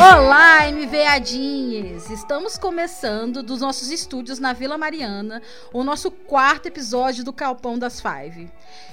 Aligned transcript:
Olá, 0.00 0.68
MVadinhos! 0.68 2.08
Estamos 2.08 2.56
começando 2.56 3.42
dos 3.42 3.60
nossos 3.60 3.90
estúdios 3.90 4.38
na 4.38 4.52
Vila 4.52 4.78
Mariana 4.78 5.42
o 5.72 5.82
nosso 5.82 6.08
quarto 6.08 6.66
episódio 6.66 7.24
do 7.24 7.32
Calpão 7.32 7.76
das 7.76 8.00
Five. 8.00 8.48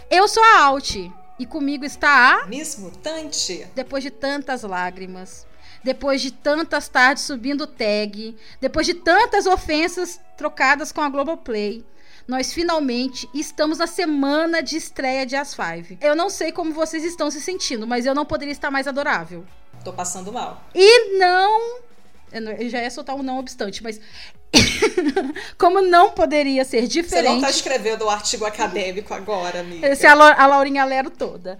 Eu 0.10 0.28
sou 0.28 0.44
a 0.44 0.64
Alt 0.64 0.96
e 1.38 1.46
comigo 1.46 1.86
está 1.86 2.42
a. 2.42 2.48
Miss 2.48 2.80
Mutante! 2.80 3.68
Depois 3.76 4.04
de 4.04 4.10
tantas 4.10 4.64
lágrimas, 4.64 5.46
depois 5.84 6.24
de 6.24 6.32
tantas 6.32 6.90
tardes 6.90 7.24
subindo 7.24 7.68
tag, 7.68 8.36
depois 8.60 8.88
de 8.88 8.96
tantas 8.96 9.46
ofensas 9.46 10.20
trocadas 10.36 10.92
com 10.92 11.02
a 11.02 11.10
Globoplay, 11.10 11.86
nós 12.28 12.52
finalmente 12.52 13.30
estamos 13.32 13.78
na 13.78 13.86
semana 13.86 14.64
de 14.64 14.76
estreia 14.76 15.24
de 15.24 15.36
As 15.36 15.54
Five. 15.54 16.00
Eu 16.02 16.16
não 16.16 16.32
sei 16.32 16.52
como 16.52 16.74
vocês 16.74 17.04
estão 17.04 17.30
se 17.30 17.40
sentindo, 17.40 17.86
mas 17.86 18.08
eu 18.08 18.16
não 18.16 18.26
poderia 18.26 18.52
estar 18.52 18.72
mais 18.72 18.88
adorável. 18.88 19.46
Tô 19.86 19.94
passando 19.94 20.34
mal. 20.34 20.64
E 20.74 21.18
não. 21.20 21.78
Eu 22.32 22.68
já 22.68 22.82
ia 22.82 22.90
soltar 22.90 23.16
um 23.16 23.22
não 23.22 23.38
obstante, 23.38 23.84
mas. 23.84 24.02
Como 25.60 25.80
não 25.80 26.10
poderia 26.10 26.66
ser 26.66 26.88
diferente. 26.88 27.28
Você 27.28 27.36
não 27.36 27.42
tá 27.42 27.52
escrevendo 27.52 28.06
o 28.06 28.10
artigo 28.10 28.46
acadêmico 28.46 29.14
agora, 29.14 29.60
amiga. 29.60 29.88
Esse 29.88 30.08
é 30.08 30.10
a, 30.10 30.14
a 30.14 30.48
Laurinha 30.48 30.84
Lero 30.84 31.12
toda. 31.12 31.60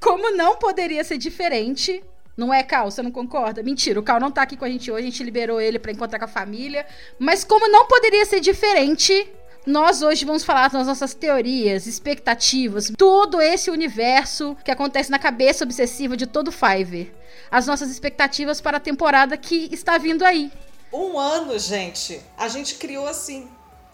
Como 0.00 0.34
não 0.34 0.56
poderia 0.56 1.04
ser 1.04 1.18
diferente. 1.18 2.02
Não 2.34 2.52
é, 2.52 2.62
Cal? 2.62 2.90
Você 2.90 3.02
não 3.02 3.10
concorda? 3.10 3.62
Mentira, 3.62 4.00
o 4.00 4.02
Cal 4.02 4.20
não 4.20 4.30
tá 4.30 4.42
aqui 4.42 4.56
com 4.56 4.64
a 4.64 4.68
gente 4.68 4.90
hoje, 4.90 5.06
a 5.06 5.10
gente 5.10 5.24
liberou 5.24 5.60
ele 5.60 5.78
para 5.78 5.92
encontrar 5.92 6.18
com 6.18 6.26
a 6.26 6.28
família. 6.28 6.86
Mas 7.18 7.44
como 7.44 7.68
não 7.68 7.86
poderia 7.86 8.24
ser 8.24 8.40
diferente, 8.40 9.26
nós 9.66 10.00
hoje 10.00 10.24
vamos 10.24 10.44
falar 10.44 10.70
das 10.70 10.86
nossas 10.86 11.12
teorias, 11.12 11.86
expectativas, 11.86 12.92
todo 12.96 13.40
esse 13.40 13.68
universo 13.68 14.56
que 14.64 14.70
acontece 14.70 15.10
na 15.10 15.18
cabeça 15.18 15.64
obsessiva 15.64 16.16
de 16.16 16.26
todo 16.26 16.52
Fiverr. 16.52 17.08
As 17.50 17.66
nossas 17.66 17.90
expectativas 17.90 18.60
para 18.60 18.76
a 18.76 18.80
temporada 18.80 19.36
que 19.36 19.68
está 19.72 19.98
vindo 19.98 20.24
aí. 20.24 20.50
Um 20.92 21.18
ano, 21.18 21.58
gente. 21.58 22.20
A 22.38 22.48
gente 22.48 22.76
criou 22.76 23.06
assim 23.06 23.48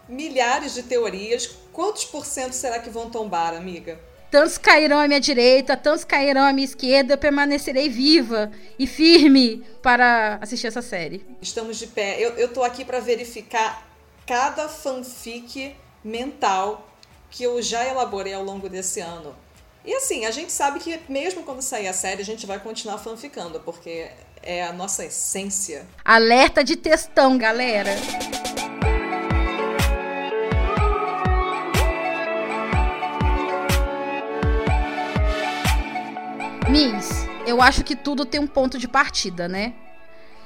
milhares 0.07 0.75
de 0.75 0.83
teorias. 0.83 1.49
Quantos 1.71 2.05
por 2.05 2.25
cento 2.25 2.53
será 2.53 2.79
que 2.79 2.89
vão 2.89 3.09
tombar, 3.09 3.55
amiga? 3.55 3.99
Tantos 4.29 4.57
cairão 4.57 4.99
à 4.99 5.07
minha 5.07 5.19
direita, 5.19 5.77
tantos 5.77 6.03
cairão 6.03 6.43
à 6.43 6.51
minha 6.51 6.65
esquerda, 6.65 7.13
eu 7.13 7.17
permanecerei 7.19 7.87
viva 7.87 8.51
e 8.79 8.87
firme 8.87 9.63
para 9.81 10.39
assistir 10.41 10.65
essa 10.65 10.81
série. 10.81 11.23
Estamos 11.39 11.77
de 11.77 11.85
pé. 11.85 12.17
Eu, 12.19 12.31
eu 12.31 12.47
tô 12.47 12.63
aqui 12.63 12.83
para 12.83 12.99
verificar 12.99 13.92
cada 14.25 14.69
fanfic 14.69 15.75
mental 16.03 16.87
que 17.29 17.43
eu 17.43 17.61
já 17.61 17.85
elaborei 17.85 18.33
ao 18.33 18.43
longo 18.43 18.69
desse 18.69 18.99
ano. 18.99 19.35
E 19.85 19.93
assim, 19.93 20.25
a 20.25 20.31
gente 20.31 20.51
sabe 20.51 20.79
que 20.79 20.99
mesmo 21.09 21.43
quando 21.43 21.61
sair 21.61 21.87
a 21.87 21.93
série, 21.93 22.21
a 22.21 22.25
gente 22.25 22.45
vai 22.45 22.59
continuar 22.59 22.97
fanficando, 22.99 23.59
porque 23.59 24.09
é 24.41 24.63
a 24.63 24.71
nossa 24.71 25.03
essência. 25.03 25.85
Alerta 26.05 26.63
de 26.63 26.77
textão, 26.77 27.37
galera! 27.37 27.91
Miss, 36.69 37.27
eu 37.45 37.61
acho 37.61 37.83
que 37.83 37.95
tudo 37.95 38.25
tem 38.25 38.39
um 38.39 38.47
ponto 38.47 38.79
de 38.79 38.87
partida, 38.87 39.47
né? 39.47 39.73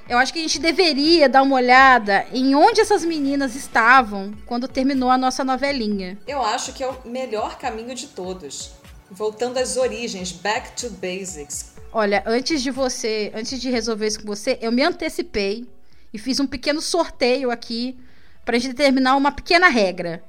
Eu 0.10 0.18
acho 0.18 0.32
que 0.32 0.40
a 0.40 0.42
gente 0.42 0.60
deveria 0.60 1.28
dar 1.28 1.42
uma 1.42 1.56
olhada 1.56 2.26
em 2.32 2.56
onde 2.56 2.80
essas 2.80 3.04
meninas 3.04 3.56
estavam 3.56 4.34
quando 4.46 4.66
terminou 4.66 5.10
a 5.10 5.18
nossa 5.18 5.44
novelinha. 5.44 6.18
Eu 6.26 6.42
acho 6.42 6.72
que 6.72 6.82
é 6.82 6.88
o 6.88 6.96
melhor 7.06 7.58
caminho 7.58 7.94
de 7.94 8.08
todos. 8.08 8.72
Voltando 9.12 9.58
às 9.58 9.76
origens, 9.76 10.32
back 10.32 10.72
to 10.82 10.90
basics. 10.92 11.74
Olha, 11.92 12.24
antes 12.26 12.62
de 12.62 12.72
você, 12.72 13.32
antes 13.36 13.60
de 13.60 13.70
resolver 13.70 14.08
isso 14.08 14.22
com 14.22 14.28
você, 14.28 14.58
eu 14.62 14.72
me 14.72 14.82
antecipei 14.82 15.66
e 16.14 16.18
fiz 16.18 16.40
um 16.40 16.48
pequeno 16.48 16.82
sorteio 16.82 17.52
aqui 17.52 17.98
para 18.46 18.58
gente 18.58 18.74
determinar 18.74 19.18
uma 19.18 19.32
pequena 19.32 19.68
regra. 19.68 20.24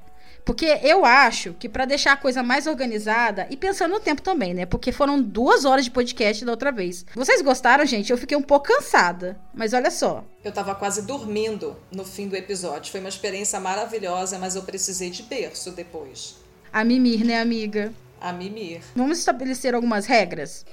Porque 0.48 0.80
eu 0.82 1.04
acho 1.04 1.52
que 1.52 1.68
para 1.68 1.84
deixar 1.84 2.12
a 2.12 2.16
coisa 2.16 2.42
mais 2.42 2.66
organizada, 2.66 3.46
e 3.50 3.56
pensando 3.56 3.92
no 3.92 4.00
tempo 4.00 4.22
também, 4.22 4.54
né? 4.54 4.64
Porque 4.64 4.90
foram 4.90 5.20
duas 5.20 5.66
horas 5.66 5.84
de 5.84 5.90
podcast 5.90 6.42
da 6.42 6.52
outra 6.52 6.72
vez. 6.72 7.04
Vocês 7.14 7.42
gostaram, 7.42 7.84
gente? 7.84 8.10
Eu 8.10 8.16
fiquei 8.16 8.34
um 8.34 8.40
pouco 8.40 8.68
cansada. 8.68 9.38
Mas 9.52 9.74
olha 9.74 9.90
só. 9.90 10.24
Eu 10.42 10.50
tava 10.50 10.74
quase 10.74 11.02
dormindo 11.02 11.76
no 11.92 12.02
fim 12.02 12.28
do 12.28 12.34
episódio. 12.34 12.90
Foi 12.90 12.98
uma 12.98 13.10
experiência 13.10 13.60
maravilhosa, 13.60 14.38
mas 14.38 14.56
eu 14.56 14.62
precisei 14.62 15.10
de 15.10 15.22
berço 15.22 15.70
depois. 15.70 16.36
A 16.72 16.82
mimir, 16.82 17.26
né, 17.26 17.38
amiga? 17.42 17.92
A 18.18 18.32
mimir. 18.32 18.80
Vamos 18.96 19.18
estabelecer 19.18 19.74
algumas 19.74 20.06
regras. 20.06 20.64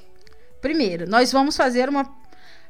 Primeiro, 0.62 1.06
nós 1.06 1.34
vamos 1.34 1.58
fazer 1.58 1.90
uma 1.90 2.06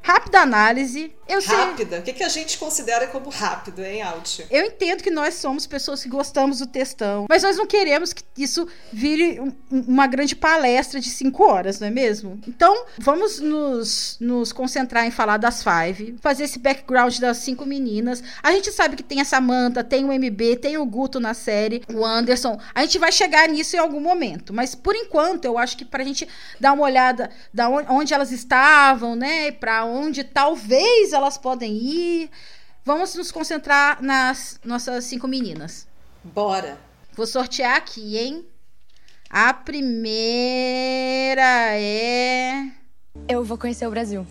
Rápida 0.06 0.38
análise. 0.38 1.12
Eu 1.28 1.42
Rápida? 1.42 1.90
Sei... 1.90 1.98
O 1.98 2.02
que, 2.04 2.12
que 2.12 2.22
a 2.22 2.28
gente 2.28 2.56
considera 2.58 3.08
como 3.08 3.28
rápido, 3.28 3.82
hein, 3.84 4.02
Alt? 4.02 4.42
Eu 4.48 4.64
entendo 4.66 5.02
que 5.02 5.10
nós 5.10 5.34
somos 5.34 5.66
pessoas 5.66 6.00
que 6.00 6.08
gostamos 6.08 6.60
do 6.60 6.66
textão, 6.68 7.26
mas 7.28 7.42
nós 7.42 7.56
não 7.56 7.66
queremos 7.66 8.12
que 8.12 8.22
isso 8.38 8.68
vire 8.92 9.40
um, 9.40 9.52
uma 9.68 10.06
grande 10.06 10.36
palestra 10.36 11.00
de 11.00 11.10
cinco 11.10 11.42
horas, 11.42 11.80
não 11.80 11.88
é 11.88 11.90
mesmo? 11.90 12.40
Então, 12.46 12.86
vamos 12.98 13.40
nos, 13.40 14.16
nos 14.20 14.52
concentrar 14.52 15.04
em 15.04 15.10
falar 15.10 15.38
das 15.38 15.64
Five, 15.64 16.14
fazer 16.20 16.44
esse 16.44 16.60
background 16.60 17.18
das 17.18 17.38
cinco 17.38 17.66
meninas. 17.66 18.22
A 18.40 18.52
gente 18.52 18.70
sabe 18.70 18.94
que 18.94 19.02
tem 19.02 19.20
a 19.20 19.24
Samantha, 19.24 19.82
tem 19.82 20.04
o 20.04 20.12
MB, 20.12 20.58
tem 20.62 20.78
o 20.78 20.86
Guto 20.86 21.18
na 21.18 21.34
série, 21.34 21.82
o 21.92 22.04
Anderson. 22.04 22.56
A 22.72 22.82
gente 22.82 23.00
vai 23.00 23.10
chegar 23.10 23.48
nisso 23.48 23.74
em 23.74 23.80
algum 23.80 24.00
momento, 24.00 24.54
mas 24.54 24.76
por 24.76 24.94
enquanto, 24.94 25.46
eu 25.46 25.58
acho 25.58 25.76
que 25.76 25.84
pra 25.84 26.04
gente 26.04 26.28
dar 26.60 26.72
uma 26.74 26.84
olhada 26.84 27.28
da 27.52 27.68
onde, 27.68 27.90
onde 27.90 28.14
elas 28.14 28.30
estavam, 28.30 29.16
né, 29.16 29.50
pra 29.50 29.84
onde 29.84 29.95
onde 29.96 30.24
talvez 30.24 31.12
elas 31.12 31.38
podem 31.38 31.74
ir. 31.76 32.30
Vamos 32.84 33.14
nos 33.14 33.32
concentrar 33.32 34.02
nas 34.02 34.60
nossas 34.64 35.04
cinco 35.04 35.26
meninas. 35.26 35.86
Bora. 36.22 36.78
Vou 37.14 37.26
sortear 37.26 37.76
aqui, 37.76 38.16
hein? 38.16 38.46
A 39.28 39.52
primeira 39.52 40.12
é. 41.72 42.70
Eu 43.28 43.42
vou 43.42 43.58
conhecer 43.58 43.86
o 43.86 43.90
Brasil. 43.90 44.26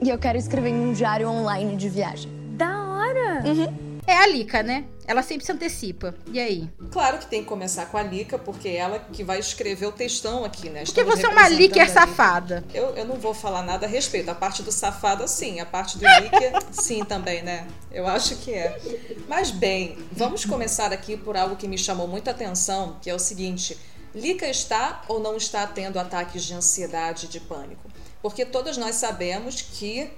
E 0.00 0.08
eu 0.08 0.18
quero 0.18 0.38
escrever 0.38 0.70
em 0.70 0.86
um 0.86 0.92
diário 0.92 1.28
online 1.28 1.76
de 1.76 1.88
viagem. 1.88 2.30
Da 2.56 2.84
hora! 2.88 3.42
Uhum. 3.44 4.00
É 4.06 4.16
a 4.16 4.26
Lika, 4.26 4.62
né? 4.62 4.84
Ela 5.06 5.22
sempre 5.22 5.44
se 5.44 5.52
antecipa. 5.52 6.14
E 6.32 6.40
aí? 6.40 6.68
Claro 6.90 7.18
que 7.18 7.26
tem 7.26 7.42
que 7.42 7.48
começar 7.48 7.86
com 7.86 7.96
a 7.98 8.02
Lika, 8.02 8.38
porque 8.38 8.68
é 8.68 8.76
ela 8.76 8.98
que 8.98 9.22
vai 9.22 9.38
escrever 9.38 9.86
o 9.86 9.92
textão 9.92 10.44
aqui, 10.44 10.70
né? 10.70 10.84
Porque 10.84 11.00
Estamos 11.00 11.20
você 11.20 11.26
é 11.26 11.28
uma 11.28 11.48
Liker 11.48 11.90
safada. 11.90 12.64
Eu, 12.72 12.96
eu 12.96 13.04
não 13.04 13.16
vou 13.16 13.34
falar 13.34 13.62
nada 13.62 13.86
a 13.86 13.88
respeito. 13.88 14.30
A 14.30 14.34
parte 14.34 14.62
do 14.62 14.72
safada, 14.72 15.26
sim. 15.28 15.60
A 15.60 15.66
parte 15.66 15.98
do 15.98 16.04
Liker, 16.04 16.52
sim 16.72 17.04
também, 17.04 17.42
né? 17.42 17.66
Eu 17.92 18.06
acho 18.06 18.36
que 18.36 18.52
é. 18.52 18.78
Mas 19.28 19.50
bem, 19.50 19.98
vamos 20.10 20.44
começar 20.44 20.92
aqui 20.92 21.16
por 21.16 21.36
algo 21.36 21.56
que 21.56 21.68
me 21.68 21.76
chamou 21.76 22.08
muita 22.08 22.30
atenção, 22.30 22.96
que 23.00 23.10
é 23.10 23.14
o 23.14 23.18
seguinte. 23.18 23.78
Lika 24.14 24.46
está 24.48 25.02
ou 25.08 25.18
não 25.20 25.36
está 25.36 25.66
tendo 25.66 25.98
ataques 25.98 26.44
de 26.44 26.54
ansiedade 26.54 27.26
e 27.26 27.28
de 27.28 27.40
pânico? 27.40 27.90
Porque 28.22 28.44
todas 28.46 28.76
nós 28.78 28.94
sabemos 28.94 29.60
que 29.60 30.10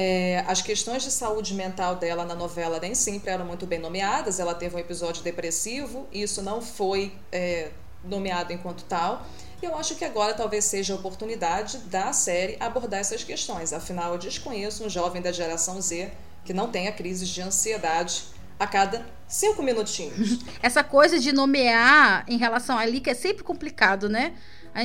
é, 0.00 0.44
as 0.46 0.62
questões 0.62 1.02
de 1.02 1.10
saúde 1.10 1.54
mental 1.54 1.96
dela 1.96 2.24
na 2.24 2.36
novela 2.36 2.78
nem 2.78 2.94
sempre 2.94 3.32
eram 3.32 3.44
muito 3.44 3.66
bem 3.66 3.80
nomeadas. 3.80 4.38
Ela 4.38 4.54
teve 4.54 4.76
um 4.76 4.78
episódio 4.78 5.24
depressivo, 5.24 6.06
e 6.12 6.22
isso 6.22 6.40
não 6.40 6.62
foi 6.62 7.12
é, 7.32 7.72
nomeado 8.04 8.52
enquanto 8.52 8.84
tal. 8.84 9.26
E 9.60 9.66
eu 9.66 9.74
acho 9.76 9.96
que 9.96 10.04
agora 10.04 10.34
talvez 10.34 10.66
seja 10.66 10.92
a 10.92 10.96
oportunidade 10.96 11.78
da 11.78 12.12
série 12.12 12.56
abordar 12.60 13.00
essas 13.00 13.24
questões. 13.24 13.72
Afinal, 13.72 14.12
eu 14.12 14.18
desconheço 14.18 14.84
um 14.84 14.88
jovem 14.88 15.20
da 15.20 15.32
geração 15.32 15.80
Z 15.80 16.12
que 16.44 16.54
não 16.54 16.70
tenha 16.70 16.92
crises 16.92 17.28
de 17.28 17.42
ansiedade 17.42 18.22
a 18.56 18.68
cada 18.68 19.04
cinco 19.26 19.64
minutinhos. 19.64 20.38
Essa 20.62 20.84
coisa 20.84 21.18
de 21.18 21.32
nomear 21.32 22.24
em 22.28 22.38
relação 22.38 22.78
a 22.78 22.86
que 22.86 23.10
é 23.10 23.14
sempre 23.14 23.42
complicado, 23.42 24.08
né? 24.08 24.34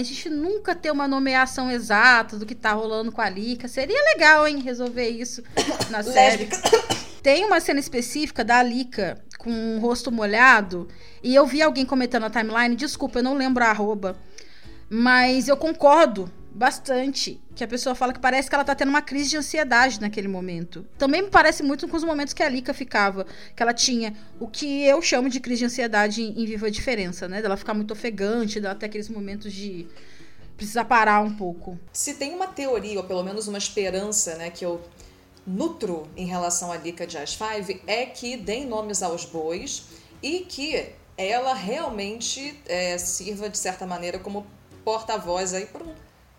A 0.02 0.04
gente 0.04 0.28
nunca 0.28 0.74
ter 0.74 0.92
uma 0.92 1.08
nomeação 1.08 1.70
exata 1.70 2.38
do 2.38 2.48
que 2.48 2.56
tá 2.56 2.74
rolando 2.74 3.12
com 3.12 3.22
a 3.22 3.30
Lika. 3.30 3.68
Seria 3.68 4.02
legal, 4.16 4.48
hein, 4.48 4.60
resolver 4.60 5.08
isso 5.08 5.44
na 5.92 6.02
série. 6.02 6.50
Tem 7.22 7.46
uma 7.46 7.60
cena 7.60 7.80
específica 7.80 8.44
da 8.44 8.64
Lika 8.64 9.24
com 9.38 9.78
o 9.78 9.80
rosto 9.80 10.12
molhado. 10.12 10.88
E 11.22 11.36
eu 11.36 11.46
vi 11.46 11.62
alguém 11.62 11.86
comentando 11.86 12.24
na 12.24 12.30
timeline. 12.32 12.76
Desculpa, 12.76 13.20
eu 13.20 13.24
não 13.24 13.36
lembro 13.36 13.64
a 13.64 13.68
arroba. 13.68 14.18
Mas 14.90 15.48
eu 15.48 15.56
concordo 15.56 16.30
bastante 16.54 17.42
que 17.56 17.64
a 17.64 17.68
pessoa 17.68 17.96
fala 17.96 18.14
que 18.14 18.20
parece 18.20 18.48
que 18.48 18.56
ela 18.56 18.64
tá 18.64 18.76
tendo 18.76 18.90
uma 18.90 19.02
crise 19.02 19.32
de 19.32 19.38
ansiedade 19.38 20.00
naquele 20.00 20.28
momento. 20.28 20.86
Também 20.98 21.24
me 21.24 21.30
parece 21.30 21.64
muito 21.64 21.88
com 21.88 21.98
os 21.98 22.04
momentos 22.04 22.34
que 22.34 22.44
a 22.44 22.50
Lika 22.50 22.74
ficava, 22.74 23.26
que 23.56 23.64
ela 23.64 23.74
tinha 23.74 24.16
o 24.40 24.48
que 24.48 24.84
eu 24.84 25.02
chamo 25.02 25.30
de 25.30 25.40
crise 25.40 25.60
de 25.60 25.66
ansiedade 25.66 26.22
em, 26.22 26.42
em 26.42 26.46
Viva 26.46 26.70
Diferença, 26.70 27.28
né? 27.28 27.42
Dela 27.42 27.58
ficar 27.58 27.74
muito 27.74 27.92
ofegante, 27.92 28.60
dela 28.60 28.76
ter 28.76 28.86
aqueles 28.86 29.10
momentos 29.10 29.52
de 29.52 29.88
precisar 30.56 30.86
parar 30.86 31.22
um 31.22 31.36
pouco. 31.36 31.78
Se 31.92 32.14
tem 32.14 32.34
uma 32.34 32.48
teoria, 32.48 33.00
ou 33.00 33.06
pelo 33.06 33.24
menos 33.24 33.48
uma 33.48 33.58
esperança, 33.58 34.36
né, 34.36 34.50
que 34.50 34.64
eu 34.64 34.80
nutro 35.46 36.08
em 36.16 36.26
relação 36.26 36.72
a 36.72 36.78
Lika 36.78 37.06
Jazz 37.06 37.34
Five, 37.34 37.82
é 37.88 38.06
que 38.06 38.38
deem 38.38 38.66
nomes 38.66 39.02
aos 39.02 39.26
bois 39.26 39.86
e 40.22 40.42
que 40.42 40.90
ela 41.18 41.54
realmente 41.54 42.60
é, 42.66 42.98
sirva, 42.98 43.50
de 43.50 43.58
certa 43.58 43.86
maneira, 43.86 44.18
como 44.20 44.46
porta-voz 44.84 45.54
aí 45.54 45.66
para 45.66 45.84
um 45.84 45.94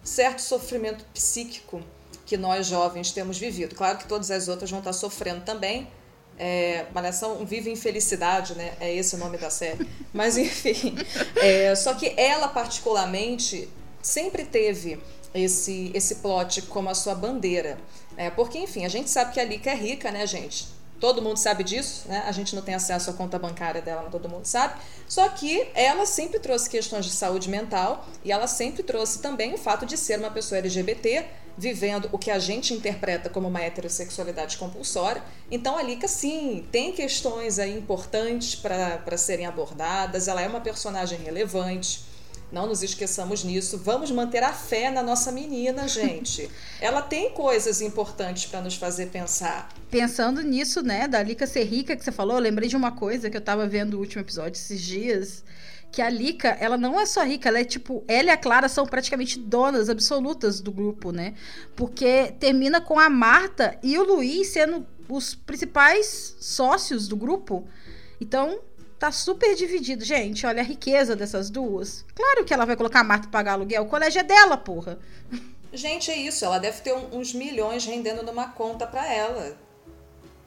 certo 0.05 0.41
sofrimento 0.41 1.05
psíquico 1.15 1.83
que 2.27 2.37
nós 2.37 2.67
jovens 2.67 3.11
temos 3.11 3.39
vivido. 3.39 3.75
Claro 3.75 3.99
que 3.99 4.07
todas 4.07 4.31
as 4.31 4.49
outras 4.49 4.71
vão 4.71 4.79
estar 4.79 4.93
sofrendo 4.93 5.43
também. 5.43 5.89
É, 6.39 6.87
Malhação 6.93 7.45
vive 7.45 7.71
em 7.71 7.77
felicidade, 7.77 8.55
né? 8.55 8.75
É 8.81 8.93
esse 8.93 9.15
o 9.15 9.19
nome 9.19 9.39
da 9.39 9.51
série. 9.51 9.89
Mas 10.13 10.37
enfim. 10.37 10.95
É, 11.37 11.75
só 11.75 11.95
que 11.95 12.15
ela, 12.17 12.49
particularmente, 12.49 13.69
sempre 14.03 14.45
teve 14.45 15.01
esse, 15.35 15.91
esse 15.95 16.17
plot 16.17 16.63
como 16.63 16.89
a 16.89 16.95
sua 16.95 17.15
bandeira. 17.15 17.79
É, 18.17 18.31
porque, 18.31 18.59
enfim, 18.59 18.85
a 18.85 18.89
gente 18.89 19.11
sabe 19.11 19.33
que 19.33 19.41
a 19.41 19.45
Lika 19.45 19.71
é 19.71 19.75
rica, 19.75 20.11
né, 20.11 20.27
gente? 20.27 20.69
Todo 21.01 21.21
mundo 21.21 21.37
sabe 21.37 21.65
disso, 21.65 22.09
né? 22.09 22.23
A 22.27 22.33
gente 22.33 22.55
não 22.55 22.63
tem 22.63 22.75
acesso 22.75 23.11
à 23.11 23.13
conta 23.13 23.39
bancária 23.39 23.83
dela, 23.83 24.03
mas 24.03 24.13
todo 24.13 24.29
mundo 24.29 24.47
sabe. 24.47 24.81
Só 25.09 25.29
que 25.29 25.69
ela 25.75 26.07
sempre 26.07 26.39
trouxe 26.39 26.71
questões 26.71 27.05
de 27.05 27.13
saúde 27.13 27.49
mental 27.49 28.07
e 28.25 28.33
ela 28.33 28.47
sempre 28.47 28.83
trouxe 28.83 29.19
também 29.19 29.55
o 29.55 29.59
fato 29.59 29.85
de 29.85 29.97
ser 29.97 30.19
uma 30.19 30.31
pessoa 30.31 30.59
LGBT 30.59 31.27
vivendo 31.57 32.09
o 32.11 32.19
que 32.19 32.31
a 32.31 32.39
gente 32.39 32.75
interpreta 32.75 33.29
como 33.29 33.49
uma 33.49 33.61
heterossexualidade 33.61 34.57
compulsória. 34.57 35.23
Então 35.51 35.77
a 35.79 35.83
Lika, 35.83 36.09
sim, 36.09 36.67
tem 36.73 36.93
questões 36.93 37.59
aí 37.59 37.77
importantes 37.77 38.57
para 38.57 39.17
serem 39.17 39.47
abordadas, 39.47 40.27
ela 40.27 40.43
é 40.43 40.49
uma 40.49 40.61
personagem 40.61 41.19
relevante. 41.21 42.05
Não 42.55 42.69
nos 42.69 42.85
esqueçamos 42.85 43.43
nisso. 43.43 43.77
Vamos 43.77 44.13
manter 44.13 44.45
a 44.45 44.53
fé 44.53 44.89
na 44.89 45.03
nossa 45.03 45.33
menina, 45.33 45.87
gente. 45.89 46.49
Ela 46.81 47.03
tem 47.03 47.31
coisas 47.31 47.81
importantes 47.81 48.47
para 48.47 48.61
nos 48.61 48.77
fazer 48.77 49.07
pensar. 49.07 49.69
Pensando 49.91 50.41
nisso, 50.41 50.81
né, 50.81 51.09
da 51.09 51.21
Lika 51.21 51.49
ser 51.49 51.65
rica 51.65 51.97
que 51.97 52.05
você 52.05 52.13
falou, 52.13 52.37
eu 52.37 52.43
lembrei 52.43 52.69
de 52.69 52.77
uma 52.77 52.93
coisa 52.93 53.29
que 53.29 53.37
eu 53.37 53.41
tava 53.41 53.67
vendo 53.67 53.95
o 53.95 53.99
último 53.99 54.23
episódio 54.23 54.53
esses 54.53 54.81
dias 54.81 55.45
que 55.91 56.03
a 56.03 56.09
Lika, 56.11 56.49
ela 56.61 56.77
não 56.77 56.99
é 56.99 57.07
só 57.07 57.25
rica, 57.25 57.49
ela 57.49 57.61
é 57.61 57.65
tipo, 57.65 58.05
ela 58.09 58.29
e 58.29 58.31
a 58.31 58.37
Clara 58.37 58.69
são 58.69 58.85
praticamente 58.85 59.39
donas 59.39 59.89
absolutas 59.89 60.61
do 60.61 60.73
grupo, 60.73 61.13
né? 61.13 61.35
Porque 61.77 62.35
termina 62.41 62.81
com 62.81 62.99
a 62.99 63.09
Marta 63.09 63.79
e 63.81 63.97
o 63.97 64.03
Luiz 64.05 64.49
sendo 64.49 64.85
os 65.09 65.37
principais 65.37 66.37
sócios 66.41 67.07
do 67.07 67.17
grupo. 67.17 67.69
Então, 68.21 68.59
tá 68.99 69.13
super 69.13 69.55
dividido. 69.55 70.05
Gente, 70.05 70.47
olha 70.47 70.63
a 70.63 70.65
riqueza 70.65 71.15
dessas 71.15 71.51
duas. 71.51 72.05
Claro 72.15 72.45
que 72.45 72.55
ela 72.55 72.65
vai 72.65 72.77
colocar 72.77 73.01
a 73.01 73.05
Marta 73.05 73.29
pagar 73.29 73.53
aluguel. 73.53 73.83
O 73.83 73.89
colégio 73.89 74.21
é 74.21 74.25
dela, 74.25 74.57
porra. 74.57 74.99
Gente, 75.73 76.11
é 76.11 76.17
isso. 76.17 76.45
Ela 76.45 76.59
deve 76.59 76.81
ter 76.81 76.95
uns 76.95 77.35
milhões 77.35 77.85
rendendo 77.85 78.23
numa 78.23 78.49
conta 78.49 78.87
para 78.87 79.13
ela. 79.13 79.57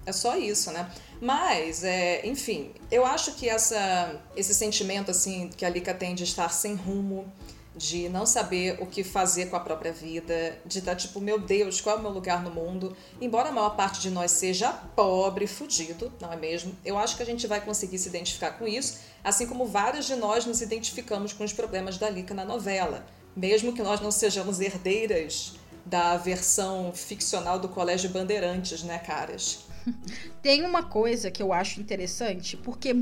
É 0.05 0.11
só 0.13 0.37
isso, 0.37 0.71
né? 0.71 0.89
Mas, 1.19 1.83
é, 1.83 2.25
enfim, 2.25 2.71
eu 2.89 3.05
acho 3.05 3.33
que 3.33 3.49
essa, 3.49 4.21
esse 4.35 4.53
sentimento 4.53 5.11
assim 5.11 5.49
que 5.49 5.65
a 5.65 5.69
Lika 5.69 5.93
tem 5.93 6.15
de 6.15 6.23
estar 6.23 6.49
sem 6.49 6.75
rumo, 6.75 7.31
de 7.77 8.09
não 8.09 8.25
saber 8.25 8.77
o 8.81 8.87
que 8.87 9.03
fazer 9.03 9.45
com 9.47 9.55
a 9.55 9.59
própria 9.59 9.93
vida, 9.93 10.57
de 10.65 10.79
estar 10.79 10.95
tipo, 10.95 11.21
meu 11.21 11.39
Deus, 11.39 11.79
qual 11.79 11.95
é 11.95 11.99
o 11.99 12.01
meu 12.01 12.11
lugar 12.11 12.41
no 12.41 12.49
mundo? 12.49 12.97
Embora 13.21 13.49
a 13.49 13.51
maior 13.51 13.75
parte 13.75 14.01
de 14.01 14.09
nós 14.09 14.31
seja 14.31 14.71
pobre, 14.71 15.45
fudido, 15.45 16.11
não 16.19 16.33
é 16.33 16.35
mesmo? 16.35 16.75
Eu 16.83 16.97
acho 16.97 17.15
que 17.15 17.23
a 17.23 17.25
gente 17.25 17.45
vai 17.45 17.61
conseguir 17.61 17.99
se 17.99 18.09
identificar 18.09 18.51
com 18.51 18.67
isso, 18.67 18.99
assim 19.23 19.45
como 19.45 19.65
vários 19.65 20.07
de 20.07 20.15
nós 20.15 20.45
nos 20.45 20.61
identificamos 20.61 21.33
com 21.33 21.43
os 21.43 21.53
problemas 21.53 21.97
da 21.97 22.09
Lika 22.09 22.33
na 22.33 22.43
novela, 22.43 23.05
mesmo 23.35 23.73
que 23.73 23.83
nós 23.83 24.01
não 24.01 24.09
sejamos 24.09 24.59
herdeiras 24.59 25.53
da 25.85 26.17
versão 26.17 26.91
ficcional 26.93 27.59
do 27.59 27.69
Colégio 27.69 28.09
Bandeirantes, 28.09 28.83
né, 28.83 28.97
caras? 28.97 29.59
Tem 30.41 30.65
uma 30.65 30.83
coisa 30.83 31.29
que 31.29 31.41
eu 31.41 31.53
acho 31.53 31.79
interessante, 31.79 32.57
porque 32.57 32.93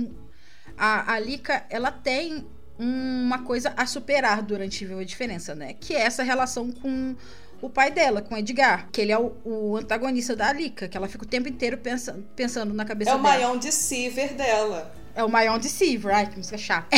a, 0.78 1.14
a 1.14 1.20
Lika, 1.20 1.66
ela 1.70 1.92
tem 1.92 2.46
uma 2.78 3.40
coisa 3.44 3.74
a 3.78 3.86
superar 3.86 4.42
durante 4.42 4.86
a 4.86 5.04
diferença, 5.04 5.56
né? 5.56 5.74
Que 5.74 5.96
é 5.96 6.02
essa 6.02 6.24
relação 6.24 6.72
com 6.72 7.16
o 7.62 7.70
pai 7.70 7.92
dela, 7.92 8.22
com 8.22 8.38
Edgar, 8.38 8.90
que 8.92 9.02
ele 9.02 9.12
é 9.12 9.18
o, 9.18 9.34
o 9.44 9.78
antagonista 9.78 10.36
da 10.36 10.50
Alika, 10.50 10.88
que 10.88 10.98
ela 10.98 11.08
fica 11.08 11.24
o 11.24 11.28
tempo 11.28 11.48
inteiro 11.48 11.78
pensa, 11.78 12.20
pensando 12.36 12.74
na 12.74 12.86
cabeça 12.86 13.12
dela. 13.12 13.20
É 13.20 13.22
o 13.22 13.24
Maion 13.24 13.58
Deceiver 13.58 14.34
dela. 14.34 14.94
É 15.16 15.24
o 15.24 15.30
Maion 15.30 15.58
Deceiver, 15.58 16.14
ai, 16.14 16.28
que 16.28 16.38
música 16.38 16.58
chata. 16.58 16.96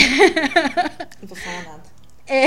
Não 1.22 1.28
vou 1.28 1.38
falar 1.38 1.64
nada. 1.64 1.84
É. 2.26 2.46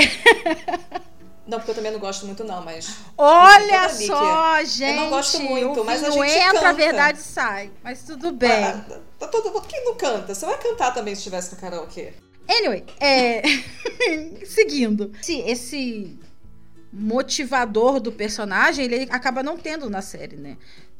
Não, 1.47 1.57
porque 1.57 1.71
eu 1.71 1.75
também 1.75 1.91
não 1.91 1.99
gosto 1.99 2.25
muito, 2.25 2.43
não, 2.43 2.63
mas. 2.63 2.97
Olha 3.17 3.89
só, 3.89 4.63
gente. 4.63 4.91
Eu 4.91 4.95
não 4.95 5.09
gosto 5.09 5.41
muito, 5.41 5.83
mas 5.83 6.03
a 6.03 6.11
gente 6.11 6.29
entra, 6.29 6.53
canta. 6.53 6.69
a 6.69 6.73
verdade 6.73 7.17
sai. 7.19 7.71
Mas 7.83 8.03
tudo 8.03 8.31
bem. 8.31 8.63
Ah, 8.63 8.99
tá 9.17 9.27
todo 9.27 9.59
Quem 9.63 9.83
não 9.83 9.95
canta? 9.95 10.35
Você 10.35 10.45
vai 10.45 10.57
cantar 10.59 10.93
também 10.93 11.15
se 11.15 11.19
estivesse 11.19 11.53
no 11.55 11.59
karaokê. 11.59 12.13
Anyway, 12.51 12.83
é... 12.99 13.41
seguindo. 14.45 15.11
Esse, 15.21 15.39
esse 15.39 16.19
motivador 16.91 18.01
do 18.01 18.11
personagem, 18.11 18.85
ele 18.85 19.07
acaba 19.09 19.41
não 19.41 19.57
tendo 19.57 19.89
na 19.89 20.01
série, 20.01 20.35
né? 20.35 20.57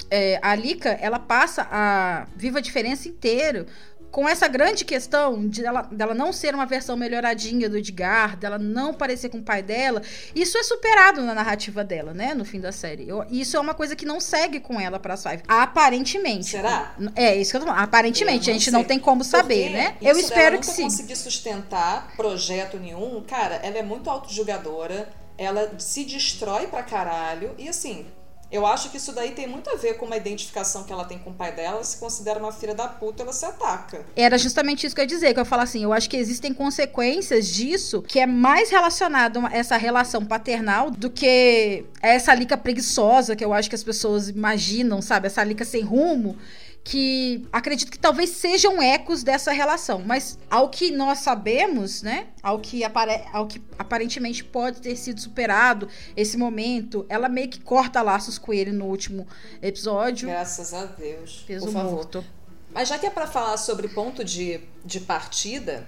É, 0.09 0.39
a 0.41 0.55
Lika, 0.55 0.89
ela 0.89 1.19
passa 1.19 1.67
a 1.69 2.25
Viva 2.35 2.59
a 2.59 2.61
Diferença 2.61 3.07
inteiro 3.07 3.65
com 4.11 4.27
essa 4.27 4.47
grande 4.47 4.83
questão 4.83 5.47
de 5.47 5.65
ela, 5.65 5.83
dela 5.83 6.13
não 6.13 6.33
ser 6.33 6.53
uma 6.53 6.65
versão 6.65 6.97
melhoradinha 6.97 7.69
do 7.69 7.77
Edgar, 7.77 8.35
dela 8.35 8.57
não 8.57 8.93
parecer 8.93 9.29
com 9.29 9.37
o 9.37 9.43
pai 9.43 9.63
dela, 9.63 10.01
isso 10.35 10.57
é 10.57 10.63
superado 10.63 11.21
na 11.21 11.33
narrativa 11.33 11.83
dela, 11.83 12.13
né? 12.13 12.33
No 12.33 12.43
fim 12.43 12.59
da 12.59 12.71
série. 12.71 13.07
Eu, 13.07 13.25
isso 13.29 13.55
é 13.55 13.59
uma 13.59 13.73
coisa 13.73 13.95
que 13.95 14.05
não 14.05 14.19
segue 14.19 14.59
com 14.59 14.79
ela 14.79 14.99
pra 14.99 15.15
Five. 15.15 15.43
Aparentemente. 15.47 16.47
Será? 16.47 16.95
É, 17.15 17.35
isso 17.35 17.51
que 17.51 17.57
eu 17.57 17.61
tô 17.61 17.67
falando. 17.67 17.83
Aparentemente, 17.83 18.49
a 18.49 18.53
gente 18.53 18.65
sei. 18.65 18.73
não 18.73 18.83
tem 18.83 18.99
como 18.99 19.23
saber, 19.23 19.69
Porque 19.69 19.77
né? 19.77 19.95
Eu 20.01 20.17
espero 20.17 20.59
que 20.59 20.65
sim. 20.65 20.83
conseguir 20.83 21.15
sustentar 21.15 22.13
projeto 22.15 22.77
nenhum, 22.77 23.21
cara, 23.21 23.55
ela 23.55 23.77
é 23.77 23.83
muito 23.83 24.09
autojugadora, 24.09 25.09
ela 25.37 25.71
se 25.79 26.03
destrói 26.03 26.67
pra 26.67 26.83
caralho, 26.83 27.55
e 27.57 27.69
assim, 27.69 28.05
eu 28.51 28.65
acho 28.65 28.89
que 28.89 28.97
isso 28.97 29.13
daí 29.13 29.31
tem 29.31 29.47
muito 29.47 29.69
a 29.69 29.75
ver 29.75 29.93
com 29.93 30.05
uma 30.05 30.17
identificação 30.17 30.83
que 30.83 30.91
ela 30.91 31.05
tem 31.05 31.17
com 31.17 31.29
o 31.29 31.33
pai 31.33 31.53
dela. 31.53 31.81
Se 31.83 31.97
considera 31.97 32.37
uma 32.37 32.51
filha 32.51 32.75
da 32.75 32.87
puta, 32.87 33.23
ela 33.23 33.31
se 33.31 33.45
ataca. 33.45 34.05
Era 34.15 34.37
justamente 34.37 34.85
isso 34.85 34.93
que 34.93 34.99
eu 34.99 35.03
ia 35.03 35.07
dizer, 35.07 35.33
que 35.33 35.39
eu 35.39 35.45
falo 35.45 35.61
assim, 35.61 35.83
eu 35.83 35.93
acho 35.93 36.09
que 36.09 36.17
existem 36.17 36.53
consequências 36.53 37.47
disso 37.47 38.01
que 38.01 38.19
é 38.19 38.25
mais 38.25 38.69
relacionado 38.69 39.39
a 39.45 39.55
essa 39.55 39.77
relação 39.77 40.25
paternal 40.25 40.91
do 40.91 41.09
que 41.09 41.85
essa 42.01 42.33
lica 42.33 42.57
preguiçosa 42.57 43.35
que 43.35 43.45
eu 43.45 43.53
acho 43.53 43.69
que 43.69 43.75
as 43.75 43.83
pessoas 43.83 44.27
imaginam, 44.27 45.01
sabe? 45.01 45.27
Essa 45.27 45.43
lica 45.43 45.63
sem 45.63 45.81
rumo 45.81 46.37
que 46.83 47.47
acredito 47.51 47.91
que 47.91 47.99
talvez 47.99 48.31
sejam 48.31 48.81
ecos 48.81 49.23
dessa 49.23 49.51
relação, 49.51 50.01
mas 50.05 50.37
ao 50.49 50.69
que 50.69 50.89
nós 50.89 51.19
sabemos, 51.19 52.01
né, 52.01 52.27
ao 52.41 52.59
que, 52.59 52.83
apare 52.83 53.23
ao 53.31 53.45
que 53.47 53.61
aparentemente 53.77 54.43
pode 54.43 54.81
ter 54.81 54.95
sido 54.95 55.21
superado 55.21 55.87
esse 56.17 56.37
momento, 56.37 57.05
ela 57.07 57.29
meio 57.29 57.49
que 57.49 57.59
corta 57.59 58.01
laços 58.01 58.37
com 58.37 58.51
ele 58.51 58.71
no 58.71 58.85
último 58.85 59.27
episódio. 59.61 60.27
Graças 60.27 60.73
a 60.73 60.85
Deus. 60.85 61.43
Peso 61.45 61.65
por 61.65 61.73
favor. 61.73 61.91
Morto. 61.91 62.25
Mas 62.73 62.89
já 62.89 62.97
que 62.97 63.05
é 63.05 63.09
para 63.09 63.27
falar 63.27 63.57
sobre 63.57 63.87
ponto 63.87 64.23
de, 64.23 64.61
de 64.83 65.01
partida, 65.01 65.87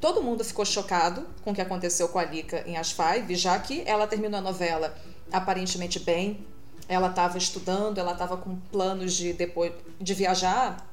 todo 0.00 0.22
mundo 0.22 0.42
ficou 0.42 0.64
chocado 0.64 1.26
com 1.44 1.52
o 1.52 1.54
que 1.54 1.60
aconteceu 1.60 2.08
com 2.08 2.18
a 2.18 2.24
Lika 2.24 2.64
em 2.66 2.76
As 2.76 2.90
Five, 2.90 3.34
já 3.36 3.58
que 3.58 3.82
ela 3.86 4.06
terminou 4.06 4.38
a 4.38 4.42
novela 4.42 4.96
aparentemente 5.30 5.98
bem, 6.00 6.44
ela 6.88 7.08
estava 7.08 7.38
estudando, 7.38 7.98
ela 7.98 8.12
estava 8.12 8.36
com 8.36 8.56
planos 8.72 9.14
de 9.14 9.32
depois 9.32 9.72
de 10.00 10.14
viajar. 10.14 10.88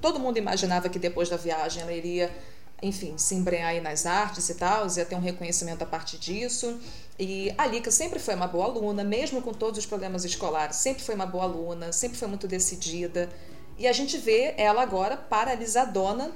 Todo 0.00 0.18
mundo 0.18 0.38
imaginava 0.38 0.88
que 0.88 0.98
depois 0.98 1.28
da 1.28 1.36
viagem 1.36 1.82
ela 1.82 1.92
iria, 1.92 2.30
enfim, 2.82 3.16
se 3.18 3.34
embrenhar 3.34 3.80
nas 3.82 4.06
artes 4.06 4.48
e 4.48 4.54
tal, 4.54 4.86
ia 4.88 5.04
ter 5.04 5.14
um 5.14 5.20
reconhecimento 5.20 5.82
a 5.82 5.86
partir 5.86 6.18
disso. 6.18 6.80
E 7.18 7.54
a 7.58 7.66
Lika 7.66 7.90
sempre 7.90 8.18
foi 8.18 8.34
uma 8.34 8.46
boa 8.46 8.64
aluna, 8.64 9.04
mesmo 9.04 9.42
com 9.42 9.52
todos 9.52 9.78
os 9.78 9.86
problemas 9.86 10.24
escolares, 10.24 10.76
sempre 10.76 11.02
foi 11.02 11.14
uma 11.14 11.26
boa 11.26 11.44
aluna, 11.44 11.92
sempre 11.92 12.16
foi 12.16 12.26
muito 12.26 12.48
decidida. 12.48 13.28
E 13.78 13.86
a 13.86 13.92
gente 13.92 14.16
vê 14.16 14.54
ela 14.56 14.82
agora 14.82 15.16
paralisadona 15.16 16.32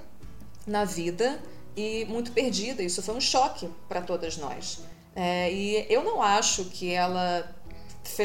na 0.67 0.85
vida 0.85 1.41
e 1.77 2.05
muito 2.07 2.33
perdida. 2.33 2.83
Isso 2.83 3.03
foi 3.03 3.15
um 3.15 3.21
choque 3.21 3.69
para 3.89 4.01
todas 4.03 4.37
nós. 4.37 4.81
É, 5.17 5.53
e 5.53 5.87
eu 5.89 6.03
não 6.03 6.23
acho 6.23 6.65
que 6.67 6.93
ela 6.93 7.49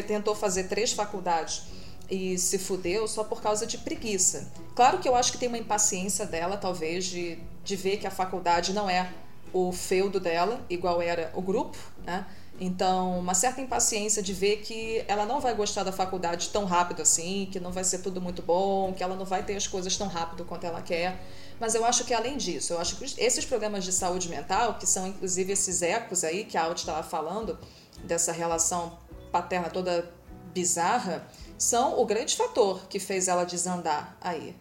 tentou 0.03 0.35
fazer 0.35 0.65
três 0.65 0.91
faculdades 0.91 1.63
e 2.09 2.37
se 2.37 2.57
fudeu 2.57 3.07
só 3.07 3.23
por 3.23 3.41
causa 3.41 3.67
de 3.67 3.77
preguiça. 3.77 4.51
Claro 4.75 4.97
que 4.99 5.07
eu 5.07 5.15
acho 5.15 5.31
que 5.31 5.37
tem 5.37 5.47
uma 5.47 5.57
impaciência 5.57 6.25
dela, 6.25 6.57
talvez, 6.57 7.05
de, 7.05 7.37
de 7.63 7.75
ver 7.75 7.97
que 7.97 8.07
a 8.07 8.11
faculdade 8.11 8.73
não 8.73 8.89
é 8.89 9.11
o 9.53 9.71
feudo 9.71 10.19
dela, 10.19 10.63
igual 10.69 11.01
era 11.01 11.31
o 11.35 11.41
grupo, 11.41 11.77
né? 12.05 12.25
Então, 12.61 13.17
uma 13.17 13.33
certa 13.33 13.61
impaciência 13.61 14.21
de 14.21 14.33
ver 14.33 14.57
que 14.57 15.03
ela 15.07 15.25
não 15.25 15.39
vai 15.39 15.55
gostar 15.55 15.83
da 15.83 15.93
faculdade 15.93 16.49
tão 16.49 16.65
rápido 16.65 17.01
assim, 17.01 17.47
que 17.49 17.57
não 17.57 17.71
vai 17.71 17.85
ser 17.85 17.99
tudo 17.99 18.19
muito 18.19 18.41
bom, 18.41 18.91
que 18.91 19.01
ela 19.01 19.15
não 19.15 19.23
vai 19.23 19.43
ter 19.43 19.55
as 19.55 19.65
coisas 19.65 19.95
tão 19.95 20.07
rápido 20.07 20.43
quanto 20.43 20.65
ela 20.65 20.81
quer. 20.81 21.17
Mas 21.57 21.73
eu 21.73 21.85
acho 21.85 22.03
que 22.03 22.13
além 22.13 22.35
disso, 22.35 22.73
eu 22.73 22.79
acho 22.79 22.97
que 22.97 23.05
esses 23.17 23.45
problemas 23.45 23.85
de 23.85 23.93
saúde 23.93 24.27
mental, 24.27 24.73
que 24.73 24.85
são 24.85 25.07
inclusive 25.07 25.53
esses 25.53 25.81
ecos 25.81 26.25
aí 26.25 26.43
que 26.43 26.57
a 26.57 26.65
Alt 26.65 26.79
estava 26.79 27.01
falando, 27.01 27.57
dessa 28.03 28.31
relação 28.31 28.97
paterna 29.31 29.69
toda 29.69 30.11
bizarra, 30.53 31.27
são 31.57 31.99
o 31.99 32.05
grande 32.05 32.35
fator 32.35 32.87
que 32.87 32.99
fez 32.99 33.27
ela 33.27 33.43
desandar 33.43 34.17
aí 34.21 34.55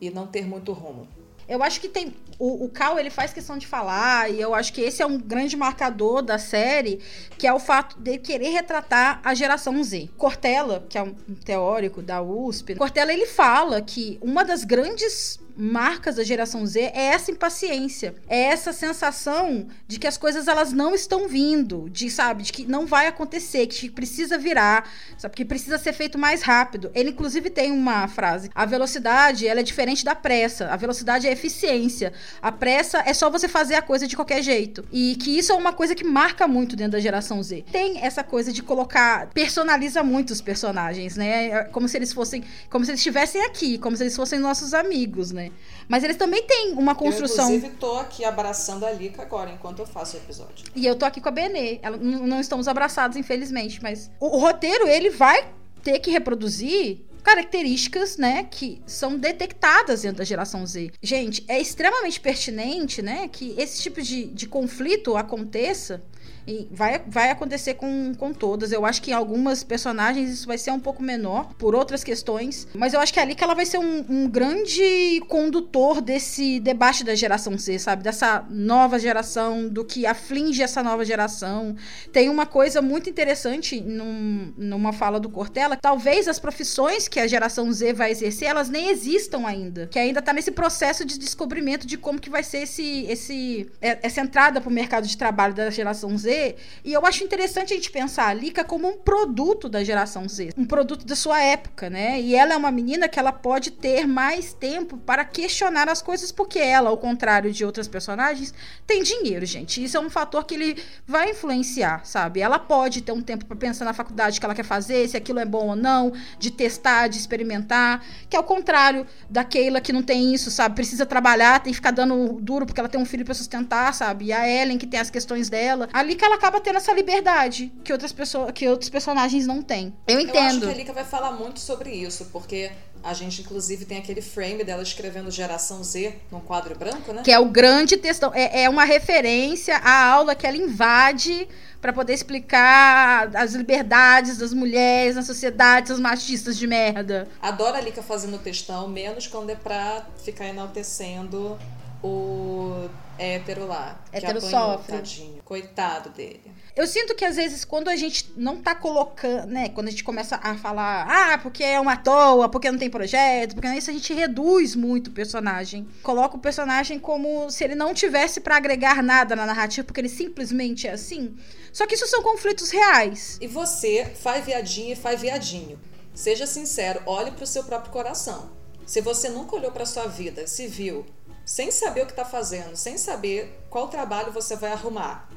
e 0.00 0.10
não 0.10 0.26
ter 0.26 0.46
muito 0.46 0.72
rumo. 0.72 1.08
Eu 1.48 1.62
acho 1.62 1.80
que 1.80 1.88
tem. 1.88 2.14
O, 2.38 2.66
o 2.66 2.68
Cal, 2.68 2.98
ele 2.98 3.08
faz 3.08 3.32
questão 3.32 3.56
de 3.56 3.66
falar, 3.66 4.30
e 4.30 4.38
eu 4.38 4.54
acho 4.54 4.72
que 4.72 4.82
esse 4.82 5.00
é 5.02 5.06
um 5.06 5.18
grande 5.18 5.56
marcador 5.56 6.20
da 6.20 6.38
série, 6.38 7.00
que 7.38 7.46
é 7.46 7.52
o 7.52 7.58
fato 7.58 7.98
de 7.98 8.18
querer 8.18 8.50
retratar 8.50 9.20
a 9.24 9.34
geração 9.34 9.82
Z. 9.82 10.10
Cortella, 10.18 10.86
que 10.88 10.98
é 10.98 11.02
um 11.02 11.14
teórico 11.44 12.02
da 12.02 12.20
USP, 12.20 12.74
Cortella 12.76 13.12
ele 13.12 13.26
fala 13.26 13.80
que 13.80 14.18
uma 14.20 14.44
das 14.44 14.62
grandes 14.62 15.40
marcas 15.58 16.16
da 16.16 16.22
geração 16.22 16.64
Z 16.64 16.80
é 16.94 17.06
essa 17.06 17.30
impaciência, 17.30 18.14
é 18.28 18.44
essa 18.44 18.72
sensação 18.72 19.66
de 19.88 19.98
que 19.98 20.06
as 20.06 20.16
coisas 20.16 20.46
elas 20.46 20.72
não 20.72 20.94
estão 20.94 21.26
vindo, 21.26 21.88
de 21.90 22.08
sabe, 22.08 22.44
de 22.44 22.52
que 22.52 22.64
não 22.64 22.86
vai 22.86 23.08
acontecer, 23.08 23.66
que 23.66 23.90
precisa 23.90 24.38
virar, 24.38 24.88
sabe, 25.16 25.34
que 25.34 25.44
precisa 25.44 25.76
ser 25.76 25.92
feito 25.92 26.16
mais 26.16 26.42
rápido. 26.42 26.90
Ele 26.94 27.10
inclusive 27.10 27.50
tem 27.50 27.72
uma 27.72 28.06
frase: 28.06 28.50
a 28.54 28.64
velocidade 28.64 29.46
ela 29.46 29.60
é 29.60 29.62
diferente 29.62 30.04
da 30.04 30.14
pressa, 30.14 30.68
a 30.68 30.76
velocidade 30.76 31.26
é 31.26 31.32
eficiência, 31.32 32.12
a 32.40 32.52
pressa 32.52 33.02
é 33.04 33.12
só 33.12 33.28
você 33.28 33.48
fazer 33.48 33.74
a 33.74 33.82
coisa 33.82 34.06
de 34.06 34.14
qualquer 34.14 34.42
jeito 34.42 34.84
e 34.92 35.16
que 35.16 35.36
isso 35.36 35.50
é 35.50 35.54
uma 35.56 35.72
coisa 35.72 35.94
que 35.94 36.04
marca 36.04 36.46
muito 36.46 36.76
dentro 36.76 36.92
da 36.92 37.00
geração 37.00 37.42
Z. 37.42 37.64
Tem 37.72 37.98
essa 38.04 38.22
coisa 38.22 38.52
de 38.52 38.62
colocar 38.62 39.26
personaliza 39.34 40.02
muito 40.02 40.30
os 40.30 40.40
personagens, 40.40 41.16
né? 41.16 41.48
É 41.48 41.64
como 41.64 41.88
se 41.88 41.96
eles 41.96 42.12
fossem, 42.12 42.44
como 42.70 42.84
se 42.84 42.92
eles 42.92 43.00
estivessem 43.00 43.42
aqui, 43.44 43.78
como 43.78 43.96
se 43.96 44.04
eles 44.04 44.14
fossem 44.14 44.38
nossos 44.38 44.72
amigos, 44.72 45.32
né? 45.32 45.47
Mas 45.88 46.04
eles 46.04 46.16
também 46.16 46.42
têm 46.42 46.72
uma 46.72 46.94
construção. 46.94 47.50
Eu, 47.50 47.56
inclusive, 47.56 47.78
tô 47.78 47.98
aqui 47.98 48.24
abraçando 48.24 48.84
a 48.84 48.90
Lika 48.90 49.22
agora, 49.22 49.50
enquanto 49.50 49.80
eu 49.80 49.86
faço 49.86 50.16
o 50.16 50.20
episódio. 50.20 50.66
E 50.74 50.86
eu 50.86 50.94
tô 50.94 51.04
aqui 51.04 51.20
com 51.20 51.28
a 51.28 51.32
Benê. 51.32 51.78
Ela, 51.82 51.96
não 51.96 52.40
estamos 52.40 52.68
abraçados, 52.68 53.16
infelizmente, 53.16 53.82
mas 53.82 54.10
o, 54.20 54.36
o 54.36 54.40
roteiro, 54.40 54.86
ele 54.86 55.10
vai 55.10 55.52
ter 55.82 55.98
que 56.00 56.10
reproduzir 56.10 57.08
características, 57.22 58.16
né, 58.16 58.46
que 58.50 58.80
são 58.86 59.18
detectadas 59.18 60.02
dentro 60.02 60.18
da 60.18 60.24
geração 60.24 60.66
Z. 60.66 60.90
Gente, 61.02 61.44
é 61.46 61.60
extremamente 61.60 62.18
pertinente, 62.20 63.02
né, 63.02 63.28
que 63.28 63.54
esse 63.58 63.82
tipo 63.82 64.00
de, 64.00 64.26
de 64.26 64.46
conflito 64.46 65.16
aconteça 65.16 66.02
e 66.48 66.66
vai, 66.70 67.02
vai 67.06 67.30
acontecer 67.30 67.74
com, 67.74 68.14
com 68.14 68.32
todas. 68.32 68.72
Eu 68.72 68.86
acho 68.86 69.02
que 69.02 69.10
em 69.10 69.14
algumas 69.14 69.62
personagens 69.62 70.30
isso 70.30 70.46
vai 70.46 70.56
ser 70.56 70.70
um 70.70 70.80
pouco 70.80 71.02
menor, 71.02 71.52
por 71.58 71.74
outras 71.74 72.02
questões. 72.02 72.66
Mas 72.74 72.94
eu 72.94 73.00
acho 73.00 73.12
que 73.12 73.20
é 73.20 73.22
ali 73.22 73.34
que 73.34 73.44
ela 73.44 73.54
vai 73.54 73.66
ser 73.66 73.76
um, 73.76 74.04
um 74.08 74.26
grande 74.26 75.20
condutor 75.28 76.00
desse 76.00 76.58
debate 76.58 77.04
da 77.04 77.14
geração 77.14 77.58
C, 77.58 77.78
sabe? 77.78 78.02
Dessa 78.02 78.46
nova 78.48 78.98
geração, 78.98 79.68
do 79.68 79.84
que 79.84 80.06
aflige 80.06 80.62
essa 80.62 80.82
nova 80.82 81.04
geração. 81.04 81.76
Tem 82.14 82.30
uma 82.30 82.46
coisa 82.46 82.80
muito 82.80 83.10
interessante 83.10 83.78
num, 83.82 84.54
numa 84.56 84.94
fala 84.94 85.20
do 85.20 85.28
Cortella. 85.28 85.76
Talvez 85.76 86.26
as 86.28 86.38
profissões 86.38 87.08
que 87.08 87.20
a 87.20 87.26
geração 87.26 87.70
Z 87.70 87.92
vai 87.92 88.10
exercer, 88.10 88.48
elas 88.48 88.70
nem 88.70 88.88
existam 88.88 89.46
ainda. 89.46 89.86
Que 89.88 89.98
ainda 89.98 90.22
tá 90.22 90.32
nesse 90.32 90.50
processo 90.50 91.04
de 91.04 91.18
descobrimento 91.18 91.86
de 91.86 91.98
como 91.98 92.18
que 92.18 92.30
vai 92.30 92.42
ser 92.42 92.62
esse, 92.62 93.04
esse, 93.04 93.70
é, 93.82 93.98
essa 94.02 94.22
entrada 94.22 94.62
pro 94.62 94.70
mercado 94.70 95.06
de 95.06 95.16
trabalho 95.16 95.52
da 95.52 95.68
geração 95.68 96.16
Z 96.16 96.37
e 96.84 96.92
eu 96.92 97.04
acho 97.04 97.24
interessante 97.24 97.72
a 97.72 97.76
gente 97.76 97.90
pensar 97.90 98.28
a 98.28 98.34
Lika 98.34 98.64
como 98.64 98.88
um 98.88 98.96
produto 98.98 99.68
da 99.68 99.82
geração 99.82 100.28
Z, 100.28 100.50
um 100.56 100.64
produto 100.64 101.04
da 101.04 101.16
sua 101.16 101.40
época, 101.40 101.90
né? 101.90 102.20
E 102.20 102.34
ela 102.34 102.54
é 102.54 102.56
uma 102.56 102.70
menina 102.70 103.08
que 103.08 103.18
ela 103.18 103.32
pode 103.32 103.70
ter 103.70 104.06
mais 104.06 104.52
tempo 104.52 104.96
para 104.98 105.24
questionar 105.24 105.88
as 105.88 106.02
coisas, 106.02 106.32
porque 106.32 106.58
ela, 106.58 106.90
ao 106.90 106.98
contrário 106.98 107.52
de 107.52 107.64
outras 107.64 107.88
personagens, 107.88 108.52
tem 108.86 109.02
dinheiro, 109.02 109.44
gente. 109.44 109.82
Isso 109.82 109.96
é 109.96 110.00
um 110.00 110.10
fator 110.10 110.44
que 110.44 110.54
ele 110.54 110.82
vai 111.06 111.30
influenciar, 111.30 112.04
sabe? 112.04 112.40
Ela 112.40 112.58
pode 112.58 113.02
ter 113.02 113.12
um 113.12 113.22
tempo 113.22 113.44
para 113.44 113.56
pensar 113.56 113.84
na 113.84 113.92
faculdade 113.92 114.38
que 114.38 114.44
ela 114.44 114.54
quer 114.54 114.64
fazer, 114.64 115.08
se 115.08 115.16
aquilo 115.16 115.38
é 115.38 115.44
bom 115.44 115.68
ou 115.68 115.76
não, 115.76 116.12
de 116.38 116.50
testar, 116.50 117.08
de 117.08 117.18
experimentar, 117.18 118.04
que 118.28 118.36
é 118.36 118.40
o 118.40 118.44
contrário 118.44 119.06
da 119.28 119.44
Keila 119.44 119.80
que 119.80 119.92
não 119.92 120.02
tem 120.02 120.34
isso, 120.34 120.50
sabe? 120.50 120.74
Precisa 120.74 121.06
trabalhar, 121.06 121.60
tem 121.60 121.72
que 121.72 121.76
ficar 121.76 121.90
dando 121.90 122.38
duro 122.40 122.66
porque 122.66 122.80
ela 122.80 122.88
tem 122.88 123.00
um 123.00 123.06
filho 123.06 123.24
para 123.24 123.34
sustentar, 123.34 123.92
sabe? 123.94 124.26
E 124.26 124.32
a 124.32 124.48
Ellen 124.48 124.78
que 124.78 124.86
tem 124.86 125.00
as 125.00 125.10
questões 125.10 125.48
dela. 125.48 125.88
Ali 125.92 126.14
que 126.14 126.24
ela 126.28 126.36
acaba 126.36 126.60
tendo 126.60 126.76
essa 126.76 126.92
liberdade 126.92 127.72
que 127.82 127.92
outras 127.92 128.12
pessoas, 128.12 128.52
que 128.52 128.68
outros 128.68 128.90
personagens 128.90 129.46
não 129.46 129.62
têm. 129.62 129.92
Eu 130.06 130.20
entendo. 130.20 130.36
Eu 130.36 130.42
acho 130.42 130.60
que 130.60 130.66
a 130.66 130.74
Lika 130.74 130.92
vai 130.92 131.04
falar 131.04 131.32
muito 131.32 131.58
sobre 131.58 131.90
isso, 131.90 132.26
porque 132.26 132.70
a 133.02 133.14
gente, 133.14 133.40
inclusive, 133.40 133.84
tem 133.84 133.98
aquele 133.98 134.20
frame 134.20 134.64
dela 134.64 134.82
escrevendo 134.82 135.30
Geração 135.30 135.82
Z 135.82 136.14
num 136.30 136.40
quadro 136.40 136.76
branco, 136.76 137.12
né? 137.12 137.22
Que 137.22 137.32
é 137.32 137.38
o 137.38 137.46
grande 137.46 137.96
textão. 137.96 138.32
É, 138.34 138.62
é 138.62 138.68
uma 138.68 138.84
referência 138.84 139.76
à 139.76 140.04
aula 140.04 140.34
que 140.34 140.46
ela 140.46 140.56
invade 140.56 141.48
para 141.80 141.92
poder 141.92 142.12
explicar 142.12 143.34
as 143.36 143.54
liberdades 143.54 144.38
das 144.38 144.52
mulheres 144.52 145.14
na 145.14 145.22
sociedade, 145.22 145.92
os 145.92 146.00
machistas 146.00 146.58
de 146.58 146.66
merda. 146.66 147.28
Adoro 147.40 147.76
a 147.76 147.80
Lika 147.80 148.02
fazendo 148.02 148.38
textão, 148.38 148.88
menos 148.88 149.26
quando 149.26 149.50
é 149.50 149.54
pra 149.54 150.04
ficar 150.24 150.46
enaltecendo 150.46 151.56
o 152.02 152.88
hétero 153.18 153.66
lá. 153.66 153.98
Hétero 154.12 154.40
sofre. 154.40 154.96
Tadinho. 154.96 155.42
Coitado 155.44 156.10
dele. 156.10 156.40
Eu 156.76 156.86
sinto 156.86 157.14
que 157.16 157.24
às 157.24 157.34
vezes 157.34 157.64
quando 157.64 157.88
a 157.88 157.96
gente 157.96 158.32
não 158.36 158.62
tá 158.62 158.74
colocando, 158.74 159.46
né? 159.46 159.68
Quando 159.70 159.88
a 159.88 159.90
gente 159.90 160.04
começa 160.04 160.38
a 160.40 160.56
falar, 160.56 161.06
ah, 161.10 161.38
porque 161.38 161.64
é 161.64 161.80
uma 161.80 161.96
toa, 161.96 162.48
porque 162.48 162.70
não 162.70 162.78
tem 162.78 162.88
projeto, 162.88 163.54
porque 163.54 163.68
isso 163.68 163.90
a 163.90 163.92
gente 163.92 164.14
reduz 164.14 164.76
muito 164.76 165.08
o 165.08 165.12
personagem. 165.12 165.88
Coloca 166.02 166.36
o 166.36 166.40
personagem 166.40 166.98
como 166.98 167.50
se 167.50 167.64
ele 167.64 167.74
não 167.74 167.92
tivesse 167.92 168.40
para 168.40 168.56
agregar 168.56 169.02
nada 169.02 169.34
na 169.34 169.44
narrativa, 169.44 169.84
porque 169.84 170.00
ele 170.00 170.08
simplesmente 170.08 170.86
é 170.86 170.92
assim. 170.92 171.36
Só 171.72 171.86
que 171.86 171.96
isso 171.96 172.06
são 172.06 172.22
conflitos 172.22 172.70
reais. 172.70 173.38
E 173.40 173.48
você 173.48 174.04
faz 174.14 174.44
viadinho 174.44 174.92
e 174.92 174.96
faz 174.96 175.20
viadinho. 175.20 175.80
Seja 176.14 176.46
sincero, 176.46 177.02
olhe 177.06 177.32
pro 177.32 177.46
seu 177.46 177.64
próprio 177.64 177.92
coração. 177.92 178.50
Se 178.86 179.00
você 179.00 179.28
nunca 179.28 179.54
olhou 179.54 179.70
para 179.70 179.84
sua 179.84 180.06
vida, 180.06 180.46
se 180.46 180.66
viu 180.66 181.04
sem 181.48 181.70
saber 181.70 182.02
o 182.02 182.06
que 182.06 182.12
está 182.12 182.26
fazendo, 182.26 182.76
sem 182.76 182.98
saber 182.98 183.58
qual 183.70 183.88
trabalho 183.88 184.30
você 184.30 184.54
vai 184.54 184.70
arrumar 184.70 185.30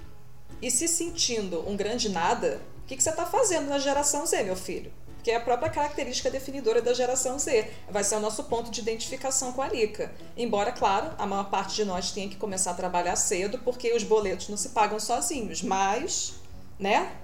e 0.61 0.69
se 0.69 0.85
sentindo 0.85 1.65
um 1.65 1.77
grande 1.77 2.09
nada, 2.09 2.59
o 2.83 2.85
que, 2.85 2.97
que 2.97 3.01
você 3.01 3.11
está 3.11 3.25
fazendo 3.25 3.69
na 3.69 3.79
geração 3.79 4.25
Z, 4.25 4.43
meu 4.43 4.57
filho? 4.57 4.91
Que 5.23 5.31
é 5.31 5.37
a 5.37 5.39
própria 5.39 5.71
característica 5.71 6.29
definidora 6.29 6.81
da 6.81 6.93
geração 6.93 7.39
Z. 7.39 7.71
Vai 7.89 8.03
ser 8.03 8.15
o 8.15 8.19
nosso 8.19 8.43
ponto 8.43 8.69
de 8.69 8.81
identificação 8.81 9.53
com 9.53 9.61
a 9.61 9.69
Lica. 9.69 10.11
Embora, 10.35 10.73
claro, 10.73 11.15
a 11.17 11.25
maior 11.25 11.49
parte 11.49 11.75
de 11.75 11.85
nós 11.85 12.11
tenha 12.11 12.27
que 12.27 12.35
começar 12.35 12.71
a 12.71 12.73
trabalhar 12.73 13.15
cedo, 13.15 13.59
porque 13.59 13.93
os 13.93 14.03
boletos 14.03 14.49
não 14.49 14.57
se 14.57 14.69
pagam 14.69 14.99
sozinhos. 14.99 15.61
Mas, 15.61 16.33
né? 16.77 17.15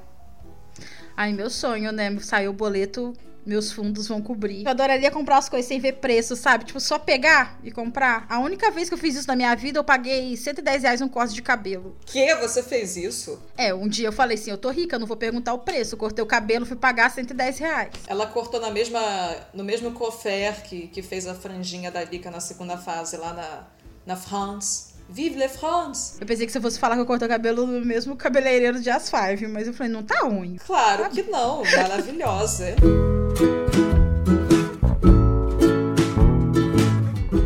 Ai, 1.18 1.34
meu 1.34 1.50
sonho, 1.50 1.92
né? 1.92 2.18
Saiu 2.22 2.52
o 2.52 2.54
boleto 2.54 3.14
meus 3.48 3.72
fundos 3.72 4.08
vão 4.08 4.22
cobrir. 4.22 4.66
Eu 4.66 4.72
adoraria 4.72 5.10
comprar 5.10 5.38
as 5.38 5.48
coisas 5.48 5.68
sem 5.68 5.80
ver 5.80 5.94
preço, 5.94 6.36
sabe? 6.36 6.66
Tipo, 6.66 6.80
só 6.82 7.00
pegar 7.00 7.58
e 7.64 7.72
comprar. 7.72 8.26
A 8.30 8.40
única 8.40 8.70
vez 8.70 8.90
que 8.90 8.94
eu 8.94 8.98
fiz 8.98 9.16
isso 9.16 9.28
na 9.28 9.36
minha 9.36 9.56
vida, 9.56 9.80
eu 9.80 9.84
paguei 9.84 10.36
110 10.36 10.84
reais 10.84 11.02
um 11.02 11.08
corte 11.08 11.34
de 11.34 11.42
cabelo. 11.42 11.96
Que? 12.06 12.36
Você 12.36 12.62
fez 12.62 12.98
isso? 12.98 13.42
É, 13.58 13.74
um 13.74 13.88
dia 13.88 14.10
eu 14.10 14.12
falei 14.12 14.38
assim, 14.38 14.52
eu 14.52 14.58
tô 14.58 14.70
rica, 14.70 15.00
não 15.00 15.08
vou 15.08 15.16
perguntar 15.16 15.54
o 15.54 15.60
preço. 15.60 15.96
Eu 15.96 16.00
cortei 16.00 16.22
o 16.22 16.28
cabelo, 16.28 16.66
fui 16.66 16.76
pagar 16.76 17.10
110 17.10 17.60
reais. 17.60 17.90
Ela 18.06 18.28
cortou 18.28 18.60
na 18.60 18.70
mesma, 18.70 19.00
no 19.54 19.64
mesmo 19.64 19.92
cofer 19.94 20.64
que, 20.64 20.88
que 20.88 21.02
fez 21.02 21.26
a 21.26 21.34
franjinha 21.34 21.90
da 21.90 22.04
Lica 22.04 22.30
na 22.30 22.42
segunda 22.42 22.78
fase, 22.78 23.16
lá 23.16 23.34
na, 23.34 23.68
na 24.06 24.16
France. 24.18 24.87
Vive 25.10 25.38
le 25.38 25.48
France! 25.48 26.16
Eu 26.20 26.28
pensei 26.28 26.46
que 26.46 26.52
você 26.52 26.60
fosse 26.60 26.78
falar 26.78 26.96
que 26.96 27.02
eu 27.02 27.06
cortei 27.06 27.26
o 27.26 27.32
cabelo 27.32 27.66
no 27.66 27.86
mesmo 27.86 28.16
cabeleireiro 28.18 28.82
de 28.82 28.90
As 28.90 29.10
Five, 29.10 29.48
mas 29.48 29.66
eu 29.66 29.74
falei, 29.74 29.92
não 29.92 30.04
tá 30.04 30.20
ruim. 30.20 30.58
Claro 30.66 31.10
que 31.10 31.24
não, 31.24 31.64
maravilhosa. 31.64 32.76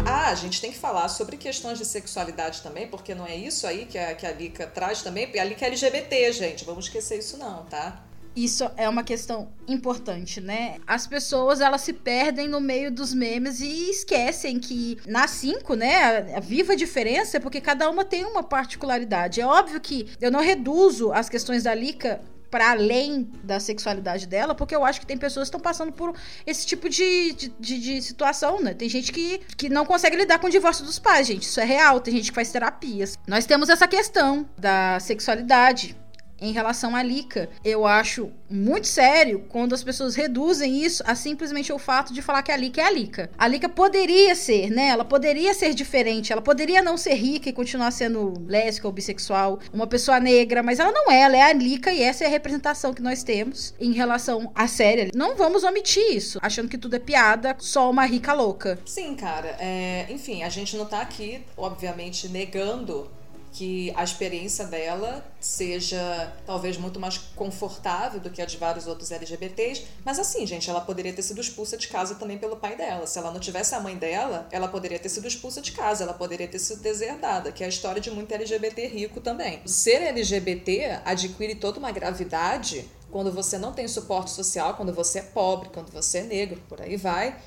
Ah, 0.03 0.29
a 0.29 0.35
gente 0.35 0.59
tem 0.59 0.71
que 0.71 0.79
falar 0.79 1.07
sobre 1.07 1.37
questões 1.37 1.77
de 1.77 1.85
sexualidade 1.85 2.63
também, 2.63 2.87
porque 2.87 3.13
não 3.13 3.27
é 3.27 3.35
isso 3.35 3.67
aí 3.67 3.85
que 3.85 3.97
a, 3.97 4.15
que 4.15 4.25
a 4.25 4.31
Lika 4.31 4.65
traz 4.65 5.03
também. 5.03 5.29
A 5.39 5.43
Lika 5.43 5.65
é 5.65 5.67
LGBT, 5.67 6.33
gente. 6.33 6.65
Vamos 6.65 6.85
esquecer 6.85 7.19
isso 7.19 7.37
não, 7.37 7.65
tá? 7.65 8.01
Isso 8.35 8.69
é 8.77 8.87
uma 8.87 9.03
questão 9.03 9.49
importante, 9.67 10.39
né? 10.39 10.77
As 10.87 11.05
pessoas 11.05 11.59
elas 11.59 11.81
se 11.81 11.91
perdem 11.91 12.47
no 12.47 12.61
meio 12.61 12.91
dos 12.91 13.13
memes 13.13 13.59
e 13.59 13.89
esquecem 13.89 14.59
que 14.59 14.97
na 15.05 15.27
5, 15.27 15.75
né, 15.75 16.33
a 16.35 16.39
viva 16.39 16.75
diferença 16.75 17.37
é 17.37 17.39
porque 17.39 17.59
cada 17.59 17.89
uma 17.89 18.05
tem 18.05 18.23
uma 18.23 18.41
particularidade. 18.41 19.41
É 19.41 19.45
óbvio 19.45 19.81
que 19.81 20.07
eu 20.21 20.31
não 20.31 20.39
reduzo 20.39 21.11
as 21.11 21.29
questões 21.29 21.63
da 21.63 21.75
Lika 21.75 22.21
para 22.51 22.71
além 22.71 23.29
da 23.43 23.61
sexualidade 23.61 24.27
dela, 24.27 24.53
porque 24.53 24.75
eu 24.75 24.83
acho 24.83 24.99
que 24.99 25.05
tem 25.05 25.17
pessoas 25.17 25.47
que 25.47 25.55
estão 25.55 25.59
passando 25.59 25.93
por 25.93 26.13
esse 26.45 26.65
tipo 26.67 26.89
de, 26.89 27.31
de, 27.31 27.53
de, 27.57 27.79
de, 27.79 28.01
situação, 28.01 28.61
né? 28.61 28.73
Tem 28.73 28.89
gente 28.89 29.13
que, 29.13 29.39
que 29.55 29.69
não 29.69 29.85
consegue 29.85 30.17
lidar 30.17 30.37
com 30.37 30.47
o 30.47 30.49
divórcio 30.49 30.83
dos 30.85 30.99
pais, 30.99 31.27
gente. 31.27 31.43
Isso 31.43 31.61
é 31.61 31.63
real. 31.63 32.01
Tem 32.01 32.13
gente 32.13 32.29
que 32.29 32.35
faz 32.35 32.51
terapias. 32.51 33.17
Nós 33.25 33.45
temos 33.45 33.69
essa 33.69 33.87
questão 33.87 34.45
da 34.57 34.99
sexualidade 34.99 35.95
em 36.41 36.51
relação 36.51 36.95
à 36.95 37.03
Lika. 37.03 37.49
Eu 37.63 37.85
acho 37.85 38.31
muito 38.49 38.87
sério 38.87 39.45
quando 39.47 39.73
as 39.73 39.83
pessoas 39.83 40.15
reduzem 40.15 40.83
isso 40.83 41.03
a 41.05 41.15
simplesmente 41.15 41.71
o 41.71 41.77
fato 41.77 42.13
de 42.13 42.21
falar 42.21 42.41
que 42.41 42.51
a 42.51 42.57
Lika 42.57 42.81
é 42.81 42.85
a 42.85 42.91
Lika. 42.91 43.29
A 43.37 43.47
Lika 43.47 43.69
poderia 43.69 44.35
ser, 44.35 44.69
né? 44.71 44.87
Ela 44.87 45.05
poderia 45.05 45.53
ser 45.53 45.73
diferente, 45.73 46.33
ela 46.33 46.41
poderia 46.41 46.81
não 46.81 46.97
ser 46.97 47.13
rica 47.13 47.49
e 47.49 47.53
continuar 47.53 47.91
sendo 47.91 48.33
lésbica 48.47 48.87
ou 48.87 48.93
bissexual, 48.93 49.59
uma 49.71 49.87
pessoa 49.87 50.19
negra, 50.19 50.63
mas 50.63 50.79
ela 50.79 50.91
não 50.91 51.11
é, 51.11 51.21
ela 51.21 51.37
é 51.37 51.41
a 51.43 51.53
Lika 51.53 51.93
e 51.93 52.01
essa 52.01 52.23
é 52.23 52.27
a 52.27 52.29
representação 52.29 52.93
que 52.93 53.01
nós 53.01 53.23
temos 53.23 53.73
em 53.79 53.93
relação 53.93 54.51
à 54.55 54.67
série. 54.67 55.11
Não 55.13 55.35
vamos 55.35 55.63
omitir 55.63 56.15
isso, 56.15 56.39
achando 56.41 56.67
que 56.67 56.77
tudo 56.77 56.95
é 56.95 56.99
piada, 56.99 57.55
só 57.59 57.89
uma 57.89 58.05
rica 58.05 58.33
louca. 58.33 58.79
Sim, 58.85 59.15
cara. 59.15 59.55
É, 59.59 60.07
enfim, 60.09 60.43
a 60.43 60.49
gente 60.49 60.75
não 60.75 60.85
tá 60.85 61.01
aqui, 61.01 61.41
obviamente, 61.55 62.27
negando 62.27 63.09
que 63.51 63.93
a 63.97 64.03
experiência 64.03 64.65
dela 64.65 65.25
seja 65.39 66.33
talvez 66.45 66.77
muito 66.77 66.99
mais 66.99 67.17
confortável 67.17 68.19
do 68.19 68.29
que 68.29 68.41
a 68.41 68.45
de 68.45 68.57
vários 68.57 68.87
outros 68.87 69.11
LGBTs, 69.11 69.85
mas 70.05 70.17
assim, 70.19 70.45
gente, 70.45 70.69
ela 70.69 70.79
poderia 70.79 71.11
ter 71.11 71.21
sido 71.21 71.41
expulsa 71.41 71.77
de 71.77 71.89
casa 71.89 72.15
também 72.15 72.37
pelo 72.37 72.55
pai 72.55 72.77
dela. 72.77 73.05
Se 73.05 73.19
ela 73.19 73.31
não 73.31 73.39
tivesse 73.39 73.75
a 73.75 73.79
mãe 73.79 73.97
dela, 73.97 74.47
ela 74.51 74.69
poderia 74.69 74.97
ter 74.97 75.09
sido 75.09 75.27
expulsa 75.27 75.61
de 75.61 75.73
casa, 75.73 76.03
ela 76.03 76.13
poderia 76.13 76.47
ter 76.47 76.59
sido 76.59 76.81
deserdada, 76.81 77.51
que 77.51 77.63
é 77.63 77.65
a 77.65 77.69
história 77.69 78.01
de 78.01 78.09
muito 78.09 78.33
LGBT 78.33 78.87
rico 78.87 79.19
também. 79.19 79.61
Ser 79.65 80.01
LGBT 80.01 81.01
adquire 81.03 81.55
toda 81.55 81.77
uma 81.77 81.91
gravidade 81.91 82.89
quando 83.11 83.31
você 83.31 83.57
não 83.57 83.73
tem 83.73 83.87
suporte 83.87 84.31
social, 84.31 84.75
quando 84.75 84.93
você 84.93 85.19
é 85.19 85.23
pobre, 85.23 85.69
quando 85.73 85.91
você 85.91 86.19
é 86.19 86.23
negro, 86.23 86.61
por 86.69 86.81
aí 86.81 86.95
vai. 86.95 87.37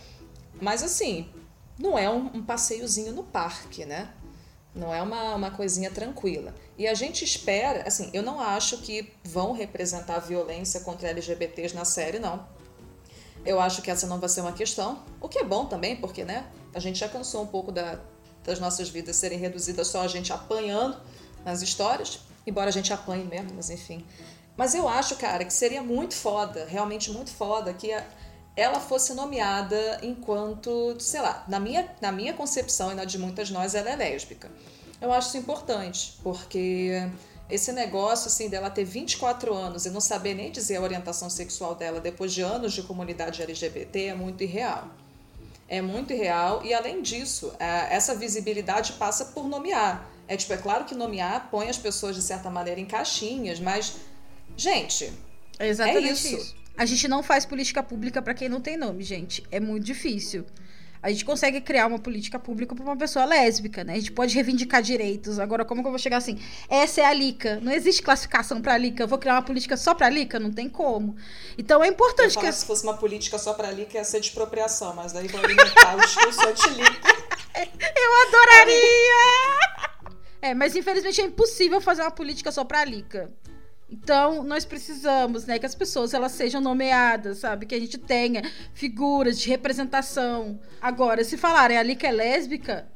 Mas 0.60 0.82
assim, 0.82 1.30
não 1.78 1.98
é 1.98 2.10
um, 2.10 2.26
um 2.34 2.42
passeiozinho 2.42 3.12
no 3.12 3.24
parque, 3.24 3.86
né? 3.86 4.12
Não 4.74 4.92
é 4.92 5.00
uma, 5.00 5.34
uma 5.36 5.50
coisinha 5.50 5.90
tranquila. 5.90 6.52
E 6.76 6.86
a 6.88 6.94
gente 6.94 7.24
espera, 7.24 7.86
assim, 7.86 8.10
eu 8.12 8.22
não 8.22 8.40
acho 8.40 8.78
que 8.78 9.12
vão 9.22 9.52
representar 9.52 10.18
violência 10.18 10.80
contra 10.80 11.08
LGBTs 11.08 11.74
na 11.74 11.84
série, 11.84 12.18
não. 12.18 12.46
Eu 13.46 13.60
acho 13.60 13.82
que 13.82 13.90
essa 13.90 14.06
não 14.06 14.18
vai 14.18 14.28
ser 14.28 14.40
uma 14.40 14.52
questão, 14.52 15.02
o 15.20 15.28
que 15.28 15.38
é 15.38 15.44
bom 15.44 15.66
também, 15.66 15.96
porque, 15.96 16.24
né, 16.24 16.46
a 16.74 16.80
gente 16.80 16.98
já 16.98 17.08
cansou 17.08 17.42
um 17.42 17.46
pouco 17.46 17.70
da, 17.70 18.00
das 18.42 18.58
nossas 18.58 18.88
vidas 18.88 19.16
serem 19.16 19.38
reduzidas 19.38 19.86
só 19.86 20.02
a 20.02 20.08
gente 20.08 20.32
apanhando 20.32 21.00
nas 21.44 21.62
histórias, 21.62 22.20
embora 22.46 22.68
a 22.68 22.72
gente 22.72 22.92
apanhe 22.92 23.24
mesmo, 23.24 23.52
mas 23.54 23.70
enfim. 23.70 24.04
Mas 24.56 24.74
eu 24.74 24.88
acho, 24.88 25.16
cara, 25.16 25.44
que 25.44 25.52
seria 25.52 25.82
muito 25.82 26.14
foda, 26.14 26.64
realmente 26.64 27.10
muito 27.10 27.30
foda, 27.30 27.72
que 27.74 27.92
a, 27.92 28.04
ela 28.56 28.78
fosse 28.78 29.14
nomeada 29.14 29.98
enquanto, 30.02 30.96
sei 31.00 31.20
lá, 31.20 31.44
na 31.48 31.58
minha, 31.58 31.90
na 32.00 32.12
minha 32.12 32.32
concepção 32.32 32.92
e 32.92 32.94
na 32.94 33.04
de 33.04 33.18
muitas 33.18 33.50
nós, 33.50 33.74
ela 33.74 33.90
é 33.90 33.96
lésbica. 33.96 34.50
Eu 35.00 35.12
acho 35.12 35.28
isso 35.28 35.38
importante, 35.38 36.18
porque 36.22 37.10
esse 37.50 37.72
negócio 37.72 38.28
assim 38.28 38.48
dela 38.48 38.70
ter 38.70 38.84
24 38.84 39.52
anos 39.52 39.84
e 39.86 39.90
não 39.90 40.00
saber 40.00 40.34
nem 40.34 40.50
dizer 40.50 40.76
a 40.76 40.80
orientação 40.80 41.28
sexual 41.28 41.74
dela 41.74 42.00
depois 42.00 42.32
de 42.32 42.42
anos 42.42 42.72
de 42.72 42.82
comunidade 42.82 43.42
LGBT 43.42 44.06
é 44.06 44.14
muito 44.14 44.42
irreal. 44.42 44.88
É 45.68 45.82
muito 45.82 46.12
irreal 46.12 46.64
e 46.64 46.72
além 46.72 47.02
disso, 47.02 47.52
é, 47.58 47.94
essa 47.94 48.14
visibilidade 48.14 48.92
passa 48.92 49.26
por 49.26 49.48
nomear. 49.48 50.08
É 50.28 50.36
tipo, 50.36 50.52
é 50.52 50.56
claro 50.56 50.84
que 50.84 50.94
nomear 50.94 51.48
põe 51.50 51.68
as 51.68 51.76
pessoas 51.76 52.14
de 52.14 52.22
certa 52.22 52.48
maneira 52.48 52.80
em 52.80 52.86
caixinhas, 52.86 53.58
mas 53.58 53.96
gente, 54.56 55.12
é 55.58 55.68
exatamente 55.68 56.08
é 56.08 56.12
isso. 56.12 56.36
isso. 56.36 56.63
A 56.76 56.84
gente 56.84 57.06
não 57.06 57.22
faz 57.22 57.44
política 57.44 57.82
pública 57.82 58.20
para 58.20 58.34
quem 58.34 58.48
não 58.48 58.60
tem 58.60 58.76
nome, 58.76 59.02
gente. 59.02 59.44
É 59.50 59.60
muito 59.60 59.84
difícil. 59.84 60.44
A 61.04 61.10
gente 61.10 61.24
consegue 61.24 61.60
criar 61.60 61.86
uma 61.86 61.98
política 61.98 62.38
pública 62.38 62.74
para 62.74 62.82
uma 62.82 62.96
pessoa 62.96 63.26
lésbica, 63.26 63.84
né? 63.84 63.92
A 63.92 63.96
gente 63.96 64.10
pode 64.10 64.34
reivindicar 64.34 64.80
direitos. 64.82 65.38
Agora, 65.38 65.62
como 65.62 65.82
que 65.82 65.86
eu 65.86 65.90
vou 65.90 65.98
chegar 65.98 66.16
assim? 66.16 66.40
Essa 66.66 67.02
é 67.02 67.04
a 67.04 67.12
Lica. 67.12 67.60
Não 67.60 67.70
existe 67.70 68.00
classificação 68.00 68.62
para 68.62 68.78
Lica. 68.78 69.02
Eu 69.02 69.06
vou 69.06 69.18
criar 69.18 69.34
uma 69.34 69.42
política 69.42 69.76
só 69.76 69.94
para 69.94 70.08
Lica? 70.08 70.40
Não 70.40 70.50
tem 70.50 70.66
como. 70.66 71.14
Então 71.58 71.84
é 71.84 71.88
importante 71.88 72.38
que. 72.38 72.50
Se 72.50 72.64
fosse 72.64 72.84
uma 72.84 72.96
política 72.96 73.38
só 73.38 73.52
para 73.52 73.70
Lica, 73.70 73.98
ia 73.98 74.04
ser 74.04 74.18
de 74.18 74.28
expropriação, 74.28 74.94
mas 74.94 75.12
daí 75.12 75.28
vão 75.28 75.44
alimentar 75.44 75.94
o 75.94 76.00
discurso 76.00 76.40
anti-Lica. 76.48 77.08
Eu 77.54 78.28
adoraria! 78.28 80.14
É, 80.40 80.54
mas 80.54 80.74
infelizmente 80.74 81.20
é 81.20 81.24
impossível 81.24 81.82
fazer 81.82 82.00
uma 82.00 82.10
política 82.10 82.50
só 82.50 82.64
para 82.64 82.82
Lica. 82.82 83.30
Então, 83.94 84.42
nós 84.42 84.64
precisamos, 84.64 85.46
né, 85.46 85.56
que 85.56 85.64
as 85.64 85.74
pessoas 85.74 86.12
elas 86.12 86.32
sejam 86.32 86.60
nomeadas, 86.60 87.38
sabe? 87.38 87.64
Que 87.64 87.76
a 87.76 87.78
gente 87.78 87.96
tenha 87.96 88.42
figuras 88.74 89.38
de 89.38 89.48
representação. 89.48 90.58
Agora, 90.80 91.22
se 91.22 91.36
falarem 91.36 91.78
ali 91.78 91.94
que 91.94 92.04
é 92.04 92.10
lésbica, 92.10 92.88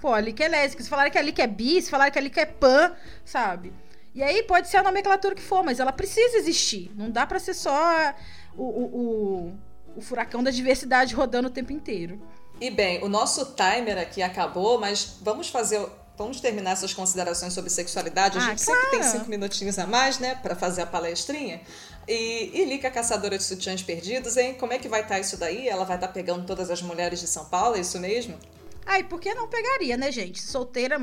pô, 0.00 0.12
ali 0.12 0.32
que 0.32 0.44
é 0.44 0.48
lésbica. 0.48 0.84
Se 0.84 0.88
falarem 0.88 1.10
que 1.10 1.18
ali 1.18 1.32
que 1.32 1.42
é 1.42 1.46
bi, 1.48 1.82
se 1.82 1.90
falarem 1.90 2.12
que 2.12 2.18
ali 2.20 2.30
que 2.30 2.38
é 2.38 2.46
pan, 2.46 2.94
sabe? 3.24 3.72
E 4.14 4.22
aí 4.22 4.44
pode 4.44 4.68
ser 4.68 4.76
a 4.76 4.82
nomenclatura 4.84 5.34
que 5.34 5.42
for, 5.42 5.64
mas 5.64 5.80
ela 5.80 5.92
precisa 5.92 6.36
existir. 6.36 6.92
Não 6.94 7.10
dá 7.10 7.26
para 7.26 7.40
ser 7.40 7.54
só 7.54 8.14
o, 8.56 8.62
o, 8.62 8.84
o, 8.84 9.58
o 9.96 10.00
furacão 10.00 10.40
da 10.40 10.52
diversidade 10.52 11.16
rodando 11.16 11.48
o 11.48 11.50
tempo 11.50 11.72
inteiro. 11.72 12.22
E 12.60 12.70
bem, 12.70 13.02
o 13.02 13.08
nosso 13.08 13.56
timer 13.56 13.98
aqui 13.98 14.22
acabou, 14.22 14.78
mas 14.78 15.18
vamos 15.20 15.48
fazer 15.48 15.84
Vamos 16.18 16.40
terminar 16.40 16.72
essas 16.72 16.92
considerações 16.92 17.52
sobre 17.52 17.70
sexualidade. 17.70 18.36
A 18.36 18.40
ah, 18.40 18.50
gente 18.50 18.64
claro. 18.64 18.80
sempre 18.80 18.98
tem 18.98 19.08
cinco 19.08 19.30
minutinhos 19.30 19.78
a 19.78 19.86
mais, 19.86 20.18
né, 20.18 20.34
para 20.34 20.56
fazer 20.56 20.82
a 20.82 20.86
palestrinha. 20.86 21.60
E, 22.08 22.50
e 22.52 22.64
Lica, 22.64 22.90
caçadora 22.90 23.38
de 23.38 23.44
sutiãs 23.44 23.84
perdidos, 23.84 24.36
hein? 24.36 24.54
Como 24.54 24.72
é 24.72 24.78
que 24.78 24.88
vai 24.88 25.02
estar 25.02 25.14
tá 25.14 25.20
isso 25.20 25.36
daí? 25.36 25.68
Ela 25.68 25.84
vai 25.84 25.96
estar 25.96 26.08
tá 26.08 26.12
pegando 26.12 26.44
todas 26.44 26.70
as 26.70 26.82
mulheres 26.82 27.20
de 27.20 27.28
São 27.28 27.44
Paulo, 27.44 27.76
é 27.76 27.80
isso 27.80 28.00
mesmo? 28.00 28.36
Ai, 28.84 29.04
por 29.04 29.20
que 29.20 29.32
não 29.32 29.46
pegaria, 29.46 29.96
né, 29.96 30.10
gente? 30.10 30.42
Solteira 30.42 31.00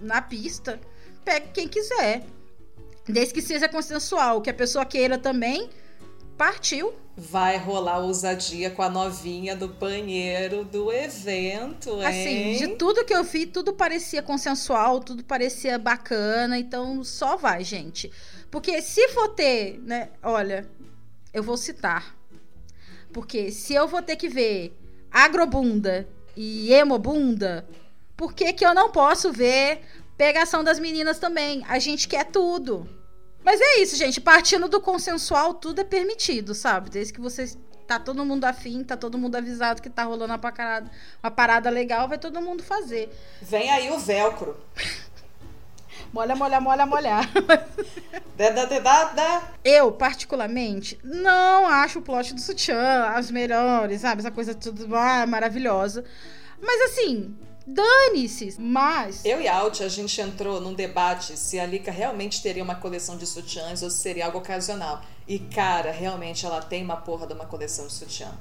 na 0.00 0.22
pista, 0.22 0.80
pega 1.24 1.48
quem 1.48 1.68
quiser. 1.68 2.24
Desde 3.06 3.34
que 3.34 3.42
seja 3.42 3.68
consensual, 3.68 4.40
que 4.40 4.48
a 4.48 4.54
pessoa 4.54 4.86
queira 4.86 5.18
também, 5.18 5.68
partiu 6.38 6.94
vai 7.20 7.56
rolar 7.58 7.98
ousadia 7.98 8.70
com 8.70 8.80
a 8.80 8.88
novinha 8.88 9.56
do 9.56 9.66
banheiro 9.66 10.64
do 10.64 10.92
evento, 10.92 12.00
hein? 12.00 12.06
Assim, 12.06 12.52
de 12.52 12.76
tudo 12.76 13.04
que 13.04 13.12
eu 13.12 13.24
vi, 13.24 13.44
tudo 13.44 13.72
parecia 13.72 14.22
consensual, 14.22 15.00
tudo 15.00 15.24
parecia 15.24 15.76
bacana, 15.76 16.56
então 16.56 17.02
só 17.02 17.36
vai, 17.36 17.64
gente. 17.64 18.08
Porque 18.52 18.80
se 18.80 19.08
for 19.08 19.30
ter, 19.30 19.80
né, 19.80 20.10
olha, 20.22 20.70
eu 21.34 21.42
vou 21.42 21.56
citar. 21.56 22.16
Porque 23.12 23.50
se 23.50 23.74
eu 23.74 23.88
vou 23.88 24.00
ter 24.00 24.14
que 24.14 24.28
ver 24.28 24.78
agrobunda 25.10 26.08
e 26.36 26.72
emobunda, 26.72 27.66
por 28.16 28.32
que 28.32 28.52
que 28.52 28.64
eu 28.64 28.74
não 28.74 28.92
posso 28.92 29.32
ver 29.32 29.80
pegação 30.16 30.62
das 30.62 30.78
meninas 30.78 31.18
também? 31.18 31.64
A 31.68 31.80
gente 31.80 32.06
quer 32.06 32.26
tudo. 32.26 32.88
Mas 33.44 33.60
é 33.60 33.80
isso, 33.80 33.96
gente. 33.96 34.20
Partindo 34.20 34.68
do 34.68 34.80
consensual, 34.80 35.54
tudo 35.54 35.80
é 35.80 35.84
permitido, 35.84 36.54
sabe? 36.54 36.90
Desde 36.90 37.12
que 37.12 37.20
você 37.20 37.56
tá 37.86 37.98
todo 37.98 38.24
mundo 38.24 38.44
afim, 38.44 38.84
tá 38.84 38.96
todo 38.96 39.16
mundo 39.16 39.36
avisado 39.36 39.80
que 39.80 39.88
tá 39.88 40.04
rolando 40.04 40.32
uma 40.32 40.38
parada, 40.38 40.90
uma 41.22 41.30
parada 41.30 41.70
legal, 41.70 42.06
vai 42.06 42.18
todo 42.18 42.40
mundo 42.42 42.62
fazer. 42.62 43.10
Vem 43.40 43.70
aí 43.70 43.90
o 43.90 43.98
velcro. 43.98 44.54
molha, 46.12 46.36
molha, 46.36 46.60
molha, 46.60 46.84
molhar. 46.84 47.24
da. 48.36 49.42
Eu, 49.64 49.90
particularmente, 49.90 50.98
não 51.02 51.66
acho 51.66 51.98
o 51.98 52.02
plot 52.02 52.34
do 52.34 52.40
sutiã 52.40 53.06
as 53.14 53.30
melhores, 53.30 54.02
sabe? 54.02 54.20
Essa 54.20 54.30
coisa 54.30 54.54
tudo 54.54 54.94
ah, 54.94 55.26
maravilhosa. 55.26 56.04
Mas 56.60 56.92
assim, 56.92 57.34
Dane-se! 57.68 58.56
Mas. 58.58 59.24
Eu 59.24 59.40
e 59.40 59.46
a 59.46 59.56
Alt, 59.58 59.82
a 59.82 59.88
gente 59.88 60.18
entrou 60.20 60.60
num 60.60 60.72
debate 60.72 61.36
se 61.36 61.60
a 61.60 61.66
Lika 61.66 61.90
realmente 61.90 62.42
teria 62.42 62.64
uma 62.64 62.74
coleção 62.74 63.16
de 63.18 63.26
sutiãs 63.26 63.82
ou 63.82 63.90
se 63.90 63.98
seria 63.98 64.26
algo 64.26 64.38
ocasional. 64.38 65.02
E, 65.26 65.38
cara, 65.38 65.92
realmente 65.92 66.46
ela 66.46 66.62
tem 66.62 66.82
uma 66.82 66.96
porra 66.96 67.26
de 67.26 67.34
uma 67.34 67.44
coleção 67.44 67.86
de 67.86 67.92
sutiã. 67.92 68.32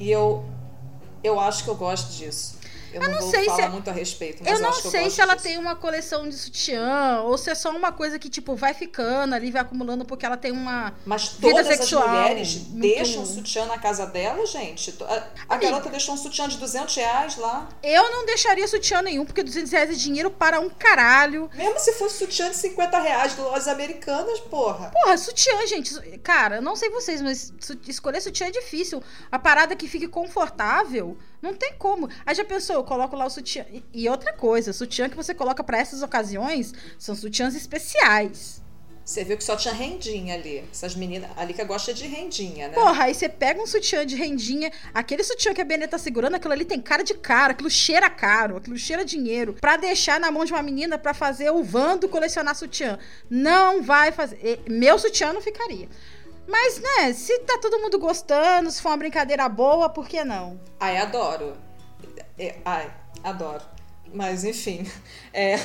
E 0.00 0.10
eu. 0.10 0.44
Eu 1.22 1.38
acho 1.38 1.62
que 1.62 1.70
eu 1.70 1.76
gosto 1.76 2.12
disso. 2.16 2.58
Eu, 2.92 3.02
eu 3.02 3.10
não, 3.10 3.20
não 3.20 3.30
sei 3.30 3.48
se 3.48 3.60
é... 3.60 3.68
muito 3.68 3.88
a 3.88 3.92
respeito, 3.92 4.46
eu 4.46 4.60
não 4.60 4.68
eu 4.68 4.74
sei 4.74 5.10
se 5.10 5.20
ela 5.20 5.34
disso. 5.34 5.46
tem 5.46 5.58
uma 5.58 5.74
coleção 5.74 6.28
de 6.28 6.34
sutiã 6.36 7.22
ou 7.24 7.38
se 7.38 7.50
é 7.50 7.54
só 7.54 7.70
uma 7.70 7.92
coisa 7.92 8.18
que 8.18 8.28
tipo 8.28 8.54
vai 8.54 8.74
ficando 8.74 9.34
ali, 9.34 9.50
vai 9.50 9.62
acumulando 9.62 10.04
porque 10.04 10.26
ela 10.26 10.36
tem 10.36 10.52
uma 10.52 10.92
Mas 11.06 11.28
todas 11.30 11.66
vida 11.66 11.76
sexual 11.76 12.04
as 12.04 12.10
mulheres 12.10 12.54
muito... 12.56 12.80
deixam 12.80 13.24
sutiã 13.24 13.66
na 13.66 13.78
casa 13.78 14.06
dela, 14.06 14.44
gente. 14.46 14.94
A, 15.02 15.54
a 15.54 15.56
garota 15.56 15.88
deixou 15.88 16.14
um 16.14 16.18
sutiã 16.18 16.48
de 16.48 16.58
200 16.58 16.94
reais 16.96 17.36
lá. 17.36 17.68
Eu 17.82 18.10
não 18.10 18.26
deixaria 18.26 18.66
sutiã 18.68 19.02
nenhum 19.02 19.24
porque 19.24 19.42
200 19.42 19.72
reais 19.72 19.90
é 19.90 19.94
dinheiro 19.94 20.30
para 20.30 20.60
um 20.60 20.68
caralho. 20.68 21.50
Mesmo 21.54 21.78
se 21.78 21.92
fosse 21.92 22.18
sutiã 22.18 22.50
de 22.50 22.56
50 22.56 22.98
reais 23.00 23.34
de 23.34 23.40
lojas 23.40 23.68
americanas, 23.68 24.40
porra. 24.40 24.90
Porra, 24.90 25.16
sutiã, 25.16 25.66
gente. 25.66 25.94
Cara, 26.18 26.60
não 26.60 26.76
sei 26.76 26.90
vocês, 26.90 27.22
mas 27.22 27.52
escolher 27.86 28.20
sutiã 28.20 28.48
é 28.48 28.50
difícil. 28.50 29.02
A 29.30 29.38
parada 29.38 29.74
que 29.76 29.88
fique 29.88 30.08
confortável 30.08 31.16
não 31.42 31.54
tem 31.54 31.74
como. 31.74 32.08
Aí 32.24 32.34
já 32.34 32.44
pensou, 32.44 32.76
eu 32.76 32.84
coloco 32.84 33.16
lá 33.16 33.26
o 33.26 33.30
sutiã. 33.30 33.66
E 33.92 34.08
outra 34.08 34.32
coisa, 34.32 34.70
o 34.70 34.74
sutiã 34.74 35.08
que 35.08 35.16
você 35.16 35.34
coloca 35.34 35.64
para 35.64 35.78
essas 35.78 36.00
ocasiões 36.00 36.72
são 36.96 37.14
sutiãs 37.14 37.54
especiais. 37.56 38.62
Você 39.04 39.24
viu 39.24 39.36
que 39.36 39.42
só 39.42 39.56
tinha 39.56 39.74
rendinha 39.74 40.34
ali. 40.34 40.64
Essas 40.70 40.94
meninas. 40.94 41.28
Ali 41.36 41.52
que 41.52 41.64
gosta 41.64 41.92
de 41.92 42.06
rendinha, 42.06 42.68
né? 42.68 42.74
Porra, 42.74 43.04
aí 43.04 43.14
você 43.14 43.28
pega 43.28 43.60
um 43.60 43.66
sutiã 43.66 44.06
de 44.06 44.14
rendinha, 44.14 44.70
aquele 44.94 45.24
sutiã 45.24 45.52
que 45.52 45.60
a 45.60 45.64
Benê 45.64 45.88
tá 45.88 45.98
segurando, 45.98 46.36
aquilo 46.36 46.52
ali 46.52 46.64
tem 46.64 46.80
cara 46.80 47.02
de 47.02 47.14
caro, 47.14 47.50
aquilo 47.50 47.68
cheira 47.68 48.08
caro, 48.08 48.58
aquilo 48.58 48.78
cheira 48.78 49.04
dinheiro. 49.04 49.54
Pra 49.60 49.76
deixar 49.76 50.20
na 50.20 50.30
mão 50.30 50.44
de 50.44 50.52
uma 50.52 50.62
menina 50.62 50.96
pra 50.96 51.12
fazer 51.12 51.50
o 51.50 51.64
Vando 51.64 52.08
colecionar 52.08 52.54
sutiã. 52.54 52.96
Não 53.28 53.82
vai 53.82 54.12
fazer. 54.12 54.62
Meu 54.68 54.96
sutiã 55.00 55.32
não 55.32 55.40
ficaria. 55.40 55.88
Mas, 56.46 56.80
né, 56.80 57.12
se 57.12 57.38
tá 57.40 57.58
todo 57.58 57.78
mundo 57.78 57.98
gostando, 57.98 58.70
se 58.70 58.82
for 58.82 58.90
uma 58.90 58.96
brincadeira 58.96 59.48
boa, 59.48 59.88
por 59.88 60.08
que 60.08 60.24
não? 60.24 60.60
Ai, 60.80 60.98
adoro. 60.98 61.56
É, 62.38 62.56
ai, 62.64 62.92
adoro. 63.22 63.62
Mas, 64.12 64.44
enfim. 64.44 64.90
É. 65.32 65.56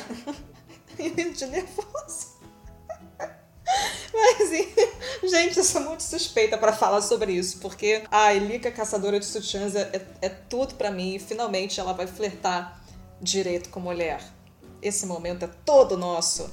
de 1.35 1.45
nervoso. 1.45 2.37
Mas, 4.13 5.29
gente, 5.29 5.57
eu 5.57 5.63
sou 5.63 5.81
muito 5.81 6.01
suspeita 6.01 6.57
para 6.57 6.71
falar 6.71 7.01
sobre 7.01 7.33
isso, 7.33 7.59
porque 7.59 8.03
a 8.09 8.33
Elika 8.33 8.71
Caçadora 8.71 9.19
de 9.19 9.25
Sutiãs 9.25 9.75
é, 9.75 9.81
é, 9.93 10.27
é 10.27 10.29
tudo 10.29 10.75
para 10.75 10.89
mim 10.89 11.15
e 11.15 11.19
finalmente 11.19 11.79
ela 11.79 11.93
vai 11.93 12.07
flertar 12.07 12.81
direito 13.21 13.69
com 13.69 13.79
mulher. 13.79 14.21
Esse 14.81 15.05
momento 15.05 15.43
é 15.43 15.49
todo 15.65 15.97
nosso. 15.97 16.49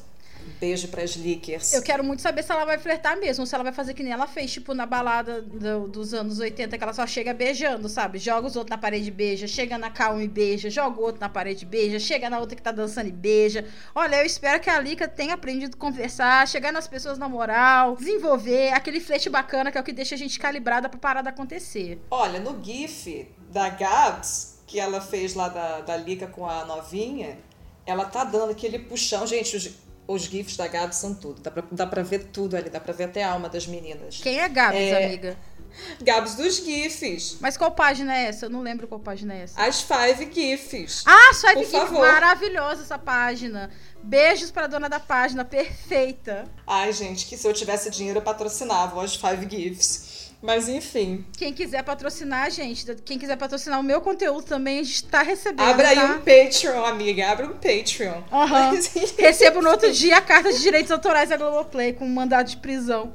Beijo 0.60 0.88
pras 0.88 1.16
leakers. 1.16 1.72
Eu 1.72 1.82
quero 1.82 2.04
muito 2.04 2.22
saber 2.22 2.42
se 2.42 2.52
ela 2.52 2.64
vai 2.64 2.78
flertar 2.78 3.18
mesmo, 3.18 3.46
se 3.46 3.54
ela 3.54 3.64
vai 3.64 3.72
fazer 3.72 3.94
que 3.94 4.02
nem 4.02 4.12
ela 4.12 4.26
fez, 4.26 4.52
tipo, 4.52 4.74
na 4.74 4.86
balada 4.86 5.42
do, 5.42 5.88
dos 5.88 6.14
anos 6.14 6.38
80, 6.38 6.76
que 6.76 6.84
ela 6.84 6.92
só 6.92 7.06
chega 7.06 7.34
beijando, 7.34 7.88
sabe? 7.88 8.18
Joga 8.18 8.46
os 8.46 8.56
outros 8.56 8.70
na 8.70 8.78
parede 8.78 9.08
e 9.08 9.10
beija, 9.10 9.46
chega 9.46 9.76
na 9.78 9.90
calma 9.90 10.22
e 10.22 10.28
beija, 10.28 10.70
joga 10.70 11.00
o 11.00 11.04
outro 11.04 11.20
na 11.20 11.28
parede 11.28 11.64
e 11.64 11.68
beija, 11.68 11.98
chega 11.98 12.30
na 12.30 12.38
outra 12.38 12.56
que 12.56 12.62
tá 12.62 12.72
dançando 12.72 13.08
e 13.08 13.12
beija. 13.12 13.66
Olha, 13.94 14.16
eu 14.16 14.26
espero 14.26 14.60
que 14.60 14.70
a 14.70 14.80
Lika 14.80 15.08
tenha 15.08 15.34
aprendido 15.34 15.74
a 15.74 15.78
conversar, 15.78 16.46
chegar 16.48 16.72
nas 16.72 16.86
pessoas 16.86 17.18
na 17.18 17.28
moral, 17.28 17.96
desenvolver 17.96 18.72
aquele 18.72 19.00
flerte 19.00 19.28
bacana 19.28 19.70
que 19.70 19.78
é 19.78 19.80
o 19.80 19.84
que 19.84 19.92
deixa 19.92 20.14
a 20.14 20.18
gente 20.18 20.38
calibrada 20.38 20.88
pra 20.88 20.98
parada 20.98 21.30
acontecer. 21.30 22.00
Olha, 22.10 22.40
no 22.40 22.62
GIF 22.62 23.28
da 23.50 23.68
Gabs, 23.68 24.62
que 24.66 24.80
ela 24.80 25.00
fez 25.00 25.34
lá 25.34 25.48
da, 25.48 25.80
da 25.80 25.96
Lika 25.96 26.26
com 26.26 26.48
a 26.48 26.64
novinha, 26.64 27.38
ela 27.86 28.04
tá 28.04 28.24
dando 28.24 28.50
aquele 28.50 28.78
puxão. 28.78 29.26
Gente, 29.26 29.74
os, 30.06 30.22
GIFs 30.22 30.56
da 30.56 30.66
Gabs 30.66 30.96
são 30.96 31.14
tudo. 31.14 31.40
Dá 31.40 31.50
pra, 31.50 31.64
dá 31.70 31.86
pra 31.86 32.02
ver 32.02 32.26
tudo 32.32 32.56
ali, 32.56 32.70
dá 32.70 32.80
pra 32.80 32.92
ver 32.92 33.04
até 33.04 33.22
a 33.22 33.32
alma 33.32 33.48
das 33.48 33.66
meninas. 33.66 34.20
Quem 34.22 34.40
é 34.40 34.48
Gabs, 34.48 34.78
é... 34.78 35.06
amiga? 35.06 35.36
Gabs 36.00 36.34
dos 36.36 36.56
GIFs. 36.56 37.38
Mas 37.40 37.56
qual 37.56 37.72
página 37.72 38.16
é 38.16 38.26
essa? 38.26 38.46
Eu 38.46 38.50
não 38.50 38.62
lembro 38.62 38.86
qual 38.86 39.00
página 39.00 39.34
é 39.34 39.42
essa. 39.42 39.60
As 39.60 39.80
Five 39.80 40.30
GIFs. 40.32 41.02
Ah, 41.06 41.30
as 41.30 41.40
Five 41.40 41.64
GIFs. 41.64 41.90
Maravilhosa 41.90 42.82
essa 42.82 42.98
página. 42.98 43.70
Beijos 44.02 44.50
pra 44.50 44.66
dona 44.66 44.88
da 44.88 45.00
página, 45.00 45.44
perfeita. 45.44 46.44
Ai, 46.66 46.92
gente, 46.92 47.26
que 47.26 47.36
se 47.36 47.46
eu 47.46 47.52
tivesse 47.52 47.90
dinheiro 47.90 48.18
eu 48.18 48.22
patrocinava 48.22 49.02
as 49.02 49.16
Five 49.16 49.48
GIFs. 49.48 50.13
Mas 50.44 50.68
enfim. 50.68 51.24
Quem 51.38 51.54
quiser 51.54 51.82
patrocinar, 51.82 52.50
gente, 52.50 52.94
quem 52.96 53.18
quiser 53.18 53.34
patrocinar 53.34 53.80
o 53.80 53.82
meu 53.82 54.02
conteúdo 54.02 54.44
também, 54.44 54.80
a 54.80 54.82
gente 54.82 55.04
tá 55.04 55.22
recebendo. 55.22 55.66
Abra 55.66 55.84
tá? 55.84 55.90
aí 55.90 56.10
um 56.10 56.18
Patreon, 56.20 56.84
amiga. 56.84 57.30
Abra 57.30 57.46
um 57.46 57.54
Patreon. 57.54 58.22
Uhum. 58.30 58.48
Mas... 58.50 58.92
Recebo 59.18 59.62
no 59.62 59.70
outro 59.70 59.90
dia 59.90 60.18
a 60.18 60.20
carta 60.20 60.52
de 60.52 60.60
direitos 60.60 60.92
autorais 60.92 61.30
da 61.30 61.38
Globoplay 61.38 61.94
com 61.94 62.04
um 62.04 62.10
mandado 62.10 62.50
de 62.50 62.58
prisão. 62.58 63.14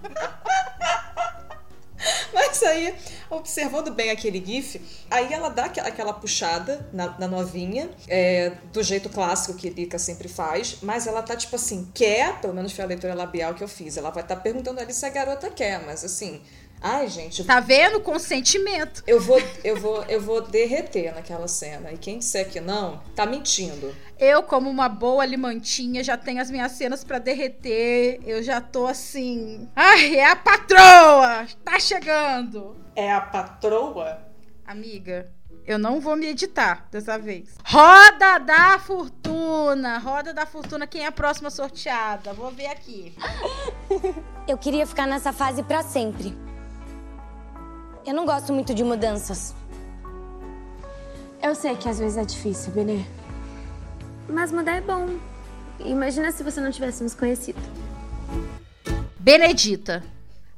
Mas 2.32 2.62
aí, 2.62 2.94
observando 3.28 3.92
bem 3.92 4.10
aquele 4.10 4.44
GIF, 4.44 4.80
aí 5.10 5.32
ela 5.32 5.48
dá 5.48 5.66
aquela 5.66 6.12
puxada 6.12 6.88
na, 6.92 7.18
na 7.18 7.28
novinha, 7.28 7.90
é, 8.08 8.52
do 8.72 8.82
jeito 8.82 9.08
clássico 9.08 9.58
que 9.58 9.70
Lika 9.70 9.98
sempre 9.98 10.28
faz, 10.28 10.78
mas 10.82 11.06
ela 11.06 11.22
tá 11.22 11.36
tipo 11.36 11.56
assim, 11.56 11.90
quer, 11.94 12.40
pelo 12.40 12.54
menos 12.54 12.72
foi 12.72 12.84
a 12.84 12.88
leitura 12.88 13.14
labial 13.14 13.54
que 13.54 13.62
eu 13.62 13.68
fiz, 13.68 13.96
ela 13.96 14.10
vai 14.10 14.22
estar 14.22 14.36
tá 14.36 14.40
perguntando 14.40 14.80
ali 14.80 14.92
se 14.92 15.04
a 15.04 15.10
garota 15.10 15.50
quer, 15.50 15.84
mas 15.84 16.04
assim, 16.04 16.40
Ai, 16.82 17.08
gente. 17.08 17.44
Tá 17.44 17.60
vendo? 17.60 18.00
Consentimento. 18.00 19.02
Eu 19.06 19.20
vou, 19.20 19.40
eu 19.62 19.76
vou, 19.76 20.02
eu 20.04 20.20
vou 20.20 20.40
derreter 20.40 21.14
naquela 21.14 21.46
cena. 21.46 21.92
E 21.92 21.98
quem 21.98 22.18
disser 22.18 22.48
que 22.48 22.60
não, 22.60 23.02
tá 23.14 23.26
mentindo. 23.26 23.94
Eu, 24.18 24.42
como 24.42 24.70
uma 24.70 24.88
boa 24.88 25.24
limantinha, 25.26 26.02
já 26.02 26.16
tenho 26.16 26.40
as 26.40 26.50
minhas 26.50 26.72
cenas 26.72 27.04
para 27.04 27.18
derreter. 27.18 28.20
Eu 28.24 28.42
já 28.42 28.60
tô 28.60 28.86
assim. 28.86 29.68
Ai, 29.76 30.16
é 30.16 30.30
a 30.30 30.36
patroa! 30.36 31.46
Tá 31.64 31.78
chegando! 31.78 32.76
É 32.96 33.12
a 33.12 33.20
patroa? 33.20 34.18
Amiga, 34.66 35.30
eu 35.66 35.78
não 35.78 36.00
vou 36.00 36.16
me 36.16 36.26
editar 36.26 36.86
dessa 36.90 37.18
vez. 37.18 37.56
Roda 37.64 38.38
da 38.38 38.78
Fortuna! 38.78 39.98
Roda 39.98 40.32
da 40.32 40.46
Fortuna, 40.46 40.86
quem 40.86 41.02
é 41.02 41.06
a 41.06 41.12
próxima 41.12 41.50
sorteada? 41.50 42.32
Vou 42.32 42.50
ver 42.50 42.66
aqui. 42.66 43.14
Eu 44.48 44.56
queria 44.56 44.86
ficar 44.86 45.06
nessa 45.06 45.32
fase 45.32 45.62
para 45.62 45.82
sempre. 45.82 46.36
Eu 48.06 48.14
não 48.14 48.24
gosto 48.24 48.52
muito 48.52 48.74
de 48.74 48.82
mudanças. 48.82 49.54
Eu 51.42 51.54
sei 51.54 51.76
que 51.76 51.88
às 51.88 51.98
vezes 51.98 52.16
é 52.16 52.24
difícil, 52.24 52.72
Benê. 52.72 53.04
Mas 54.28 54.52
mudar 54.52 54.76
é 54.76 54.80
bom. 54.80 55.18
Imagina 55.80 56.32
se 56.32 56.42
você 56.42 56.60
não 56.60 56.70
tivesse 56.70 57.02
nos 57.02 57.14
conhecido. 57.14 57.60
Benedita. 59.18 60.02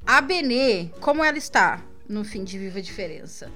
A 0.07 0.21
Benê, 0.21 0.89
como 1.01 1.23
ela 1.23 1.39
está 1.39 1.81
no 2.09 2.25
fim 2.25 2.45
de 2.45 2.59
Viva 2.59 2.79
a 2.79 2.83
Diferença? 2.83 3.51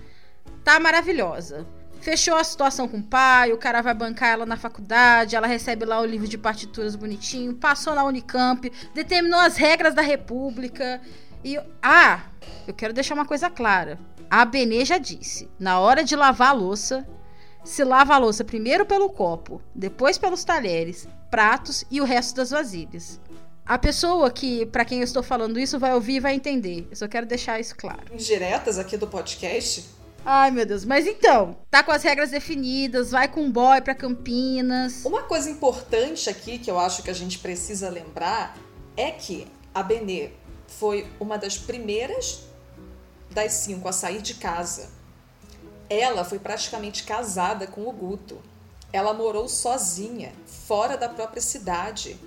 Tá 0.65 0.79
maravilhosa. 0.81 1.67
Fechou 2.01 2.37
a 2.37 2.45
situação 2.45 2.87
com 2.87 2.99
o 2.99 3.03
pai, 3.03 3.53
o 3.53 3.59
cara 3.59 3.83
vai 3.83 3.95
bancar 3.95 4.29
ela 4.29 4.47
na 4.47 4.57
faculdade, 4.57 5.35
ela 5.35 5.47
recebe 5.47 5.85
lá 5.85 6.01
o 6.01 6.07
livro 6.07 6.29
de 6.29 6.39
partituras 6.39 6.95
bonitinho, 6.95 7.55
passou 7.55 7.95
na 7.95 8.05
Unicamp, 8.05 8.71
determinou 8.95 9.41
as 9.41 9.57
regras 9.57 9.95
da 9.95 10.03
República. 10.03 11.01
E. 11.47 11.61
Ah! 11.81 12.25
Eu 12.67 12.75
quero 12.75 12.93
deixar 12.93 13.15
uma 13.15 13.25
coisa 13.25 13.49
clara. 13.49 14.01
A 14.29 14.45
Benê 14.45 14.85
já 14.85 14.99
disse: 14.99 15.49
na 15.61 15.79
hora 15.79 16.03
de 16.03 16.17
lavar 16.17 16.49
a 16.49 16.53
louça, 16.53 17.07
se 17.65 17.85
lava 17.85 18.17
a 18.17 18.19
louça 18.19 18.45
primeiro 18.45 18.85
pelo 18.85 19.09
copo, 19.09 19.63
depois 19.73 20.19
pelos 20.19 20.43
talheres, 20.43 21.07
pratos 21.31 21.85
e 21.89 22.01
o 22.01 22.05
resto 22.05 22.35
das 22.35 22.51
vasilhas. 22.51 23.21
A 23.65 23.79
pessoa 23.79 24.29
que, 24.29 24.67
para 24.67 24.85
quem 24.85 24.99
eu 24.99 25.05
estou 25.05 25.23
falando 25.23 25.61
isso, 25.61 25.79
vai 25.79 25.95
ouvir 25.95 26.17
e 26.17 26.21
vai 26.21 26.35
entender. 26.35 26.89
Eu 26.91 26.97
só 26.97 27.07
quero 27.07 27.27
deixar 27.27 27.61
isso 27.61 27.77
claro. 27.77 28.17
Diretas 28.17 28.77
aqui 28.77 28.97
do 28.97 29.07
podcast? 29.07 29.89
Ai, 30.25 30.51
meu 30.51 30.67
Deus. 30.67 30.85
Mas 30.85 31.07
então, 31.07 31.57
tá 31.71 31.85
com 31.85 31.93
as 31.93 32.03
regras 32.03 32.31
definidas, 32.31 33.13
vai 33.13 33.29
com 33.29 33.47
o 33.47 33.51
boy 33.51 33.81
pra 33.81 33.95
Campinas. 33.95 35.05
Uma 35.05 35.23
coisa 35.23 35.49
importante 35.49 36.29
aqui 36.29 36.59
que 36.59 36.69
eu 36.69 36.79
acho 36.79 37.05
que 37.05 37.11
a 37.11 37.15
gente 37.15 37.39
precisa 37.39 37.89
lembrar 37.89 38.57
é 38.97 39.13
que 39.13 39.47
a 39.73 39.83
Benê 39.83 40.31
foi 40.69 41.11
uma 41.19 41.37
das 41.39 41.57
primeiras 41.59 42.43
das 43.31 43.53
cinco 43.53 43.89
a 43.89 43.93
sair 43.93 44.23
de 44.23 44.35
casa. 44.35 44.91
Ela 45.89 46.25
foi 46.25 46.39
praticamente 46.39 47.05
casada 47.05 47.67
com 47.67 47.87
o 47.87 47.93
Guto. 47.93 48.41
Ela 48.93 49.13
morou 49.13 49.49
sozinha, 49.49 50.33
fora 50.47 50.97
da 50.97 51.09
própria 51.09 51.43
cidade. 51.43 52.19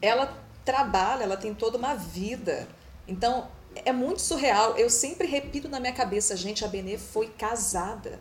Ela 0.00 0.36
trabalha, 0.64 1.24
ela 1.24 1.36
tem 1.36 1.54
toda 1.54 1.78
uma 1.78 1.94
vida. 1.94 2.68
Então, 3.06 3.48
é 3.74 3.92
muito 3.92 4.20
surreal. 4.20 4.76
Eu 4.76 4.90
sempre 4.90 5.26
repito 5.26 5.68
na 5.68 5.80
minha 5.80 5.92
cabeça, 5.92 6.36
gente, 6.36 6.64
a 6.64 6.68
Benê 6.68 6.98
foi 6.98 7.28
casada. 7.28 8.20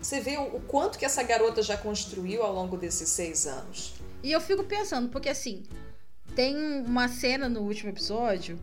Você 0.00 0.20
vê 0.20 0.36
o 0.36 0.60
quanto 0.60 0.98
que 0.98 1.04
essa 1.04 1.22
garota 1.22 1.62
já 1.62 1.78
construiu 1.78 2.42
ao 2.42 2.52
longo 2.52 2.76
desses 2.76 3.08
seis 3.08 3.46
anos. 3.46 3.94
E 4.22 4.30
eu 4.30 4.40
fico 4.40 4.62
pensando, 4.64 5.08
porque 5.08 5.30
assim, 5.30 5.62
tem 6.34 6.56
uma 6.82 7.08
cena 7.08 7.48
no 7.48 7.60
último 7.60 7.90
episódio 7.90 8.58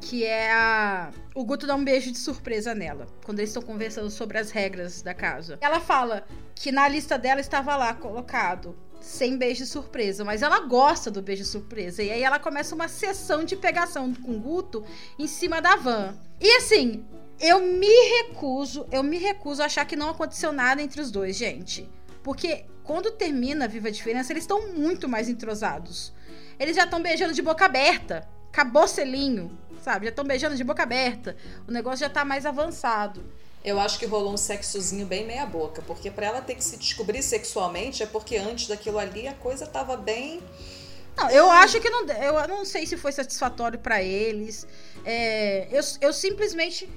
que 0.00 0.24
é 0.24 0.50
a. 0.50 1.10
O 1.34 1.44
Guto 1.44 1.66
dá 1.66 1.74
um 1.74 1.84
beijo 1.84 2.10
de 2.10 2.18
surpresa 2.18 2.74
nela, 2.74 3.06
quando 3.24 3.38
eles 3.38 3.50
estão 3.50 3.62
conversando 3.62 4.10
sobre 4.10 4.38
as 4.38 4.50
regras 4.50 5.02
da 5.02 5.12
casa. 5.12 5.58
Ela 5.60 5.78
fala 5.78 6.26
que 6.54 6.72
na 6.72 6.88
lista 6.88 7.18
dela 7.18 7.40
estava 7.40 7.76
lá 7.76 7.92
colocado 7.92 8.74
sem 9.00 9.36
beijo 9.36 9.64
de 9.64 9.70
surpresa, 9.70 10.24
mas 10.24 10.42
ela 10.42 10.60
gosta 10.60 11.10
do 11.10 11.22
beijo 11.22 11.42
de 11.42 11.48
surpresa. 11.48 12.02
E 12.02 12.10
aí 12.10 12.22
ela 12.22 12.38
começa 12.38 12.74
uma 12.74 12.88
sessão 12.88 13.44
de 13.44 13.56
pegação 13.56 14.12
com 14.14 14.32
o 14.32 14.40
Guto 14.40 14.84
em 15.18 15.26
cima 15.26 15.60
da 15.60 15.76
van. 15.76 16.14
E 16.40 16.56
assim, 16.56 17.04
eu 17.38 17.60
me 17.60 17.86
recuso, 18.18 18.86
eu 18.90 19.02
me 19.02 19.18
recuso 19.18 19.62
a 19.62 19.66
achar 19.66 19.84
que 19.86 19.96
não 19.96 20.10
aconteceu 20.10 20.52
nada 20.52 20.82
entre 20.82 21.00
os 21.00 21.10
dois, 21.10 21.36
gente. 21.36 21.88
Porque 22.22 22.66
quando 22.84 23.10
termina 23.12 23.68
Viva 23.68 23.88
a 23.88 23.90
Diferença, 23.90 24.32
eles 24.32 24.44
estão 24.44 24.72
muito 24.72 25.08
mais 25.08 25.28
entrosados. 25.28 26.12
Eles 26.60 26.76
já 26.76 26.84
estão 26.84 27.02
beijando 27.02 27.32
de 27.32 27.40
boca 27.40 27.64
aberta. 27.64 28.28
Acabou 28.52 28.86
selinho, 28.86 29.58
sabe? 29.82 30.04
Já 30.04 30.10
estão 30.10 30.24
beijando 30.24 30.54
de 30.54 30.62
boca 30.62 30.82
aberta. 30.82 31.36
O 31.66 31.72
negócio 31.72 32.00
já 32.00 32.10
tá 32.10 32.24
mais 32.24 32.44
avançado. 32.44 33.24
Eu 33.64 33.80
acho 33.80 33.98
que 33.98 34.06
rolou 34.06 34.34
um 34.34 34.36
sexozinho 34.36 35.06
bem 35.06 35.26
meia 35.26 35.46
boca, 35.46 35.82
porque 35.86 36.10
para 36.10 36.26
ela 36.26 36.40
ter 36.40 36.54
que 36.54 36.64
se 36.64 36.76
descobrir 36.76 37.22
sexualmente 37.22 38.02
é 38.02 38.06
porque 38.06 38.36
antes 38.36 38.68
daquilo 38.68 38.98
ali 38.98 39.26
a 39.26 39.34
coisa 39.34 39.66
tava 39.66 39.96
bem 39.96 40.40
não, 41.16 41.30
eu 41.30 41.50
acho 41.50 41.80
que 41.80 41.90
não. 41.90 42.06
Eu 42.06 42.48
não 42.48 42.64
sei 42.64 42.86
se 42.86 42.96
foi 42.96 43.12
satisfatório 43.12 43.78
para 43.78 44.02
eles. 44.02 44.66
É, 45.04 45.68
eu, 45.70 45.82
eu 46.00 46.12
simplesmente. 46.12 46.88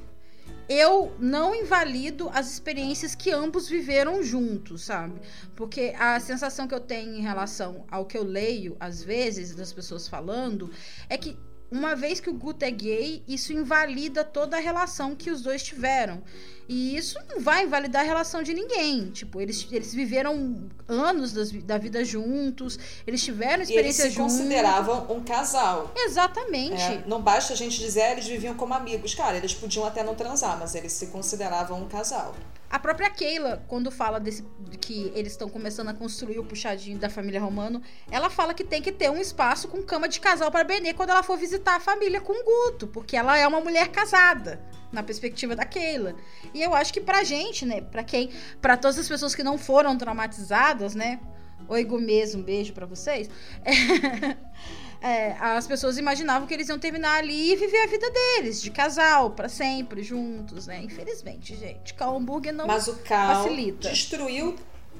Eu 0.69 1.15
não 1.19 1.53
invalido 1.53 2.29
as 2.29 2.51
experiências 2.51 3.15
que 3.15 3.31
ambos 3.31 3.67
viveram 3.67 4.23
juntos, 4.23 4.83
sabe? 4.83 5.19
Porque 5.55 5.93
a 5.97 6.19
sensação 6.19 6.67
que 6.67 6.73
eu 6.75 6.79
tenho 6.79 7.15
em 7.15 7.21
relação 7.21 7.85
ao 7.89 8.05
que 8.05 8.17
eu 8.17 8.23
leio, 8.23 8.75
às 8.79 9.03
vezes, 9.03 9.53
das 9.55 9.73
pessoas 9.73 10.07
falando, 10.07 10.69
é 11.09 11.17
que 11.17 11.37
uma 11.73 11.95
vez 11.95 12.19
que 12.19 12.29
o 12.29 12.33
Guto 12.33 12.63
é 12.63 12.69
gay, 12.69 13.23
isso 13.27 13.51
invalida 13.51 14.23
toda 14.23 14.57
a 14.57 14.59
relação 14.59 15.15
que 15.15 15.31
os 15.31 15.41
dois 15.41 15.63
tiveram. 15.63 16.21
E 16.69 16.95
isso 16.95 17.17
não 17.27 17.39
vai 17.39 17.65
invalidar 17.65 18.03
a 18.03 18.05
relação 18.05 18.43
de 18.43 18.53
ninguém. 18.53 19.09
Tipo, 19.09 19.41
eles, 19.41 19.67
eles 19.71 19.91
viveram 19.91 20.69
anos 20.87 21.33
das, 21.33 21.51
da 21.51 21.79
vida 21.79 22.05
juntos, 22.05 22.77
eles 23.07 23.23
tiveram 23.23 23.63
experiências 23.63 24.13
juntos. 24.13 24.35
Eles 24.35 24.43
se 24.43 24.43
consideravam 24.43 25.07
um 25.09 25.23
casal. 25.23 25.91
Exatamente. 25.95 26.81
É, 26.81 27.03
não 27.07 27.19
basta 27.19 27.53
a 27.53 27.55
gente 27.55 27.79
dizer, 27.79 28.03
ah, 28.03 28.11
eles 28.11 28.27
viviam 28.27 28.53
como 28.53 28.75
amigos. 28.75 29.15
Cara, 29.15 29.35
eles 29.35 29.55
podiam 29.55 29.83
até 29.83 30.03
não 30.03 30.13
transar, 30.13 30.57
mas 30.59 30.75
eles 30.75 30.93
se 30.93 31.07
consideravam 31.07 31.81
um 31.81 31.87
casal. 31.87 32.35
A 32.73 32.79
própria 32.79 33.07
Keila, 33.07 33.63
quando 33.67 33.91
fala 33.91 34.19
desse 34.19 34.43
que 34.81 35.11
eles 35.13 35.33
estão 35.33 35.47
começando 35.47 35.89
a 35.89 35.93
construir 35.93 36.39
o 36.39 36.43
puxadinho 36.43 36.97
da 36.97 37.07
família 37.07 37.39
Romano, 37.39 37.79
ela 38.09 38.31
fala 38.31 38.51
que 38.51 38.63
tem 38.63 38.81
que 38.81 38.91
ter 38.91 39.11
um 39.11 39.17
espaço 39.17 39.67
com 39.67 39.83
cama 39.83 40.09
de 40.09 40.19
casal 40.19 40.49
para 40.49 40.63
Benê 40.63 40.91
quando 40.91 41.11
ela 41.11 41.21
for 41.21 41.37
visitar 41.37 41.75
a 41.75 41.79
família 41.79 42.19
com 42.19 42.33
o 42.33 42.43
Guto, 42.43 42.87
porque 42.87 43.15
ela 43.15 43.37
é 43.37 43.45
uma 43.45 43.61
mulher 43.61 43.89
casada, 43.89 44.59
na 44.91 45.03
perspectiva 45.03 45.55
da 45.55 45.65
Keila. 45.65 46.15
E 46.51 46.63
eu 46.63 46.73
acho 46.73 46.91
que 46.91 46.99
pra 46.99 47.23
gente, 47.23 47.63
né, 47.63 47.79
para 47.79 48.03
quem, 48.03 48.31
para 48.59 48.75
todas 48.75 48.97
as 48.97 49.07
pessoas 49.07 49.35
que 49.35 49.43
não 49.43 49.55
foram 49.55 49.95
traumatizadas, 49.95 50.95
né, 50.95 51.19
Oi, 51.67 51.83
Gomes, 51.83 52.33
um 52.33 52.41
beijo 52.41 52.73
para 52.73 52.87
vocês. 52.87 53.29
É, 55.03 55.33
as 55.37 55.67
pessoas 55.67 55.97
imaginavam 55.97 56.47
que 56.47 56.53
eles 56.53 56.69
iam 56.69 56.79
terminar 56.79 57.17
ali 57.17 57.51
e 57.51 57.55
viver 57.57 57.83
a 57.83 57.87
vida 57.87 58.09
deles, 58.09 58.61
de 58.61 58.71
casal, 58.71 59.31
para 59.31 59.49
sempre, 59.49 60.01
juntos, 60.01 60.65
né? 60.65 60.81
Infelizmente, 60.81 61.57
gente, 61.57 61.93
Cal 61.93 62.15
Hambúrguer 62.15 62.53
não 62.53 62.65
Mas 62.65 62.87
o 62.87 62.95
Cal 62.99 63.43
facilita. 63.43 63.89
destruiu 63.89 64.55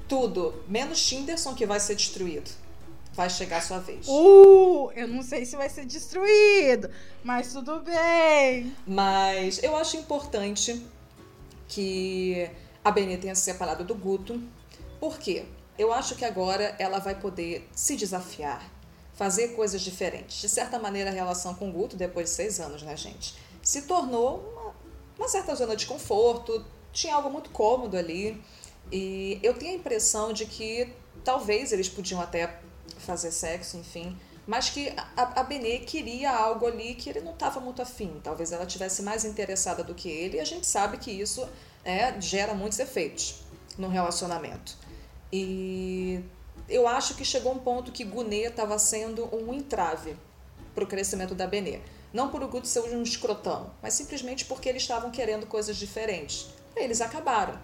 tudo, 0.06 0.62
menos 0.68 1.02
Tinderson 1.02 1.54
que 1.54 1.64
vai 1.64 1.80
ser 1.80 1.94
destruído. 1.94 2.50
Vai 3.14 3.30
chegar 3.30 3.58
a 3.58 3.60
sua 3.62 3.78
vez. 3.78 4.06
Uh, 4.06 4.90
eu 4.94 5.08
não 5.08 5.22
sei 5.22 5.46
se 5.46 5.56
vai 5.56 5.70
ser 5.70 5.86
destruído, 5.86 6.90
mas 7.22 7.52
tudo 7.54 7.80
bem. 7.80 8.76
Mas 8.86 9.62
eu 9.62 9.74
acho 9.74 9.96
importante 9.96 10.84
que 11.66 12.50
a 12.84 12.90
Benê 12.90 13.16
tenha 13.16 13.34
se 13.34 13.42
separado 13.42 13.84
do 13.84 13.94
Guto. 13.94 14.38
Por 15.00 15.18
quê? 15.18 15.46
Eu 15.78 15.92
acho 15.94 16.14
que 16.14 16.24
agora 16.26 16.74
ela 16.78 16.98
vai 16.98 17.14
poder 17.14 17.66
se 17.72 17.96
desafiar, 17.96 18.68
fazer 19.14 19.48
coisas 19.48 19.80
diferentes. 19.80 20.40
De 20.40 20.48
certa 20.48 20.78
maneira, 20.78 21.10
a 21.10 21.12
relação 21.12 21.54
com 21.54 21.68
o 21.68 21.72
Guto, 21.72 21.96
depois 21.96 22.30
de 22.30 22.34
seis 22.36 22.60
anos, 22.60 22.82
né, 22.82 22.96
gente, 22.96 23.34
se 23.62 23.82
tornou 23.82 24.40
uma, 24.52 24.74
uma 25.18 25.28
certa 25.28 25.54
zona 25.54 25.76
de 25.76 25.86
conforto, 25.86 26.64
tinha 26.92 27.14
algo 27.14 27.30
muito 27.30 27.50
cômodo 27.50 27.96
ali. 27.96 28.42
E 28.92 29.38
eu 29.42 29.54
tenho 29.54 29.72
a 29.72 29.76
impressão 29.76 30.32
de 30.32 30.46
que 30.46 30.92
talvez 31.24 31.72
eles 31.72 31.88
podiam 31.88 32.20
até 32.20 32.60
fazer 32.98 33.30
sexo, 33.30 33.76
enfim, 33.76 34.16
mas 34.46 34.68
que 34.68 34.92
a, 35.16 35.40
a 35.40 35.42
Benê 35.42 35.80
queria 35.80 36.30
algo 36.30 36.66
ali 36.66 36.94
que 36.94 37.08
ele 37.08 37.20
não 37.20 37.32
estava 37.32 37.60
muito 37.60 37.80
afim. 37.80 38.20
Talvez 38.22 38.52
ela 38.52 38.66
tivesse 38.66 39.02
mais 39.02 39.24
interessada 39.24 39.82
do 39.82 39.94
que 39.94 40.08
ele, 40.08 40.36
e 40.36 40.40
a 40.40 40.44
gente 40.44 40.66
sabe 40.66 40.98
que 40.98 41.10
isso 41.10 41.48
é, 41.84 42.20
gera 42.20 42.54
muitos 42.54 42.78
efeitos 42.78 43.42
no 43.78 43.88
relacionamento. 43.88 44.76
E 45.32 46.20
eu 46.68 46.88
acho 46.88 47.14
que 47.14 47.24
chegou 47.24 47.52
um 47.52 47.58
ponto 47.58 47.92
que 47.92 48.04
Gunê 48.04 48.46
estava 48.46 48.78
sendo 48.78 49.28
um 49.34 49.52
entrave 49.52 50.16
para 50.74 50.84
o 50.84 50.86
crescimento 50.86 51.34
da 51.34 51.46
Benê. 51.46 51.80
Não 52.12 52.28
por 52.28 52.42
o 52.42 52.48
Guto 52.48 52.66
ser 52.66 52.80
um 52.80 53.02
escrotão, 53.02 53.70
mas 53.82 53.94
simplesmente 53.94 54.44
porque 54.44 54.68
eles 54.68 54.82
estavam 54.82 55.10
querendo 55.10 55.46
coisas 55.46 55.76
diferentes. 55.76 56.46
Eles 56.76 57.00
acabaram. 57.00 57.58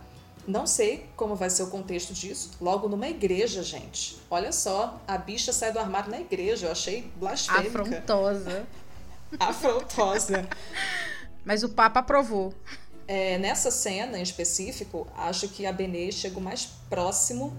Não 0.47 0.67
sei 0.67 1.07
como 1.17 1.37
vai 1.37 1.51
ser 1.51 1.63
o 1.63 1.69
contexto 1.69 2.13
disso. 2.13 2.51
Logo 2.61 2.89
numa 2.89 3.09
igreja, 3.09 3.63
gente. 3.63 4.19
Olha 4.31 4.53
só, 4.53 5.01
a 5.07 5.17
bicha 5.17 5.53
sai 5.53 5.73
do 5.73 5.79
armário 5.79 6.11
na 6.11 6.21
igreja. 6.21 6.67
Eu 6.67 6.73
achei 6.73 7.11
blasfêmica. 7.17 7.69
Afrontosa. 7.69 8.67
Afrontosa. 9.39 10.49
Mas 11.45 11.63
o 11.63 11.69
Papa 11.69 12.01
aprovou. 12.01 12.53
É, 13.07 13.39
nessa 13.39 13.71
cena 13.71 14.19
em 14.19 14.23
específico, 14.23 15.07
acho 15.17 15.49
que 15.49 15.67
a 15.67 15.73
Benê 15.73 16.11
chegou 16.11 16.43
mais 16.43 16.67
próximo 16.89 17.57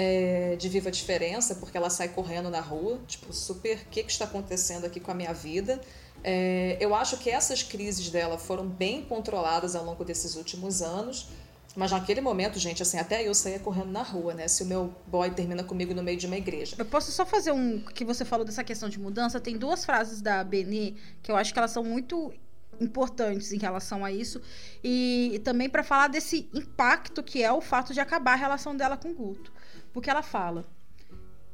é, 0.00 0.54
de 0.54 0.68
Viva 0.68 0.92
Diferença, 0.92 1.56
porque 1.56 1.76
ela 1.76 1.90
sai 1.90 2.08
correndo 2.10 2.48
na 2.48 2.60
rua, 2.60 3.00
tipo, 3.08 3.32
super, 3.32 3.78
o 3.78 3.86
que, 3.86 4.04
que 4.04 4.12
está 4.12 4.26
acontecendo 4.26 4.84
aqui 4.84 5.00
com 5.00 5.10
a 5.10 5.14
minha 5.14 5.32
vida? 5.32 5.80
É, 6.22 6.76
eu 6.78 6.94
acho 6.94 7.16
que 7.18 7.28
essas 7.28 7.64
crises 7.64 8.08
dela 8.08 8.38
foram 8.38 8.64
bem 8.64 9.02
controladas 9.02 9.74
ao 9.74 9.84
longo 9.84 10.04
desses 10.04 10.36
últimos 10.36 10.82
anos, 10.82 11.30
mas 11.74 11.90
naquele 11.90 12.20
momento, 12.20 12.60
gente, 12.60 12.80
assim, 12.80 12.96
até 12.96 13.26
eu 13.26 13.34
saía 13.34 13.58
correndo 13.58 13.90
na 13.90 14.02
rua, 14.02 14.34
né? 14.34 14.46
Se 14.46 14.62
o 14.62 14.66
meu 14.66 14.94
boy 15.08 15.32
termina 15.32 15.64
comigo 15.64 15.92
no 15.92 16.02
meio 16.02 16.16
de 16.16 16.26
uma 16.26 16.36
igreja. 16.36 16.76
Eu 16.78 16.84
posso 16.84 17.10
só 17.10 17.26
fazer 17.26 17.50
um. 17.50 17.80
que 17.80 18.04
você 18.04 18.24
falou 18.24 18.44
dessa 18.44 18.62
questão 18.62 18.88
de 18.88 19.00
mudança? 19.00 19.40
Tem 19.40 19.58
duas 19.58 19.84
frases 19.84 20.22
da 20.22 20.44
Benê 20.44 20.94
que 21.22 21.30
eu 21.30 21.36
acho 21.36 21.52
que 21.52 21.58
elas 21.58 21.72
são 21.72 21.82
muito 21.82 22.32
importantes 22.80 23.52
em 23.52 23.58
relação 23.58 24.04
a 24.04 24.12
isso 24.12 24.40
e, 24.84 25.32
e 25.34 25.38
também 25.40 25.68
para 25.68 25.82
falar 25.82 26.06
desse 26.06 26.48
impacto 26.54 27.24
que 27.24 27.42
é 27.42 27.52
o 27.52 27.60
fato 27.60 27.92
de 27.92 27.98
acabar 27.98 28.34
a 28.34 28.36
relação 28.36 28.76
dela 28.76 28.96
com 28.96 29.10
o 29.10 29.14
Guto. 29.14 29.57
Porque 29.92 30.10
ela 30.10 30.22
fala: 30.22 30.66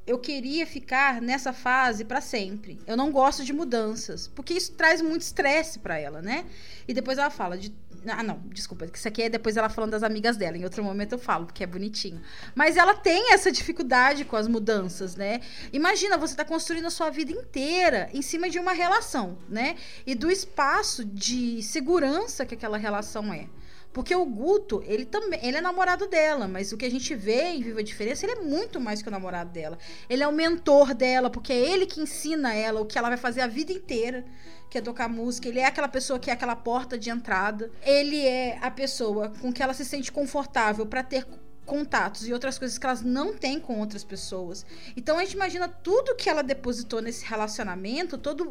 eu 0.07 0.19
queria 0.19 0.67
ficar 0.67 1.21
nessa 1.23 1.53
fase 1.53 2.05
para 2.05 2.21
sempre. 2.21 2.79
Eu 2.87 2.97
não 2.97 3.11
gosto 3.11 3.45
de 3.45 3.53
mudanças, 3.53 4.29
porque 4.29 4.53
isso 4.55 4.73
traz 4.73 5.01
muito 5.01 5.23
estresse 5.23 5.79
para 5.79 5.99
ela, 5.99 6.21
né? 6.21 6.45
E 6.87 6.93
depois 6.93 7.17
ela 7.19 7.31
fala 7.31 7.57
de 7.57 7.75
ah, 8.07 8.23
não, 8.23 8.39
desculpa, 8.47 8.87
isso 8.93 9.09
aqui 9.09 9.23
é 9.23 9.29
depois 9.29 9.57
ela 9.57 9.69
falando 9.69 9.93
das 9.93 10.03
amigas 10.03 10.37
dela. 10.37 10.57
Em 10.59 10.65
outro 10.65 10.85
momento 10.85 11.13
eu 11.13 11.19
falo, 11.19 11.47
porque 11.47 11.65
é 11.65 11.67
bonitinho. 11.67 12.21
Mas 12.55 12.77
ela 12.77 12.95
tem 12.95 13.33
essa 13.33 13.51
dificuldade 13.51 14.25
com 14.25 14.37
as 14.37 14.47
mudanças, 14.47 15.17
né? 15.17 15.41
Imagina, 15.73 16.19
você 16.19 16.35
tá 16.35 16.45
construindo 16.45 16.87
a 16.87 16.91
sua 16.91 17.11
vida 17.11 17.33
inteira 17.33 18.11
em 18.13 18.21
cima 18.21 18.51
de 18.51 18.59
uma 18.59 18.73
relação, 18.73 19.39
né? 19.49 19.77
E 20.07 20.15
do 20.15 20.31
espaço 20.31 21.05
de 21.05 21.63
segurança 21.63 22.45
que 22.45 22.55
aquela 22.55 22.77
relação 22.77 23.33
é. 23.33 23.49
Porque 23.95 24.15
o 24.15 24.27
Guto, 24.27 24.83
ele 24.85 25.05
também, 25.05 25.39
ele 25.41 25.57
é 25.57 25.61
namorado 25.61 26.09
dela, 26.09 26.49
mas 26.49 26.73
o 26.73 26.77
que 26.77 26.85
a 26.85 26.91
gente 26.91 27.15
vê 27.15 27.51
em 27.51 27.63
Viva 27.63 27.79
a 27.79 27.83
Diferença, 27.83 28.27
ele 28.27 28.41
é 28.41 28.43
muito 28.43 28.81
mais 28.81 29.01
que 29.01 29.07
o 29.07 29.11
namorado 29.11 29.51
dela. 29.51 29.79
Ele 30.11 30.21
é 30.21 30.27
o 30.27 30.33
mentor 30.33 30.93
dela, 30.93 31.31
porque 31.31 31.53
é 31.53 31.57
ele 31.57 31.87
que 31.87 32.01
ensina 32.01 32.53
ela 32.53 32.81
o 32.81 32.87
que 32.87 32.99
ela 32.99 33.09
vai 33.09 33.17
fazer 33.17 33.41
a 33.41 33.47
vida 33.47 33.73
inteira, 33.73 34.25
que 34.69 34.77
é 34.77 34.81
tocar 34.81 35.09
música. 35.09 35.49
Ele 35.49 35.61
é 35.61 35.67
aquela 35.67 35.87
pessoa 35.87 36.19
que 36.19 36.29
é 36.29 36.33
aquela 36.33 36.57
porta 36.57 36.99
de 36.99 37.09
entrada. 37.09 37.71
Ele 37.85 38.27
é 38.27 38.59
a 38.61 38.69
pessoa 38.69 39.33
com 39.41 39.53
que 39.53 39.63
ela 39.63 39.73
se 39.73 39.85
sente 39.85 40.11
confortável 40.11 40.85
para 40.85 41.05
ter 41.05 41.25
contatos 41.65 42.29
e 42.29 42.33
outras 42.33 42.59
coisas 42.59 42.79
que 42.79 42.87
elas 42.87 43.03
não 43.03 43.35
têm 43.35 43.59
com 43.59 43.81
outras 43.81 44.05
pessoas. 44.05 44.65
Então 44.97 45.19
a 45.19 45.25
gente 45.25 45.35
imagina 45.35 45.69
tudo 45.69 46.15
que 46.15 46.29
ela 46.29 46.43
depositou 46.43 47.01
nesse 47.01 47.25
relacionamento, 47.25 48.19
toda 48.19 48.45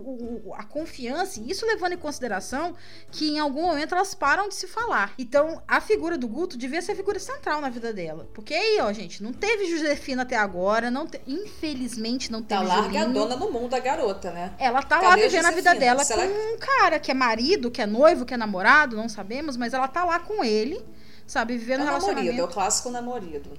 a 0.55 0.63
confiança, 0.63 1.39
e 1.39 1.51
isso 1.51 1.65
levando 1.65 1.93
em 1.93 1.97
consideração 1.97 2.75
que 3.11 3.29
em 3.29 3.39
algum 3.39 3.63
momento 3.63 3.93
elas 3.93 4.13
param 4.13 4.49
de 4.49 4.55
se 4.55 4.67
falar. 4.67 5.13
Então 5.17 5.61
a 5.67 5.79
figura 5.79 6.17
do 6.17 6.27
Guto 6.27 6.57
devia 6.57 6.81
ser 6.81 6.93
a 6.93 6.95
figura 6.95 7.19
central 7.19 7.61
na 7.61 7.69
vida 7.69 7.93
dela. 7.93 8.27
Porque 8.33 8.53
aí, 8.53 8.79
ó, 8.81 8.91
gente, 8.91 9.21
não 9.21 9.31
teve 9.31 9.65
Josefina 9.65 10.23
até 10.23 10.35
agora, 10.35 10.89
não 10.89 11.07
te... 11.07 11.21
infelizmente 11.27 12.31
não 12.31 12.41
teve 12.41 12.53
Tá 12.53 12.67
largadona 12.67 13.35
no 13.35 13.51
mundo 13.51 13.73
a 13.73 13.79
garota, 13.79 14.31
né? 14.31 14.53
Ela 14.57 14.81
tá 14.81 14.99
Cadê 14.99 15.07
lá 15.07 15.15
vivendo 15.15 15.45
a, 15.45 15.49
a 15.49 15.51
vida 15.51 15.75
dela 15.75 16.03
Será 16.03 16.27
com 16.27 16.53
um 16.53 16.57
cara 16.57 16.99
que 16.99 17.11
é 17.11 17.13
marido, 17.13 17.71
que 17.71 17.81
é 17.81 17.85
noivo, 17.85 18.25
que 18.25 18.33
é 18.33 18.37
namorado, 18.37 18.95
não 18.95 19.09
sabemos, 19.09 19.57
mas 19.57 19.73
ela 19.73 19.87
tá 19.87 20.03
lá 20.03 20.19
com 20.19 20.43
ele 20.43 20.83
sabe? 21.25 21.57
Vivendo 21.57 21.81
é 21.81 21.83
um 21.83 21.87
relacionamento. 21.87 22.25
Namorido, 22.25 22.41
é 22.41 22.45
o 22.45 22.53
clássico 22.53 22.89
namorido. 22.89 23.51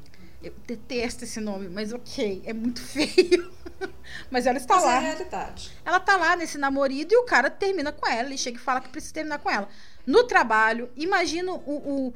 Eu 0.43 0.53
detesto 0.67 1.25
esse 1.25 1.41
nome, 1.41 1.69
mas 1.69 1.93
ok, 1.93 2.43
é 2.45 2.53
muito 2.53 2.83
feio. 2.83 3.51
mas 4.31 4.47
ela 4.47 4.59
está 4.59 4.75
mas 4.75 4.85
lá. 4.85 4.95
É 4.95 4.97
a 4.97 5.01
realidade. 5.01 5.73
Ela 5.85 6.01
tá 6.01 6.17
lá 6.17 6.37
nesse 6.37 6.59
namorido 6.59 7.15
e 7.15 7.17
o 7.17 7.25
cara 7.25 7.49
termina 7.49 7.93
com 7.93 8.07
ela 8.07 8.33
e 8.33 8.39
chega 8.39 8.59
e 8.59 8.61
fala 8.61 8.81
que 8.81 8.89
precisa 8.89 9.15
terminar 9.15 9.39
com 9.39 9.51
ela. 9.51 9.69
No 10.07 10.25
trabalho, 10.25 10.91
imagina 10.97 11.53
o, 11.53 11.57
o, 11.57 12.15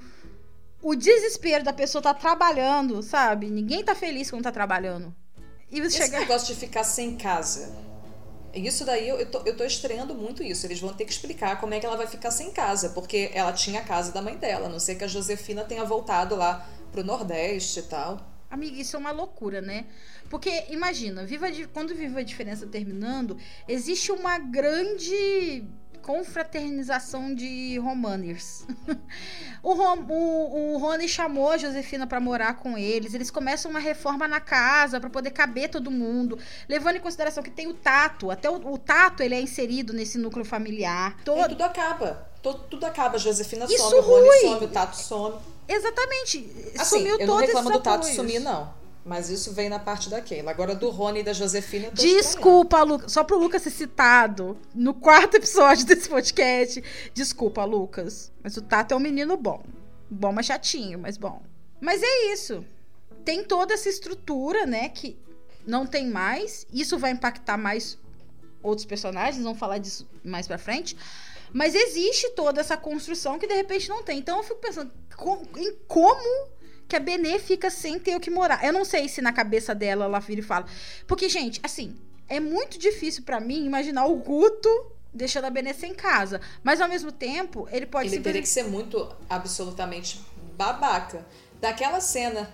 o 0.82 0.94
desespero 0.94 1.64
da 1.64 1.72
pessoa 1.72 2.02
tá 2.02 2.12
trabalhando, 2.12 3.02
sabe? 3.02 3.48
Ninguém 3.48 3.82
tá 3.82 3.94
feliz 3.94 4.30
quando 4.30 4.42
tá 4.42 4.52
trabalhando. 4.52 5.14
E 5.70 5.80
você 5.80 5.86
Esse 5.86 5.98
chega... 5.98 6.20
negócio 6.20 6.54
de 6.54 6.60
ficar 6.60 6.84
sem 6.84 7.16
casa 7.16 7.74
isso 8.54 8.84
daí 8.84 9.08
eu 9.08 9.30
tô, 9.30 9.42
eu 9.44 9.56
tô 9.56 9.64
estreando 9.64 10.14
muito 10.14 10.42
isso. 10.42 10.66
Eles 10.66 10.80
vão 10.80 10.92
ter 10.92 11.04
que 11.04 11.12
explicar 11.12 11.60
como 11.60 11.74
é 11.74 11.80
que 11.80 11.86
ela 11.86 11.96
vai 11.96 12.06
ficar 12.06 12.30
sem 12.30 12.50
casa, 12.50 12.90
porque 12.90 13.30
ela 13.34 13.52
tinha 13.52 13.80
a 13.80 13.84
casa 13.84 14.12
da 14.12 14.22
mãe 14.22 14.36
dela, 14.36 14.66
a 14.66 14.68
não 14.68 14.80
ser 14.80 14.96
que 14.96 15.04
a 15.04 15.08
Josefina 15.08 15.64
tenha 15.64 15.84
voltado 15.84 16.34
lá 16.34 16.66
pro 16.90 17.04
Nordeste 17.04 17.80
e 17.80 17.82
tal. 17.82 18.20
Amiga, 18.50 18.80
isso 18.80 18.96
é 18.96 18.98
uma 18.98 19.10
loucura, 19.10 19.60
né? 19.60 19.84
Porque 20.30 20.64
imagina, 20.70 21.26
viva 21.26 21.46
quando 21.72 21.94
Viva 21.94 22.20
a 22.20 22.22
Diferença 22.22 22.66
terminando, 22.66 23.36
existe 23.66 24.10
uma 24.10 24.38
grande 24.38 25.64
confraternização 26.02 27.34
de 27.34 27.78
Romaners. 27.78 28.66
o, 29.62 29.74
Rom, 29.74 30.06
o, 30.08 30.74
o 30.74 30.78
Rony 30.78 31.08
chamou 31.08 31.50
a 31.50 31.58
Josefina 31.58 32.06
para 32.06 32.20
morar 32.20 32.54
com 32.54 32.76
eles. 32.78 33.14
Eles 33.14 33.30
começam 33.30 33.70
uma 33.70 33.80
reforma 33.80 34.26
na 34.26 34.40
casa 34.40 35.00
para 35.00 35.10
poder 35.10 35.30
caber 35.30 35.68
todo 35.68 35.90
mundo, 35.90 36.38
levando 36.68 36.96
em 36.96 37.00
consideração 37.00 37.42
que 37.42 37.50
tem 37.50 37.66
o 37.66 37.74
tato. 37.74 38.30
Até 38.30 38.48
o, 38.48 38.54
o 38.72 38.78
tato 38.78 39.22
ele 39.22 39.34
é 39.34 39.40
inserido 39.40 39.92
nesse 39.92 40.18
núcleo 40.18 40.44
familiar. 40.44 41.16
Todo... 41.24 41.40
E 41.40 41.48
tudo 41.48 41.64
acaba. 41.64 42.28
tudo, 42.42 42.58
tudo 42.70 42.86
acaba. 42.86 43.16
A 43.16 43.18
Josefina 43.18 43.66
Isso 43.66 43.78
some, 43.78 43.98
o 43.98 44.00
Rony 44.00 44.40
some, 44.40 44.64
o 44.64 44.68
Tato 44.68 44.96
some. 44.96 45.36
Exatamente. 45.68 46.72
Assim, 46.78 46.98
Sumiu 46.98 47.18
eu 47.18 47.26
não 47.26 47.36
reclamo 47.36 47.70
do 47.70 47.80
Tato 47.80 48.06
sumir, 48.06 48.40
não. 48.40 48.72
Mas 49.08 49.30
isso 49.30 49.54
vem 49.54 49.70
na 49.70 49.78
parte 49.78 50.10
da 50.10 50.20
Keila. 50.20 50.50
Agora, 50.50 50.74
do 50.74 50.90
Rony 50.90 51.20
e 51.20 51.22
da 51.22 51.32
Josefina. 51.32 51.90
Desculpa, 51.92 52.82
Lucas. 52.82 53.10
Só 53.10 53.24
pro 53.24 53.38
Lucas 53.38 53.62
ser 53.62 53.70
citado 53.70 54.54
no 54.74 54.92
quarto 54.92 55.34
episódio 55.38 55.86
desse 55.86 56.10
podcast. 56.10 56.84
Desculpa, 57.14 57.64
Lucas. 57.64 58.30
Mas 58.42 58.58
o 58.58 58.62
Tato 58.62 58.92
é 58.92 58.96
um 58.98 59.00
menino 59.00 59.34
bom. 59.38 59.64
Bom, 60.10 60.30
mas 60.30 60.44
chatinho, 60.44 60.98
mas 60.98 61.16
bom. 61.16 61.40
Mas 61.80 62.02
é 62.02 62.32
isso. 62.34 62.62
Tem 63.24 63.42
toda 63.42 63.72
essa 63.72 63.88
estrutura, 63.88 64.66
né? 64.66 64.90
Que 64.90 65.18
não 65.66 65.86
tem 65.86 66.06
mais. 66.06 66.66
Isso 66.70 66.98
vai 66.98 67.10
impactar 67.12 67.56
mais 67.56 67.98
outros 68.62 68.84
personagens. 68.84 69.42
Vamos 69.42 69.58
falar 69.58 69.78
disso 69.78 70.06
mais 70.22 70.46
pra 70.46 70.58
frente. 70.58 70.94
Mas 71.50 71.74
existe 71.74 72.28
toda 72.32 72.60
essa 72.60 72.76
construção 72.76 73.38
que 73.38 73.46
de 73.46 73.54
repente 73.54 73.88
não 73.88 74.02
tem. 74.02 74.18
Então 74.18 74.36
eu 74.36 74.44
fico 74.44 74.60
pensando 74.60 74.92
em 75.56 75.74
como 75.86 76.48
que 76.88 76.96
a 76.96 77.00
Benê 77.00 77.38
fica 77.38 77.68
sem 77.68 77.98
ter 77.98 78.16
o 78.16 78.20
que 78.20 78.30
morar. 78.30 78.64
Eu 78.64 78.72
não 78.72 78.84
sei 78.84 79.08
se 79.08 79.20
na 79.20 79.32
cabeça 79.32 79.74
dela 79.74 80.06
ela 80.06 80.18
vira 80.18 80.40
e 80.40 80.44
fala. 80.44 80.66
Porque, 81.06 81.28
gente, 81.28 81.60
assim, 81.62 81.94
é 82.26 82.40
muito 82.40 82.78
difícil 82.78 83.22
para 83.24 83.38
mim 83.38 83.66
imaginar 83.66 84.06
o 84.06 84.16
Guto 84.16 84.68
deixando 85.12 85.44
a 85.44 85.50
Benê 85.50 85.74
sem 85.74 85.94
casa. 85.94 86.40
Mas 86.62 86.80
ao 86.80 86.88
mesmo 86.88 87.12
tempo, 87.12 87.68
ele 87.70 87.86
pode 87.86 88.08
Ele 88.08 88.20
teria 88.20 88.40
que 88.40 88.48
ser 88.48 88.64
muito 88.64 89.06
absolutamente 89.28 90.20
babaca. 90.56 91.26
Daquela 91.60 92.00
cena, 92.00 92.48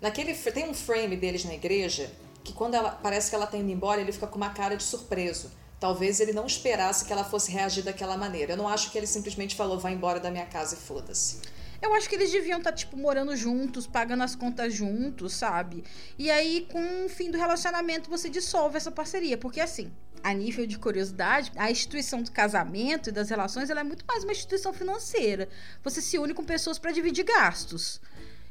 naquele 0.00 0.34
tem 0.34 0.68
um 0.68 0.74
frame 0.74 1.16
deles 1.16 1.44
na 1.44 1.54
igreja 1.54 2.10
que 2.44 2.52
quando 2.52 2.74
ela 2.74 2.90
parece 2.90 3.30
que 3.30 3.36
ela 3.36 3.46
tá 3.46 3.56
indo 3.56 3.70
embora, 3.70 4.00
ele 4.00 4.12
fica 4.12 4.26
com 4.26 4.36
uma 4.36 4.50
cara 4.50 4.76
de 4.76 4.82
surpreso. 4.82 5.50
Talvez 5.80 6.20
ele 6.20 6.32
não 6.32 6.46
esperasse 6.46 7.04
que 7.04 7.12
ela 7.12 7.24
fosse 7.24 7.50
reagir 7.50 7.82
daquela 7.82 8.16
maneira. 8.16 8.52
Eu 8.52 8.56
não 8.56 8.68
acho 8.68 8.90
que 8.90 8.98
ele 8.98 9.06
simplesmente 9.06 9.56
falou, 9.56 9.78
vai 9.78 9.92
embora 9.92 10.20
da 10.20 10.30
minha 10.30 10.46
casa 10.46 10.74
e 10.76 10.78
foda-se. 10.78 11.40
Eu 11.82 11.92
acho 11.94 12.08
que 12.08 12.14
eles 12.14 12.30
deviam 12.30 12.58
estar, 12.58 12.70
tá, 12.70 12.76
tipo, 12.76 12.96
morando 12.96 13.34
juntos, 13.36 13.88
pagando 13.88 14.22
as 14.22 14.36
contas 14.36 14.72
juntos, 14.72 15.34
sabe? 15.34 15.82
E 16.16 16.30
aí, 16.30 16.66
com 16.70 17.06
o 17.06 17.08
fim 17.08 17.28
do 17.28 17.36
relacionamento, 17.36 18.08
você 18.08 18.30
dissolve 18.30 18.76
essa 18.76 18.92
parceria. 18.92 19.36
Porque, 19.36 19.60
assim, 19.60 19.90
a 20.22 20.32
nível 20.32 20.64
de 20.64 20.78
curiosidade, 20.78 21.50
a 21.56 21.70
instituição 21.70 22.22
do 22.22 22.30
casamento 22.30 23.08
e 23.08 23.12
das 23.12 23.28
relações 23.28 23.68
ela 23.68 23.80
é 23.80 23.84
muito 23.84 24.04
mais 24.06 24.22
uma 24.22 24.32
instituição 24.32 24.72
financeira. 24.72 25.48
Você 25.82 26.00
se 26.00 26.18
une 26.18 26.32
com 26.32 26.44
pessoas 26.44 26.78
para 26.78 26.92
dividir 26.92 27.24
gastos. 27.24 28.00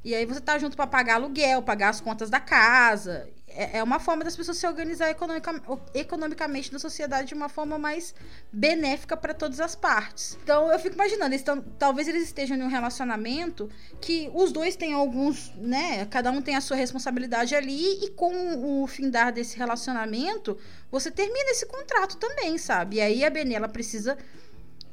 E 0.04 0.14
aí 0.14 0.26
você 0.26 0.42
tá 0.42 0.58
junto 0.58 0.76
para 0.76 0.88
pagar 0.88 1.16
aluguel, 1.16 1.62
pagar 1.62 1.90
as 1.90 2.02
contas 2.02 2.30
da 2.30 2.40
casa. 2.40 3.30
É, 3.56 3.78
é 3.80 3.84
uma 3.84 4.00
forma 4.00 4.24
das 4.24 4.36
pessoas 4.36 4.58
se 4.58 4.68
organizar 4.68 5.10
economica, 5.10 5.62
economicamente 5.94 6.72
na 6.72 6.80
sociedade 6.80 7.30
de 7.30 7.34
uma 7.34 7.50
forma 7.50 7.78
mais 7.78 8.14
benéfica 8.52 9.16
para 9.18 9.34
todas 9.34 9.60
as 9.60 9.76
partes. 9.76 10.38
Então 10.44 10.72
eu 10.72 10.80
fico 10.80 10.96
imaginando, 10.96 11.34
eles 11.34 11.44
tão, 11.44 11.62
talvez 11.62 12.08
eles 12.08 12.24
estejam 12.24 12.58
em 12.58 12.64
um 12.64 12.68
relacionamento 12.68 13.70
que 14.00 14.30
os 14.34 14.52
dois 14.52 14.76
têm 14.76 14.94
alguns, 14.94 15.54
né? 15.56 16.06
Cada 16.06 16.32
um 16.32 16.42
tem 16.42 16.56
a 16.56 16.62
sua 16.62 16.78
responsabilidade 16.78 17.56
ali, 17.56 18.06
e 18.06 18.10
com 18.12 18.82
o 18.84 18.88
findar 18.88 19.32
desse 19.32 19.58
relacionamento, 19.58 20.58
você 20.90 21.12
termina 21.12 21.52
esse 21.52 21.66
contrato 21.66 22.18
também, 22.18 22.58
sabe? 22.58 22.98
E 22.98 23.02
aí 23.02 23.26
a 23.26 23.30
Benê, 23.30 23.56
ela 23.56 23.70
precisa 23.70 24.18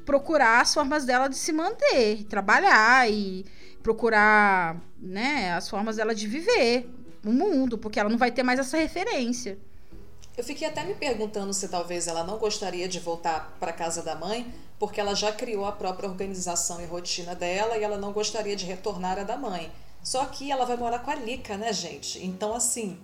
procurar 0.04 0.62
as 0.62 0.72
formas 0.72 1.04
dela 1.04 1.28
de 1.28 1.36
se 1.36 1.52
manter, 1.52 2.24
trabalhar 2.24 3.10
e 3.10 3.44
procurar, 3.82 4.80
né, 4.98 5.52
as 5.52 5.68
formas 5.68 5.96
dela 5.96 6.14
de 6.14 6.26
viver 6.26 6.88
o 7.24 7.32
mundo, 7.32 7.78
porque 7.78 7.98
ela 7.98 8.08
não 8.08 8.18
vai 8.18 8.30
ter 8.30 8.42
mais 8.42 8.58
essa 8.58 8.76
referência. 8.76 9.58
Eu 10.36 10.44
fiquei 10.44 10.68
até 10.68 10.84
me 10.84 10.94
perguntando 10.94 11.52
se 11.52 11.68
talvez 11.68 12.06
ela 12.06 12.22
não 12.22 12.38
gostaria 12.38 12.88
de 12.88 13.00
voltar 13.00 13.56
para 13.58 13.72
casa 13.72 14.02
da 14.02 14.14
mãe, 14.14 14.52
porque 14.78 15.00
ela 15.00 15.14
já 15.14 15.32
criou 15.32 15.64
a 15.64 15.72
própria 15.72 16.08
organização 16.08 16.80
e 16.80 16.86
rotina 16.86 17.34
dela 17.34 17.76
e 17.76 17.82
ela 17.82 17.98
não 17.98 18.12
gostaria 18.12 18.54
de 18.54 18.64
retornar 18.64 19.18
à 19.18 19.24
da 19.24 19.36
mãe. 19.36 19.72
Só 20.02 20.24
que 20.26 20.52
ela 20.52 20.64
vai 20.64 20.76
morar 20.76 21.00
com 21.00 21.10
a 21.10 21.16
Lica, 21.16 21.56
né, 21.56 21.72
gente? 21.72 22.24
Então, 22.24 22.54
assim, 22.54 23.00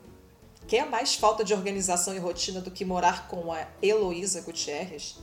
quer 0.68 0.87
mais 0.87 1.16
falta 1.16 1.42
de 1.42 1.53
organização 1.53 2.14
e 2.14 2.18
rotina 2.18 2.61
do 2.61 2.70
que 2.70 2.85
morar 2.85 3.27
com 3.27 3.53
a 3.53 3.66
Heloísa 3.83 4.40
Gutierrez? 4.40 5.16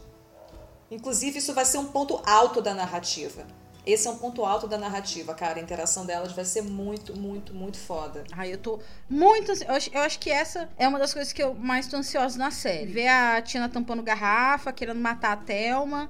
Inclusive, 0.92 1.40
isso 1.40 1.54
vai 1.54 1.64
ser 1.64 1.78
um 1.78 1.86
ponto 1.86 2.22
alto 2.26 2.62
da 2.62 2.74
narrativa. 2.74 3.48
Esse 3.86 4.08
é 4.08 4.12
um 4.12 4.18
ponto 4.18 4.46
alto 4.46 4.68
da 4.68 4.78
narrativa, 4.78 5.34
cara. 5.34 5.60
A 5.60 5.62
interação 5.62 6.06
delas 6.06 6.32
vai 6.34 6.46
ser 6.46 6.62
muito, 6.62 7.18
muito, 7.18 7.54
muito 7.54 7.78
foda. 7.78 8.24
Ai, 8.32 8.54
eu 8.54 8.58
tô 8.58 8.80
muito. 9.10 9.52
Eu 9.52 9.74
acho, 9.74 9.90
eu 9.92 10.02
acho 10.02 10.20
que 10.20 10.30
essa 10.30 10.70
é 10.78 10.88
uma 10.88 11.00
das 11.00 11.14
coisas 11.14 11.34
que 11.34 11.42
eu 11.42 11.56
mais 11.56 11.88
tô 11.88 11.98
ansiosa 11.98 12.38
na 12.38 12.52
série. 12.52 12.86
Ver 12.86 13.08
a 13.08 13.42
Tina 13.42 13.68
tampando 13.68 14.04
garrafa, 14.04 14.72
querendo 14.72 15.00
matar 15.00 15.34
a 15.34 15.38
Thelma. 15.38 16.10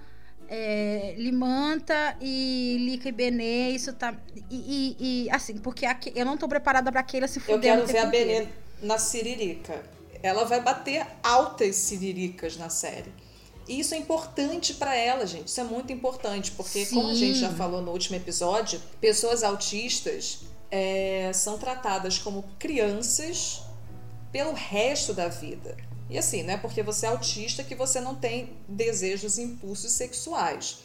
É, 0.49 1.15
Limanta 1.17 2.17
e 2.19 2.75
Lica 2.77 3.07
e 3.07 3.11
Benê, 3.13 3.69
isso 3.69 3.93
tá. 3.93 4.13
E, 4.49 4.97
e, 4.99 5.25
e 5.25 5.29
assim, 5.29 5.57
porque 5.57 5.85
a, 5.85 5.97
eu 6.13 6.25
não 6.25 6.35
tô 6.35 6.45
preparada 6.49 6.91
pra 6.91 7.01
Keila 7.03 7.25
se 7.25 7.39
fuder. 7.39 7.55
Eu 7.55 7.61
quero 7.61 7.87
ver 7.87 7.99
a 7.99 8.05
Benê 8.07 8.47
na 8.81 8.97
Siririca. 8.97 9.81
Ela 10.21 10.43
vai 10.43 10.59
bater 10.59 11.07
altas 11.23 11.77
siriricas 11.77 12.57
na 12.57 12.69
série. 12.69 13.13
E 13.67 13.79
isso 13.79 13.93
é 13.93 13.97
importante 13.97 14.73
para 14.73 14.95
ela, 14.95 15.25
gente. 15.25 15.47
Isso 15.47 15.61
é 15.61 15.63
muito 15.63 15.93
importante, 15.93 16.51
porque, 16.51 16.85
Sim. 16.85 16.95
como 16.95 17.09
a 17.09 17.13
gente 17.13 17.39
já 17.39 17.51
falou 17.51 17.81
no 17.81 17.91
último 17.91 18.15
episódio, 18.15 18.81
pessoas 18.99 19.43
autistas 19.43 20.39
é, 20.69 21.31
são 21.33 21.57
tratadas 21.57 22.17
como 22.17 22.43
crianças 22.57 23.61
pelo 24.31 24.53
resto 24.53 25.13
da 25.13 25.27
vida. 25.27 25.75
E 26.09 26.17
assim, 26.17 26.43
não 26.43 26.53
é 26.53 26.57
porque 26.57 26.83
você 26.83 27.05
é 27.05 27.09
autista 27.09 27.63
que 27.63 27.75
você 27.75 28.01
não 28.01 28.15
tem 28.15 28.49
desejos 28.67 29.37
e 29.37 29.43
impulsos 29.43 29.91
sexuais. 29.93 30.79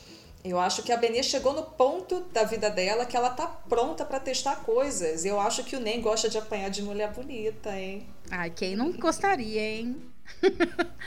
Eu 0.45 0.61
acho 0.61 0.85
que 0.85 0.93
a 0.93 0.97
Benê 0.97 1.25
chegou 1.25 1.53
no 1.53 1.65
ponto 1.65 2.21
da 2.33 2.45
vida 2.45 2.71
dela 2.71 3.05
que 3.05 3.17
ela 3.17 3.31
tá 3.31 3.47
pronta 3.47 4.05
para 4.05 4.21
testar 4.21 4.57
coisas. 4.57 5.25
Eu 5.25 5.41
acho 5.41 5.65
que 5.65 5.75
o 5.75 5.81
Nem 5.81 6.01
gosta 6.01 6.29
de 6.29 6.39
apanhar 6.39 6.71
de 6.71 6.83
mulher 6.83 7.13
bonita, 7.13 7.77
hein? 7.77 8.07
Ai, 8.31 8.51
quem 8.51 8.77
não 8.77 8.93
gostaria, 8.93 9.61
hein? 9.61 9.97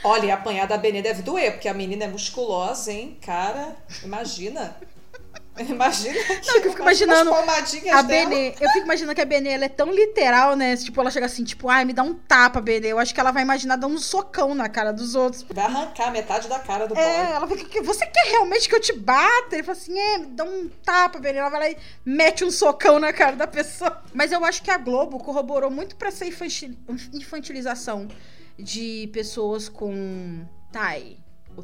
Olha, 0.02 0.34
apanhar 0.34 0.66
da 0.66 0.76
Benê 0.76 1.02
deve 1.02 1.22
doer, 1.22 1.52
porque 1.52 1.68
a 1.68 1.74
menina 1.74 2.04
é 2.04 2.08
musculosa, 2.08 2.92
hein? 2.92 3.18
Cara, 3.20 3.76
imagina. 4.02 4.76
Imagina 5.58 6.14
não, 6.14 6.54
eu 6.54 6.62
fico 6.62 6.80
imaginando 6.80 7.34
a 7.92 8.02
Benê. 8.02 8.54
Eu 8.60 8.70
fico 8.70 8.84
imaginando 8.84 9.14
que 9.14 9.20
a 9.20 9.24
Benê 9.26 9.50
ela 9.50 9.64
é 9.66 9.68
tão 9.68 9.92
literal, 9.92 10.56
né? 10.56 10.76
Tipo, 10.76 11.00
ela 11.00 11.10
chega 11.10 11.26
assim, 11.26 11.44
tipo, 11.44 11.68
ai, 11.68 11.84
me 11.84 11.92
dá 11.92 12.02
um 12.02 12.14
tapa, 12.14 12.60
Benê. 12.60 12.88
Eu 12.88 12.98
acho 12.98 13.12
que 13.12 13.20
ela 13.20 13.30
vai 13.30 13.42
imaginar 13.42 13.76
dar 13.76 13.86
um 13.86 13.98
socão 13.98 14.54
na 14.54 14.68
cara 14.68 14.92
dos 14.92 15.14
outros. 15.14 15.44
Vai 15.50 15.64
arrancar 15.64 16.10
metade 16.12 16.48
da 16.48 16.58
cara 16.58 16.86
do 16.86 16.96
é, 16.96 17.24
boy. 17.24 17.34
ela 17.34 17.46
fica, 17.48 17.82
você 17.82 18.06
quer 18.06 18.30
realmente 18.30 18.68
que 18.68 18.74
eu 18.74 18.80
te 18.80 18.92
bata? 18.92 19.54
Ele 19.54 19.62
fala 19.62 19.76
assim, 19.76 19.98
é, 19.98 20.18
me 20.18 20.26
dá 20.28 20.44
um 20.44 20.70
tapa, 20.82 21.18
Benê. 21.18 21.38
Ela 21.38 21.50
vai 21.50 21.60
lá 21.60 21.70
e 21.70 21.76
mete 22.04 22.44
um 22.44 22.50
socão 22.50 22.98
na 22.98 23.12
cara 23.12 23.36
da 23.36 23.46
pessoa. 23.46 24.02
Mas 24.14 24.32
eu 24.32 24.42
acho 24.44 24.62
que 24.62 24.70
a 24.70 24.78
Globo 24.78 25.18
corroborou 25.18 25.70
muito 25.70 25.94
pra 25.96 26.08
essa 26.08 26.24
infantilização 26.24 28.08
de 28.60 29.08
pessoas 29.12 29.68
com 29.68 30.46
Tai, 30.72 31.16
o 31.56 31.62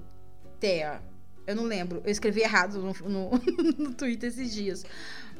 Thea. 0.59 1.03
Eu 1.47 1.55
não 1.55 1.65
lembro, 1.65 2.03
eu 2.05 2.11
escrevi 2.11 2.41
errado 2.41 2.81
no, 2.81 3.09
no, 3.09 3.31
no 3.79 3.95
Twitter 3.95 4.29
esses 4.29 4.53
dias. 4.53 4.85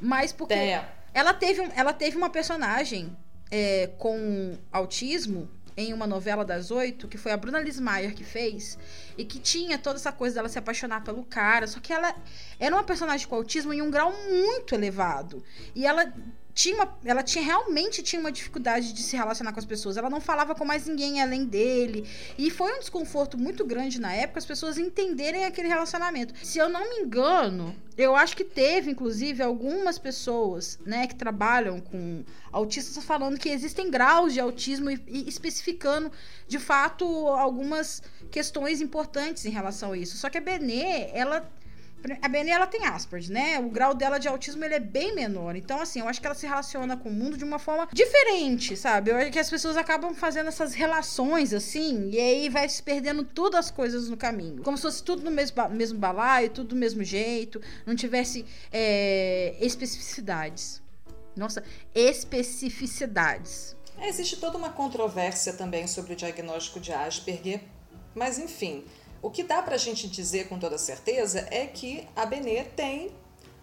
Mas 0.01 0.33
porque 0.33 0.55
Thea. 0.55 0.89
ela 1.13 1.35
teve, 1.35 1.69
ela 1.75 1.93
teve 1.93 2.17
uma 2.17 2.31
personagem 2.31 3.17
é, 3.51 3.89
com 3.99 4.57
autismo 4.71 5.49
em 5.77 5.93
uma 5.93 6.07
novela 6.07 6.45
das 6.45 6.71
oito, 6.71 7.07
que 7.07 7.19
foi 7.19 7.33
a 7.33 7.37
Bruna 7.37 7.61
Lismayer 7.61 8.15
que 8.15 8.25
fez, 8.25 8.79
e 9.19 9.25
que 9.25 9.39
tinha 9.39 9.77
toda 9.77 9.97
essa 9.99 10.11
coisa 10.11 10.37
dela 10.37 10.49
se 10.49 10.59
apaixonar 10.59 11.05
pelo 11.05 11.23
cara, 11.23 11.67
só 11.67 11.79
que 11.81 11.93
ela 11.93 12.15
era 12.59 12.75
uma 12.75 12.83
personagem 12.83 13.29
com 13.29 13.35
autismo 13.35 13.75
em 13.75 13.83
um 13.83 13.91
grau 13.91 14.11
muito 14.11 14.75
elevado. 14.75 15.45
E 15.75 15.87
ela 15.87 16.11
tinha 16.57 16.75
uma, 16.75 16.99
ela 17.05 17.23
tinha 17.23 17.45
realmente 17.45 18.03
tinha 18.03 18.19
uma 18.19 18.33
dificuldade 18.33 18.95
de 18.95 19.03
se 19.03 19.15
relacionar 19.15 19.53
com 19.53 19.59
as 19.59 19.67
pessoas. 19.67 19.99
Ela 19.99 20.09
não 20.09 20.23
falava 20.23 20.55
com 20.55 20.65
mais 20.65 20.87
ninguém 20.87 21.21
além 21.21 21.45
dele. 21.45 22.09
E 22.39 22.51
foi 22.51 22.73
um 22.73 22.79
desconforto 22.79 23.37
muito 23.37 23.63
grande 23.63 24.01
na 24.01 24.11
época 24.15 24.39
as 24.39 24.47
pessoas 24.47 24.79
entenderem 24.79 25.45
aquele 25.45 25.69
relacionamento. 25.69 26.33
Se 26.43 26.59
eu 26.59 26.71
não 26.71 26.81
me 26.89 27.01
engano, 27.01 27.77
eu 27.95 28.17
acho 28.17 28.35
que 28.35 28.43
teve, 28.43 28.91
inclusive, 28.91 29.43
algumas 29.43 29.99
pessoas, 29.99 30.79
né, 30.87 31.07
que 31.07 31.15
trabalham 31.15 31.79
com 31.79 32.25
autistas 32.51 33.05
falando 33.05 33.39
que 33.39 33.51
existem 33.51 33.91
graus 33.91 34.33
de 34.33 34.41
autismo 34.41 34.91
e, 34.91 34.99
e 35.07 35.29
especificando, 35.29 36.11
de 36.49 36.59
fato, 36.59 37.05
algumas 37.29 38.03
questões 38.31 38.81
importantes 38.81 39.45
em 39.45 39.51
relação 39.51 39.93
a 39.93 39.99
isso. 39.99 40.17
Só 40.17 40.31
que 40.31 40.39
a 40.39 40.41
Benê, 40.41 41.11
ela 41.13 41.47
a 42.23 42.29
Benê, 42.29 42.51
ela 42.51 42.67
tem 42.67 42.85
Asperger, 42.87 43.33
né? 43.33 43.59
O 43.59 43.69
grau 43.69 43.95
dela 43.95 44.19
de 44.19 44.29
autismo, 44.29 44.65
ele 44.65 44.75
é 44.75 44.81
bem 44.81 45.15
menor. 45.15 45.57
Então, 45.57 45.81
assim, 45.81 46.01
eu 46.01 46.09
acho 46.09 46.21
que 46.21 46.27
ela 46.27 46.35
se 46.35 46.47
relaciona 46.47 46.97
com 46.97 47.09
o 47.09 47.13
mundo 47.13 47.37
de 47.37 47.45
uma 47.45 47.59
forma 47.59 47.89
diferente, 47.93 48.77
sabe? 48.77 49.11
Eu 49.11 49.17
acho 49.17 49.31
que 49.33 49.39
as 49.39 49.51
pessoas 49.51 49.77
acabam 49.77 50.15
fazendo 50.15 50.49
essas 50.49 50.75
relações, 50.75 51.53
assim, 51.53 52.11
e 52.11 52.21
aí 52.21 52.49
vai 52.49 52.69
se 52.69 52.83
perdendo 52.83 53.25
todas 53.25 53.67
as 53.67 53.71
coisas 53.71 54.09
no 54.09 54.17
caminho. 54.17 54.63
Como 54.63 54.77
se 54.77 54.83
fosse 54.83 55.03
tudo 55.03 55.23
no 55.23 55.31
mesmo, 55.31 55.69
mesmo 55.71 55.99
balaio, 55.99 56.51
tudo 56.51 56.69
do 56.69 56.77
mesmo 56.77 57.03
jeito, 57.03 57.61
não 57.85 57.97
tivesse 57.97 58.47
é, 58.73 59.57
especificidades. 59.61 60.83
Nossa, 61.35 61.63
especificidades. 61.95 63.77
Existe 64.01 64.37
toda 64.37 64.59
uma 64.59 64.71
controvérsia 64.71 65.53
também 65.55 65.87
sobre 65.87 66.13
o 66.13 66.17
diagnóstico 66.17 66.79
de 66.79 66.93
Asperger, 66.93 67.63
mas 68.15 68.39
enfim, 68.39 68.85
O 69.23 69.31
que 69.31 69.43
dá 69.43 69.63
pra 69.63 69.77
gente 69.77 70.09
dizer 70.09 70.49
com 70.49 70.59
toda 70.59 70.79
certeza 70.79 71.47
é 71.51 71.67
que 71.67 72.07
a 72.15 72.27
Benê 72.27 72.65
tem 72.65 73.11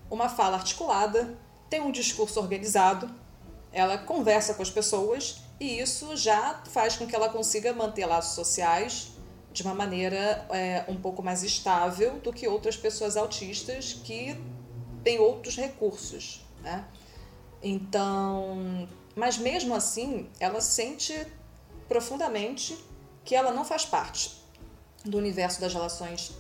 uma 0.10 0.30
fala 0.30 0.58
articulada, 0.58 1.38
tem 1.70 1.82
um 1.82 1.92
discurso 1.92 2.40
organizado, 2.40 3.10
ela 3.72 3.98
conversa 3.98 4.54
com 4.54 4.62
as 4.62 4.70
pessoas 4.70 5.42
e 5.60 5.80
isso 5.80 6.16
já 6.16 6.62
faz 6.66 6.96
com 6.96 7.08
que 7.08 7.16
ela 7.16 7.30
consiga 7.30 7.74
manter 7.74 8.06
laços 8.06 8.36
sociais 8.36 9.12
de 9.52 9.64
uma 9.64 9.74
maneira 9.74 10.46
é, 10.50 10.84
um 10.88 10.98
pouco 10.98 11.22
mais 11.22 11.44
estável 11.44 12.20
do 12.20 12.34
que 12.34 12.48
outras 12.48 12.76
pessoas 12.76 13.16
autistas 13.16 13.94
que 13.94 14.36
têm 15.04 15.20
outros 15.20 15.56
recursos. 15.56 16.46
Né? 16.62 16.86
Então, 17.62 18.88
mas 19.16 19.38
mesmo 19.38 19.74
assim, 19.76 20.30
ela 20.40 20.60
sente 20.60 21.26
profundamente 21.88 22.78
que 23.24 23.36
ela 23.36 23.52
não 23.52 23.64
faz 23.64 23.86
parte 23.86 24.43
do 25.04 25.18
universo 25.18 25.60
das 25.60 25.74
relações 25.74 26.32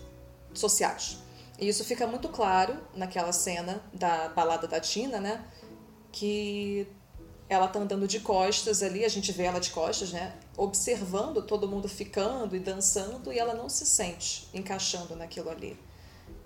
sociais. 0.54 1.18
E 1.60 1.68
isso 1.68 1.84
fica 1.84 2.08
muito 2.08 2.30
claro 2.30 2.78
naquela 2.96 3.32
cena 3.32 3.82
da 3.94 4.30
balada 4.30 4.68
da 4.68 4.80
Tina, 4.80 5.20
né? 5.20 5.44
Que 6.12 6.88
ela 7.48 7.68
tá 7.68 7.80
andando 7.80 8.08
de 8.08 8.20
costas 8.20 8.82
ali, 8.82 9.06
a 9.06 9.10
gente 9.10 9.32
vê 9.32 9.44
ela 9.44 9.60
de 9.60 9.70
costas, 9.70 10.12
né? 10.12 10.34
Observando 10.58 11.42
todo 11.44 11.68
mundo 11.68 11.88
ficando 11.88 12.56
e 12.56 12.60
dançando 12.60 13.32
e 13.32 13.38
ela 13.38 13.54
não 13.54 13.70
se 13.70 13.86
sente 13.86 14.48
encaixando 14.54 15.16
naquilo 15.16 15.50
ali. 15.50 15.78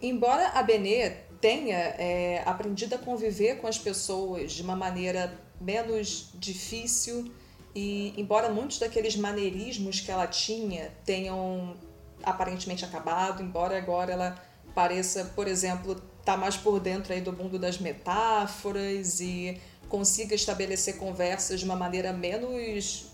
Embora 0.02 0.50
a 0.50 0.62
Benê 0.62 1.10
tenha 1.40 1.78
é, 1.78 2.44
aprendido 2.46 2.96
a 2.96 2.98
conviver 2.98 3.60
com 3.60 3.68
as 3.68 3.78
pessoas 3.78 4.52
de 4.52 4.62
uma 4.62 4.76
maneira 4.76 5.40
menos 5.60 6.30
difícil 6.36 7.32
e 7.74 8.14
embora 8.18 8.50
muitos 8.50 8.80
daqueles 8.80 9.16
maneirismos 9.16 10.00
que 10.00 10.12
ela 10.12 10.28
tinha 10.28 10.92
tenham 11.06 11.76
aparentemente 12.24 12.84
acabado, 12.84 13.42
embora 13.42 13.78
agora 13.78 14.12
ela 14.12 14.44
pareça, 14.74 15.26
por 15.36 15.48
exemplo, 15.48 15.94
estar 15.94 16.34
tá 16.34 16.38
mais 16.38 16.56
por 16.56 16.80
dentro 16.80 17.14
aí 17.14 17.22
do 17.22 17.34
mundo 17.34 17.58
das 17.58 17.80
metáforas 17.80 19.20
e 19.20 19.60
consiga 19.90 20.36
estabelecer 20.36 20.98
conversas 20.98 21.60
de 21.60 21.66
uma 21.66 21.76
maneira 21.76 22.14
menos 22.14 23.08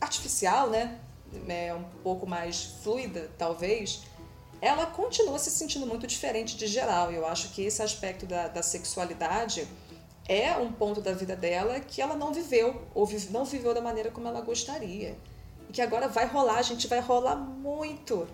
artificial, 0.00 0.70
né? 0.70 0.98
É, 1.48 1.74
um 1.74 1.84
pouco 2.02 2.26
mais 2.26 2.64
fluida, 2.82 3.30
talvez, 3.38 4.02
ela 4.60 4.86
continua 4.86 5.38
se 5.38 5.50
sentindo 5.50 5.86
muito 5.86 6.06
diferente 6.06 6.56
de 6.56 6.66
geral. 6.66 7.10
Eu 7.10 7.26
acho 7.26 7.48
que 7.50 7.62
esse 7.62 7.82
aspecto 7.82 8.26
da, 8.26 8.48
da 8.48 8.62
sexualidade 8.62 9.66
é 10.28 10.52
um 10.56 10.72
ponto 10.72 11.00
da 11.00 11.12
vida 11.12 11.34
dela 11.34 11.80
que 11.80 12.00
ela 12.00 12.14
não 12.14 12.32
viveu, 12.32 12.82
ou 12.94 13.04
vive, 13.04 13.32
não 13.32 13.44
viveu 13.44 13.74
da 13.74 13.80
maneira 13.80 14.10
como 14.10 14.28
ela 14.28 14.40
gostaria. 14.40 15.18
E 15.68 15.72
que 15.72 15.82
agora 15.82 16.06
vai 16.06 16.26
rolar, 16.26 16.58
a 16.58 16.62
gente 16.62 16.86
vai 16.86 17.00
rolar 17.00 17.36
muito. 17.36 18.28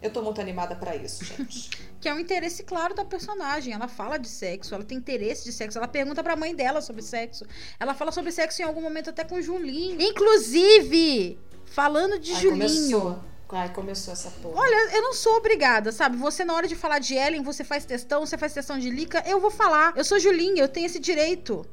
Eu 0.00 0.10
tô 0.10 0.22
muito 0.22 0.40
animada 0.40 0.76
para 0.76 0.94
isso, 0.94 1.24
gente. 1.24 1.70
que 2.00 2.08
é 2.08 2.14
um 2.14 2.18
interesse 2.18 2.62
claro 2.62 2.94
da 2.94 3.04
personagem. 3.04 3.72
Ela 3.72 3.88
fala 3.88 4.18
de 4.18 4.28
sexo, 4.28 4.74
ela 4.74 4.84
tem 4.84 4.98
interesse 4.98 5.44
de 5.44 5.52
sexo, 5.52 5.78
ela 5.78 5.88
pergunta 5.88 6.22
pra 6.22 6.36
mãe 6.36 6.54
dela 6.54 6.80
sobre 6.80 7.02
sexo. 7.02 7.46
Ela 7.80 7.94
fala 7.94 8.12
sobre 8.12 8.30
sexo 8.30 8.62
em 8.62 8.64
algum 8.64 8.82
momento 8.82 9.10
até 9.10 9.24
com 9.24 9.40
Julinho. 9.40 10.00
Inclusive, 10.00 11.38
falando 11.64 12.18
de 12.18 12.32
Ai, 12.32 12.40
Julinho. 12.40 13.00
Começou. 13.00 13.24
Ai, 13.48 13.72
começou 13.72 14.12
essa 14.12 14.30
porra. 14.30 14.60
Olha, 14.60 14.96
eu 14.96 15.02
não 15.02 15.14
sou 15.14 15.36
obrigada, 15.36 15.92
sabe? 15.92 16.16
Você, 16.16 16.44
na 16.44 16.54
hora 16.54 16.66
de 16.66 16.74
falar 16.74 16.98
de 16.98 17.14
Ellen, 17.14 17.42
você 17.42 17.62
faz 17.62 17.84
testão, 17.84 18.26
você 18.26 18.36
faz 18.36 18.52
testão 18.52 18.78
de 18.78 18.90
Lica, 18.90 19.22
eu 19.26 19.40
vou 19.40 19.50
falar. 19.50 19.92
Eu 19.96 20.04
sou 20.04 20.18
Julinho, 20.18 20.58
eu 20.58 20.68
tenho 20.68 20.86
esse 20.86 20.98
direito. 20.98 21.64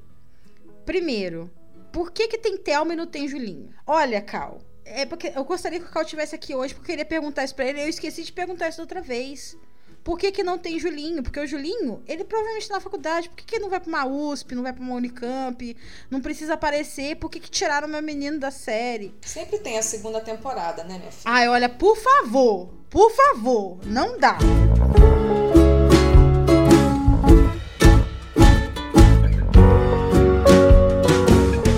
Primeiro, 0.85 1.49
por 1.91 2.11
que 2.11 2.27
que 2.27 2.37
tem 2.37 2.57
Thelma 2.57 2.93
e 2.93 2.95
não 2.95 3.07
tem 3.07 3.27
Julinho? 3.27 3.73
Olha, 3.87 4.21
Cal, 4.21 4.61
é 4.85 5.05
porque 5.05 5.31
eu 5.35 5.43
gostaria 5.43 5.79
que 5.79 5.85
o 5.85 5.89
Cal 5.89 6.05
tivesse 6.05 6.35
aqui 6.35 6.53
hoje, 6.55 6.73
porque 6.73 6.91
eu 6.91 6.95
queria 6.95 7.05
perguntar 7.05 7.43
isso 7.43 7.55
pra 7.55 7.65
ele, 7.65 7.81
eu 7.81 7.89
esqueci 7.89 8.23
de 8.23 8.31
perguntar 8.31 8.69
isso 8.69 8.81
outra 8.81 9.01
vez. 9.01 9.57
Por 10.03 10.19
que, 10.19 10.33
que 10.33 10.43
não 10.43 10.57
tem 10.57 10.77
Julinho? 10.77 11.23
Porque 11.23 11.39
o 11.39 11.47
Julinho, 11.47 12.03
ele 12.05 12.25
provavelmente 12.25 12.67
tá 12.67 12.75
na 12.75 12.81
faculdade. 12.81 13.29
Por 13.29 13.37
que, 13.37 13.45
que 13.45 13.59
não 13.59 13.69
vai 13.69 13.79
pra 13.79 13.87
uma 13.87 14.05
USP, 14.05 14.53
não 14.53 14.61
vai 14.63 14.73
pra 14.73 14.83
uma 14.83 14.95
Unicamp? 14.95 15.77
Não 16.11 16.19
precisa 16.19 16.55
aparecer? 16.55 17.15
Por 17.15 17.31
que, 17.31 17.39
que 17.39 17.49
tiraram 17.49 17.87
meu 17.87 18.01
menino 18.01 18.37
da 18.37 18.51
série? 18.51 19.15
Sempre 19.21 19.59
tem 19.59 19.77
a 19.77 19.81
segunda 19.81 20.19
temporada, 20.19 20.83
né, 20.83 20.97
minha 20.97 21.11
filha? 21.11 21.23
Ai, 21.23 21.47
olha, 21.47 21.69
por 21.69 21.95
favor, 21.95 22.67
por 22.89 23.11
favor, 23.11 23.79
não 23.85 24.19
dá. 24.19 24.37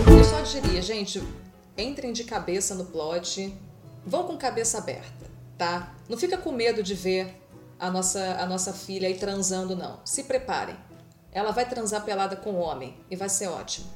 Eu 0.07 0.23
só 0.23 0.41
diria, 0.41 0.81
gente, 0.81 1.21
entrem 1.77 2.13
de 2.13 2.23
cabeça 2.23 2.75
no 2.75 2.85
plot, 2.85 3.53
vão 4.05 4.23
com 4.25 4.37
cabeça 4.37 4.77
aberta, 4.77 5.25
tá? 5.57 5.93
Não 6.07 6.17
fica 6.17 6.37
com 6.37 6.51
medo 6.51 6.81
de 6.81 6.93
ver 6.93 7.41
a 7.79 7.89
nossa, 7.91 8.37
a 8.39 8.45
nossa 8.45 8.73
filha 8.73 9.07
aí 9.07 9.15
transando, 9.15 9.75
não. 9.75 9.99
Se 10.05 10.23
preparem. 10.23 10.75
Ela 11.31 11.51
vai 11.51 11.67
transar 11.67 12.03
pelada 12.05 12.35
com 12.35 12.51
o 12.51 12.59
homem 12.59 12.97
e 13.11 13.15
vai 13.15 13.27
ser 13.27 13.47
ótimo. 13.47 13.87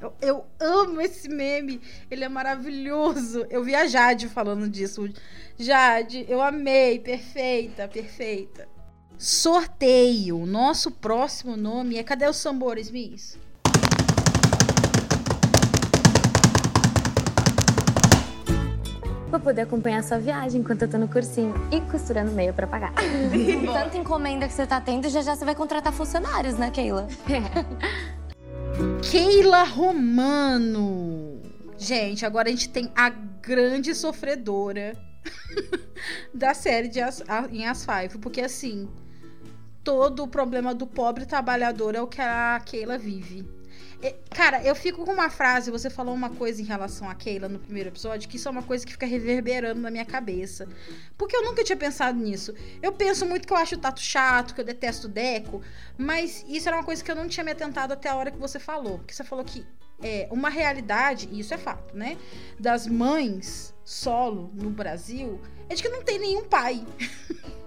Eu, 0.00 0.12
eu, 0.20 0.44
amo 0.60 1.00
esse 1.00 1.28
meme, 1.28 1.80
ele 2.10 2.22
é 2.22 2.28
maravilhoso. 2.28 3.46
Eu 3.48 3.64
vi 3.64 3.74
a 3.74 3.86
Jade 3.86 4.28
falando 4.28 4.68
disso. 4.68 5.08
Jade, 5.58 6.26
eu 6.28 6.42
amei, 6.42 6.98
perfeita, 6.98 7.88
perfeita. 7.88 8.68
Sorteio. 9.16 10.44
Nosso 10.44 10.90
próximo 10.90 11.56
nome 11.56 11.96
é. 11.96 12.02
Cadê 12.02 12.28
os 12.28 12.42
tambores, 12.42 12.90
Miss? 12.90 13.38
Pra 19.36 19.40
poder 19.40 19.62
acompanhar 19.62 19.98
a 19.98 20.02
sua 20.02 20.18
viagem 20.18 20.60
enquanto 20.60 20.82
eu 20.82 20.88
tô 20.88 20.98
no 20.98 21.08
cursinho 21.08 21.54
e 21.70 21.80
costurando 21.90 22.32
meia 22.32 22.52
pra 22.52 22.66
pagar. 22.66 22.92
Tanta 23.72 23.96
encomenda 23.96 24.46
que 24.46 24.54
você 24.54 24.66
tá 24.66 24.80
tendo, 24.80 25.08
já 25.08 25.22
já 25.22 25.36
você 25.36 25.44
vai 25.44 25.54
contratar 25.54 25.92
funcionários, 25.92 26.56
né, 26.56 26.70
Keila? 26.70 27.06
Keila 29.10 29.64
Romano. 29.64 31.42
Gente, 31.78 32.24
agora 32.24 32.48
a 32.48 32.50
gente 32.50 32.68
tem 32.70 32.90
a 32.96 33.10
grande 33.10 33.94
sofredora 33.94 34.96
da 36.32 36.54
série 36.54 36.88
de 36.88 37.00
As, 37.00 37.22
em 37.50 37.66
As 37.66 37.84
Five, 37.84 38.18
porque 38.18 38.40
assim, 38.40 38.88
todo 39.84 40.22
o 40.22 40.28
problema 40.28 40.74
do 40.74 40.86
pobre 40.86 41.26
trabalhador 41.26 41.94
é 41.94 42.00
o 42.00 42.06
que 42.06 42.22
a 42.22 42.60
Keila 42.64 42.96
vive. 42.96 43.55
Cara, 44.30 44.62
eu 44.62 44.74
fico 44.74 45.04
com 45.04 45.12
uma 45.12 45.30
frase, 45.30 45.70
você 45.70 45.88
falou 45.88 46.14
uma 46.14 46.28
coisa 46.28 46.60
em 46.60 46.64
relação 46.64 47.08
a 47.08 47.14
Keila 47.14 47.48
no 47.48 47.58
primeiro 47.58 47.88
episódio, 47.88 48.28
que 48.28 48.36
isso 48.36 48.46
é 48.46 48.50
uma 48.50 48.62
coisa 48.62 48.84
que 48.84 48.92
fica 48.92 49.06
reverberando 49.06 49.80
na 49.80 49.90
minha 49.90 50.04
cabeça. 50.04 50.68
Porque 51.16 51.34
eu 51.34 51.42
nunca 51.42 51.64
tinha 51.64 51.76
pensado 51.76 52.18
nisso. 52.18 52.54
Eu 52.82 52.92
penso 52.92 53.24
muito 53.24 53.46
que 53.46 53.52
eu 53.52 53.56
acho 53.56 53.76
o 53.76 53.78
Tato 53.78 54.00
chato, 54.00 54.54
que 54.54 54.60
eu 54.60 54.64
detesto 54.64 55.06
o 55.06 55.10
Deco, 55.10 55.62
mas 55.96 56.44
isso 56.46 56.68
era 56.68 56.76
uma 56.76 56.84
coisa 56.84 57.02
que 57.02 57.10
eu 57.10 57.16
não 57.16 57.28
tinha 57.28 57.42
me 57.42 57.52
atentado 57.52 57.92
até 57.92 58.10
a 58.10 58.16
hora 58.16 58.30
que 58.30 58.38
você 58.38 58.58
falou. 58.58 58.98
Porque 58.98 59.14
você 59.14 59.24
falou 59.24 59.44
que 59.44 59.66
é 60.02 60.28
uma 60.30 60.50
realidade, 60.50 61.28
e 61.32 61.40
isso 61.40 61.54
é 61.54 61.58
fato, 61.58 61.96
né? 61.96 62.18
Das 62.60 62.86
mães 62.86 63.74
solo 63.82 64.50
no 64.54 64.68
Brasil, 64.68 65.40
é 65.68 65.74
de 65.74 65.82
que 65.82 65.88
não 65.88 66.02
tem 66.02 66.18
nenhum 66.18 66.44
pai. 66.44 66.84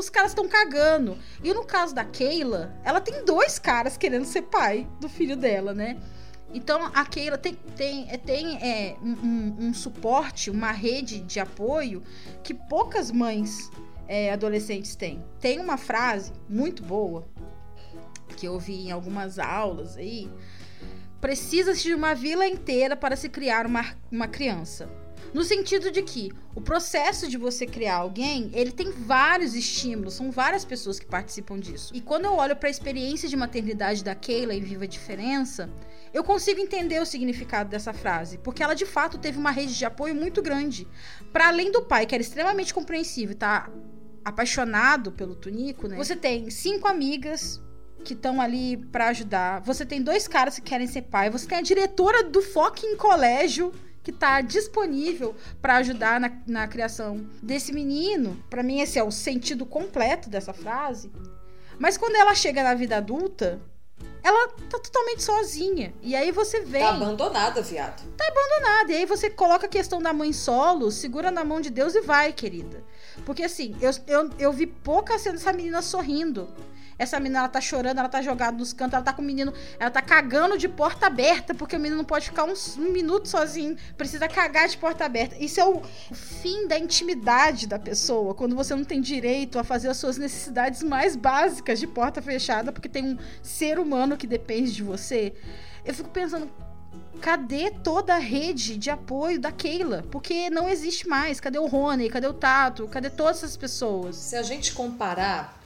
os 0.00 0.10
caras 0.10 0.32
estão 0.32 0.48
cagando. 0.48 1.16
E 1.44 1.52
no 1.52 1.64
caso 1.64 1.94
da 1.94 2.04
Keila, 2.04 2.74
ela 2.82 3.00
tem 3.00 3.24
dois 3.24 3.58
caras 3.58 3.96
querendo 3.96 4.24
ser 4.24 4.42
pai 4.42 4.88
do 5.00 5.08
filho 5.08 5.36
dela, 5.36 5.72
né? 5.72 6.00
Então 6.52 6.90
a 6.92 7.04
Keila 7.04 7.38
tem, 7.38 7.54
tem, 7.76 8.10
é, 8.10 8.16
tem 8.16 8.56
é, 8.56 8.96
um, 9.00 9.68
um, 9.68 9.74
suporte, 9.74 10.50
uma 10.50 10.72
rede 10.72 11.20
de 11.20 11.38
apoio 11.38 12.02
que 12.42 12.52
poucas 12.52 13.12
mães 13.12 13.70
é, 14.08 14.32
adolescentes 14.32 14.96
têm. 14.96 15.22
Tem 15.38 15.60
uma 15.60 15.76
frase 15.76 16.32
muito 16.48 16.82
boa 16.82 17.28
que 18.36 18.48
eu 18.48 18.58
vi 18.58 18.86
em 18.86 18.90
algumas 18.90 19.38
aulas 19.38 19.96
aí. 19.96 20.28
Precisa-se 21.20 21.82
de 21.82 21.94
uma 21.94 22.14
vila 22.14 22.46
inteira 22.46 22.96
para 22.96 23.14
se 23.14 23.28
criar 23.28 23.66
uma, 23.66 23.94
uma 24.10 24.26
criança. 24.26 24.88
No 25.32 25.44
sentido 25.44 25.90
de 25.90 26.02
que 26.02 26.32
o 26.54 26.60
processo 26.60 27.28
de 27.28 27.36
você 27.36 27.66
criar 27.66 27.96
alguém, 27.96 28.50
ele 28.52 28.72
tem 28.72 28.90
vários 28.90 29.54
estímulos, 29.54 30.14
são 30.14 30.30
várias 30.30 30.64
pessoas 30.64 30.98
que 30.98 31.06
participam 31.06 31.58
disso. 31.58 31.94
E 31.94 32.00
quando 32.00 32.24
eu 32.24 32.34
olho 32.34 32.56
para 32.56 32.68
a 32.68 32.70
experiência 32.70 33.28
de 33.28 33.36
maternidade 33.36 34.02
da 34.02 34.14
Keila 34.14 34.54
em 34.54 34.60
Viva 34.60 34.88
Diferença, 34.88 35.70
eu 36.12 36.24
consigo 36.24 36.60
entender 36.60 37.00
o 37.00 37.06
significado 37.06 37.70
dessa 37.70 37.92
frase, 37.92 38.38
porque 38.38 38.62
ela 38.62 38.74
de 38.74 38.84
fato 38.84 39.18
teve 39.18 39.38
uma 39.38 39.52
rede 39.52 39.76
de 39.76 39.84
apoio 39.84 40.14
muito 40.14 40.42
grande. 40.42 40.86
Para 41.32 41.48
além 41.48 41.70
do 41.70 41.82
pai, 41.82 42.06
que 42.06 42.14
era 42.14 42.22
extremamente 42.22 42.74
compreensivo 42.74 43.34
tá 43.34 43.70
apaixonado 44.24 45.12
pelo 45.12 45.34
Tunico, 45.34 45.86
né? 45.86 45.96
Você 45.96 46.16
tem 46.16 46.50
cinco 46.50 46.88
amigas 46.88 47.62
que 48.04 48.14
estão 48.14 48.40
ali 48.40 48.76
para 48.76 49.08
ajudar. 49.08 49.60
Você 49.62 49.84
tem 49.86 50.02
dois 50.02 50.26
caras 50.26 50.56
que 50.56 50.62
querem 50.62 50.86
ser 50.86 51.02
pai. 51.02 51.30
Você 51.30 51.46
tem 51.46 51.58
a 51.58 51.62
diretora 51.62 52.24
do 52.24 52.42
fucking 52.42 52.96
colégio 52.96 53.72
que 54.02 54.10
está 54.10 54.40
disponível 54.40 55.34
para 55.60 55.76
ajudar 55.76 56.20
na, 56.20 56.32
na 56.46 56.66
criação 56.66 57.26
desse 57.42 57.72
menino. 57.72 58.42
Para 58.48 58.62
mim, 58.62 58.80
esse 58.80 58.98
é 58.98 59.02
o 59.02 59.10
sentido 59.10 59.66
completo 59.66 60.28
dessa 60.30 60.52
frase. 60.52 61.10
Mas 61.78 61.96
quando 61.96 62.16
ela 62.16 62.34
chega 62.34 62.62
na 62.62 62.74
vida 62.74 62.96
adulta, 62.96 63.60
ela 64.22 64.48
tá 64.48 64.78
totalmente 64.78 65.22
sozinha. 65.22 65.94
E 66.02 66.14
aí 66.14 66.30
você 66.30 66.60
vem. 66.60 66.82
Tá 66.82 66.90
abandonada, 66.90 67.62
viado. 67.62 68.02
Tá 68.16 68.24
abandonada. 68.26 68.92
E 68.92 68.96
aí 68.96 69.06
você 69.06 69.30
coloca 69.30 69.66
a 69.66 69.68
questão 69.68 70.00
da 70.00 70.12
mãe 70.12 70.32
solo, 70.32 70.90
segura 70.90 71.30
na 71.30 71.44
mão 71.44 71.60
de 71.60 71.70
Deus 71.70 71.94
e 71.94 72.00
vai, 72.00 72.32
querida. 72.32 72.84
Porque 73.24 73.42
assim, 73.42 73.76
eu, 73.80 73.90
eu, 74.06 74.30
eu 74.38 74.52
vi 74.52 74.66
pouca 74.66 75.18
cena 75.18 75.36
dessa 75.36 75.52
menina 75.52 75.82
sorrindo. 75.82 76.48
Essa 77.00 77.18
menina, 77.18 77.38
ela 77.38 77.48
tá 77.48 77.62
chorando, 77.62 77.96
ela 77.96 78.10
tá 78.10 78.20
jogada 78.20 78.54
nos 78.58 78.74
cantos, 78.74 78.92
ela 78.92 79.02
tá 79.02 79.10
com 79.10 79.22
o 79.22 79.24
menino, 79.24 79.54
ela 79.78 79.90
tá 79.90 80.02
cagando 80.02 80.58
de 80.58 80.68
porta 80.68 81.06
aberta, 81.06 81.54
porque 81.54 81.74
o 81.74 81.80
menino 81.80 81.96
não 81.96 82.04
pode 82.04 82.26
ficar 82.26 82.44
um, 82.44 82.52
um 82.76 82.92
minuto 82.92 83.26
sozinho, 83.26 83.74
precisa 83.96 84.28
cagar 84.28 84.68
de 84.68 84.76
porta 84.76 85.06
aberta. 85.06 85.34
Isso 85.42 85.58
é 85.58 85.64
o 85.64 85.80
fim 86.12 86.68
da 86.68 86.78
intimidade 86.78 87.66
da 87.66 87.78
pessoa, 87.78 88.34
quando 88.34 88.54
você 88.54 88.74
não 88.74 88.84
tem 88.84 89.00
direito 89.00 89.58
a 89.58 89.64
fazer 89.64 89.88
as 89.88 89.96
suas 89.96 90.18
necessidades 90.18 90.82
mais 90.82 91.16
básicas 91.16 91.80
de 91.80 91.86
porta 91.86 92.20
fechada, 92.20 92.70
porque 92.70 92.86
tem 92.86 93.14
um 93.14 93.18
ser 93.42 93.78
humano 93.78 94.14
que 94.14 94.26
depende 94.26 94.70
de 94.70 94.82
você. 94.82 95.32
Eu 95.82 95.94
fico 95.94 96.10
pensando, 96.10 96.50
cadê 97.22 97.70
toda 97.70 98.14
a 98.14 98.18
rede 98.18 98.76
de 98.76 98.90
apoio 98.90 99.40
da 99.40 99.50
Keila? 99.50 100.04
Porque 100.10 100.50
não 100.50 100.68
existe 100.68 101.08
mais. 101.08 101.40
Cadê 101.40 101.58
o 101.58 101.66
Rony? 101.66 102.10
Cadê 102.10 102.26
o 102.26 102.34
Tato? 102.34 102.86
Cadê 102.88 103.08
todas 103.08 103.38
essas 103.38 103.56
pessoas? 103.56 104.16
Se 104.16 104.36
a 104.36 104.42
gente 104.42 104.74
comparar 104.74 105.59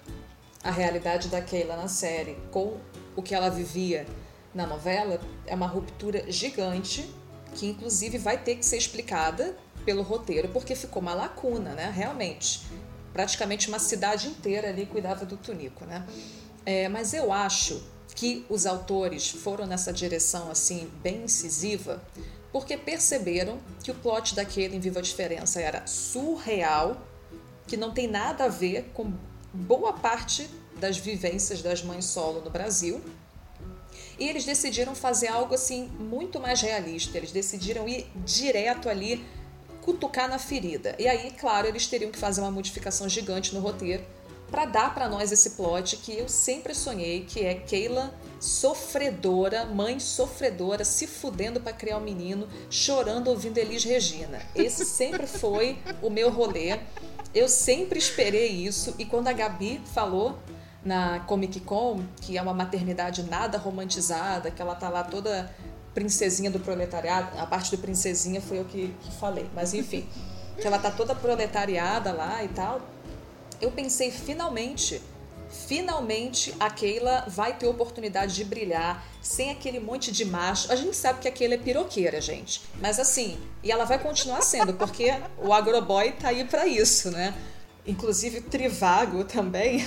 a 0.65 0.71
realidade 0.71 1.29
da 1.29 1.43
Keila 1.43 1.77
na 1.77 1.87
série 1.89 2.37
com 2.51 2.79
o 3.15 3.23
que 3.23 3.35
ela 3.35 3.51
vivia 3.51 4.07
na 4.55 4.67
novela, 4.67 5.21
é 5.47 5.55
uma 5.55 5.67
ruptura 5.67 6.31
gigante 6.31 7.13
que 7.55 7.67
inclusive 7.67 8.19
vai 8.19 8.39
ter 8.39 8.57
que 8.57 8.65
ser 8.65 8.77
explicada 8.77 9.57
pelo 9.85 10.03
roteiro, 10.03 10.49
porque 10.49 10.75
ficou 10.75 11.03
uma 11.03 11.15
lacuna, 11.15 11.75
né? 11.75 11.93
Realmente. 11.95 12.63
Praticamente 13.13 13.69
uma 13.69 13.79
cidade 13.79 14.29
inteira 14.29 14.69
ali 14.69 14.87
cuidava 14.87 15.25
do 15.25 15.37
Tunico, 15.37 15.85
né? 15.85 16.07
É, 16.65 16.89
mas 16.89 17.13
eu 17.13 17.33
acho 17.33 17.83
que 18.15 18.47
os 18.49 18.65
autores 18.65 19.29
foram 19.29 19.67
nessa 19.67 19.93
direção 19.93 20.51
assim 20.51 20.91
bem 21.03 21.25
incisiva, 21.25 22.03
porque 22.51 22.77
perceberam 22.77 23.59
que 23.83 23.91
o 23.91 23.95
plot 23.95 24.35
daquele 24.35 24.77
em 24.77 24.81
Viva 24.81 25.01
a 25.01 25.03
Diferença 25.03 25.61
era 25.61 25.87
surreal, 25.87 26.97
que 27.67 27.77
não 27.77 27.93
tem 27.93 28.09
nada 28.09 28.45
a 28.45 28.49
ver 28.49 28.91
com 28.95 29.13
boa 29.55 29.93
parte 29.93 30.51
das 30.77 30.99
vivências 30.99 31.63
das 31.63 31.83
mães 31.83 32.05
solo 32.05 32.41
no 32.41 32.51
Brasil. 32.51 33.01
E 34.19 34.29
eles 34.29 34.45
decidiram 34.45 34.95
fazer 34.95 35.29
algo 35.29 35.55
assim 35.55 35.89
muito 35.99 36.41
mais 36.41 36.61
realista. 36.61 37.17
Eles 37.17 37.33
decidiram 37.33 37.89
ir 37.89 38.07
direto 38.25 38.89
ali 38.89 39.25
cutucar 39.81 40.29
na 40.29 40.39
ferida. 40.39 40.95
E 40.99 41.07
aí, 41.07 41.31
claro, 41.33 41.67
eles 41.67 41.87
teriam 41.87 42.11
que 42.11 42.19
fazer 42.19 42.41
uma 42.41 42.51
modificação 42.51 43.09
gigante 43.09 43.55
no 43.55 43.61
roteiro 43.61 44.05
para 44.51 44.67
dar 44.67 44.95
para 44.95 45.09
nós 45.09 45.33
esse 45.33 45.51
plot 45.51 45.97
que 45.97 46.17
eu 46.17 46.29
sempre 46.29 46.75
sonhei, 46.75 47.25
que 47.25 47.45
é 47.45 47.55
Keila 47.55 48.15
sofredora, 48.39 49.65
mãe 49.65 49.99
sofredora, 49.99 50.85
se 50.85 51.07
fudendo 51.07 51.61
para 51.61 51.73
criar 51.73 51.99
um 51.99 52.03
menino, 52.03 52.47
chorando 52.71 53.29
ouvindo 53.29 53.59
Elis 53.59 53.85
Regina. 53.85 54.41
Esse 54.55 54.85
sempre 54.85 55.27
foi 55.27 55.79
o 56.03 56.11
meu 56.11 56.31
rolê. 56.31 56.79
Eu 57.35 57.49
sempre 57.49 57.99
esperei 57.99 58.49
isso 58.49 58.95
e 58.97 59.05
quando 59.05 59.27
a 59.27 59.33
Gabi 59.33 59.81
falou 59.93 60.39
na 60.85 61.19
Comic 61.21 61.59
Con, 61.61 62.05
que 62.21 62.39
é 62.39 62.43
uma 62.43 62.55
maternidade 62.55 63.25
nada 63.25 63.59
romantizada, 63.59 64.53
que 64.53 64.63
ela 64.63 64.77
tá 64.77 64.89
lá 64.89 65.03
toda 65.03 65.51
princesinha 65.93 66.51
do 66.51 66.61
proletariado, 66.61 67.37
a 67.39 67.47
parte 67.47 67.71
do 67.71 67.79
princesinha 67.79 68.41
foi 68.41 68.59
eu 68.61 68.65
que, 68.65 68.95
que 69.01 69.13
falei, 69.13 69.49
mas 69.53 69.75
enfim, 69.75 70.07
que 70.61 70.67
ela 70.67 70.79
tá 70.79 70.91
toda 70.91 71.15
proletariada 71.15 72.13
lá 72.13 72.45
e 72.45 72.49
tal. 72.49 72.81
Eu 73.61 73.73
pensei 73.73 74.13
finalmente 74.13 75.03
finalmente 75.55 76.55
a 76.59 76.69
Keila 76.69 77.25
vai 77.29 77.57
ter 77.57 77.67
oportunidade 77.67 78.35
de 78.35 78.45
brilhar 78.45 79.05
sem 79.23 79.51
aquele 79.51 79.81
monte 79.81 80.13
de 80.13 80.25
macho. 80.25 80.71
A 80.73 80.77
gente 80.77 80.97
sabe 80.97 81.21
que 81.21 81.29
a 81.29 81.33
Keila 81.33 81.55
é 81.55 81.59
piroqueira, 81.59 82.21
gente. 82.21 82.63
Mas 82.81 82.99
assim, 82.99 83.39
e 83.63 83.71
ela 83.71 83.85
vai 83.85 83.99
continuar 83.99 84.43
sendo, 84.43 84.75
porque 84.75 85.11
o 85.39 85.53
agroboy 85.53 86.13
tá 86.13 86.29
aí 86.29 86.45
para 86.45 86.67
isso, 86.67 87.11
né? 87.11 87.35
Inclusive 87.87 88.41
Trivago 88.41 89.25
também. 89.25 89.85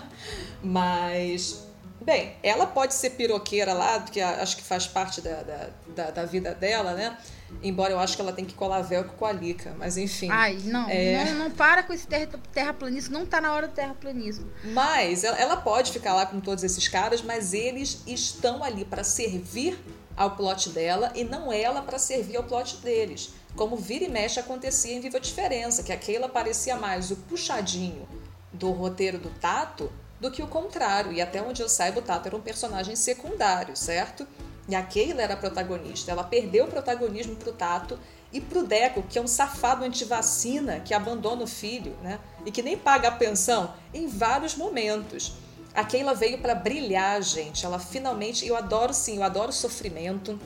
Mas 0.62 1.68
Bem, 2.02 2.34
ela 2.42 2.66
pode 2.66 2.94
ser 2.94 3.10
piroqueira 3.10 3.74
lá, 3.74 4.00
porque 4.00 4.22
acho 4.22 4.56
que 4.56 4.62
faz 4.62 4.86
parte 4.86 5.20
da, 5.20 5.42
da, 5.42 5.68
da, 5.94 6.10
da, 6.10 6.24
vida 6.24 6.54
dela, 6.54 6.94
né? 6.94 7.16
Embora 7.62 7.92
eu 7.92 7.98
acho 7.98 8.16
que 8.16 8.22
ela 8.22 8.32
tem 8.32 8.44
que 8.44 8.54
colar 8.54 8.80
velcro 8.82 9.12
com 9.16 9.26
a 9.26 9.32
Lica, 9.32 9.74
mas 9.78 9.96
enfim. 9.96 10.28
Ai, 10.30 10.58
não, 10.64 10.88
é... 10.88 11.24
não, 11.26 11.44
não, 11.44 11.50
para 11.50 11.82
com 11.82 11.92
esse 11.92 12.06
terra, 12.06 12.28
terraplanismo, 12.52 13.18
não 13.18 13.26
tá 13.26 13.40
na 13.40 13.52
hora 13.52 13.68
do 13.68 13.74
terraplanismo. 13.74 14.50
Mas 14.64 15.24
ela 15.24 15.56
pode 15.56 15.92
ficar 15.92 16.14
lá 16.14 16.26
com 16.26 16.40
todos 16.40 16.64
esses 16.64 16.88
caras, 16.88 17.22
mas 17.22 17.52
eles 17.52 18.02
estão 18.06 18.64
ali 18.64 18.84
para 18.84 19.04
servir 19.04 19.78
ao 20.16 20.36
plot 20.36 20.70
dela 20.70 21.12
e 21.14 21.24
não 21.24 21.52
ela 21.52 21.82
para 21.82 21.98
servir 21.98 22.36
ao 22.36 22.44
plot 22.44 22.76
deles. 22.78 23.30
Como 23.56 23.76
vira 23.76 24.04
e 24.04 24.08
mexe 24.08 24.38
acontecia 24.38 24.94
em 24.94 25.00
Viva 25.00 25.18
a 25.18 25.20
Diferença, 25.20 25.82
que 25.82 25.92
a 25.92 25.96
Keila 25.96 26.28
parecia 26.28 26.76
mais 26.76 27.10
o 27.10 27.16
puxadinho 27.16 28.08
do 28.52 28.70
roteiro 28.70 29.18
do 29.18 29.30
Tato 29.30 29.90
do 30.20 30.30
que 30.30 30.42
o 30.42 30.46
contrário. 30.46 31.12
E 31.12 31.20
até 31.20 31.42
onde 31.42 31.62
eu 31.62 31.68
saiba, 31.68 32.00
o 32.00 32.02
Tato 32.02 32.26
era 32.26 32.36
um 32.36 32.40
personagem 32.40 32.94
secundário, 32.94 33.76
certo? 33.76 34.26
E 34.70 34.74
a 34.74 34.82
Keila 34.82 35.20
era 35.20 35.34
a 35.34 35.36
protagonista. 35.36 36.12
Ela 36.12 36.22
perdeu 36.22 36.66
o 36.66 36.68
protagonismo 36.68 37.34
pro 37.34 37.52
Tato 37.52 37.98
e 38.32 38.40
pro 38.40 38.62
Deco, 38.62 39.02
que 39.02 39.18
é 39.18 39.22
um 39.22 39.26
safado 39.26 39.84
antivacina 39.84 40.78
que 40.78 40.94
abandona 40.94 41.42
o 41.42 41.46
filho, 41.46 41.96
né? 42.02 42.20
E 42.46 42.52
que 42.52 42.62
nem 42.62 42.78
paga 42.78 43.08
a 43.08 43.12
pensão 43.12 43.74
em 43.92 44.06
vários 44.06 44.54
momentos. 44.54 45.34
A 45.74 45.84
Keila 45.84 46.14
veio 46.14 46.38
para 46.38 46.54
brilhar, 46.54 47.20
gente. 47.20 47.66
Ela 47.66 47.80
finalmente, 47.80 48.46
eu 48.46 48.56
adoro 48.56 48.94
sim, 48.94 49.16
eu 49.16 49.24
adoro 49.24 49.52
sofrimento, 49.52 50.38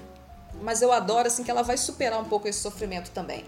mas 0.63 0.81
eu 0.81 0.91
adoro 0.91 1.27
assim 1.29 1.45
que 1.45 1.51
ela 1.51 1.63
vai 1.63 1.77
superar 1.77 2.19
um 2.19 2.25
pouco 2.25 2.49
esse 2.49 2.61
sofrimento 2.61 3.11
também 3.11 3.45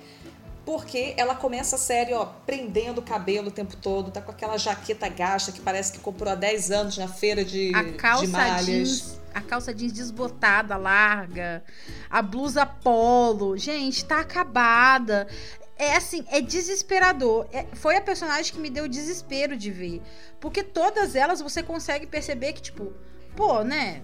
porque 0.67 1.15
ela 1.17 1.37
começa 1.37 1.77
a 1.77 1.79
série, 1.79 2.13
ó, 2.13 2.27
prendendo 2.45 2.99
o 2.99 3.03
cabelo 3.03 3.49
o 3.49 3.51
tempo 3.53 3.77
todo, 3.77 4.11
tá 4.11 4.21
com 4.21 4.33
aquela 4.33 4.59
jaqueta 4.59 5.09
gasta 5.09 5.53
que 5.53 5.61
parece 5.61 5.93
que 5.93 6.01
comprou 6.01 6.33
há 6.33 6.35
10 6.35 6.73
anos 6.73 6.99
na 6.99 7.07
feira 7.07 7.45
de, 7.45 7.73
a 7.73 7.93
calça 7.93 8.27
de 8.27 8.33
malhas. 8.33 8.67
Jeans, 8.67 9.19
a 9.37 9.41
calça 9.43 9.75
jeans 9.75 9.93
desbotada, 9.93 10.79
larga, 10.79 11.63
a 12.09 12.23
blusa 12.23 12.65
polo. 12.65 13.57
Gente, 13.59 14.03
tá 14.03 14.21
acabada. 14.21 15.29
É 15.77 15.95
assim, 15.95 16.25
é 16.31 16.41
desesperador. 16.41 17.47
É, 17.53 17.67
foi 17.75 17.97
a 17.97 18.01
personagem 18.01 18.51
que 18.51 18.59
me 18.59 18.71
deu 18.71 18.89
desespero 18.89 19.55
de 19.55 19.71
ver. 19.71 20.01
Porque 20.41 20.63
todas 20.63 21.15
elas 21.15 21.43
você 21.43 21.63
consegue 21.63 22.07
perceber 22.07 22.55
que, 22.55 22.63
tipo, 22.63 22.95
pô, 23.37 23.63
né? 23.63 24.03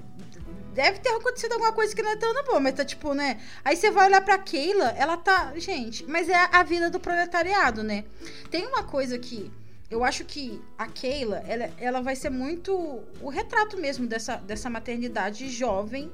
deve 0.74 0.98
ter 1.00 1.10
acontecido 1.10 1.52
alguma 1.52 1.72
coisa 1.72 1.94
que 1.94 2.02
não 2.02 2.10
é 2.10 2.16
tão 2.16 2.32
boa, 2.44 2.60
mas 2.60 2.74
tá 2.74 2.84
tipo, 2.84 3.14
né? 3.14 3.40
Aí 3.64 3.76
você 3.76 3.90
vai 3.90 4.06
olhar 4.08 4.20
pra 4.22 4.38
Keila, 4.38 4.94
ela 4.96 5.16
tá. 5.16 5.52
Gente, 5.56 6.04
mas 6.06 6.28
é 6.28 6.48
a 6.50 6.62
vida 6.62 6.90
do 6.90 6.98
proletariado, 6.98 7.82
né? 7.82 8.04
Tem 8.50 8.66
uma 8.66 8.82
coisa 8.82 9.18
que. 9.18 9.52
Eu 9.92 10.02
acho 10.02 10.24
que 10.24 10.58
a 10.78 10.86
Keila, 10.86 11.44
ela, 11.46 11.70
ela 11.78 12.00
vai 12.00 12.16
ser 12.16 12.30
muito 12.30 13.02
o 13.20 13.28
retrato 13.28 13.76
mesmo 13.76 14.06
dessa, 14.06 14.36
dessa 14.36 14.70
maternidade 14.70 15.50
jovem. 15.50 16.10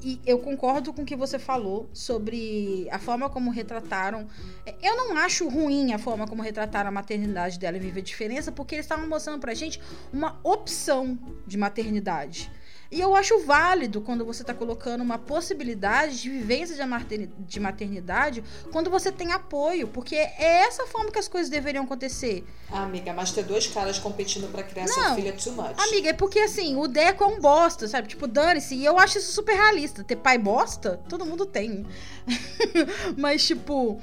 E 0.00 0.20
eu 0.24 0.38
concordo 0.38 0.92
com 0.92 1.02
o 1.02 1.04
que 1.04 1.16
você 1.16 1.36
falou 1.36 1.90
sobre 1.92 2.86
a 2.92 2.98
forma 3.00 3.28
como 3.28 3.50
retrataram. 3.50 4.28
Eu 4.80 4.96
não 4.96 5.16
acho 5.16 5.48
ruim 5.48 5.92
a 5.92 5.98
forma 5.98 6.28
como 6.28 6.40
retrataram 6.40 6.88
a 6.88 6.92
maternidade 6.92 7.58
dela 7.58 7.76
em 7.76 7.80
Viva 7.80 7.98
a 7.98 8.02
Diferença, 8.02 8.52
porque 8.52 8.76
eles 8.76 8.84
estavam 8.84 9.08
mostrando 9.08 9.40
pra 9.40 9.54
gente 9.54 9.80
uma 10.12 10.38
opção 10.44 11.18
de 11.44 11.58
maternidade. 11.58 12.48
E 12.94 13.00
eu 13.00 13.16
acho 13.16 13.40
válido 13.40 14.00
quando 14.00 14.24
você 14.24 14.44
está 14.44 14.54
colocando 14.54 15.00
uma 15.00 15.18
possibilidade 15.18 16.22
de 16.22 16.30
vivência 16.30 16.76
de 17.36 17.58
maternidade 17.58 18.44
quando 18.70 18.88
você 18.88 19.10
tem 19.10 19.32
apoio, 19.32 19.88
porque 19.88 20.14
é 20.14 20.60
essa 20.60 20.86
forma 20.86 21.10
que 21.10 21.18
as 21.18 21.26
coisas 21.26 21.50
deveriam 21.50 21.82
acontecer. 21.82 22.46
amiga, 22.70 23.12
mas 23.12 23.32
ter 23.32 23.42
dois 23.42 23.66
caras 23.66 23.98
competindo 23.98 24.48
para 24.48 24.62
criar 24.62 24.86
Não, 24.86 24.94
sua 24.94 25.14
filha 25.16 25.30
é 25.30 25.32
too 25.32 25.52
much. 25.54 25.74
Amiga, 25.76 26.10
é 26.10 26.12
porque 26.12 26.38
assim, 26.38 26.76
o 26.76 26.86
Deco 26.86 27.24
é 27.24 27.26
um 27.26 27.40
bosta, 27.40 27.88
sabe? 27.88 28.06
Tipo, 28.06 28.28
dane-se. 28.28 28.76
E 28.76 28.84
eu 28.84 28.96
acho 28.96 29.18
isso 29.18 29.32
super 29.32 29.56
realista. 29.56 30.04
Ter 30.04 30.14
pai 30.14 30.38
bosta, 30.38 31.00
todo 31.08 31.26
mundo 31.26 31.44
tem. 31.46 31.84
mas, 33.18 33.44
tipo. 33.44 34.00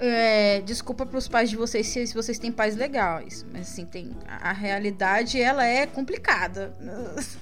É, 0.00 0.60
desculpa 0.60 1.04
para 1.04 1.18
os 1.18 1.26
pais 1.26 1.50
de 1.50 1.56
vocês 1.56 1.84
se, 1.88 2.06
se, 2.06 2.14
vocês 2.14 2.38
têm 2.38 2.52
pais 2.52 2.76
legais, 2.76 3.44
mas 3.52 3.62
assim 3.62 3.84
tem 3.84 4.16
a, 4.28 4.50
a, 4.50 4.52
realidade 4.52 5.40
ela 5.42 5.66
é 5.66 5.86
complicada. 5.86 6.72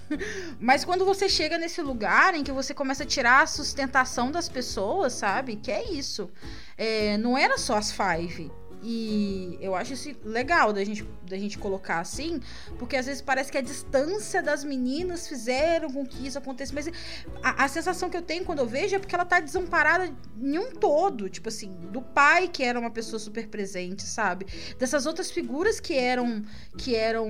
mas 0.59 0.83
quando 0.83 1.05
você 1.05 1.29
chega 1.29 1.59
nesse 1.59 1.83
lugar 1.83 2.35
em 2.35 2.43
que 2.43 2.51
você 2.51 2.73
começa 2.73 3.03
a 3.03 3.07
tirar 3.07 3.43
a 3.43 3.47
sustentação 3.47 4.31
das 4.33 4.49
pessoas, 4.49 5.13
sabe? 5.13 5.57
Que 5.57 5.71
é 5.71 5.93
isso. 5.93 6.31
É, 6.79 7.19
não 7.19 7.37
era 7.37 7.59
só 7.59 7.77
as 7.77 7.93
Five. 7.93 8.51
E 8.83 9.59
eu 9.61 9.75
acho 9.75 9.95
isso 9.95 10.15
legal 10.25 10.73
da 10.73 10.85
gente, 10.85 11.05
da 11.29 11.37
gente 11.37 11.59
colocar 11.59 12.01
assim, 12.01 12.41
porque 12.79 12.97
às 12.97 13.07
vezes 13.07 13.23
parece 13.23 13.51
que 13.51 13.59
a 13.59 13.63
distância 13.63 14.43
das 14.43 14.65
meninas 14.65 15.27
fizeram 15.27 15.91
com 15.91 16.07
que 16.07 16.27
isso 16.27 16.39
acontecesse. 16.39 16.75
Mas 16.75 16.89
a, 17.43 17.65
a 17.65 17.69
sensação 17.69 18.09
que 18.09 18.17
eu 18.17 18.23
tenho 18.23 18.45
quando 18.45 18.61
eu 18.61 18.67
vejo 18.67 18.95
é 18.95 18.99
porque 18.99 19.15
ela 19.15 19.25
tá 19.25 19.41
desamparada 19.41 20.13
em 20.41 20.59
um 20.59 20.73
todo. 20.73 21.29
Tipo 21.29 21.49
assim, 21.49 21.71
do 21.91 22.03
pai, 22.03 22.49
que 22.49 22.63
era 22.63 22.79
uma 22.79 22.91
pessoa 22.91 23.19
super 23.19 23.49
presente, 23.49 24.03
sabe? 24.03 24.47
Dessas 24.79 25.07
outras 25.07 25.31
figuras 25.31 25.81
que 25.81 25.95
eram, 25.95 26.45
que 26.77 26.95
eram 26.95 27.29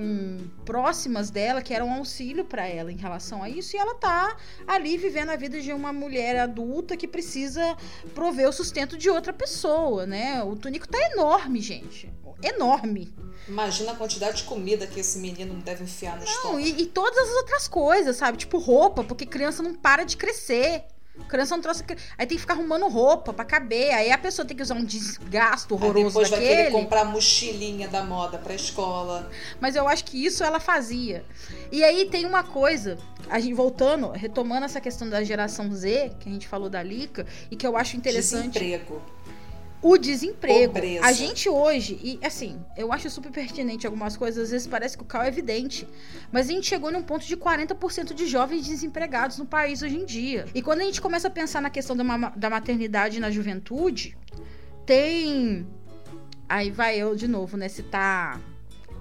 próximas 0.65 1.29
dela, 1.29 1.61
que 1.61 1.73
eram 1.73 1.91
auxílio 1.91 2.45
para 2.45 2.67
ela 2.67 2.91
em 2.91 2.97
relação 2.97 3.41
a 3.41 3.49
isso. 3.49 3.75
E 3.75 3.79
ela 3.79 3.95
tá 3.95 4.35
ali 4.67 4.97
vivendo 4.97 5.29
a 5.29 5.35
vida 5.35 5.59
de 5.59 5.71
uma 5.71 5.93
mulher 5.93 6.39
adulta 6.39 6.97
que 6.97 7.07
precisa 7.07 7.75
prover 8.13 8.49
o 8.49 8.53
sustento 8.53 8.97
de 8.97 9.09
outra 9.09 9.33
pessoa, 9.33 10.05
né? 10.05 10.43
O 10.43 10.55
Tunico 10.55 10.87
tá 10.87 10.97
enorme, 11.11 11.36
gente. 11.59 12.09
Enorme. 12.43 13.13
Imagina 13.47 13.93
a 13.93 13.95
quantidade 13.95 14.37
de 14.37 14.43
comida 14.43 14.85
que 14.85 14.99
esse 14.99 15.19
menino 15.19 15.55
deve 15.61 15.83
enfiar 15.83 16.17
no 16.17 16.25
não, 16.25 16.31
estômago. 16.31 16.59
E, 16.59 16.81
e 16.81 16.85
todas 16.85 17.17
as 17.17 17.35
outras 17.37 17.67
coisas, 17.67 18.15
sabe? 18.15 18.37
Tipo 18.37 18.57
roupa, 18.57 19.03
porque 19.03 19.25
criança 19.25 19.63
não 19.63 19.73
para 19.73 20.03
de 20.03 20.17
crescer. 20.17 20.83
Criança 21.27 21.55
não 21.55 21.63
trouxe. 21.63 21.83
Aí 22.15 22.27
tem 22.27 22.37
que 22.37 22.41
ficar 22.41 22.53
arrumando 22.53 22.87
roupa 22.87 23.33
para 23.33 23.43
caber. 23.43 23.91
Aí 23.93 24.11
a 24.11 24.17
pessoa 24.17 24.45
tem 24.45 24.55
que 24.55 24.61
usar 24.61 24.75
um 24.75 24.85
desgasto 24.85 25.73
horroroso. 25.73 25.97
Aí 25.97 26.03
depois 26.03 26.29
daquele. 26.29 26.47
vai 26.47 26.65
querer 26.65 26.71
comprar 26.71 27.05
mochilinha 27.05 27.87
da 27.87 28.03
moda 28.03 28.37
pra 28.37 28.53
escola. 28.53 29.29
Mas 29.59 29.75
eu 29.75 29.87
acho 29.87 30.05
que 30.05 30.23
isso 30.23 30.43
ela 30.43 30.59
fazia. 30.59 31.25
E 31.71 31.83
aí 31.83 32.07
tem 32.09 32.25
uma 32.25 32.43
coisa, 32.43 32.99
a 33.29 33.39
gente 33.39 33.55
voltando, 33.55 34.11
retomando 34.11 34.65
essa 34.65 34.79
questão 34.79 35.09
da 35.09 35.23
geração 35.23 35.73
Z, 35.73 36.11
que 36.19 36.29
a 36.29 36.31
gente 36.31 36.47
falou 36.47 36.69
da 36.69 36.83
Lica, 36.83 37.25
e 37.49 37.55
que 37.55 37.65
eu 37.65 37.75
acho 37.75 37.97
interessante. 37.97 38.59
Desemprego 38.59 39.01
o 39.81 39.97
desemprego. 39.97 40.73
Pobreza. 40.73 41.05
A 41.05 41.11
gente 41.11 41.47
hoje, 41.47 41.99
e 42.03 42.19
assim, 42.25 42.59
eu 42.75 42.91
acho 42.91 43.09
super 43.09 43.31
pertinente 43.31 43.85
algumas 43.85 44.17
coisas, 44.17 44.45
às 44.45 44.51
vezes 44.51 44.67
parece 44.67 44.97
que 44.97 45.03
o 45.03 45.05
caos 45.05 45.25
é 45.25 45.27
evidente, 45.27 45.87
mas 46.31 46.49
a 46.49 46.51
gente 46.51 46.67
chegou 46.67 46.91
num 46.91 47.03
ponto 47.03 47.25
de 47.25 47.37
40% 47.37 48.13
de 48.13 48.25
jovens 48.27 48.65
desempregados 48.65 49.37
no 49.37 49.45
país 49.45 49.81
hoje 49.81 49.97
em 49.97 50.05
dia. 50.05 50.45
E 50.53 50.61
quando 50.61 50.81
a 50.81 50.83
gente 50.83 51.01
começa 51.01 51.27
a 51.27 51.31
pensar 51.31 51.61
na 51.61 51.69
questão 51.69 51.95
da, 51.95 52.03
da 52.35 52.49
maternidade 52.49 53.19
na 53.19 53.29
juventude, 53.29 54.17
tem. 54.85 55.67
Aí 56.49 56.71
vai 56.71 56.97
eu 56.97 57.15
de 57.15 57.27
novo, 57.27 57.57
né? 57.57 57.67
Citar 57.67 58.41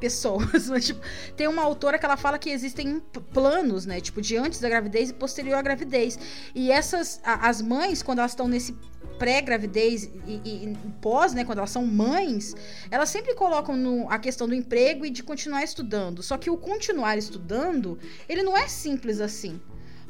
pessoas. 0.00 0.68
Mas, 0.68 0.86
tipo, 0.86 1.00
tem 1.36 1.46
uma 1.46 1.62
autora 1.62 1.98
que 1.98 2.04
ela 2.04 2.16
fala 2.16 2.38
que 2.38 2.50
existem 2.50 3.00
planos, 3.32 3.86
né? 3.86 4.00
Tipo, 4.00 4.20
de 4.20 4.36
antes 4.36 4.60
da 4.60 4.68
gravidez 4.68 5.10
e 5.10 5.14
posterior 5.14 5.56
à 5.56 5.62
gravidez. 5.62 6.18
E 6.54 6.70
essas, 6.70 7.20
as 7.24 7.62
mães, 7.62 8.02
quando 8.02 8.18
elas 8.18 8.32
estão 8.32 8.48
nesse 8.48 8.76
pré-gravidez 9.18 10.04
e, 10.26 10.40
e, 10.44 10.64
e, 10.66 10.76
pós, 11.00 11.32
né, 11.32 11.44
quando 11.44 11.58
elas 11.58 11.70
são 11.70 11.84
mães, 11.86 12.54
elas 12.90 13.08
sempre 13.08 13.34
colocam 13.34 13.76
no, 13.76 14.10
a 14.10 14.18
questão 14.18 14.46
do 14.46 14.54
emprego 14.54 15.04
e 15.04 15.10
de 15.10 15.22
continuar 15.22 15.62
estudando. 15.64 16.22
Só 16.22 16.36
que 16.36 16.50
o 16.50 16.56
continuar 16.56 17.16
estudando, 17.16 17.98
ele 18.28 18.42
não 18.42 18.56
é 18.56 18.68
simples 18.68 19.20
assim. 19.20 19.60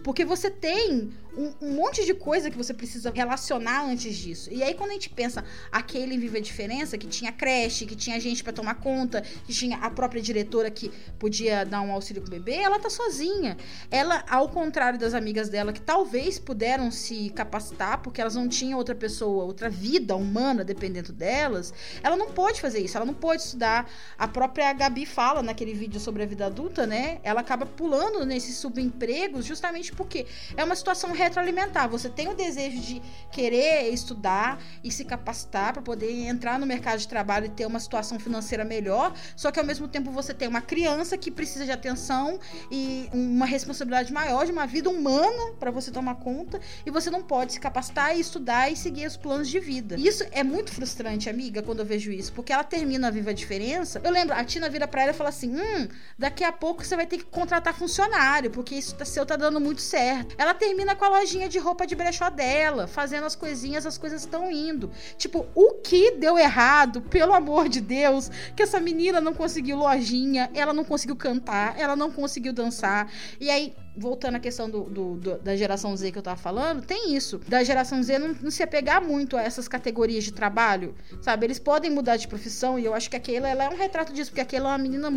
Porque 0.02 0.24
você 0.24 0.50
tem 0.50 1.10
um, 1.36 1.52
um, 1.60 1.72
monte 1.74 2.04
de 2.04 2.14
coisa 2.14 2.50
que 2.50 2.56
você 2.56 2.72
precisa 2.72 3.12
relacionar 3.14 3.84
antes 3.84 4.16
disso. 4.16 4.48
E 4.52 4.62
aí, 4.62 4.74
quando 4.74 4.90
a 4.90 4.94
gente 4.94 5.10
pensa 5.10 5.44
aquele 5.70 6.16
Viva 6.16 6.38
a 6.38 6.40
Diferença, 6.40 6.96
que 6.96 7.06
tinha 7.06 7.30
creche, 7.30 7.86
que 7.86 7.94
tinha 7.94 8.18
gente 8.18 8.42
para 8.42 8.52
tomar 8.52 8.76
conta, 8.76 9.20
que 9.20 9.52
tinha 9.52 9.76
a 9.78 9.90
própria 9.90 10.20
diretora 10.22 10.70
que 10.70 10.90
podia 11.18 11.64
dar 11.64 11.82
um 11.82 11.92
auxílio 11.92 12.22
pro 12.22 12.30
bebê, 12.30 12.54
ela 12.54 12.78
tá 12.78 12.88
sozinha. 12.88 13.56
Ela, 13.90 14.24
ao 14.28 14.48
contrário 14.48 14.98
das 14.98 15.14
amigas 15.14 15.48
dela, 15.48 15.72
que 15.72 15.80
talvez 15.80 16.38
puderam 16.38 16.90
se 16.90 17.30
capacitar, 17.30 17.98
porque 17.98 18.20
elas 18.20 18.34
não 18.34 18.48
tinham 18.48 18.78
outra 18.78 18.94
pessoa, 18.94 19.44
outra 19.44 19.68
vida 19.68 20.16
humana 20.16 20.64
dependendo 20.64 21.12
delas, 21.12 21.72
ela 22.02 22.16
não 22.16 22.30
pode 22.30 22.60
fazer 22.60 22.80
isso, 22.80 22.96
ela 22.96 23.06
não 23.06 23.14
pode 23.14 23.42
estudar. 23.42 23.90
A 24.18 24.26
própria 24.26 24.72
Gabi 24.72 25.04
fala 25.04 25.42
naquele 25.42 25.74
vídeo 25.74 26.00
sobre 26.00 26.22
a 26.22 26.26
vida 26.26 26.46
adulta, 26.46 26.86
né? 26.86 27.20
Ela 27.22 27.40
acaba 27.40 27.66
pulando 27.66 28.24
nesses 28.24 28.56
subempregos 28.56 29.44
justamente 29.44 29.92
porque 29.92 30.26
é 30.56 30.64
uma 30.64 30.74
situação 30.76 31.12
retroalimentar. 31.26 31.88
Você 31.88 32.08
tem 32.08 32.28
o 32.28 32.34
desejo 32.34 32.80
de 32.80 33.02
querer 33.30 33.92
estudar 33.92 34.60
e 34.82 34.90
se 34.90 35.04
capacitar 35.04 35.72
para 35.72 35.82
poder 35.82 36.10
entrar 36.10 36.58
no 36.58 36.66
mercado 36.66 36.98
de 36.98 37.08
trabalho 37.08 37.46
e 37.46 37.48
ter 37.48 37.66
uma 37.66 37.80
situação 37.80 38.18
financeira 38.18 38.64
melhor, 38.64 39.12
só 39.36 39.50
que 39.50 39.58
ao 39.60 39.66
mesmo 39.66 39.88
tempo 39.88 40.10
você 40.10 40.32
tem 40.32 40.48
uma 40.48 40.60
criança 40.60 41.16
que 41.16 41.30
precisa 41.30 41.64
de 41.64 41.72
atenção 41.72 42.38
e 42.70 43.08
uma 43.12 43.46
responsabilidade 43.46 44.12
maior 44.12 44.46
de 44.46 44.52
uma 44.52 44.66
vida 44.66 44.88
humana 44.88 45.52
para 45.58 45.70
você 45.70 45.90
tomar 45.90 46.16
conta 46.16 46.60
e 46.84 46.90
você 46.90 47.10
não 47.10 47.22
pode 47.22 47.54
se 47.54 47.60
capacitar 47.60 48.16
e 48.16 48.20
estudar 48.20 48.70
e 48.70 48.76
seguir 48.76 49.06
os 49.06 49.16
planos 49.16 49.48
de 49.48 49.60
vida. 49.60 49.96
Isso 49.98 50.24
é 50.30 50.42
muito 50.42 50.72
frustrante, 50.72 51.28
amiga, 51.28 51.62
quando 51.62 51.80
eu 51.80 51.86
vejo 51.86 52.10
isso, 52.10 52.32
porque 52.32 52.52
ela 52.52 52.64
termina 52.64 53.08
a 53.08 53.10
Viva 53.10 53.30
a 53.30 53.34
Diferença. 53.34 54.00
Eu 54.02 54.10
lembro, 54.10 54.34
a 54.34 54.44
Tina 54.44 54.68
vira 54.68 54.86
para 54.86 55.02
ela 55.02 55.10
e 55.10 55.14
fala 55.14 55.30
assim: 55.30 55.54
"Hum, 55.54 55.88
daqui 56.18 56.44
a 56.44 56.52
pouco 56.52 56.84
você 56.84 56.96
vai 56.96 57.06
ter 57.06 57.18
que 57.18 57.24
contratar 57.24 57.74
funcionário, 57.74 58.50
porque 58.50 58.74
isso 58.74 58.94
tá, 58.94 59.04
seu 59.04 59.26
tá 59.26 59.36
dando 59.36 59.60
muito 59.60 59.80
certo". 59.80 60.34
Ela 60.38 60.54
termina 60.54 60.94
com 60.94 61.04
a 61.04 61.08
lojinha 61.18 61.48
de 61.48 61.58
roupa 61.58 61.86
de 61.86 61.94
brechó 61.94 62.30
dela, 62.30 62.86
fazendo 62.86 63.24
as 63.24 63.34
coisinhas, 63.34 63.86
as 63.86 63.98
coisas 63.98 64.22
estão 64.22 64.50
indo. 64.50 64.90
Tipo, 65.16 65.46
o 65.54 65.74
que 65.74 66.12
deu 66.12 66.38
errado, 66.38 67.00
pelo 67.02 67.32
amor 67.32 67.68
de 67.68 67.80
Deus, 67.80 68.30
que 68.54 68.62
essa 68.62 68.80
menina 68.80 69.20
não 69.20 69.34
conseguiu 69.34 69.76
lojinha, 69.76 70.50
ela 70.54 70.72
não 70.72 70.84
conseguiu 70.84 71.16
cantar, 71.16 71.78
ela 71.78 71.96
não 71.96 72.10
conseguiu 72.10 72.52
dançar. 72.52 73.10
E 73.40 73.50
aí, 73.50 73.74
voltando 73.96 74.36
à 74.36 74.40
questão 74.40 74.68
do, 74.68 74.82
do, 74.84 75.14
do, 75.16 75.38
da 75.38 75.56
geração 75.56 75.96
Z 75.96 76.12
que 76.12 76.18
eu 76.18 76.22
tava 76.22 76.36
falando, 76.36 76.82
tem 76.82 77.14
isso. 77.14 77.38
Da 77.48 77.64
geração 77.64 78.02
Z 78.02 78.18
não, 78.18 78.28
não, 78.28 78.50
se 78.50 78.62
apegar 78.62 79.02
muito 79.02 79.36
a 79.36 79.42
essas 79.42 79.66
categorias 79.66 80.24
de 80.24 80.32
trabalho, 80.32 80.94
sabe? 81.22 81.46
Eles 81.46 81.58
podem 81.58 81.90
mudar 81.90 82.16
de 82.16 82.28
profissão 82.28 82.78
e 82.78 82.84
eu 82.84 82.94
acho 82.94 83.08
que 83.08 83.16
aquela 83.16 83.48
ela 83.48 83.64
é 83.64 83.68
um 83.68 83.76
retrato 83.76 84.12
disso, 84.12 84.30
porque 84.30 84.40
aquela 84.40 84.70
é 84.70 84.72
uma 84.72 84.78
menina 84.78 85.10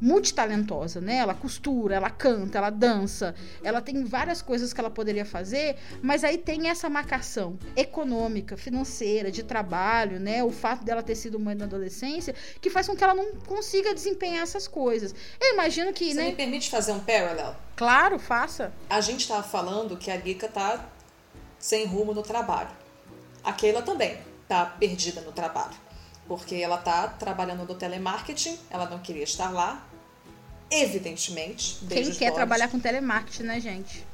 multitalentosa, 0.00 1.00
né? 1.00 1.16
Ela 1.16 1.34
costura, 1.34 1.96
ela 1.96 2.10
canta, 2.10 2.58
ela 2.58 2.70
dança, 2.70 3.34
ela 3.62 3.80
tem 3.80 4.04
várias 4.04 4.40
coisas 4.40 4.72
que 4.72 4.80
ela 4.80 4.90
poderia 4.90 5.24
fazer, 5.24 5.76
mas 6.02 6.24
aí 6.24 6.38
tem 6.38 6.68
essa 6.68 6.88
marcação 6.88 7.58
econômica, 7.76 8.56
financeira, 8.56 9.30
de 9.30 9.42
trabalho, 9.42 10.20
né? 10.20 10.42
O 10.42 10.50
fato 10.50 10.84
dela 10.84 11.02
ter 11.02 11.14
sido 11.14 11.38
mãe 11.38 11.54
na 11.54 11.64
adolescência, 11.64 12.34
que 12.60 12.70
faz 12.70 12.86
com 12.86 12.96
que 12.96 13.02
ela 13.02 13.14
não 13.14 13.34
consiga 13.46 13.94
desempenhar 13.94 14.42
essas 14.42 14.68
coisas. 14.68 15.14
Eu 15.40 15.54
imagino 15.54 15.92
que, 15.92 16.12
Você 16.12 16.14
né? 16.14 16.26
me 16.28 16.36
permite 16.36 16.70
fazer 16.70 16.92
um 16.92 17.00
paralelo? 17.00 17.56
Claro, 17.76 18.18
faça. 18.18 18.72
A 18.88 19.00
gente 19.00 19.20
estava 19.20 19.42
falando 19.42 19.96
que 19.96 20.10
a 20.10 20.16
Lika 20.16 20.48
tá 20.48 20.88
sem 21.58 21.86
rumo 21.86 22.12
no 22.12 22.22
trabalho. 22.22 22.70
A 23.42 23.52
Keila 23.52 23.82
também 23.82 24.18
tá 24.48 24.64
perdida 24.64 25.20
no 25.20 25.32
trabalho 25.32 25.88
porque 26.28 26.56
ela 26.56 26.76
tá 26.76 27.08
trabalhando 27.08 27.66
no 27.66 27.74
telemarketing, 27.74 28.58
ela 28.68 28.84
não 28.84 28.98
queria 28.98 29.24
estar 29.24 29.50
lá, 29.50 29.87
evidentemente. 30.70 31.78
Quem 31.88 32.10
quer 32.12 32.32
trabalhar 32.32 32.68
com 32.68 32.78
telemarketing, 32.78 33.42
né, 33.44 33.60
gente? 33.60 34.04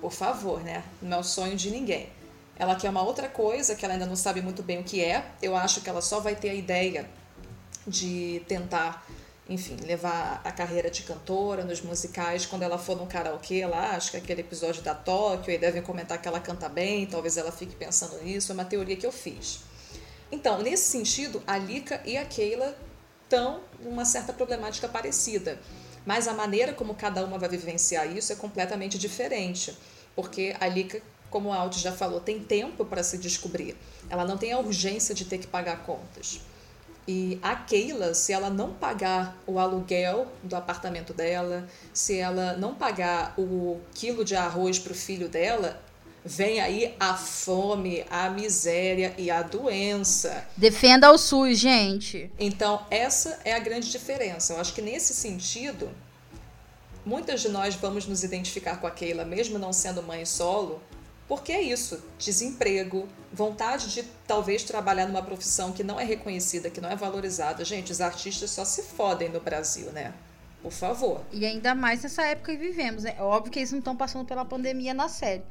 Por 0.00 0.12
favor, 0.12 0.62
né? 0.62 0.84
Não 1.00 1.18
é 1.18 1.20
o 1.20 1.24
sonho 1.24 1.56
de 1.56 1.70
ninguém. 1.70 2.08
Ela 2.56 2.76
quer 2.76 2.88
uma 2.88 3.02
outra 3.02 3.28
coisa 3.28 3.74
que 3.74 3.84
ela 3.84 3.94
ainda 3.94 4.06
não 4.06 4.16
sabe 4.16 4.40
muito 4.40 4.62
bem 4.62 4.80
o 4.80 4.84
que 4.84 5.02
é. 5.02 5.24
Eu 5.42 5.56
acho 5.56 5.80
que 5.80 5.88
ela 5.88 6.00
só 6.00 6.20
vai 6.20 6.36
ter 6.36 6.50
a 6.50 6.54
ideia 6.54 7.08
de 7.86 8.42
tentar, 8.46 9.04
enfim, 9.48 9.76
levar 9.84 10.40
a 10.44 10.52
carreira 10.52 10.90
de 10.90 11.02
cantora 11.02 11.64
nos 11.64 11.80
musicais 11.80 12.46
quando 12.46 12.62
ela 12.62 12.78
for 12.78 12.96
no 12.96 13.06
karaokê 13.06 13.66
lá. 13.66 13.96
Acho 13.96 14.12
que 14.12 14.16
aquele 14.16 14.42
episódio 14.42 14.82
da 14.82 14.94
Tóquio, 14.94 15.52
e 15.52 15.58
devem 15.58 15.82
comentar 15.82 16.20
que 16.20 16.28
ela 16.28 16.38
canta 16.38 16.68
bem, 16.68 17.06
talvez 17.06 17.36
ela 17.36 17.50
fique 17.50 17.74
pensando 17.74 18.22
nisso. 18.22 18.52
É 18.52 18.54
uma 18.54 18.64
teoria 18.64 18.96
que 18.96 19.06
eu 19.06 19.12
fiz. 19.12 19.60
Então, 20.30 20.62
nesse 20.62 20.90
sentido, 20.90 21.42
a 21.46 21.58
Lika 21.58 22.00
e 22.04 22.16
a 22.16 22.24
Keila 22.24 22.76
estão 23.24 23.60
numa 23.80 24.04
certa 24.04 24.32
problemática 24.32 24.88
parecida. 24.88 25.58
Mas 26.04 26.28
a 26.28 26.34
maneira 26.34 26.72
como 26.72 26.94
cada 26.94 27.24
uma 27.24 27.38
vai 27.38 27.48
vivenciar 27.48 28.06
isso 28.14 28.32
é 28.32 28.36
completamente 28.36 28.98
diferente. 28.98 29.76
Porque 30.14 30.54
a 30.60 30.68
Lika, 30.68 31.00
como 31.30 31.52
a 31.52 31.56
Aldi 31.56 31.80
já 31.80 31.92
falou, 31.92 32.20
tem 32.20 32.40
tempo 32.40 32.84
para 32.84 33.02
se 33.02 33.18
descobrir. 33.18 33.76
Ela 34.08 34.24
não 34.24 34.36
tem 34.36 34.52
a 34.52 34.58
urgência 34.58 35.14
de 35.14 35.24
ter 35.24 35.38
que 35.38 35.46
pagar 35.46 35.84
contas. 35.84 36.40
E 37.06 37.38
a 37.42 37.54
Keila, 37.54 38.14
se 38.14 38.32
ela 38.32 38.48
não 38.48 38.72
pagar 38.72 39.36
o 39.46 39.58
aluguel 39.58 40.26
do 40.42 40.56
apartamento 40.56 41.12
dela, 41.12 41.68
se 41.92 42.18
ela 42.18 42.56
não 42.56 42.74
pagar 42.74 43.34
o 43.38 43.80
quilo 43.94 44.24
de 44.24 44.34
arroz 44.34 44.78
para 44.78 44.92
o 44.92 44.94
filho 44.94 45.28
dela, 45.28 45.82
vem 46.24 46.58
aí 46.60 46.94
a 46.98 47.14
fome, 47.14 48.04
a 48.08 48.30
miséria 48.30 49.14
e 49.18 49.30
a 49.30 49.42
doença. 49.42 50.46
Defenda 50.56 51.12
o 51.12 51.18
SUS, 51.18 51.58
gente. 51.58 52.30
Então, 52.38 52.84
essa 52.90 53.38
é 53.44 53.52
a 53.52 53.58
grande 53.58 53.90
diferença. 53.90 54.54
Eu 54.54 54.60
acho 54.60 54.72
que 54.72 54.80
nesse 54.80 55.12
sentido, 55.12 55.90
muitas 57.04 57.42
de 57.42 57.50
nós 57.50 57.74
vamos 57.74 58.06
nos 58.06 58.24
identificar 58.24 58.80
com 58.80 58.86
a 58.86 58.90
Keila, 58.90 59.24
mesmo 59.24 59.58
não 59.58 59.72
sendo 59.72 60.02
mãe 60.02 60.24
solo, 60.24 60.80
porque 61.28 61.52
é 61.52 61.60
isso: 61.60 62.02
desemprego, 62.18 63.06
vontade 63.30 63.92
de 63.92 64.02
talvez 64.26 64.62
trabalhar 64.64 65.06
numa 65.06 65.22
profissão 65.22 65.72
que 65.72 65.84
não 65.84 66.00
é 66.00 66.04
reconhecida, 66.04 66.70
que 66.70 66.80
não 66.80 66.88
é 66.88 66.96
valorizada. 66.96 67.64
Gente, 67.66 67.92
os 67.92 68.00
artistas 68.00 68.50
só 68.50 68.64
se 68.64 68.82
fodem 68.82 69.28
no 69.28 69.40
Brasil, 69.40 69.92
né? 69.92 70.14
Por 70.62 70.72
favor. 70.72 71.20
E 71.30 71.44
ainda 71.44 71.74
mais 71.74 72.02
nessa 72.02 72.22
época 72.22 72.52
que 72.52 72.58
vivemos, 72.58 73.02
né? 73.02 73.14
Óbvio 73.18 73.52
que 73.52 73.58
eles 73.58 73.70
não 73.70 73.80
estão 73.80 73.94
passando 73.94 74.24
pela 74.24 74.46
pandemia 74.46 74.94
na 74.94 75.10
série 75.10 75.42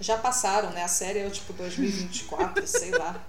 já 0.00 0.16
passaram, 0.16 0.70
né? 0.70 0.82
A 0.82 0.88
série 0.88 1.20
é 1.20 1.30
tipo 1.30 1.52
2024, 1.52 2.66
sei 2.66 2.90
lá. 2.90 3.22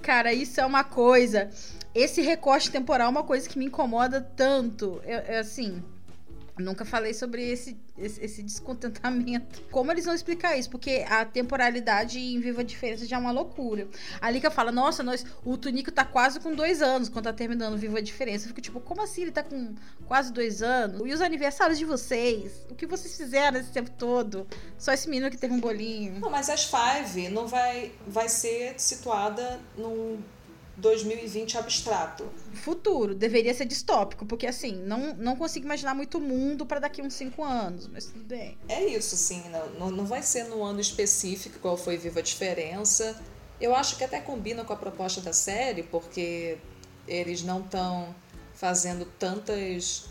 Cara, 0.00 0.32
isso 0.32 0.60
é 0.60 0.64
uma 0.66 0.84
coisa. 0.84 1.50
Esse 1.94 2.22
recorte 2.22 2.70
temporal 2.70 3.08
é 3.08 3.10
uma 3.10 3.24
coisa 3.24 3.48
que 3.48 3.58
me 3.58 3.66
incomoda 3.66 4.20
tanto. 4.20 5.00
É, 5.04 5.38
assim. 5.38 5.82
Nunca 6.60 6.84
falei 6.84 7.14
sobre 7.14 7.48
esse, 7.48 7.76
esse, 7.96 8.24
esse, 8.24 8.42
descontentamento. 8.42 9.62
Como 9.70 9.90
eles 9.90 10.04
vão 10.04 10.14
explicar 10.14 10.56
isso? 10.56 10.70
Porque 10.70 11.04
a 11.08 11.24
temporalidade 11.24 12.18
em 12.18 12.40
Viva 12.40 12.60
a 12.60 12.64
Diferença 12.64 13.06
já 13.06 13.16
é 13.16 13.18
uma 13.18 13.30
loucura. 13.30 13.88
A 14.20 14.30
Lika 14.30 14.50
fala, 14.50 14.70
nossa, 14.70 15.02
nós, 15.02 15.24
o 15.44 15.56
Tunico 15.56 15.90
tá 15.90 16.04
quase 16.04 16.40
com 16.40 16.54
dois 16.54 16.82
anos 16.82 17.08
quando 17.08 17.24
tá 17.24 17.32
terminando 17.32 17.76
Viva 17.76 17.98
a 17.98 18.02
Diferença. 18.02 18.44
Eu 18.44 18.48
fico 18.48 18.60
tipo, 18.60 18.80
como 18.80 19.02
assim 19.02 19.22
ele 19.22 19.32
tá 19.32 19.42
com 19.42 19.74
quase 20.06 20.32
dois 20.32 20.62
anos? 20.62 21.02
E 21.06 21.12
os 21.12 21.20
aniversários 21.20 21.78
de 21.78 21.84
vocês? 21.84 22.66
O 22.70 22.74
que 22.74 22.86
vocês 22.86 23.16
fizeram 23.16 23.58
esse 23.58 23.70
tempo 23.70 23.90
todo? 23.90 24.46
Só 24.78 24.92
esse 24.92 25.08
menino 25.08 25.30
que 25.30 25.36
teve 25.36 25.54
um 25.54 25.60
bolinho. 25.60 26.20
Não, 26.20 26.30
mas 26.30 26.48
as 26.48 26.64
Five 26.64 27.28
não 27.28 27.46
vai, 27.46 27.92
vai 28.06 28.28
ser 28.28 28.74
situada 28.78 29.60
num 29.76 30.18
2020 30.76 31.58
abstrato. 31.58 32.24
Futuro, 32.54 33.14
deveria 33.14 33.52
ser 33.54 33.66
distópico, 33.66 34.24
porque 34.24 34.46
assim, 34.46 34.72
não, 34.72 35.14
não 35.14 35.36
consigo 35.36 35.66
imaginar 35.66 35.94
muito 35.94 36.20
mundo 36.20 36.64
para 36.64 36.80
daqui 36.80 37.02
uns 37.02 37.14
cinco 37.14 37.44
anos, 37.44 37.86
mas 37.86 38.06
tudo 38.06 38.24
bem. 38.24 38.56
É 38.68 38.84
isso, 38.84 39.16
sim, 39.16 39.42
não, 39.78 39.90
não 39.90 40.06
vai 40.06 40.22
ser 40.22 40.44
no 40.44 40.62
ano 40.62 40.80
específico 40.80 41.58
qual 41.58 41.76
foi 41.76 41.96
Viva 41.96 42.20
a 42.20 42.22
Diferença. 42.22 43.20
Eu 43.60 43.74
acho 43.74 43.96
que 43.96 44.04
até 44.04 44.20
combina 44.20 44.64
com 44.64 44.72
a 44.72 44.76
proposta 44.76 45.20
da 45.20 45.32
série, 45.32 45.82
porque 45.82 46.58
eles 47.06 47.42
não 47.42 47.60
estão 47.60 48.14
fazendo 48.54 49.04
tantas 49.18 50.04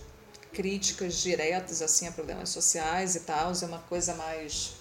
críticas 0.51 1.16
diretas 1.22 1.82
assim 1.82 2.07
a 2.07 2.12
problemas 2.12 2.49
sociais 2.49 3.16
e 3.16 3.22
tal, 3.22 3.51
é 3.51 3.66
uma 3.66 3.80
coisa 3.80 4.16
mais 4.16 4.79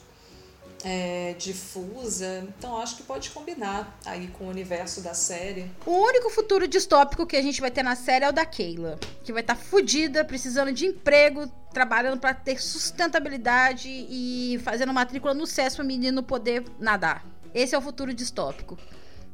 é, 0.85 1.35
difusa, 1.39 2.47
então 2.57 2.79
acho 2.79 2.97
que 2.97 3.03
pode 3.03 3.31
combinar 3.31 3.99
aí 4.05 4.29
com 4.29 4.45
o 4.45 4.49
universo 4.49 5.01
da 5.01 5.15
série. 5.15 5.71
O 5.85 5.91
único 5.91 6.31
futuro 6.31 6.69
distópico 6.69 7.27
que 7.27 7.37
a 7.37 7.43
gente 7.43 7.61
vai 7.61 7.71
ter 7.71 7.83
na 7.83 7.97
série 7.97 8.25
é 8.25 8.29
o 8.29 8.33
da 8.33 8.47
Keila, 8.47 8.99
que 9.25 9.33
vai 9.33 9.43
estar 9.43 9.57
tá 9.57 9.61
fodida, 9.61 10.25
precisando 10.25 10.73
de 10.73 10.87
emprego, 10.87 11.49
trabalhando 11.73 12.21
para 12.21 12.35
ter 12.35 12.61
sustentabilidade 12.61 13.89
e 13.89 14.61
fazendo 14.63 14.93
matrícula 14.93 15.35
no 15.35 15.47
SES 15.47 15.75
para 15.75 15.85
o 15.85 15.87
menino 15.87 16.23
poder 16.23 16.65
nadar. 16.79 17.25
Esse 17.55 17.75
é 17.75 17.79
o 17.79 17.83
futuro 17.83 18.13
distópico. 18.15 18.79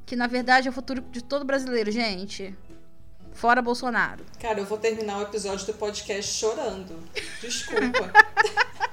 Que 0.06 0.16
na 0.16 0.26
verdade 0.26 0.68
é 0.68 0.70
o 0.70 0.74
futuro 0.74 1.00
de 1.00 1.22
todo 1.22 1.44
brasileiro, 1.44 1.90
gente. 1.90 2.54
Fora 3.32 3.60
Bolsonaro. 3.60 4.24
Cara, 4.38 4.60
eu 4.60 4.64
vou 4.64 4.78
terminar 4.78 5.18
o 5.18 5.22
episódio 5.22 5.66
do 5.66 5.74
podcast 5.74 6.32
chorando. 6.32 7.02
Desculpa. 7.40 8.12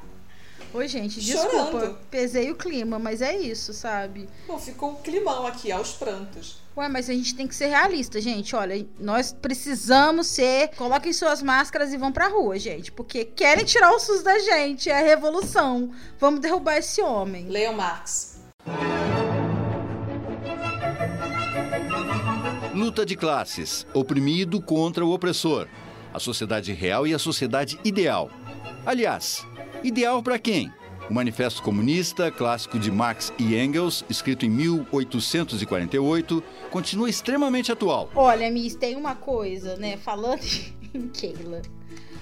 Oi, 0.74 0.88
gente, 0.88 1.20
desculpa, 1.20 1.72
Chorando. 1.72 1.98
pesei 2.10 2.50
o 2.50 2.56
clima, 2.56 2.98
mas 2.98 3.22
é 3.22 3.36
isso, 3.36 3.74
sabe? 3.74 4.30
Bom, 4.48 4.58
ficou 4.58 4.92
um 4.92 4.96
climão 4.96 5.46
aqui, 5.46 5.70
aos 5.70 5.92
prantos. 5.92 6.62
Ué, 6.78 6.88
mas 6.88 7.10
a 7.10 7.14
gente 7.14 7.36
tem 7.36 7.46
que 7.46 7.54
ser 7.54 7.66
realista, 7.66 8.22
gente. 8.22 8.56
Olha, 8.56 8.86
nós 8.98 9.34
precisamos 9.34 10.28
ser. 10.28 10.70
Coloquem 10.78 11.12
suas 11.12 11.42
máscaras 11.44 11.92
e 11.92 11.98
vão 11.98 12.14
pra 12.14 12.30
rua, 12.30 12.58
gente. 12.58 12.90
Porque 12.90 13.26
querem 13.26 13.66
tirar 13.66 13.92
o 13.92 14.00
SUS 14.00 14.24
da 14.24 14.40
gente. 14.40 14.90
É 14.90 14.98
a 14.98 15.04
revolução. 15.04 15.92
Vamos 16.18 16.40
derrubar 16.40 16.78
esse 16.78 17.02
homem. 17.02 17.50
Leo 17.50 17.74
Marx. 17.74 18.40
Luta 22.74 23.06
de 23.06 23.18
classes. 23.18 23.86
Oprimido 23.94 24.62
contra 24.62 25.06
o 25.06 25.12
opressor. 25.12 25.68
A 26.14 26.20
sociedade 26.20 26.72
real 26.72 27.06
e 27.06 27.14
a 27.14 27.20
sociedade 27.20 27.78
ideal. 27.84 28.32
Aliás, 28.86 29.46
Ideal 29.84 30.22
para 30.22 30.38
quem? 30.38 30.72
O 31.10 31.14
Manifesto 31.14 31.64
Comunista, 31.64 32.30
clássico 32.30 32.78
de 32.78 32.92
Marx 32.92 33.34
e 33.40 33.56
Engels, 33.56 34.06
escrito 34.08 34.46
em 34.46 34.50
1848, 34.50 36.44
continua 36.70 37.10
extremamente 37.10 37.72
atual. 37.72 38.08
Olha, 38.14 38.52
Miss, 38.52 38.76
tem 38.76 38.96
uma 38.96 39.16
coisa, 39.16 39.76
né? 39.78 39.98
Falando 39.98 40.44
em 40.94 41.08
Keila. 41.10 41.64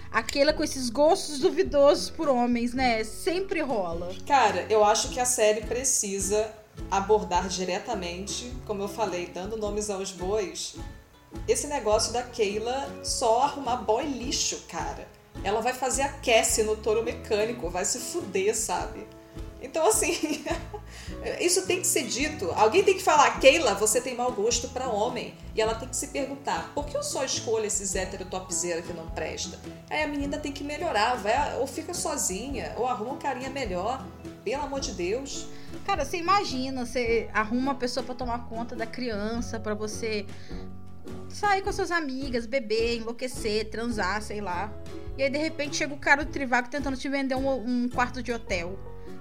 Aquela 0.09 0.53
com 0.53 0.63
esses 0.63 0.89
gostos 0.89 1.39
duvidosos 1.39 2.09
por 2.09 2.29
homens, 2.29 2.73
né? 2.73 3.03
Sempre 3.03 3.59
rola. 3.59 4.09
Cara, 4.25 4.65
eu 4.69 4.81
acho 4.85 5.09
que 5.09 5.19
a 5.19 5.25
série 5.25 5.59
precisa 5.61 6.49
abordar 6.89 7.49
diretamente, 7.49 8.53
como 8.65 8.81
eu 8.81 8.87
falei, 8.87 9.27
dando 9.27 9.57
nomes 9.57 9.89
aos 9.89 10.13
bois, 10.13 10.77
esse 11.45 11.67
negócio 11.67 12.13
da 12.13 12.23
Keila 12.23 12.89
só 13.03 13.41
arrumar 13.41 13.75
boy 13.83 14.05
lixo, 14.05 14.63
cara 14.69 15.18
ela 15.43 15.61
vai 15.61 15.73
fazer 15.73 16.03
a 16.03 16.09
Cassie 16.09 16.63
no 16.63 16.75
touro 16.75 17.03
mecânico, 17.03 17.69
vai 17.69 17.85
se 17.85 17.99
fuder, 17.99 18.55
sabe? 18.55 19.07
Então, 19.61 19.85
assim, 19.87 20.13
isso 21.39 21.65
tem 21.65 21.81
que 21.81 21.87
ser 21.87 22.03
dito. 22.03 22.49
Alguém 22.51 22.83
tem 22.83 22.95
que 22.95 23.03
falar, 23.03 23.39
Keila, 23.39 23.73
você 23.75 23.99
tem 23.99 24.15
mau 24.15 24.31
gosto 24.31 24.69
para 24.69 24.87
homem. 24.87 25.33
E 25.53 25.61
ela 25.61 25.75
tem 25.75 25.87
que 25.87 25.95
se 25.95 26.07
perguntar, 26.07 26.71
por 26.73 26.85
que 26.85 26.95
eu 26.95 27.03
só 27.03 27.23
escolho 27.25 27.65
esses 27.65 27.95
hétero 27.95 28.23
topzera 28.25 28.81
que 28.81 28.93
não 28.93 29.09
presta? 29.09 29.59
Aí 29.89 30.03
a 30.03 30.07
menina 30.07 30.37
tem 30.37 30.51
que 30.51 30.63
melhorar, 30.63 31.15
vai, 31.15 31.57
ou 31.57 31.67
fica 31.67 31.93
sozinha, 31.93 32.73
ou 32.77 32.87
arruma 32.87 33.13
um 33.13 33.17
carinha 33.17 33.49
melhor. 33.49 34.05
Pelo 34.43 34.63
amor 34.63 34.79
de 34.79 34.93
Deus. 34.93 35.47
Cara, 35.85 36.05
você 36.05 36.17
imagina, 36.17 36.85
você 36.85 37.29
arruma 37.33 37.61
uma 37.61 37.75
pessoa 37.75 38.03
para 38.03 38.15
tomar 38.15 38.47
conta 38.47 38.75
da 38.75 38.85
criança, 38.85 39.59
para 39.59 39.73
você 39.73 40.25
sair 41.29 41.61
com 41.61 41.71
suas 41.71 41.91
amigas, 41.91 42.45
beber, 42.45 42.97
enlouquecer, 42.97 43.69
transar, 43.69 44.21
sei 44.21 44.41
lá. 44.41 44.73
E 45.17 45.23
aí, 45.23 45.29
de 45.29 45.37
repente, 45.37 45.75
chega 45.75 45.93
o 45.93 45.97
cara 45.97 46.23
do 46.23 46.31
Trivago 46.31 46.69
tentando 46.69 46.97
te 46.97 47.09
vender 47.09 47.35
um, 47.35 47.49
um 47.49 47.89
quarto 47.89 48.23
de 48.23 48.31
hotel. 48.31 48.77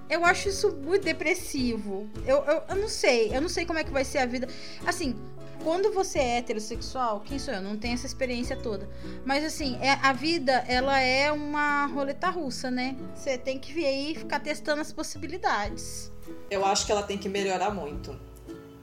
Eu 0.09 0.25
acho 0.25 0.49
isso 0.49 0.71
muito 0.71 1.03
depressivo. 1.03 2.09
Eu, 2.25 2.37
eu, 2.45 2.63
eu, 2.69 2.75
não 2.75 2.87
sei. 2.87 3.35
Eu 3.35 3.41
não 3.41 3.49
sei 3.49 3.65
como 3.65 3.77
é 3.77 3.83
que 3.83 3.91
vai 3.91 4.03
ser 4.03 4.17
a 4.19 4.25
vida. 4.25 4.47
Assim, 4.85 5.15
quando 5.63 5.91
você 5.91 6.19
é 6.19 6.37
heterossexual, 6.37 7.19
quem 7.19 7.37
sou 7.37 7.53
eu? 7.53 7.61
Não 7.61 7.77
tenho 7.77 7.93
essa 7.93 8.07
experiência 8.07 8.55
toda. 8.55 8.89
Mas 9.25 9.43
assim, 9.43 9.77
é, 9.81 9.91
a 9.91 10.13
vida, 10.13 10.63
ela 10.67 10.99
é 10.99 11.31
uma 11.31 11.85
roleta 11.85 12.29
russa, 12.29 12.71
né? 12.71 12.95
Você 13.13 13.37
tem 13.37 13.59
que 13.59 13.71
vir 13.71 13.85
aí 13.85 14.11
e 14.13 14.15
ficar 14.15 14.39
testando 14.39 14.81
as 14.81 14.91
possibilidades. 14.91 16.11
Eu 16.49 16.65
acho 16.65 16.85
que 16.85 16.91
ela 16.91 17.03
tem 17.03 17.17
que 17.17 17.29
melhorar 17.29 17.71
muito. 17.71 18.17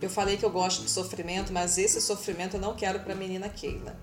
Eu 0.00 0.10
falei 0.10 0.36
que 0.36 0.44
eu 0.44 0.50
gosto 0.50 0.82
de 0.82 0.90
sofrimento, 0.90 1.52
mas 1.52 1.78
esse 1.78 2.00
sofrimento 2.00 2.56
eu 2.56 2.60
não 2.60 2.74
quero 2.74 3.00
pra 3.00 3.14
menina 3.14 3.48
Keila. 3.48 3.96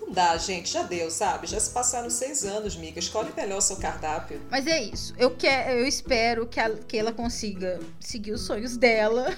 Não 0.00 0.10
dá, 0.10 0.36
gente, 0.36 0.70
já 0.70 0.82
deu, 0.82 1.10
sabe? 1.10 1.46
Já 1.46 1.58
se 1.58 1.70
passaram 1.70 2.08
seis 2.08 2.44
anos, 2.44 2.76
miga. 2.76 2.98
Escolhe 2.98 3.32
melhor 3.36 3.58
o 3.58 3.60
seu 3.60 3.76
cardápio. 3.76 4.40
Mas 4.50 4.66
é 4.66 4.82
isso. 4.82 5.14
Eu, 5.18 5.30
quero, 5.36 5.78
eu 5.78 5.86
espero 5.86 6.46
que, 6.46 6.60
a, 6.60 6.70
que 6.70 6.96
ela 6.96 7.12
consiga 7.12 7.80
seguir 7.98 8.32
os 8.32 8.42
sonhos 8.42 8.76
dela. 8.76 9.36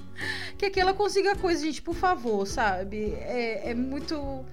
que 0.56 0.66
aqui 0.66 0.80
ela 0.80 0.94
consiga 0.94 1.34
coisa, 1.36 1.62
gente, 1.62 1.82
por 1.82 1.94
favor, 1.94 2.46
sabe? 2.46 3.14
É, 3.20 3.70
é 3.70 3.74
muito. 3.74 4.44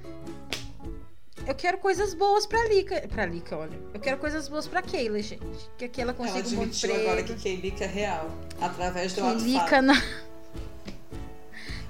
Eu 1.45 1.55
quero 1.55 1.77
coisas 1.79 2.13
boas 2.13 2.45
pra 2.45 2.67
Lika. 2.67 3.07
Pra 3.07 3.25
Lika, 3.25 3.57
olha. 3.57 3.79
Eu 3.93 3.99
quero 3.99 4.17
coisas 4.17 4.47
boas 4.47 4.67
pra 4.67 4.81
Keila, 4.81 5.21
gente. 5.21 5.69
Que 5.77 5.85
aqui 5.85 6.01
ela 6.01 6.13
consiga 6.13 6.39
ela 6.39 6.47
um 6.49 6.55
bom 6.55 6.63
emprego. 6.63 7.01
agora 7.01 7.23
que 7.23 7.35
Keilika 7.35 7.83
é 7.83 7.87
real. 7.87 8.29
Através 8.59 9.13
do 9.13 9.21
Keilika 9.21 9.81
na... 9.81 9.93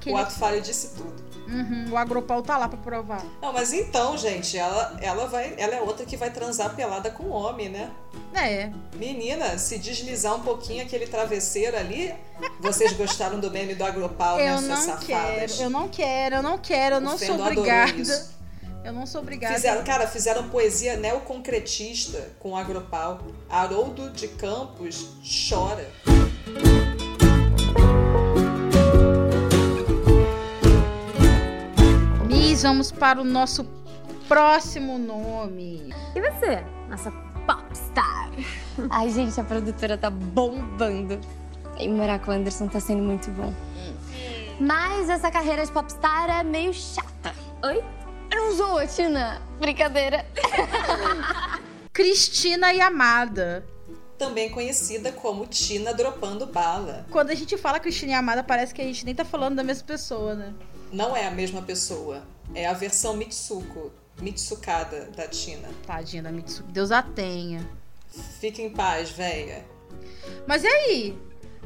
O 0.10 0.18
ato 0.18 0.34
falho 0.34 0.62
disse 0.62 0.96
tudo. 0.96 1.32
Uhum, 1.52 1.92
o 1.92 1.98
Agropau 1.98 2.42
tá 2.42 2.58
lá 2.58 2.70
pra 2.70 2.78
provar. 2.78 3.26
Não, 3.42 3.52
mas 3.52 3.74
então, 3.74 4.18
gente, 4.18 4.58
ela, 4.58 4.98
ela, 5.02 5.28
vai, 5.28 5.54
ela 5.58 5.76
é 5.76 5.82
outra 5.82 6.06
que 6.06 6.16
vai 6.16 6.32
transar 6.32 6.74
pelada 6.76 7.12
com 7.12 7.24
o 7.24 7.32
homem, 7.32 7.68
né? 7.68 7.92
É. 8.34 8.72
Menina, 8.96 9.58
se 9.58 9.78
deslizar 9.78 10.34
um 10.34 10.40
pouquinho 10.40 10.82
aquele 10.82 11.06
travesseiro 11.06 11.76
ali, 11.78 12.14
vocês 12.60 12.94
gostaram 12.94 13.38
do 13.38 13.52
meme 13.52 13.76
do 13.76 13.84
Agropau, 13.84 14.40
eu 14.40 14.62
né, 14.62 14.68
não 14.68 14.98
Quero, 14.98 15.54
eu 15.60 15.70
não 15.70 15.90
quero, 15.90 16.36
eu 16.36 16.44
não 16.44 16.58
quero, 16.58 16.96
eu 16.96 17.02
não 17.02 17.18
sou 17.18 17.36
obrigada. 17.36 18.42
Eu 18.84 18.94
não 18.94 19.06
sou 19.06 19.22
obrigada. 19.22 19.54
Fizeram, 19.54 19.84
cara, 19.84 20.08
fizeram 20.08 20.50
poesia 20.50 20.98
neoconcretista 20.98 22.32
com 22.40 22.52
o 22.52 22.56
Agropau. 22.56 23.20
Haroldo 23.50 24.10
de 24.10 24.28
Campos 24.28 25.08
chora. 25.50 25.88
Vamos 32.62 32.92
para 32.92 33.20
o 33.20 33.24
nosso 33.24 33.64
próximo 34.28 34.98
nome. 34.98 35.94
E 36.16 36.22
você, 36.22 36.64
nossa 36.90 37.12
popstar? 37.46 38.32
Ai, 38.90 39.10
gente, 39.10 39.40
a 39.40 39.44
produtora 39.44 39.98
tá 39.98 40.10
bombando. 40.10 41.20
E 41.80 41.88
morar 41.88 42.20
com 42.20 42.32
o 42.32 42.34
Anderson 42.34 42.68
tá 42.68 42.80
sendo 42.80 43.02
muito 43.02 43.32
bom. 43.32 43.54
Mas 44.60 45.10
essa 45.10 45.32
carreira 45.32 45.66
de 45.66 45.72
popstar 45.72 46.30
é 46.30 46.44
meio 46.44 46.74
chata. 46.74 47.34
Oi? 47.64 47.84
Eu 48.32 48.46
não 48.46 48.56
sou, 48.56 48.88
Tina. 48.88 49.42
Brincadeira. 49.60 50.26
Cristina 51.92 52.72
Yamada. 52.72 53.66
Também 54.18 54.52
conhecida 54.52 55.12
como 55.12 55.48
Tina 55.48 55.94
Dropando 55.94 56.46
Bala. 56.46 57.08
Quando 57.10 57.32
a 57.32 57.36
gente 57.36 57.58
fala 57.58 57.80
Cristina 57.80 58.14
Yamada, 58.14 58.44
parece 58.44 58.74
que 58.74 58.82
a 58.82 58.86
gente 58.86 59.04
nem 59.04 59.16
tá 59.16 59.26
falando 59.26 59.56
da 59.56 59.64
mesma 59.64 59.86
pessoa, 59.88 60.36
né? 60.36 60.54
Não 60.92 61.16
é 61.16 61.26
a 61.26 61.32
mesma 61.32 61.62
pessoa. 61.62 62.24
É 62.54 62.66
a 62.68 62.74
versão 62.74 63.16
Mitsuko, 63.16 63.92
Mitsukada 64.22 65.06
da 65.16 65.28
Tina. 65.28 65.70
Tadinha 65.88 66.24
da 66.24 66.32
Mitsuko. 66.32 66.70
Deus 66.72 66.92
a 66.92 67.02
tenha. 67.02 67.68
Fique 68.40 68.62
em 68.62 68.70
paz, 68.70 69.10
véia. 69.10 69.66
Mas 70.46 70.64
e 70.64 70.68
aí? 70.68 71.18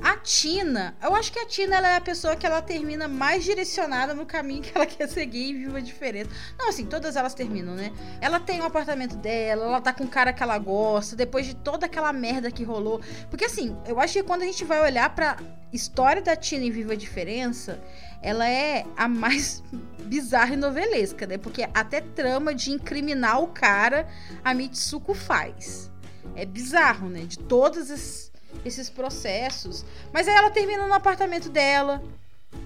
A 0.02 0.18
Tina, 0.18 0.96
eu 1.02 1.16
acho 1.16 1.32
que 1.32 1.40
a 1.40 1.46
Tina 1.46 1.78
ela 1.78 1.88
é 1.88 1.96
a 1.96 2.02
pessoa 2.02 2.36
que 2.36 2.46
ela 2.46 2.62
termina 2.62 3.08
mais 3.08 3.46
direcionada 3.46 4.14
no 4.14 4.26
caminho 4.26 4.62
que 4.62 4.72
ela 4.76 4.86
quer 4.86 5.08
seguir 5.08 5.50
e 5.50 5.54
viva 5.54 5.78
a 5.78 5.82
diferença. 5.82 6.30
Não, 6.60 6.68
assim, 6.68 6.86
todas 6.86 7.16
elas 7.16 7.34
terminam, 7.34 7.74
né? 7.76 7.94
Ela 8.20 8.40
tem 8.40 8.60
o 8.60 8.64
um 8.64 8.66
apartamento 8.66 9.16
dela, 9.16 9.66
ela 9.66 9.82
tá 9.82 9.94
com 9.94 10.04
o 10.04 10.08
cara 10.08 10.34
que 10.34 10.44
ela 10.44 10.58
gosta, 10.58 11.16
depois 11.16 11.46
de 11.46 11.56
toda 11.56 11.86
aquela 11.86 12.12
merda 12.12 12.52
que 12.52 12.64
rolou. 12.64 13.00
Porque 13.30 13.46
assim, 13.46 13.76
eu 13.88 14.00
acho 14.00 14.14
que 14.14 14.24
quando 14.24 14.42
a 14.42 14.46
gente 14.46 14.66
vai 14.66 14.82
olhar 14.82 15.10
pra 15.16 15.38
história 15.72 16.22
da 16.22 16.36
Tina 16.36 16.66
em 16.66 16.72
Viva 16.72 16.94
a 16.94 16.98
Diferença, 16.98 17.82
ela 18.22 18.48
é 18.48 18.86
a 18.96 19.08
mais 19.08 19.64
bizarra 20.06 20.54
e 20.54 20.58
novelesca, 20.58 21.26
né? 21.26 21.38
Porque 21.38 21.68
até 21.74 22.02
trama 22.02 22.54
de 22.54 22.72
incriminar 22.72 23.42
o 23.42 23.48
cara 23.48 24.08
a 24.44 24.54
Mitsuko 24.54 25.14
faz. 25.14 25.92
É 26.36 26.46
bizarro, 26.46 27.10
né? 27.10 27.22
De 27.22 27.40
todos 27.40 27.90
esses, 27.90 28.32
esses 28.64 28.90
processos. 28.90 29.86
Mas 30.12 30.28
aí 30.28 30.36
ela 30.36 30.50
termina 30.50 30.88
no 30.88 30.94
apartamento 30.94 31.50
dela. 31.50 32.04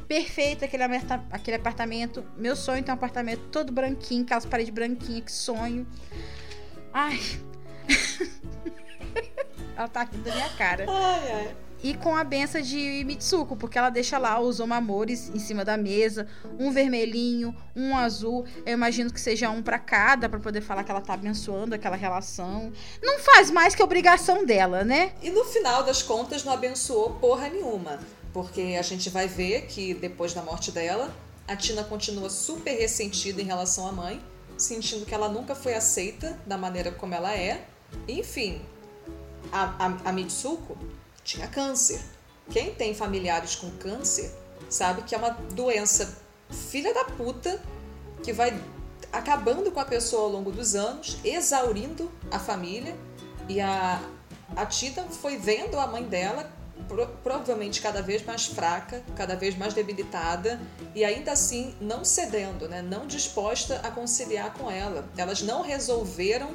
Perfeito 0.07 0.65
aquele, 0.65 0.83
aquele 1.31 1.57
apartamento. 1.57 2.23
Meu 2.37 2.55
sonho 2.55 2.83
tem 2.83 2.91
um 2.91 2.97
apartamento 2.97 3.41
todo 3.51 3.71
branquinho, 3.71 4.23
aquelas 4.23 4.45
paredes 4.45 4.73
branquinhas, 4.73 5.23
que 5.25 5.31
sonho. 5.31 5.87
Ai. 6.93 7.19
ela 9.75 9.87
tá 9.87 10.01
aqui 10.01 10.17
da 10.17 10.33
minha 10.33 10.49
cara. 10.49 10.85
Ai, 10.87 11.31
ai 11.31 11.68
e 11.81 11.93
com 11.93 12.15
a 12.15 12.23
benção 12.23 12.61
de 12.61 13.03
Mitsuko, 13.05 13.55
porque 13.55 13.77
ela 13.77 13.89
deixa 13.89 14.17
lá 14.17 14.39
os 14.39 14.59
omamores 14.59 15.29
em 15.33 15.39
cima 15.39 15.63
da 15.63 15.77
mesa, 15.77 16.27
um 16.59 16.71
vermelhinho, 16.71 17.55
um 17.75 17.95
azul. 17.95 18.45
Eu 18.65 18.73
imagino 18.73 19.11
que 19.11 19.19
seja 19.19 19.49
um 19.49 19.61
para 19.61 19.79
cada 19.79 20.27
para 20.27 20.39
poder 20.39 20.61
falar 20.61 20.83
que 20.83 20.91
ela 20.91 21.01
tá 21.01 21.13
abençoando 21.13 21.73
aquela 21.73 21.95
relação. 21.95 22.71
Não 23.01 23.19
faz 23.19 23.49
mais 23.49 23.73
que 23.73 23.81
obrigação 23.81 24.45
dela, 24.45 24.83
né? 24.83 25.13
E 25.21 25.29
no 25.29 25.45
final 25.45 25.83
das 25.83 26.01
contas 26.01 26.43
não 26.43 26.53
abençoou 26.53 27.11
porra 27.11 27.49
nenhuma, 27.49 27.99
porque 28.33 28.75
a 28.77 28.81
gente 28.81 29.09
vai 29.09 29.27
ver 29.27 29.67
que 29.67 29.93
depois 29.93 30.33
da 30.33 30.41
morte 30.41 30.71
dela, 30.71 31.13
a 31.47 31.55
Tina 31.55 31.83
continua 31.83 32.29
super 32.29 32.77
ressentida 32.77 33.41
em 33.41 33.45
relação 33.45 33.87
à 33.87 33.91
mãe, 33.91 34.21
sentindo 34.57 35.05
que 35.05 35.13
ela 35.13 35.29
nunca 35.29 35.55
foi 35.55 35.73
aceita 35.73 36.37
da 36.45 36.57
maneira 36.57 36.91
como 36.91 37.15
ela 37.15 37.33
é. 37.33 37.65
Enfim, 38.07 38.61
a, 39.51 39.85
a, 39.85 40.09
a 40.09 40.11
Mitsuko 40.11 40.77
tinha 41.29 41.47
câncer. 41.47 42.01
Quem 42.49 42.73
tem 42.73 42.95
familiares 42.95 43.55
com 43.55 43.69
câncer 43.77 44.31
sabe 44.67 45.03
que 45.03 45.13
é 45.13 45.17
uma 45.17 45.29
doença 45.29 46.17
filha 46.49 46.93
da 46.93 47.05
puta 47.05 47.61
que 48.23 48.33
vai 48.33 48.59
acabando 49.11 49.71
com 49.71 49.79
a 49.79 49.85
pessoa 49.85 50.23
ao 50.23 50.29
longo 50.29 50.51
dos 50.51 50.75
anos, 50.75 51.17
exaurindo 51.23 52.11
a 52.31 52.39
família. 52.39 52.95
E 53.47 53.61
a, 53.61 54.01
a 54.55 54.65
Tita 54.65 55.03
foi 55.03 55.37
vendo 55.37 55.79
a 55.79 55.85
mãe 55.85 56.03
dela 56.03 56.51
pro, 56.87 57.07
provavelmente 57.23 57.79
cada 57.79 58.01
vez 58.01 58.25
mais 58.25 58.47
fraca, 58.47 59.03
cada 59.15 59.35
vez 59.35 59.55
mais 59.55 59.73
debilitada 59.75 60.59
e 60.95 61.05
ainda 61.05 61.31
assim 61.31 61.75
não 61.79 62.03
cedendo, 62.03 62.67
né? 62.67 62.81
não 62.81 63.05
disposta 63.05 63.79
a 63.83 63.91
conciliar 63.91 64.53
com 64.53 64.69
ela. 64.69 65.07
Elas 65.15 65.41
não 65.43 65.61
resolveram 65.61 66.49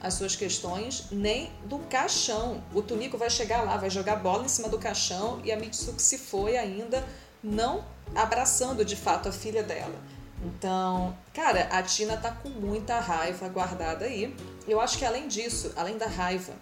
as 0.00 0.14
suas 0.14 0.36
questões, 0.36 1.06
nem 1.10 1.50
do 1.64 1.78
caixão. 1.80 2.62
O 2.74 2.82
Tunico 2.82 3.18
vai 3.18 3.30
chegar 3.30 3.62
lá, 3.62 3.76
vai 3.76 3.90
jogar 3.90 4.16
bola 4.16 4.44
em 4.44 4.48
cima 4.48 4.68
do 4.68 4.78
caixão 4.78 5.40
e 5.44 5.52
a 5.52 5.56
Mitsuki 5.56 6.02
se 6.02 6.18
foi 6.18 6.56
ainda 6.56 7.06
não 7.42 7.84
abraçando 8.14 8.84
de 8.84 8.96
fato 8.96 9.28
a 9.28 9.32
filha 9.32 9.62
dela. 9.62 9.98
Então, 10.44 11.16
cara, 11.34 11.68
a 11.70 11.82
Tina 11.82 12.16
tá 12.16 12.32
com 12.32 12.48
muita 12.48 12.98
raiva 12.98 13.48
guardada 13.48 14.06
aí. 14.06 14.34
Eu 14.66 14.80
acho 14.80 14.98
que 14.98 15.04
além 15.04 15.28
disso, 15.28 15.72
além 15.76 15.98
da 15.98 16.06
raiva, 16.06 16.54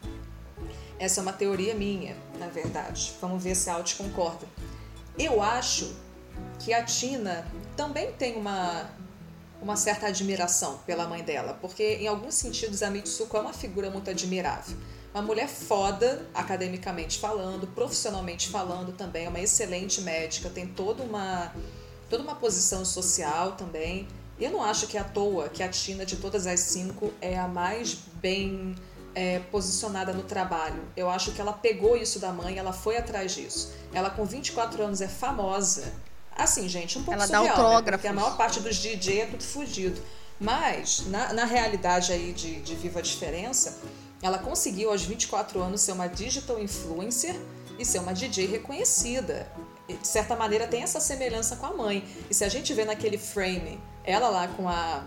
essa 0.99 1.21
é 1.21 1.23
uma 1.23 1.33
teoria 1.33 1.75
minha, 1.75 2.17
na 2.39 2.49
verdade. 2.49 3.15
Vamos 3.21 3.43
ver 3.43 3.55
se 3.55 3.71
a 3.71 3.75
Alt 3.75 3.97
concorda. 3.97 4.47
Eu 5.17 5.41
acho 5.41 5.95
que 6.59 6.73
a 6.73 6.85
Tina 6.85 7.47
também 7.77 8.13
tem 8.13 8.37
uma 8.37 8.91
uma 9.61 9.77
certa 9.77 10.07
admiração 10.07 10.79
pela 10.87 11.07
mãe 11.07 11.23
dela, 11.23 11.59
porque 11.61 11.97
em 11.97 12.07
alguns 12.07 12.35
sentidos 12.35 12.83
a 12.83 12.91
Mitsuko 12.91 13.37
é 13.37 13.41
uma 13.41 13.53
figura 13.53 13.91
muito 13.91 14.09
admirável. 14.11 14.77
Uma 15.13 15.23
mulher 15.23 15.49
foda, 15.49 16.27
academicamente 16.35 17.19
falando, 17.19 17.67
profissionalmente 17.69 18.49
falando 18.51 18.93
também, 18.93 19.27
é 19.27 19.29
uma 19.29 19.41
excelente 19.41 20.01
médica, 20.03 20.49
tem 20.49 20.67
toda 20.67 21.03
uma, 21.03 21.53
toda 22.09 22.23
uma 22.23 22.35
posição 22.35 22.85
social 22.85 23.53
também. 23.53 24.07
E 24.39 24.45
eu 24.45 24.51
não 24.51 24.63
acho 24.63 24.87
que 24.87 24.97
é 24.97 25.01
à 25.01 25.05
toa 25.05 25.49
que 25.49 25.63
a 25.63 25.69
Tina, 25.69 26.07
de 26.07 26.17
todas 26.17 26.47
as 26.47 26.61
cinco, 26.61 27.13
é 27.21 27.37
a 27.37 27.49
mais 27.49 27.95
bem 28.21 28.77
é, 29.15 29.41
posicionada 29.51 30.13
no 30.13 30.23
trabalho. 30.23 30.81
Eu 30.97 31.11
acho 31.11 31.33
que 31.33 31.41
ela 31.41 31.53
pegou 31.53 31.97
isso 31.97 32.21
da 32.21 32.31
mãe, 32.31 32.59
ela 32.59 32.73
foi 32.73 32.97
atrás 32.97 33.35
disso. 33.35 33.73
Ela, 33.93 34.11
com 34.11 34.25
24 34.25 34.85
anos, 34.85 35.01
é 35.01 35.09
famosa 35.09 35.93
Assim, 36.39 36.69
gente, 36.69 36.97
um 36.99 37.03
pouco 37.03 37.19
Ela 37.21 37.27
surreal, 37.27 37.45
dá 37.45 37.51
autógrafos. 37.51 37.85
Né? 37.87 37.93
Porque 37.93 38.07
a 38.07 38.13
maior 38.13 38.37
parte 38.37 38.61
dos 38.61 38.77
DJ 38.77 39.23
é 39.23 39.27
tudo 39.27 39.43
fugido. 39.43 40.01
Mas, 40.41 41.05
na, 41.09 41.33
na 41.33 41.45
realidade 41.45 42.13
aí 42.13 42.33
de, 42.33 42.61
de 42.61 42.77
Viva 42.77 43.01
a 43.01 43.03
Diferença, 43.03 43.81
ela 44.23 44.39
conseguiu 44.39 44.91
aos 44.91 45.03
24 45.03 45.61
anos 45.61 45.81
ser 45.81 45.93
uma 45.93 46.07
digital 46.07 46.61
influencer 46.61 47.35
e 47.77 47.85
ser 47.85 47.99
uma 47.99 48.15
DJ 48.15 48.47
reconhecida. 48.47 49.51
E, 49.89 49.95
de 49.95 50.07
certa 50.07 50.37
maneira 50.37 50.69
tem 50.69 50.83
essa 50.83 51.01
semelhança 51.01 51.57
com 51.57 51.67
a 51.67 51.75
mãe. 51.75 52.05
E 52.31 52.35
se 52.35 52.45
a 52.45 52.49
gente 52.49 52.73
vê 52.73 52.85
naquele 52.85 53.19
frame 53.19 53.81
ela 54.05 54.29
lá 54.29 54.49
com 54.49 54.69
a 54.69 55.05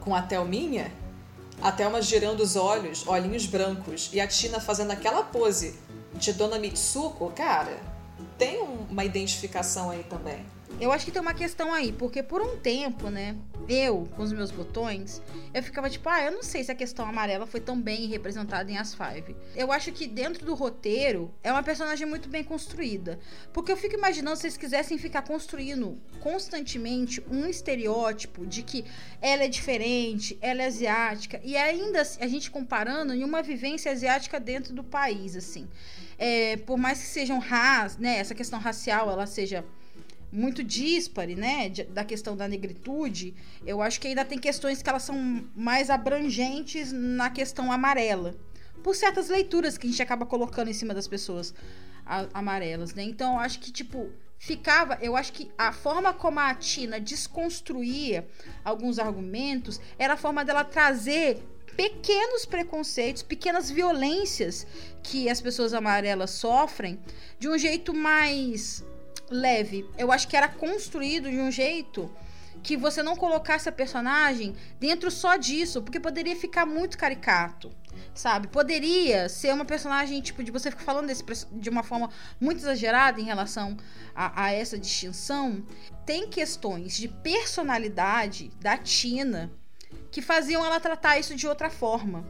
com 0.00 0.14
a 0.14 0.22
Thelminha, 0.22 0.92
a 1.60 1.72
Thelma 1.72 2.00
girando 2.00 2.40
os 2.40 2.56
olhos, 2.56 3.06
olhinhos 3.06 3.46
brancos, 3.46 4.10
e 4.12 4.20
a 4.20 4.26
Tina 4.26 4.60
fazendo 4.60 4.92
aquela 4.92 5.22
pose 5.22 5.78
de 6.14 6.32
Dona 6.32 6.58
Mitsuko, 6.58 7.30
cara, 7.32 7.78
tem 8.38 8.62
uma 8.62 9.04
identificação 9.04 9.90
aí 9.90 10.04
também. 10.04 10.44
Eu 10.80 10.92
acho 10.92 11.04
que 11.04 11.10
tem 11.10 11.20
uma 11.20 11.34
questão 11.34 11.74
aí, 11.74 11.92
porque 11.92 12.22
por 12.22 12.40
um 12.40 12.56
tempo, 12.56 13.10
né, 13.10 13.34
eu, 13.68 14.08
com 14.14 14.22
os 14.22 14.32
meus 14.32 14.52
botões, 14.52 15.20
eu 15.52 15.60
ficava 15.60 15.90
tipo, 15.90 16.08
ah, 16.08 16.22
eu 16.22 16.30
não 16.30 16.42
sei 16.42 16.62
se 16.62 16.70
a 16.70 16.74
questão 16.74 17.04
amarela 17.04 17.46
foi 17.46 17.58
tão 17.58 17.80
bem 17.80 18.06
representada 18.06 18.70
em 18.70 18.78
As 18.78 18.94
Five. 18.94 19.34
Eu 19.56 19.72
acho 19.72 19.90
que 19.90 20.06
dentro 20.06 20.46
do 20.46 20.54
roteiro 20.54 21.34
é 21.42 21.50
uma 21.50 21.64
personagem 21.64 22.06
muito 22.06 22.28
bem 22.28 22.44
construída. 22.44 23.18
Porque 23.52 23.72
eu 23.72 23.76
fico 23.76 23.96
imaginando 23.96 24.36
se 24.36 24.46
eles 24.46 24.56
quisessem 24.56 24.98
ficar 24.98 25.22
construindo 25.22 25.98
constantemente 26.20 27.20
um 27.28 27.44
estereótipo 27.46 28.46
de 28.46 28.62
que 28.62 28.84
ela 29.20 29.42
é 29.42 29.48
diferente, 29.48 30.38
ela 30.40 30.62
é 30.62 30.66
asiática, 30.66 31.40
e 31.42 31.56
ainda 31.56 32.02
a 32.02 32.28
gente 32.28 32.52
comparando 32.52 33.12
em 33.12 33.24
uma 33.24 33.42
vivência 33.42 33.90
asiática 33.90 34.38
dentro 34.38 34.72
do 34.72 34.84
país, 34.84 35.34
assim 35.34 35.66
é, 36.18 36.56
por 36.58 36.76
mais 36.76 36.98
que 36.98 37.06
sejam 37.06 37.38
ras, 37.38 37.96
né, 37.96 38.18
essa 38.18 38.34
questão 38.34 38.58
racial 38.58 39.10
ela 39.10 39.26
seja 39.26 39.64
muito 40.30 40.62
díspare, 40.62 41.34
né, 41.34 41.70
da 41.90 42.04
questão 42.04 42.36
da 42.36 42.46
negritude, 42.46 43.34
eu 43.64 43.80
acho 43.80 43.98
que 44.00 44.08
ainda 44.08 44.24
tem 44.24 44.38
questões 44.38 44.82
que 44.82 44.88
elas 44.88 45.02
são 45.02 45.48
mais 45.56 45.88
abrangentes 45.88 46.92
na 46.92 47.30
questão 47.30 47.72
amarela, 47.72 48.34
por 48.82 48.94
certas 48.94 49.28
leituras 49.28 49.78
que 49.78 49.86
a 49.86 49.90
gente 49.90 50.02
acaba 50.02 50.26
colocando 50.26 50.68
em 50.68 50.74
cima 50.74 50.92
das 50.92 51.08
pessoas 51.08 51.54
amarelas, 52.32 52.94
né? 52.94 53.02
Então, 53.02 53.34
eu 53.34 53.40
acho 53.40 53.60
que 53.60 53.70
tipo 53.70 54.10
ficava, 54.38 54.96
eu 55.02 55.16
acho 55.16 55.32
que 55.32 55.50
a 55.58 55.72
forma 55.72 56.12
como 56.14 56.38
a 56.38 56.54
Tina 56.54 57.00
desconstruía 57.00 58.26
alguns 58.64 58.98
argumentos 58.98 59.80
era 59.98 60.14
a 60.14 60.16
forma 60.16 60.44
dela 60.44 60.64
trazer 60.64 61.42
pequenos 61.78 62.44
preconceitos, 62.44 63.22
pequenas 63.22 63.70
violências 63.70 64.66
que 65.00 65.30
as 65.30 65.40
pessoas 65.40 65.72
amarelas 65.72 66.32
sofrem 66.32 66.98
de 67.38 67.48
um 67.48 67.56
jeito 67.56 67.94
mais 67.94 68.84
leve. 69.30 69.88
Eu 69.96 70.10
acho 70.10 70.26
que 70.26 70.36
era 70.36 70.48
construído 70.48 71.30
de 71.30 71.38
um 71.38 71.52
jeito 71.52 72.10
que 72.64 72.76
você 72.76 73.00
não 73.00 73.14
colocasse 73.14 73.68
a 73.68 73.72
personagem 73.72 74.56
dentro 74.80 75.08
só 75.08 75.36
disso, 75.36 75.80
porque 75.80 76.00
poderia 76.00 76.34
ficar 76.34 76.66
muito 76.66 76.98
caricato, 76.98 77.70
sabe? 78.12 78.48
Poderia 78.48 79.28
ser 79.28 79.54
uma 79.54 79.64
personagem, 79.64 80.20
tipo, 80.20 80.42
de 80.42 80.50
você 80.50 80.72
ficar 80.72 80.82
falando 80.82 81.06
desse, 81.06 81.24
de 81.52 81.70
uma 81.70 81.84
forma 81.84 82.10
muito 82.40 82.58
exagerada 82.58 83.20
em 83.20 83.24
relação 83.24 83.76
a, 84.16 84.46
a 84.46 84.52
essa 84.52 84.76
distinção. 84.76 85.64
Tem 86.04 86.28
questões 86.28 86.96
de 86.96 87.06
personalidade 87.06 88.50
da 88.60 88.76
Tina 88.76 89.48
que 90.10 90.22
faziam 90.22 90.64
ela 90.64 90.80
tratar 90.80 91.18
isso 91.18 91.34
de 91.34 91.46
outra 91.46 91.70
forma. 91.70 92.24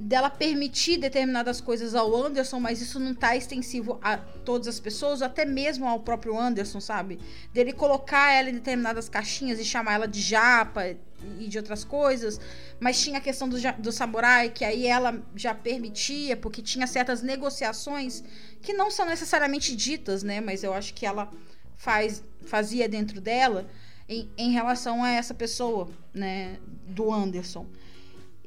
Dela 0.00 0.30
permitir 0.30 0.96
determinadas 0.96 1.60
coisas 1.60 1.92
ao 1.92 2.14
Anderson, 2.14 2.60
mas 2.60 2.80
isso 2.80 3.00
não 3.00 3.14
tá 3.14 3.36
extensivo 3.36 3.98
a 4.00 4.16
todas 4.16 4.68
as 4.68 4.78
pessoas, 4.78 5.22
até 5.22 5.44
mesmo 5.44 5.88
ao 5.88 6.00
próprio 6.00 6.38
Anderson, 6.38 6.80
sabe? 6.80 7.18
Dele 7.52 7.72
colocar 7.72 8.32
ela 8.32 8.48
em 8.48 8.54
determinadas 8.54 9.08
caixinhas 9.08 9.58
e 9.58 9.64
chamar 9.64 9.94
ela 9.94 10.06
de 10.06 10.20
japa 10.20 10.96
e 11.40 11.48
de 11.48 11.58
outras 11.58 11.82
coisas, 11.82 12.40
mas 12.78 13.00
tinha 13.02 13.18
a 13.18 13.20
questão 13.20 13.48
do, 13.48 13.56
do 13.78 13.90
samurai, 13.90 14.50
que 14.50 14.64
aí 14.64 14.86
ela 14.86 15.20
já 15.34 15.52
permitia, 15.52 16.36
porque 16.36 16.62
tinha 16.62 16.86
certas 16.86 17.20
negociações 17.20 18.22
que 18.62 18.72
não 18.72 18.92
são 18.92 19.04
necessariamente 19.04 19.74
ditas, 19.74 20.22
né? 20.22 20.40
Mas 20.40 20.62
eu 20.62 20.72
acho 20.72 20.94
que 20.94 21.04
ela 21.04 21.28
faz, 21.76 22.22
fazia 22.46 22.88
dentro 22.88 23.20
dela 23.20 23.68
em, 24.08 24.28
em 24.36 24.50
relação 24.50 25.04
a 25.04 25.10
essa 25.10 25.34
pessoa, 25.34 25.88
né, 26.14 26.58
do 26.86 27.12
Anderson. 27.12 27.66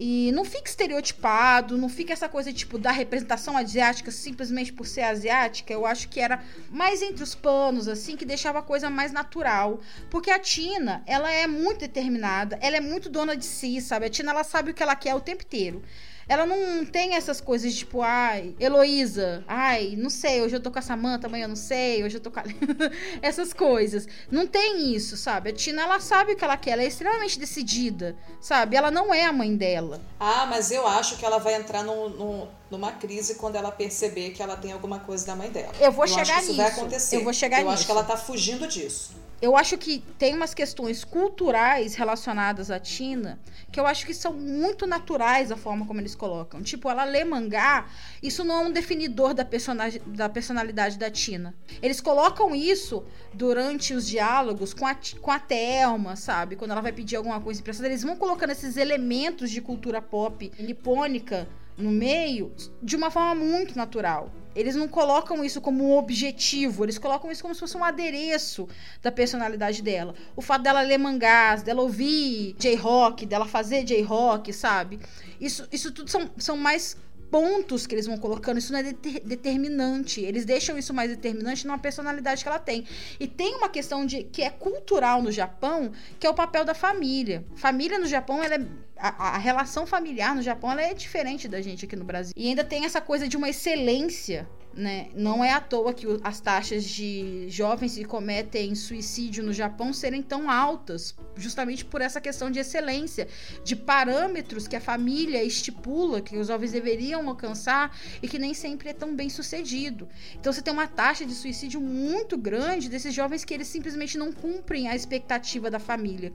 E 0.03 0.32
não 0.32 0.43
fica 0.43 0.68
estereotipado, 0.68 1.78
não 1.78 1.88
fica 1.88 2.12
essa 2.12 2.28
coisa, 2.28 2.51
tipo, 2.51 2.80
da 2.80 2.89
representação 2.89 3.55
asiática 3.55 4.09
simplesmente 4.09 4.74
por 4.74 4.88
ser 4.88 5.01
asiática. 5.01 5.72
Eu 5.72 5.86
acho 5.86 6.09
que 6.09 6.20
era 6.20 6.43
mais 6.72 7.03
entre 7.03 7.24
os 7.24 7.36
panos, 7.36 7.88
assim, 7.88 8.18
que 8.18 8.26
deixava 8.26 8.57
a 8.57 8.64
coisa 8.64 8.89
mais 8.89 9.12
natural. 9.12 9.80
Porque 10.09 10.32
a 10.32 10.39
Tina, 10.39 11.03
ela 11.05 11.32
é 11.32 11.45
muito 11.45 11.82
determinada, 11.82 12.57
ela 12.62 12.78
é 12.78 12.82
muito 12.82 13.12
dona 13.12 13.38
de 13.38 13.45
si, 13.45 13.80
sabe? 13.80 14.07
A 14.07 14.09
Tina, 14.09 14.32
ela 14.32 14.43
sabe 14.43 14.72
o 14.72 14.74
que 14.74 14.82
ela 14.82 14.95
quer 14.95 15.14
o 15.14 15.22
tempo 15.22 15.43
inteiro. 15.43 15.84
Ela 16.32 16.46
não 16.46 16.86
tem 16.86 17.16
essas 17.16 17.42
coisas 17.42 17.76
tipo, 17.76 18.02
ai, 18.02 18.56
Heloísa, 18.58 19.44
ai, 19.46 19.98
não 19.98 20.10
sei, 20.10 20.42
hoje 20.42 20.56
eu 20.56 20.62
tô 20.62 20.72
com 20.72 20.80
a 20.80 20.82
Samanta, 20.82 21.28
amanhã 21.28 21.44
eu 21.44 21.50
não 21.50 21.58
sei, 21.58 22.06
hoje 22.06 22.16
eu 22.16 22.22
tô 22.22 22.32
com 22.32 22.40
a... 22.40 22.44
essas 23.22 23.52
coisas. 23.52 24.08
Não 24.32 24.48
tem 24.48 24.96
isso, 24.96 25.18
sabe? 25.18 25.50
A 25.50 25.54
Tina, 25.54 25.82
ela 25.82 26.00
sabe 26.00 26.32
o 26.32 26.36
que 26.38 26.44
ela 26.46 26.56
quer, 26.56 26.72
ela 26.72 26.84
é 26.84 26.88
extremamente 26.88 27.38
decidida, 27.38 28.16
sabe? 28.40 28.78
Ela 28.78 28.90
não 28.90 29.14
é 29.14 29.26
a 29.26 29.34
mãe 29.34 29.54
dela. 29.58 30.00
Ah, 30.18 30.46
mas 30.46 30.72
eu 30.72 30.88
acho 30.88 31.18
que 31.18 31.26
ela 31.26 31.38
vai 31.38 31.56
entrar 31.56 31.84
no, 31.84 32.08
no, 32.08 32.48
numa 32.70 32.94
crise 32.94 33.36
quando 33.36 33.58
ela 33.58 33.70
perceber 33.70 34.30
que 34.30 34.42
ela 34.42 34.56
tem 34.56 34.72
alguma 34.72 35.00
coisa 35.00 35.26
da 35.26 35.36
mãe 35.36 35.50
dela. 35.50 35.74
Eu 35.82 35.92
vou 35.92 36.06
eu 36.06 36.08
chegar 36.08 36.22
acho 36.22 36.32
que 36.34 36.40
isso 36.40 36.48
nisso. 36.52 36.62
vai 36.62 36.72
acontecer. 36.72 37.16
Eu 37.18 37.24
vou 37.26 37.34
chegar 37.34 37.58
eu 37.58 37.64
nisso. 37.66 37.74
acho 37.74 37.86
que 37.86 37.92
ela 37.92 38.06
tá 38.06 38.16
fugindo 38.16 38.66
disso. 38.70 39.12
Eu 39.42 39.58
acho 39.58 39.76
que 39.78 40.04
tem 40.20 40.36
umas 40.36 40.54
questões 40.54 41.04
culturais 41.04 41.96
relacionadas 41.96 42.70
à 42.70 42.80
Tina 42.80 43.39
que 43.72 43.80
eu 43.80 43.88
acho 43.88 44.06
que 44.06 44.14
são 44.14 44.34
muito 44.34 44.86
naturais 44.86 45.52
a 45.52 45.58
forma 45.58 45.86
como 45.86 46.00
eles 46.00 46.14
colocam. 46.14 46.62
Tipo, 46.62 46.89
ela 46.89 47.06
lê 47.06 47.24
mangá, 47.24 47.88
isso 48.22 48.44
não 48.44 48.56
é 48.56 48.68
um 48.68 48.72
definidor 48.72 49.34
da, 49.34 49.46
personagem, 49.46 50.02
da 50.06 50.28
personalidade 50.28 51.00
da 51.00 51.10
Tina. 51.10 51.56
Eles 51.82 52.02
colocam 52.02 52.54
isso 52.54 53.04
durante 53.34 53.94
os 53.94 54.08
diálogos 54.08 54.74
com 54.74 54.86
a, 54.86 54.96
com 55.22 55.32
a 55.32 55.39
Thelma, 55.39 56.16
sabe? 56.16 56.56
Quando 56.56 56.72
ela 56.72 56.82
vai 56.82 56.92
pedir 56.92 57.16
alguma 57.16 57.39
coisa 57.39 57.62
emprestada, 57.62 57.88
eles 57.88 58.04
vão 58.04 58.16
colocando 58.18 58.52
esses 58.52 58.78
elementos 58.78 59.50
de 59.50 59.62
cultura 59.62 60.02
pop 60.02 60.52
nipônica 60.60 61.48
no 61.82 61.92
meio 61.92 62.54
de 62.82 62.96
uma 62.96 63.10
forma 63.10 63.36
muito 63.36 63.76
natural. 63.76 64.32
Eles 64.54 64.76
não 64.76 64.88
colocam 64.88 65.44
isso 65.46 65.62
como 65.62 65.84
um 65.84 65.98
objetivo, 65.98 66.84
eles 66.84 66.98
colocam 66.98 67.32
isso 67.32 67.42
como 67.42 67.54
se 67.54 67.60
fosse 67.62 67.78
um 67.78 67.84
adereço 67.84 68.68
da 69.02 69.12
personalidade 69.12 69.82
dela. 69.82 70.14
O 70.36 70.42
fato 70.42 70.62
dela 70.62 70.82
ler 70.82 70.98
mangás, 70.98 71.64
dela 71.64 71.82
ouvir 71.82 72.56
J-rock, 72.60 73.26
dela 73.26 73.46
fazer 73.46 73.84
J-rock, 73.86 74.52
sabe? 74.52 75.00
Isso, 75.40 75.66
isso 75.72 75.92
tudo 75.94 76.12
são, 76.12 76.30
são 76.38 76.58
mais 76.58 76.98
pontos 77.32 77.88
que 77.88 77.96
eles 77.96 78.06
vão 78.06 78.18
colocando, 78.18 78.58
isso 78.58 78.74
não 78.74 78.80
é 78.80 78.84
deter, 78.84 79.22
determinante. 79.22 80.22
Eles 80.22 80.44
deixam 80.44 80.78
isso 80.78 80.94
mais 80.94 81.10
determinante 81.10 81.66
numa 81.66 81.80
personalidade 81.80 82.44
que 82.44 82.50
ela 82.50 82.60
tem. 82.60 82.86
E 83.20 83.26
tem 83.26 83.56
uma 83.56 83.70
questão 83.70 84.06
de 84.06 84.24
que 84.24 84.44
é 84.44 84.50
cultural 84.50 85.22
no 85.22 85.32
Japão, 85.32 85.92
que 86.20 86.28
é 86.28 86.30
o 86.30 86.34
papel 86.34 86.66
da 86.66 86.74
família. 86.74 87.46
Família 87.56 87.98
no 87.98 88.06
Japão, 88.06 88.44
ela 88.44 88.56
é, 88.56 88.66
a, 88.98 89.36
a, 89.36 89.38
relação 89.38 89.88
familiar 89.88 90.36
no 90.36 90.42
Japão 90.42 90.72
ela 90.72 90.82
é 90.82 90.94
diferente 90.94 91.48
da 91.48 91.62
gente 91.62 91.86
aqui 91.86 91.96
no 91.96 92.04
Brasil. 92.04 92.34
E 92.36 92.50
ainda 92.50 92.64
tem 92.64 92.86
essa 92.86 93.00
coisa 93.00 93.28
de 93.28 93.38
uma 93.38 93.50
excelência 93.50 94.48
né? 94.74 95.10
Não 95.14 95.44
é 95.44 95.52
à 95.52 95.60
toa 95.60 95.94
que 95.94 96.08
as 96.24 96.40
taxas 96.40 96.86
de 96.86 97.46
jovens 97.50 97.96
que 97.96 98.06
cometem 98.06 98.74
suicídio 98.74 99.44
no 99.44 99.52
Japão 99.52 99.92
serem 99.94 100.22
tão 100.22 100.50
altas, 100.50 101.16
justamente 101.36 101.84
por 101.84 102.02
essa 102.02 102.22
questão 102.22 102.50
de 102.50 102.60
excelência, 102.60 103.28
de 103.64 103.76
parâmetros 103.76 104.68
que 104.68 104.76
a 104.76 104.82
família 104.82 105.44
estipula 105.44 106.22
que 106.22 106.38
os 106.38 106.48
jovens 106.48 106.72
deveriam 106.72 107.28
alcançar 107.28 107.98
e 108.22 108.28
que 108.28 108.40
nem 108.40 108.54
sempre 108.54 108.90
é 108.90 108.94
tão 108.94 109.16
bem 109.16 109.30
sucedido. 109.30 110.08
Então 110.40 110.54
você 110.54 110.62
tem 110.62 110.74
uma 110.74 110.88
taxa 110.88 111.26
de 111.26 111.34
suicídio 111.34 111.82
muito 111.82 112.38
grande 112.38 112.90
desses 112.90 113.14
jovens 113.14 113.44
que 113.44 113.54
eles 113.54 113.68
simplesmente 113.68 114.18
não 114.18 114.32
cumprem 114.32 114.88
a 114.88 114.96
expectativa 114.96 115.70
da 115.70 115.80
família. 115.80 116.32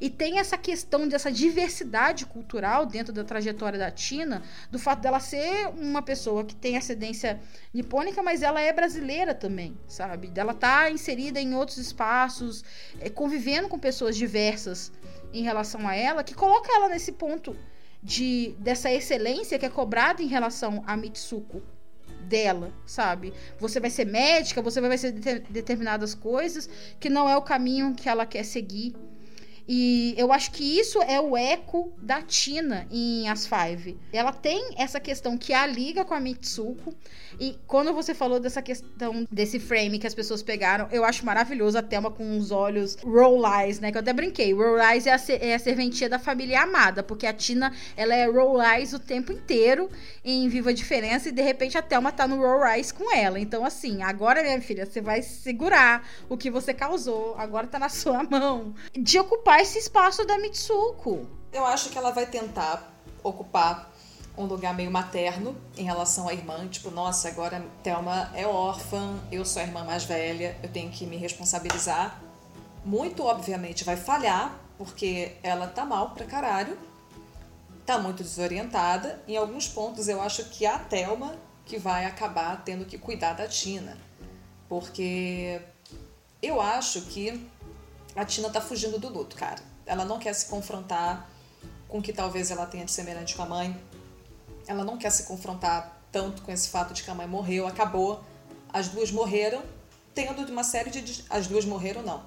E 0.00 0.10
tem 0.10 0.38
essa 0.38 0.58
questão 0.58 1.08
dessa 1.08 1.32
diversidade 1.32 2.26
cultural 2.26 2.84
dentro 2.84 3.12
da 3.12 3.24
trajetória 3.24 3.78
da 3.78 3.90
Tina, 3.90 4.42
do 4.70 4.78
fato 4.78 5.00
dela 5.00 5.20
ser 5.20 5.68
uma 5.68 6.02
pessoa 6.02 6.44
que 6.44 6.54
tem 6.54 6.76
ascendência 6.76 7.40
nipônica, 7.78 8.20
mas 8.22 8.42
ela 8.42 8.60
é 8.60 8.72
brasileira 8.72 9.32
também, 9.32 9.78
sabe? 9.86 10.30
Ela 10.34 10.52
tá 10.52 10.90
inserida 10.90 11.40
em 11.40 11.54
outros 11.54 11.78
espaços, 11.78 12.64
é, 13.00 13.08
convivendo 13.08 13.68
com 13.68 13.78
pessoas 13.78 14.16
diversas 14.16 14.90
em 15.32 15.42
relação 15.42 15.86
a 15.86 15.94
ela, 15.94 16.24
que 16.24 16.34
coloca 16.34 16.74
ela 16.74 16.88
nesse 16.88 17.12
ponto 17.12 17.56
de 18.02 18.54
dessa 18.58 18.92
excelência 18.92 19.58
que 19.58 19.66
é 19.66 19.68
cobrada 19.68 20.20
em 20.22 20.26
relação 20.26 20.82
a 20.86 20.96
Mitsuko 20.96 21.62
dela, 22.22 22.72
sabe? 22.84 23.32
Você 23.60 23.78
vai 23.78 23.90
ser 23.90 24.06
médica, 24.06 24.60
você 24.60 24.80
vai 24.80 24.98
ser 24.98 25.12
de 25.12 25.38
determinadas 25.40 26.14
coisas 26.14 26.68
que 26.98 27.08
não 27.08 27.28
é 27.28 27.36
o 27.36 27.42
caminho 27.42 27.94
que 27.94 28.08
ela 28.08 28.26
quer 28.26 28.44
seguir. 28.44 28.94
E 29.70 30.14
eu 30.16 30.32
acho 30.32 30.50
que 30.50 30.64
isso 30.64 31.02
é 31.02 31.20
o 31.20 31.36
eco 31.36 31.92
da 31.98 32.22
Tina 32.22 32.86
em 32.90 33.28
As 33.28 33.46
Five. 33.46 33.98
Ela 34.10 34.32
tem 34.32 34.74
essa 34.78 34.98
questão 34.98 35.36
que 35.36 35.52
a 35.52 35.66
liga 35.66 36.06
com 36.06 36.14
a 36.14 36.20
Mitsuko. 36.20 36.94
E 37.40 37.56
quando 37.66 37.92
você 37.92 38.14
falou 38.14 38.40
dessa 38.40 38.60
questão 38.60 39.26
desse 39.30 39.60
frame 39.60 39.98
que 39.98 40.06
as 40.06 40.14
pessoas 40.14 40.42
pegaram, 40.42 40.88
eu 40.90 41.04
acho 41.04 41.24
maravilhoso 41.24 41.78
a 41.78 41.82
Thelma 41.82 42.10
com 42.10 42.36
os 42.36 42.50
olhos 42.50 42.96
roll 43.04 43.46
eyes, 43.46 43.78
né? 43.78 43.92
Que 43.92 43.98
eu 43.98 44.00
até 44.00 44.12
brinquei. 44.12 44.52
Roll 44.52 44.78
eyes 44.78 45.06
é 45.06 45.12
a, 45.12 45.20
é 45.40 45.54
a 45.54 45.58
serventia 45.58 46.08
da 46.08 46.18
família 46.18 46.62
amada, 46.62 47.02
porque 47.02 47.26
a 47.26 47.32
Tina, 47.32 47.72
ela 47.96 48.14
é 48.14 48.26
roll 48.26 48.60
eyes 48.60 48.92
o 48.92 48.98
tempo 48.98 49.32
inteiro 49.32 49.88
em 50.24 50.48
Viva 50.48 50.70
a 50.70 50.72
Diferença 50.72 51.28
e 51.28 51.32
de 51.32 51.42
repente 51.42 51.78
a 51.78 51.82
Thelma 51.82 52.10
tá 52.10 52.26
no 52.26 52.38
roll 52.38 52.66
eyes 52.66 52.90
com 52.90 53.14
ela. 53.14 53.38
Então, 53.38 53.64
assim, 53.64 54.02
agora, 54.02 54.42
minha 54.42 54.60
filha, 54.60 54.84
você 54.84 55.00
vai 55.00 55.22
segurar 55.22 56.06
o 56.28 56.36
que 56.36 56.50
você 56.50 56.74
causou. 56.74 57.36
Agora 57.38 57.66
tá 57.66 57.78
na 57.78 57.88
sua 57.88 58.24
mão. 58.24 58.74
De 58.92 59.18
ocupar 59.18 59.60
esse 59.60 59.78
espaço 59.78 60.24
da 60.26 60.38
Mitsuko. 60.38 61.26
Eu 61.52 61.64
acho 61.64 61.90
que 61.90 61.98
ela 61.98 62.10
vai 62.10 62.26
tentar 62.26 62.92
ocupar 63.22 63.90
um 64.38 64.46
lugar 64.46 64.72
meio 64.72 64.90
materno 64.90 65.56
em 65.76 65.82
relação 65.82 66.28
à 66.28 66.32
irmã, 66.32 66.66
tipo, 66.68 66.90
nossa, 66.92 67.28
agora 67.28 67.60
Thelma 67.82 68.30
é 68.34 68.46
órfã, 68.46 69.18
eu 69.32 69.44
sou 69.44 69.60
a 69.60 69.64
irmã 69.64 69.82
mais 69.82 70.04
velha, 70.04 70.56
eu 70.62 70.68
tenho 70.68 70.90
que 70.90 71.04
me 71.04 71.16
responsabilizar. 71.16 72.20
Muito 72.84 73.24
obviamente 73.24 73.82
vai 73.82 73.96
falhar, 73.96 74.56
porque 74.78 75.36
ela 75.42 75.66
tá 75.66 75.84
mal 75.84 76.10
pra 76.10 76.24
caralho, 76.24 76.78
tá 77.84 77.98
muito 77.98 78.22
desorientada. 78.22 79.20
Em 79.26 79.36
alguns 79.36 79.66
pontos 79.66 80.06
eu 80.06 80.22
acho 80.22 80.44
que 80.44 80.64
é 80.64 80.70
a 80.70 80.78
Thelma 80.78 81.34
que 81.66 81.76
vai 81.76 82.06
acabar 82.06 82.62
tendo 82.64 82.84
que 82.84 82.96
cuidar 82.96 83.32
da 83.32 83.48
Tina, 83.48 83.98
porque 84.68 85.60
eu 86.40 86.60
acho 86.60 87.02
que 87.02 87.44
a 88.14 88.24
Tina 88.24 88.48
tá 88.50 88.60
fugindo 88.60 89.00
do 89.00 89.08
luto, 89.08 89.34
cara. 89.36 89.60
Ela 89.84 90.04
não 90.04 90.18
quer 90.18 90.32
se 90.32 90.46
confrontar 90.46 91.28
com 91.88 92.00
que 92.00 92.12
talvez 92.12 92.50
ela 92.50 92.66
tenha 92.66 92.84
de 92.84 92.92
semelhante 92.92 93.34
com 93.34 93.42
a 93.42 93.46
mãe. 93.46 93.87
Ela 94.68 94.84
não 94.84 94.96
quer 94.96 95.10
se 95.10 95.24
confrontar 95.24 96.00
tanto 96.12 96.42
com 96.42 96.52
esse 96.52 96.68
fato 96.68 96.94
de 96.94 97.02
que 97.02 97.10
a 97.10 97.14
mãe 97.14 97.26
morreu, 97.26 97.66
acabou. 97.66 98.22
As 98.72 98.88
duas 98.88 99.10
morreram, 99.10 99.62
tendo 100.14 100.40
uma 100.52 100.62
série 100.62 100.90
de. 100.90 101.24
As 101.28 101.46
duas 101.46 101.64
morreram, 101.64 102.02
não. 102.02 102.22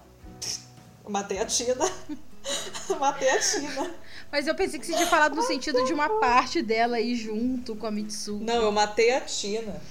Eu 1.03 1.09
matei 1.09 1.39
a 1.39 1.45
Tina. 1.45 1.85
matei 2.99 3.29
a 3.29 3.39
Tina. 3.39 3.95
Mas 4.31 4.47
eu 4.47 4.55
pensei 4.55 4.79
que 4.79 4.85
você 4.85 4.93
tinha 4.93 5.07
falado 5.07 5.35
no 5.35 5.43
sentido 5.43 5.83
de 5.85 5.93
uma 5.93 6.19
parte 6.19 6.61
dela 6.61 6.97
aí 6.97 7.15
junto 7.15 7.75
com 7.75 7.85
a 7.85 7.91
Mitsuko. 7.91 8.43
Não, 8.43 8.61
eu 8.63 8.71
matei 8.71 9.11
a 9.11 9.21
Tina. 9.21 9.81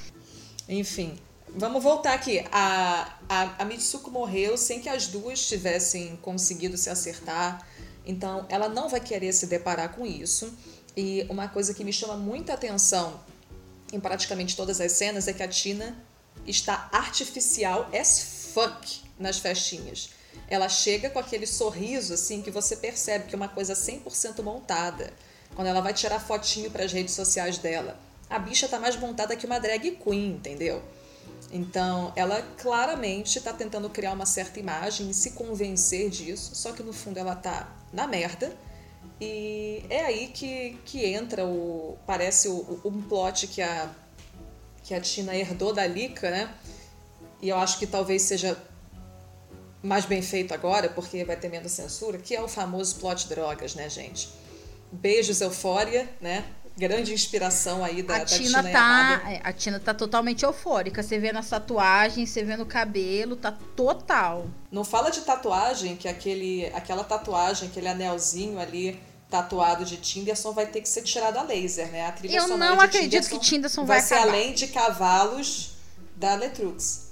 Enfim. 0.68 1.18
Vamos 1.54 1.82
voltar 1.82 2.14
aqui. 2.14 2.44
A, 2.52 3.16
a, 3.28 3.62
a 3.62 3.64
Mitsuko 3.64 4.10
morreu 4.10 4.56
sem 4.56 4.80
que 4.80 4.88
as 4.88 5.08
duas 5.08 5.46
tivessem 5.46 6.16
conseguido 6.22 6.76
se 6.76 6.88
acertar. 6.88 7.66
Então, 8.06 8.46
ela 8.48 8.68
não 8.68 8.88
vai 8.88 9.00
querer 9.00 9.32
se 9.32 9.46
deparar 9.46 9.94
com 9.94 10.06
isso. 10.06 10.52
E 10.96 11.26
uma 11.28 11.48
coisa 11.48 11.72
que 11.72 11.84
me 11.84 11.92
chama 11.92 12.16
muita 12.16 12.54
atenção 12.54 13.20
em 13.92 14.00
praticamente 14.00 14.56
todas 14.56 14.80
as 14.80 14.92
cenas 14.92 15.28
é 15.28 15.32
que 15.32 15.42
a 15.42 15.48
Tina 15.48 15.96
está 16.46 16.88
artificial 16.92 17.88
as 17.92 18.50
fuck 18.52 19.02
nas 19.18 19.38
festinhas. 19.38 20.10
Ela 20.48 20.68
chega 20.68 21.10
com 21.10 21.18
aquele 21.18 21.46
sorriso 21.46 22.14
assim 22.14 22.42
que 22.42 22.50
você 22.50 22.76
percebe 22.76 23.26
que 23.26 23.34
é 23.34 23.36
uma 23.36 23.48
coisa 23.48 23.74
100% 23.74 24.42
montada. 24.42 25.12
Quando 25.54 25.68
ela 25.68 25.80
vai 25.80 25.92
tirar 25.92 26.20
fotinho 26.20 26.70
para 26.70 26.84
as 26.84 26.92
redes 26.92 27.14
sociais 27.14 27.58
dela, 27.58 27.98
a 28.28 28.38
bicha 28.38 28.68
tá 28.68 28.78
mais 28.78 28.96
montada 28.96 29.36
que 29.36 29.46
uma 29.46 29.58
drag 29.58 29.92
queen, 29.92 30.32
entendeu? 30.32 30.82
Então, 31.52 32.12
ela 32.14 32.42
claramente 32.58 33.38
está 33.38 33.52
tentando 33.52 33.90
criar 33.90 34.12
uma 34.12 34.26
certa 34.26 34.60
imagem 34.60 35.10
e 35.10 35.14
se 35.14 35.32
convencer 35.32 36.08
disso, 36.08 36.54
só 36.54 36.72
que 36.72 36.82
no 36.82 36.92
fundo 36.92 37.18
ela 37.18 37.34
tá 37.34 37.76
na 37.92 38.06
merda. 38.06 38.56
E 39.20 39.84
é 39.90 40.04
aí 40.04 40.28
que, 40.28 40.78
que 40.84 41.04
entra 41.04 41.44
o. 41.44 41.98
Parece 42.06 42.48
o, 42.48 42.80
o, 42.84 42.88
um 42.88 43.02
plot 43.02 43.46
que 43.48 43.60
a, 43.60 43.90
que 44.82 44.94
a 44.94 45.00
Tina 45.00 45.36
herdou 45.36 45.72
da 45.72 45.86
Lika, 45.86 46.30
né? 46.30 46.54
E 47.42 47.48
eu 47.48 47.56
acho 47.58 47.78
que 47.78 47.86
talvez 47.86 48.22
seja 48.22 48.56
mais 49.82 50.04
bem 50.04 50.22
feito 50.22 50.54
agora, 50.54 50.88
porque 50.88 51.24
vai 51.24 51.36
ter 51.36 51.48
menos 51.48 51.72
censura, 51.72 52.18
que 52.18 52.34
é 52.34 52.42
o 52.42 52.48
famoso 52.48 52.96
plot 52.96 53.28
drogas, 53.28 53.74
né, 53.74 53.88
gente? 53.88 54.30
Beijos, 54.92 55.40
Eufória, 55.40 56.08
né? 56.20 56.44
grande 56.76 57.12
inspiração 57.12 57.84
aí 57.84 58.02
da, 58.02 58.16
a 58.16 58.18
da 58.20 58.24
Tina, 58.24 58.62
Tina 58.62 58.72
tá, 58.72 59.22
é, 59.26 59.40
A 59.44 59.52
Tina 59.52 59.78
tá 59.78 59.92
totalmente 59.92 60.44
eufórica. 60.44 61.02
Você 61.02 61.18
vê 61.18 61.30
nas 61.30 61.48
tatuagens, 61.48 62.30
você 62.30 62.42
vê 62.42 62.56
no 62.56 62.64
cabelo, 62.64 63.36
tá 63.36 63.52
total. 63.76 64.46
Não 64.72 64.82
fala 64.82 65.10
de 65.10 65.20
tatuagem, 65.20 65.94
que 65.96 66.08
aquele, 66.08 66.66
aquela 66.68 67.04
tatuagem, 67.04 67.68
aquele 67.68 67.88
anelzinho 67.88 68.58
ali 68.58 68.98
tatuado 69.30 69.84
de 69.84 69.96
Tinderson 69.96 70.52
vai 70.52 70.66
ter 70.66 70.80
que 70.80 70.88
ser 70.88 71.02
tirado 71.02 71.38
a 71.38 71.42
laser, 71.42 71.90
né? 71.90 72.06
A 72.06 72.12
trilha 72.12 72.36
Eu 72.36 72.48
não 72.48 72.80
acredito 72.80 73.10
Tinderson 73.10 73.38
que 73.38 73.44
Tinderson 73.44 73.84
vai, 73.84 73.98
vai 73.98 74.06
ser 74.06 74.14
além 74.14 74.52
de 74.52 74.66
cavalos 74.66 75.70
da 76.16 76.34
Letrux. 76.34 77.10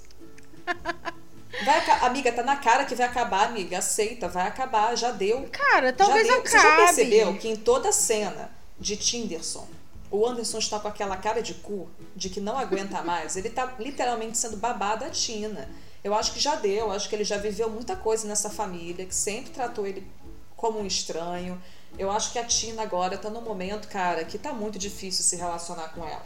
Vai, 1.65 1.83
amiga, 2.01 2.31
tá 2.31 2.43
na 2.43 2.55
cara 2.55 2.85
que 2.85 2.93
vai 2.93 3.07
acabar, 3.07 3.47
amiga. 3.47 3.79
Aceita, 3.79 4.27
vai 4.29 4.47
acabar, 4.47 4.95
já 4.95 5.11
deu. 5.11 5.49
Cara, 5.51 5.91
talvez 5.91 6.25
já 6.25 6.33
deu. 6.33 6.41
acabe. 6.41 6.51
Você 6.51 6.59
já 6.59 6.75
percebeu 6.77 7.37
que 7.37 7.49
em 7.49 7.55
toda 7.55 7.91
cena 7.91 8.51
de 8.79 8.95
Tinderson, 8.95 9.67
o 10.11 10.25
Anderson 10.25 10.59
está 10.59 10.79
com 10.79 10.87
aquela 10.87 11.17
cara 11.17 11.41
de 11.41 11.55
cu, 11.55 11.89
de 12.15 12.29
que 12.29 12.39
não 12.39 12.57
aguenta 12.57 13.01
mais. 13.03 13.35
Ele 13.35 13.49
tá 13.49 13.75
literalmente 13.79 14.37
sendo 14.37 14.57
babado 14.57 15.03
a 15.03 15.09
Tina. 15.09 15.67
Eu 16.03 16.13
acho 16.13 16.33
que 16.33 16.39
já 16.39 16.55
deu, 16.55 16.91
acho 16.91 17.09
que 17.09 17.15
ele 17.15 17.25
já 17.25 17.37
viveu 17.37 17.69
muita 17.69 17.95
coisa 17.95 18.27
nessa 18.27 18.49
família, 18.49 19.05
que 19.05 19.15
sempre 19.15 19.51
tratou 19.51 19.85
ele 19.85 20.07
como 20.55 20.79
um 20.79 20.85
estranho. 20.85 21.61
Eu 21.97 22.11
acho 22.11 22.31
que 22.31 22.39
a 22.39 22.45
Tina 22.45 22.81
agora 22.81 23.17
tá 23.17 23.29
num 23.29 23.41
momento, 23.41 23.87
cara, 23.87 24.23
que 24.23 24.37
tá 24.37 24.53
muito 24.53 24.79
difícil 24.79 25.23
se 25.23 25.35
relacionar 25.35 25.89
com 25.89 26.05
ela. 26.05 26.25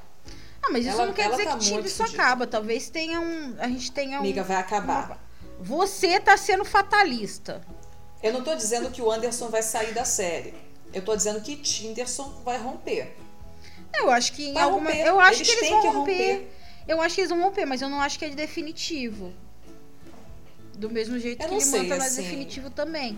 Ah, 0.61 0.69
mas 0.71 0.85
isso 0.85 0.95
ela, 0.95 1.07
não 1.07 1.13
quer 1.13 1.29
dizer 1.31 1.45
tá 1.45 1.57
que 1.57 1.65
Tina 1.65 1.81
isso 1.81 2.03
acaba. 2.03 2.47
Talvez 2.47 2.89
tenha 2.89 3.19
um. 3.19 3.55
A 3.59 3.67
gente 3.67 3.91
tenha 3.91 4.17
um. 4.17 4.21
Amiga, 4.21 4.43
vai 4.43 4.57
acabar. 4.57 5.05
Uma... 5.07 5.17
Você 5.59 6.19
tá 6.19 6.37
sendo 6.37 6.63
fatalista. 6.63 7.61
Eu 8.21 8.31
não 8.31 8.43
tô 8.43 8.55
dizendo 8.55 8.89
que 8.89 9.01
o 9.01 9.11
Anderson 9.11 9.49
vai 9.49 9.61
sair 9.61 9.93
da 9.93 10.05
série. 10.05 10.53
Eu 10.93 11.03
tô 11.03 11.15
dizendo 11.15 11.41
que 11.41 11.57
Tinderson 11.57 12.41
vai 12.45 12.57
romper. 12.57 13.17
Eu 13.93 14.09
acho 14.09 14.31
que 14.33 14.49
em 14.49 14.57
alguma. 14.57 14.89
Romper. 14.89 15.05
Eu 15.05 15.19
acho 15.19 15.41
eles 15.41 15.49
que 15.49 15.57
eles 15.57 15.69
vão 15.69 15.81
romper. 15.81 16.33
romper. 16.33 16.47
Eu 16.87 17.01
acho 17.01 17.15
que 17.15 17.21
eles 17.21 17.29
vão 17.29 17.41
romper, 17.41 17.65
mas 17.65 17.81
eu 17.81 17.89
não 17.89 17.99
acho 17.99 18.17
que 18.17 18.25
é 18.25 18.29
definitivo. 18.29 19.33
Do 20.75 20.89
mesmo 20.89 21.19
jeito 21.19 21.41
eu 21.41 21.49
que 21.49 21.55
ele 21.55 21.61
sei, 21.61 21.83
manda, 21.83 21.97
mas 21.97 22.13
assim... 22.13 22.23
definitivo 22.23 22.69
também. 22.69 23.17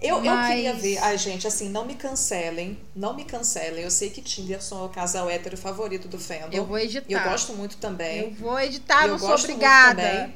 Eu, 0.00 0.20
Mas... 0.20 0.50
eu 0.50 0.54
queria 0.54 0.74
ver. 0.74 0.98
Ai, 0.98 1.16
gente, 1.18 1.46
assim, 1.46 1.68
não 1.68 1.84
me 1.84 1.94
cancelem. 1.94 2.78
Não 2.94 3.14
me 3.14 3.24
cancelem. 3.24 3.82
Eu 3.82 3.90
sei 3.90 4.10
que 4.10 4.20
Tinderson 4.20 4.82
é 4.82 4.84
o 4.84 4.88
casal 4.88 5.30
hétero 5.30 5.56
favorito 5.56 6.08
do 6.08 6.18
fandom. 6.18 6.48
Eu 6.52 6.66
vou 6.66 6.78
editar. 6.78 7.06
Eu 7.08 7.22
gosto 7.30 7.52
muito 7.54 7.76
também. 7.78 8.20
Eu 8.20 8.30
vou 8.32 8.58
editar, 8.60 9.06
não 9.08 9.18
sou 9.18 9.34
obrigada. 9.34 10.32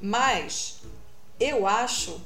Mas 0.00 0.78
eu 1.38 1.66
acho 1.66 2.20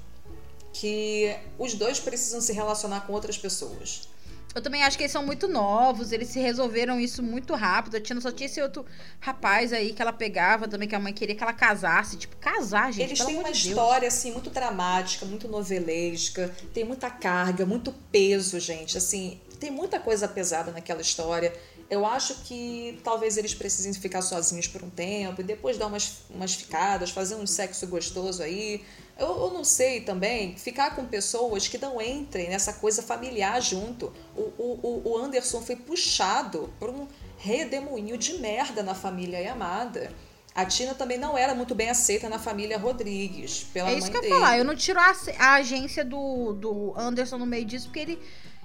que 0.73 1.37
os 1.59 1.75
dois 1.75 2.01
precisam 2.01 2.41
se 2.41 2.53
relacionar 2.53 3.03
com 3.03 3.13
outras 3.13 3.37
pessoas. 3.37 4.09
Eu 4.55 4.61
também 4.61 4.83
acho 4.83 4.97
que 4.97 5.05
eles 5.05 5.13
são 5.13 5.25
muito 5.25 5.49
novos, 5.49 6.13
eles 6.13 6.29
se 6.29 6.39
resolveram 6.41 7.01
isso 7.01 7.23
muito 7.23 7.55
rápido. 7.55 7.97
A 7.97 8.01
Tina 8.01 8.21
só 8.21 8.31
tinha 8.31 8.47
esse 8.47 8.61
outro 8.61 8.85
rapaz 9.21 9.73
aí 9.73 9.93
que 9.93 10.03
ela 10.03 10.13
pegava 10.13 10.69
também, 10.69 10.87
que 10.87 10.95
a 10.95 11.01
mãe 11.01 11.13
queria 11.13 11.35
que 11.35 11.43
ela 11.43 11.53
casasse. 11.53 12.17
Tipo, 12.17 12.37
casar, 12.37 12.93
gente. 12.93 13.09
Eles 13.09 13.25
têm 13.25 13.39
uma 13.39 13.51
de 13.51 13.69
história, 13.69 14.09
assim, 14.09 14.33
muito 14.33 14.51
dramática, 14.51 15.25
muito 15.25 15.49
novelesca, 15.49 16.55
tem 16.75 16.85
muita 16.85 17.11
carga, 17.11 17.65
muito 17.65 17.93
peso, 18.11 18.61
gente. 18.61 18.99
Assim, 18.99 19.41
tem 19.59 19.71
muita 19.71 19.99
coisa 19.99 20.29
pesada 20.29 20.71
naquela 20.71 21.01
história. 21.01 21.53
Eu 21.89 22.07
acho 22.07 22.37
que 22.45 22.99
talvez 23.05 23.37
eles 23.37 23.55
precisem 23.55 23.93
ficar 23.93 24.23
sozinhos 24.23 24.67
por 24.67 24.83
um 24.83 24.89
tempo 24.89 25.41
e 25.41 25.45
depois 25.45 25.77
dar 25.77 25.87
umas, 25.87 26.23
umas 26.31 26.55
ficadas, 26.55 27.11
fazer 27.11 27.35
um 27.35 27.47
sexo 27.47 27.87
gostoso 27.87 28.43
aí. 28.43 28.83
Eu, 29.23 29.41
eu, 29.41 29.51
não 29.53 29.63
sei 29.63 30.01
também 30.01 30.57
ficar 30.57 30.97
com 30.97 31.07
pessoas 31.07 31.69
que 31.69 31.79
não 31.79 32.03
entrem 32.03 32.49
nessa 32.49 32.73
coisa 32.73 33.03
familiar 33.03 33.63
junto. 33.63 34.13
O, 34.37 34.41
o, 34.59 35.03
o 35.05 35.17
Anderson 35.17 35.63
foi 35.63 35.77
puxado 35.77 36.73
por 36.81 36.91
um 36.91 37.07
redemoinho 37.39 38.19
de 38.19 38.39
merda 38.39 38.83
na 38.83 38.97
família 38.97 39.39
Yamada. 39.39 40.13
A 40.53 40.67
Tina 40.67 40.93
também 40.93 41.19
não 41.19 41.39
era 41.39 41.55
muito 41.55 41.73
bem 41.73 41.89
aceita 41.89 42.29
na 42.29 42.39
família 42.39 42.77
Rodrigues, 42.77 43.65
pela 43.73 43.91
é 43.91 43.95
isso 43.95 44.11
que 44.11 44.17
eu 44.17 44.25
ia 44.25 44.29
falar. 44.29 44.59
Eu 44.59 44.65
não 44.65 44.75
tiro 44.75 44.99
a, 44.99 45.15
a 45.39 45.55
agência 45.55 46.05
do, 46.05 46.53
do 46.53 46.93
Anderson 46.97 47.39
no 47.39 47.47
meio 47.47 47.65
disso, 47.65 47.87
porque 47.87 48.01
ele 48.01 48.19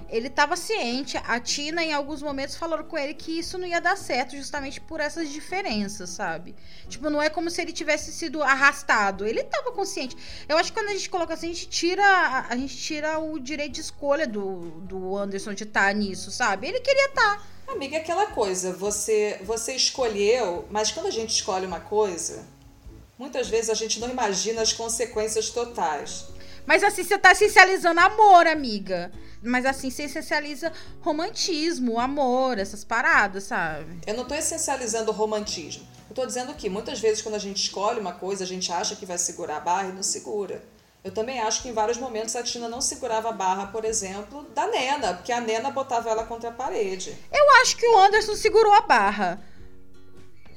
ele 0.10 0.28
estava 0.28 0.56
ciente. 0.56 1.18
A 1.18 1.40
Tina, 1.40 1.84
em 1.84 1.94
alguns 1.94 2.22
momentos, 2.22 2.56
falou 2.56 2.84
com 2.84 2.98
ele 2.98 3.14
que 3.14 3.40
isso 3.40 3.58
não 3.58 3.68
ia 3.68 3.82
dar 3.82 3.98
certo, 3.98 4.36
justamente 4.36 4.80
por 4.80 5.00
essas 5.00 5.30
diferenças, 5.30 6.10
sabe? 6.10 6.56
Tipo, 6.88 7.10
não 7.10 7.22
é 7.22 7.30
como 7.30 7.50
se 7.50 7.62
ele 7.62 7.72
tivesse 7.72 8.12
sido 8.12 8.42
arrastado. 8.42 9.26
Ele 9.26 9.42
estava 9.42 9.72
consciente. 9.72 10.16
Eu 10.48 10.58
acho 10.58 10.72
que 10.72 10.80
quando 10.80 10.90
a 10.90 10.94
gente 10.94 11.10
coloca 11.10 11.34
assim, 11.34 11.50
a 11.50 11.54
gente 11.54 11.70
tira, 11.70 12.46
a, 12.50 12.56
gente 12.56 12.78
tira 12.78 13.20
o 13.20 13.38
direito 13.40 13.74
de 13.74 13.82
escolha 13.82 14.26
do, 14.26 14.72
do 14.82 15.16
Anderson 15.16 15.54
de 15.54 15.64
estar 15.64 15.88
tá 15.88 15.94
nisso, 15.94 16.32
sabe? 16.32 16.68
Ele 16.68 16.80
queria 16.80 17.08
estar. 17.08 17.38
Tá. 17.38 17.58
Amiga, 17.68 17.98
é 17.98 18.00
aquela 18.00 18.28
coisa, 18.28 18.72
você, 18.72 19.42
você 19.44 19.74
escolheu, 19.74 20.66
mas 20.72 20.90
quando 20.90 21.08
a 21.08 21.12
gente 21.12 21.32
escolhe 21.32 21.66
uma 21.66 21.82
coisa, 21.82 22.46
muitas 23.18 23.50
vezes 23.50 23.70
a 23.70 23.74
gente 23.74 24.00
não 24.00 24.10
imagina 24.10 24.62
as 24.62 24.72
consequências 24.72 25.50
totais. 25.50 26.28
Mas 26.68 26.84
assim, 26.84 27.04
você 27.04 27.18
tá 27.18 27.32
essencializando 27.32 28.02
amor, 28.02 28.46
amiga. 28.46 29.10
Mas 29.42 29.66
assim, 29.66 29.90
você 29.90 30.04
essencializa 30.04 30.72
romantismo, 31.00 31.98
amor, 31.98 32.60
essas 32.60 32.84
paradas, 32.84 33.46
sabe? 33.46 34.02
Eu 34.06 34.16
não 34.16 34.26
tô 34.26 34.36
essencializando 34.36 35.10
o 35.10 35.14
romantismo. 35.14 35.88
Eu 36.10 36.16
tô 36.16 36.26
dizendo 36.26 36.54
que 36.54 36.70
muitas 36.70 37.00
vezes 37.00 37.22
quando 37.22 37.36
a 37.36 37.40
gente 37.40 37.64
escolhe 37.64 38.02
uma 38.02 38.14
coisa, 38.14 38.44
a 38.44 38.48
gente 38.48 38.72
acha 38.72 38.96
que 38.98 39.06
vai 39.06 39.18
segurar 39.18 39.58
a 39.58 39.62
barra 39.62 39.88
e 39.88 39.94
não 39.94 40.04
segura. 40.04 40.62
Eu 41.04 41.12
também 41.14 41.40
acho 41.40 41.62
que 41.62 41.70
em 41.70 41.74
vários 41.74 41.98
momentos 41.98 42.36
a 42.36 42.44
Tina 42.44 42.68
não 42.68 42.82
segurava 42.82 43.30
a 43.30 43.32
barra, 43.32 43.68
por 43.68 43.86
exemplo, 43.86 44.46
da 44.54 44.68
Nena, 44.68 45.14
porque 45.14 45.32
a 45.32 45.40
Nena 45.40 45.72
botava 45.72 46.10
ela 46.10 46.26
contra 46.26 46.50
a 46.50 46.52
parede. 46.54 47.16
Eu 47.32 47.62
acho 47.62 47.78
que 47.78 47.88
o 47.88 47.98
Anderson 47.98 48.36
segurou 48.36 48.74
a 48.74 48.82
barra. 48.82 49.40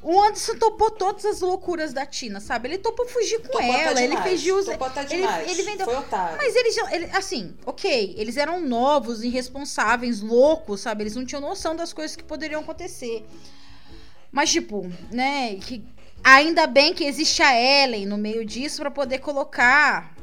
O 0.03 0.19
Anderson 0.19 0.57
topou 0.57 0.91
todas 0.91 1.25
as 1.27 1.41
loucuras 1.41 1.93
da 1.93 2.07
Tina, 2.07 2.41
sabe? 2.41 2.69
Ele 2.69 2.79
topou 2.79 3.07
fugir 3.07 3.39
com 3.41 3.49
topou 3.49 3.63
ela, 3.63 4.03
ele 4.03 4.17
fez 4.19 4.41
jus. 4.41 4.65
Topou 4.65 4.87
até 4.87 5.05
demais. 5.05 5.43
Ele, 5.43 5.61
ele 5.61 5.71
vendeu. 5.71 5.85
Foi 5.85 5.97
otário. 5.97 6.39
Mas 6.39 6.57
eles, 6.57 6.77
ele, 6.91 7.05
assim, 7.13 7.55
ok, 7.67 8.15
eles 8.17 8.39
eram 8.39 8.61
novos, 8.61 9.23
irresponsáveis, 9.23 10.23
loucos, 10.23 10.81
sabe? 10.81 11.03
Eles 11.03 11.17
não 11.17 11.27
tinham 11.27 11.41
noção 11.41 11.77
das 11.77 11.93
coisas 11.93 12.17
que 12.17 12.25
poderiam 12.25 12.63
acontecer. 12.63 13.27
Mas, 14.33 14.51
tipo, 14.51 14.91
né? 15.11 15.57
Que, 15.57 15.85
ainda 16.25 16.67
bem 16.67 16.95
que 16.95 17.05
existe 17.05 17.43
a 17.43 17.55
Ellen 17.55 18.07
no 18.07 18.17
meio 18.17 18.45
disso 18.45 18.81
para 18.81 18.91
poder 18.91 19.19
colocar 19.19 20.15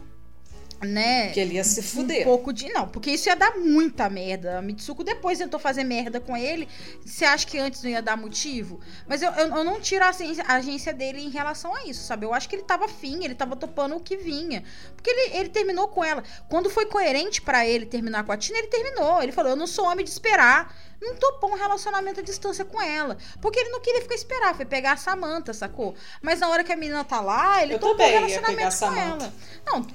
né? 0.85 1.31
Que 1.31 1.39
ele 1.39 1.55
ia 1.55 1.63
se 1.63 1.81
fuder. 1.81 2.21
Um 2.21 2.25
pouco 2.25 2.53
de. 2.53 2.69
Não, 2.69 2.87
porque 2.87 3.11
isso 3.11 3.27
ia 3.29 3.35
dar 3.35 3.57
muita 3.57 4.09
merda. 4.09 4.59
A 4.59 4.61
Mitsuko 4.61 5.03
depois 5.03 5.37
tentou 5.39 5.59
fazer 5.59 5.83
merda 5.83 6.19
com 6.19 6.37
ele. 6.37 6.67
Você 7.05 7.25
acha 7.25 7.45
que 7.47 7.57
antes 7.57 7.81
não 7.81 7.89
ia 7.89 8.01
dar 8.01 8.15
motivo? 8.15 8.79
Mas 9.07 9.21
eu, 9.21 9.31
eu, 9.31 9.47
eu 9.47 9.63
não 9.63 9.79
tiro 9.81 10.03
a 10.03 10.09
agência, 10.09 10.43
a 10.47 10.55
agência, 10.55 10.93
dele 10.93 11.21
em 11.21 11.29
relação 11.29 11.75
a 11.75 11.85
isso, 11.85 12.03
sabe? 12.03 12.25
Eu 12.25 12.33
acho 12.33 12.47
que 12.47 12.55
ele 12.55 12.63
tava 12.63 12.85
afim, 12.85 13.23
ele 13.23 13.35
tava 13.35 13.55
topando 13.55 13.95
o 13.95 13.99
que 13.99 14.17
vinha. 14.17 14.63
Porque 14.95 15.09
ele, 15.09 15.37
ele 15.37 15.49
terminou 15.49 15.87
com 15.87 16.03
ela. 16.03 16.23
Quando 16.49 16.69
foi 16.69 16.85
coerente 16.85 17.41
para 17.41 17.65
ele 17.65 17.85
terminar 17.85 18.23
com 18.23 18.31
a 18.31 18.37
Tina, 18.37 18.59
ele 18.59 18.67
terminou. 18.67 19.21
Ele 19.21 19.31
falou: 19.31 19.51
Eu 19.51 19.55
não 19.55 19.67
sou 19.67 19.85
homem 19.85 20.05
de 20.05 20.11
esperar 20.11 20.75
não 21.01 21.15
topou 21.15 21.51
um 21.51 21.55
relacionamento 21.55 22.19
à 22.19 22.23
distância 22.23 22.65
com 22.65 22.81
ela. 22.81 23.17
Porque 23.41 23.59
ele 23.59 23.69
não 23.69 23.79
queria 23.79 24.01
ficar 24.01 24.15
esperar, 24.15 24.55
foi 24.55 24.65
pegar 24.65 24.93
a 24.93 24.97
Samanta, 24.97 25.53
sacou? 25.53 25.95
Mas 26.21 26.39
na 26.39 26.49
hora 26.49 26.63
que 26.63 26.71
a 26.71 26.75
menina 26.75 27.03
tá 27.03 27.21
lá, 27.21 27.61
ele 27.61 27.75
eu 27.75 27.79
topou 27.79 28.05
um 28.05 28.09
relacionamento 28.09 28.79
com 28.79 28.93
ela. 28.93 29.33
Não, 29.65 29.85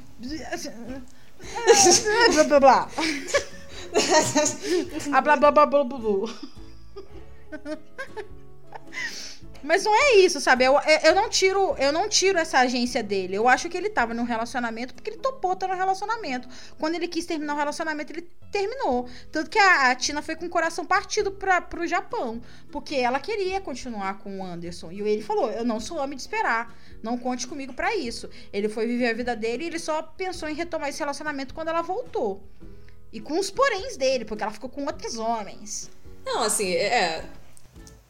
blah 2.32 2.44
blah 2.46 2.60
blah. 2.60 2.86
A 5.12 5.20
blah 5.20 5.36
blah 5.36 5.50
blah 5.50 5.66
blah 5.66 5.84
blah. 5.84 5.98
blah. 5.98 6.30
Mas 9.62 9.84
não 9.84 9.94
é 9.94 10.16
isso, 10.16 10.40
sabe? 10.40 10.64
Eu, 10.64 10.74
eu 11.04 11.14
não 11.14 11.28
tiro 11.28 11.74
eu 11.78 11.92
não 11.92 12.08
tiro 12.08 12.38
essa 12.38 12.58
agência 12.58 13.02
dele. 13.02 13.36
Eu 13.36 13.48
acho 13.48 13.68
que 13.68 13.76
ele 13.76 13.88
tava 13.88 14.12
num 14.12 14.24
relacionamento 14.24 14.94
porque 14.94 15.10
ele 15.10 15.18
topou 15.18 15.52
estar 15.52 15.68
no 15.68 15.74
relacionamento. 15.74 16.48
Quando 16.78 16.96
ele 16.96 17.06
quis 17.06 17.24
terminar 17.24 17.54
o 17.54 17.58
relacionamento, 17.58 18.12
ele 18.12 18.28
terminou. 18.50 19.08
Tanto 19.30 19.48
que 19.48 19.58
a, 19.58 19.90
a 19.90 19.94
Tina 19.94 20.20
foi 20.20 20.34
com 20.34 20.46
o 20.46 20.50
coração 20.50 20.84
partido 20.84 21.30
para 21.30 21.60
pro 21.60 21.86
Japão. 21.86 22.40
Porque 22.70 22.96
ela 22.96 23.20
queria 23.20 23.60
continuar 23.60 24.18
com 24.18 24.40
o 24.40 24.44
Anderson. 24.44 24.90
E 24.90 25.00
ele 25.00 25.22
falou: 25.22 25.50
Eu 25.50 25.64
não 25.64 25.78
sou 25.78 25.98
homem 25.98 26.16
de 26.16 26.22
esperar. 26.22 26.76
Não 27.02 27.16
conte 27.16 27.46
comigo 27.46 27.72
para 27.72 27.94
isso. 27.94 28.28
Ele 28.52 28.68
foi 28.68 28.86
viver 28.86 29.10
a 29.10 29.14
vida 29.14 29.36
dele 29.36 29.64
e 29.64 29.66
ele 29.68 29.78
só 29.78 30.02
pensou 30.02 30.48
em 30.48 30.54
retomar 30.54 30.88
esse 30.88 30.98
relacionamento 30.98 31.54
quando 31.54 31.68
ela 31.68 31.82
voltou. 31.82 32.42
E 33.12 33.20
com 33.20 33.38
os 33.38 33.50
poréns 33.50 33.96
dele, 33.96 34.24
porque 34.24 34.42
ela 34.42 34.52
ficou 34.52 34.70
com 34.70 34.86
outros 34.86 35.18
homens. 35.18 35.90
Não, 36.24 36.42
assim, 36.44 36.72
é. 36.72 37.24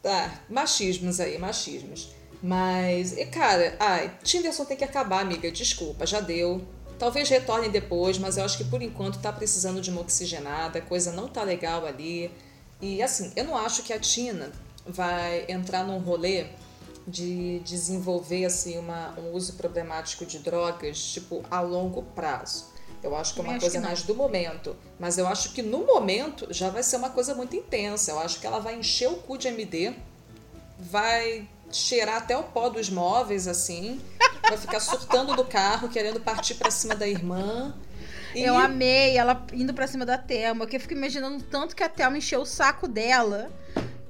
Tá, 0.03 0.41
machismos 0.49 1.21
aí, 1.21 1.39
machismos. 1.39 2.11
Mas, 2.43 3.15
cara, 3.31 3.77
ai, 3.79 4.13
Tinderson 4.25 4.65
tem 4.65 4.77
que 4.77 4.83
acabar, 4.83 5.21
amiga. 5.21 5.51
Desculpa, 5.51 6.05
já 6.05 6.21
deu. 6.21 6.61
Talvez 6.99 7.29
retornem 7.29 7.71
depois, 7.71 8.19
mas 8.19 8.37
eu 8.37 8.45
acho 8.45 8.59
que 8.59 8.65
por 8.65 8.83
enquanto 8.83 9.21
tá 9.21 9.33
precisando 9.33 9.81
de 9.81 9.91
uma 9.91 10.01
oxigenada, 10.01 10.81
a 10.81 10.83
coisa 10.83 11.13
não 11.13 11.29
tá 11.29 11.43
legal 11.45 11.87
ali. 11.87 12.31
E 12.81 13.01
assim, 13.01 13.33
eu 13.37 13.45
não 13.45 13.57
acho 13.57 13.85
que 13.85 13.93
a 13.93 13.99
Tina 13.99 14.51
vai 14.85 15.45
entrar 15.49 15.85
num 15.85 15.99
rolê 15.99 16.47
de 17.07 17.61
desenvolver 17.61 18.45
assim 18.45 18.79
uma, 18.79 19.15
um 19.19 19.33
uso 19.33 19.55
problemático 19.55 20.27
de 20.27 20.39
drogas, 20.39 20.99
tipo, 21.13 21.45
a 21.51 21.61
longo 21.61 22.03
prazo. 22.03 22.72
Eu 23.03 23.17
acho 23.17 23.35
que 23.35 23.41
é 23.41 23.45
uma 23.45 23.59
coisa 23.59 23.81
mais 23.81 24.03
do 24.03 24.15
momento. 24.15 24.77
Mas 24.99 25.19
eu 25.19 25.27
acho 25.27 25.53
que 25.53 25.63
no 25.63 25.85
momento 25.85 26.47
já 26.51 26.71
vai 26.71 26.83
ser 26.83 26.97
uma 26.97 27.11
coisa 27.11 27.35
muito 27.35 27.57
intensa. 27.57 28.13
Eu 28.13 28.21
acho 28.21 28.39
que 28.39 28.47
ela 28.47 28.61
vai 28.61 28.77
encher 28.77 29.09
o 29.09 29.17
cu 29.17 29.37
de 29.37 29.49
MD, 29.49 29.93
vai 30.79 31.49
cheirar 31.71 32.19
até 32.19 32.37
o 32.37 32.43
pó 32.43 32.69
dos 32.69 32.91
móveis, 32.91 33.49
assim, 33.49 34.01
vai 34.43 34.59
ficar 34.59 34.79
surtando 34.79 35.35
do 35.35 35.45
carro, 35.45 35.89
querendo 35.89 36.21
partir 36.21 36.55
para 36.55 36.71
cima 36.71 36.95
da 36.95 37.09
irmã. 37.09 37.75
E... 38.35 38.43
Eu 38.43 38.57
amei 38.57 39.17
ela 39.17 39.45
indo 39.53 39.75
pra 39.75 39.87
cima 39.87 40.07
da 40.07 40.19
Thelma, 40.19 40.67
que 40.67 40.77
eu 40.77 40.81
fico 40.81 40.93
imaginando 40.93 41.43
tanto 41.45 41.75
que 41.75 41.83
a 41.83 41.89
Thelma 41.89 42.19
encheu 42.19 42.43
o 42.43 42.47
saco 42.47 42.87
dela 42.87 43.51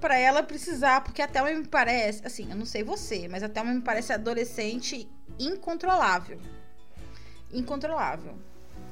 para 0.01 0.19
ela 0.19 0.43
precisar, 0.43 1.03
porque 1.03 1.23
a 1.23 1.29
Thelma 1.29 1.53
me 1.53 1.67
parece, 1.67 2.27
assim, 2.27 2.51
eu 2.51 2.57
não 2.57 2.67
sei 2.67 2.83
você, 2.83 3.29
mas 3.29 3.43
a 3.43 3.49
Thelma 3.49 3.73
me 3.73 3.81
parece 3.81 4.13
adolescente 4.13 5.09
incontrolável. 5.39 6.39
Incontrolável. 7.53 8.35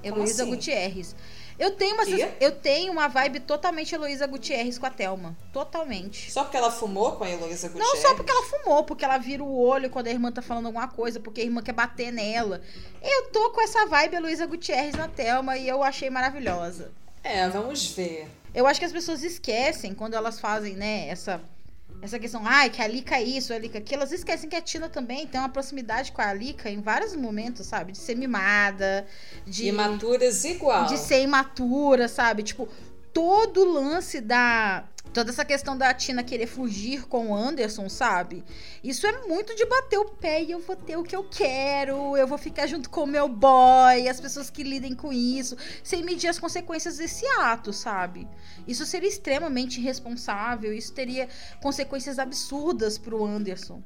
Heloísa 0.03 0.43
assim? 0.43 0.51
Gutierrez. 0.51 1.15
Eu 1.59 1.73
tenho 1.73 1.95
uma 1.95 2.05
eu 2.41 2.53
tenho 2.53 2.91
uma 2.91 3.07
vibe 3.07 3.41
totalmente 3.41 3.95
Heloísa 3.95 4.27
Gutierrez 4.27 4.79
com 4.79 4.87
a 4.87 4.91
Thelma. 4.91 5.37
Totalmente. 5.53 6.33
Só 6.33 6.43
porque 6.43 6.57
ela 6.57 6.71
fumou 6.71 7.13
com 7.13 7.25
a 7.25 7.31
Heloísa 7.31 7.69
Gutierrez? 7.69 7.93
Não, 7.93 8.01
só 8.01 8.15
porque 8.15 8.31
ela 8.31 8.43
fumou, 8.45 8.85
porque 8.85 9.05
ela 9.05 9.19
vira 9.19 9.45
o 9.45 9.59
olho 9.59 9.91
quando 9.91 10.07
a 10.07 10.11
irmã 10.11 10.33
tá 10.33 10.41
falando 10.41 10.67
alguma 10.67 10.89
coisa, 10.89 11.21
porque 11.21 11.43
a 11.43 11.45
irmã 11.45 11.63
quer 11.63 11.75
bater 11.75 12.11
nela. 12.11 12.63
Eu 13.03 13.29
tô 13.31 13.51
com 13.51 13.61
essa 13.61 13.85
vibe 13.85 14.17
Heloísa 14.17 14.47
Gutierrez 14.47 14.95
na 14.95 15.07
Thelma 15.07 15.59
e 15.59 15.69
eu 15.69 15.83
achei 15.83 16.09
maravilhosa. 16.09 16.91
É, 17.23 17.47
vamos 17.51 17.89
ver. 17.89 18.27
Eu 18.55 18.67
acho 18.67 18.81
que 18.81 18.87
as 18.87 18.93
pessoas 18.93 19.23
esquecem 19.23 19.95
quando 19.95 20.15
elas 20.15 20.41
fazem, 20.41 20.75
né, 20.75 21.09
essa 21.09 21.41
essa 22.03 22.19
questão, 22.19 22.43
ai, 22.45 22.71
que 22.71 22.81
a 22.81 22.87
Lika 22.87 23.17
é 23.17 23.23
isso, 23.23 23.53
a 23.53 23.59
Lika 23.59 23.79
é 23.79 23.81
aquilo, 23.81 24.01
elas 24.01 24.13
esquecem 24.13 24.49
que 24.49 24.57
a 24.57 24.61
Tina 24.61 24.89
também 24.89 25.27
tem 25.27 25.41
uma 25.41 25.49
proximidade 25.49 26.13
com 26.13 26.23
a 26.23 26.33
Lika 26.33 26.71
em 26.71 26.81
vários 26.81 27.15
momentos, 27.15 27.67
sabe? 27.67 27.93
De 27.93 27.99
ser 27.99 28.17
mimada, 28.17 29.07
de. 29.47 29.67
Imaturas 29.67 30.45
igual. 30.45 30.87
De 30.87 30.97
ser 30.97 31.23
imatura, 31.23 32.09
sabe? 32.09 32.43
Tipo, 32.43 32.69
todo 33.13 33.63
o 33.63 33.73
lance 33.73 34.21
da. 34.21 34.85
Toda 35.13 35.31
essa 35.31 35.45
questão 35.45 35.77
da 35.77 35.93
Tina 35.93 36.23
querer 36.23 36.47
fugir 36.47 37.07
com 37.09 37.29
o 37.29 37.35
Anderson, 37.35 37.89
sabe? 37.89 38.45
Isso 38.83 39.07
é 39.07 39.27
muito 39.27 39.57
de 39.57 39.67
bater 39.67 39.99
o 39.99 40.05
pé 40.05 40.43
e 40.43 40.53
eu 40.53 40.61
vou 40.61 40.77
ter 40.77 40.97
o 40.97 41.03
que 41.03 41.17
eu 41.17 41.25
quero, 41.25 42.17
eu 42.17 42.29
vou 42.29 42.39
ficar 42.39 42.69
junto 42.69 42.89
com 42.89 43.03
o 43.03 43.07
meu 43.07 43.29
boy, 43.29 44.09
as 44.09 44.21
pessoas 44.21 44.51
que 44.51 44.63
lidem 44.63 44.95
com 44.95 45.13
isso, 45.13 45.57
sem 45.83 46.05
medir 46.05 46.29
as 46.29 46.39
consequências 46.39 46.99
desse 46.99 47.27
ato, 47.41 47.73
sabe? 47.73 48.29
Isso 48.69 48.87
seria 48.87 49.09
extremamente 49.09 49.81
irresponsável, 49.81 50.73
isso 50.73 50.93
teria 50.93 51.29
consequências 51.61 52.19
absurdas 52.19 52.97
pro 52.97 53.25
Anderson 53.25 53.83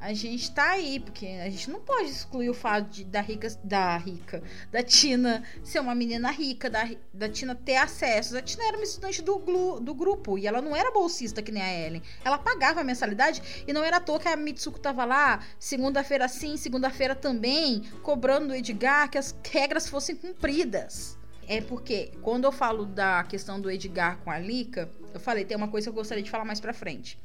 a 0.00 0.12
gente 0.12 0.50
tá 0.52 0.70
aí, 0.70 1.00
porque 1.00 1.26
a 1.26 1.50
gente 1.50 1.70
não 1.70 1.80
pode 1.80 2.08
excluir 2.08 2.48
o 2.48 2.54
fato 2.54 2.88
de, 2.88 3.04
da 3.04 3.20
rica, 3.20 3.48
da 3.64 3.96
rica, 3.96 4.42
da 4.70 4.82
Tina 4.82 5.42
ser 5.62 5.80
uma 5.80 5.94
menina 5.94 6.30
rica, 6.30 6.70
da, 6.70 6.88
da 7.12 7.28
Tina 7.28 7.54
ter 7.54 7.76
acesso. 7.76 8.36
A 8.36 8.42
Tina 8.42 8.64
era 8.64 8.76
uma 8.76 8.84
estudante 8.84 9.20
do, 9.22 9.80
do 9.80 9.94
grupo 9.94 10.38
e 10.38 10.46
ela 10.46 10.62
não 10.62 10.74
era 10.74 10.90
bolsista 10.90 11.42
que 11.42 11.50
nem 11.50 11.62
a 11.62 11.86
Ellen. 11.86 12.02
Ela 12.24 12.38
pagava 12.38 12.80
a 12.80 12.84
mensalidade 12.84 13.64
e 13.66 13.72
não 13.72 13.82
era 13.82 13.96
à 13.96 14.00
toa 14.00 14.20
que 14.20 14.28
a 14.28 14.36
Mitsuko 14.36 14.78
tava 14.78 15.04
lá, 15.04 15.44
segunda-feira 15.58 16.28
sim, 16.28 16.56
segunda-feira 16.56 17.14
também, 17.14 17.82
cobrando 18.02 18.48
do 18.48 18.54
Edgar 18.54 19.10
que 19.10 19.18
as 19.18 19.34
regras 19.50 19.88
fossem 19.88 20.14
cumpridas. 20.14 21.18
É 21.48 21.60
porque 21.60 22.12
quando 22.22 22.44
eu 22.44 22.52
falo 22.52 22.84
da 22.84 23.24
questão 23.24 23.60
do 23.60 23.70
Edgar 23.70 24.18
com 24.18 24.30
a 24.30 24.38
Lika, 24.38 24.90
eu 25.12 25.18
falei, 25.18 25.44
tem 25.44 25.56
uma 25.56 25.68
coisa 25.68 25.86
que 25.86 25.88
eu 25.88 25.94
gostaria 25.94 26.22
de 26.22 26.30
falar 26.30 26.44
mais 26.44 26.60
pra 26.60 26.72
frente. 26.72 27.18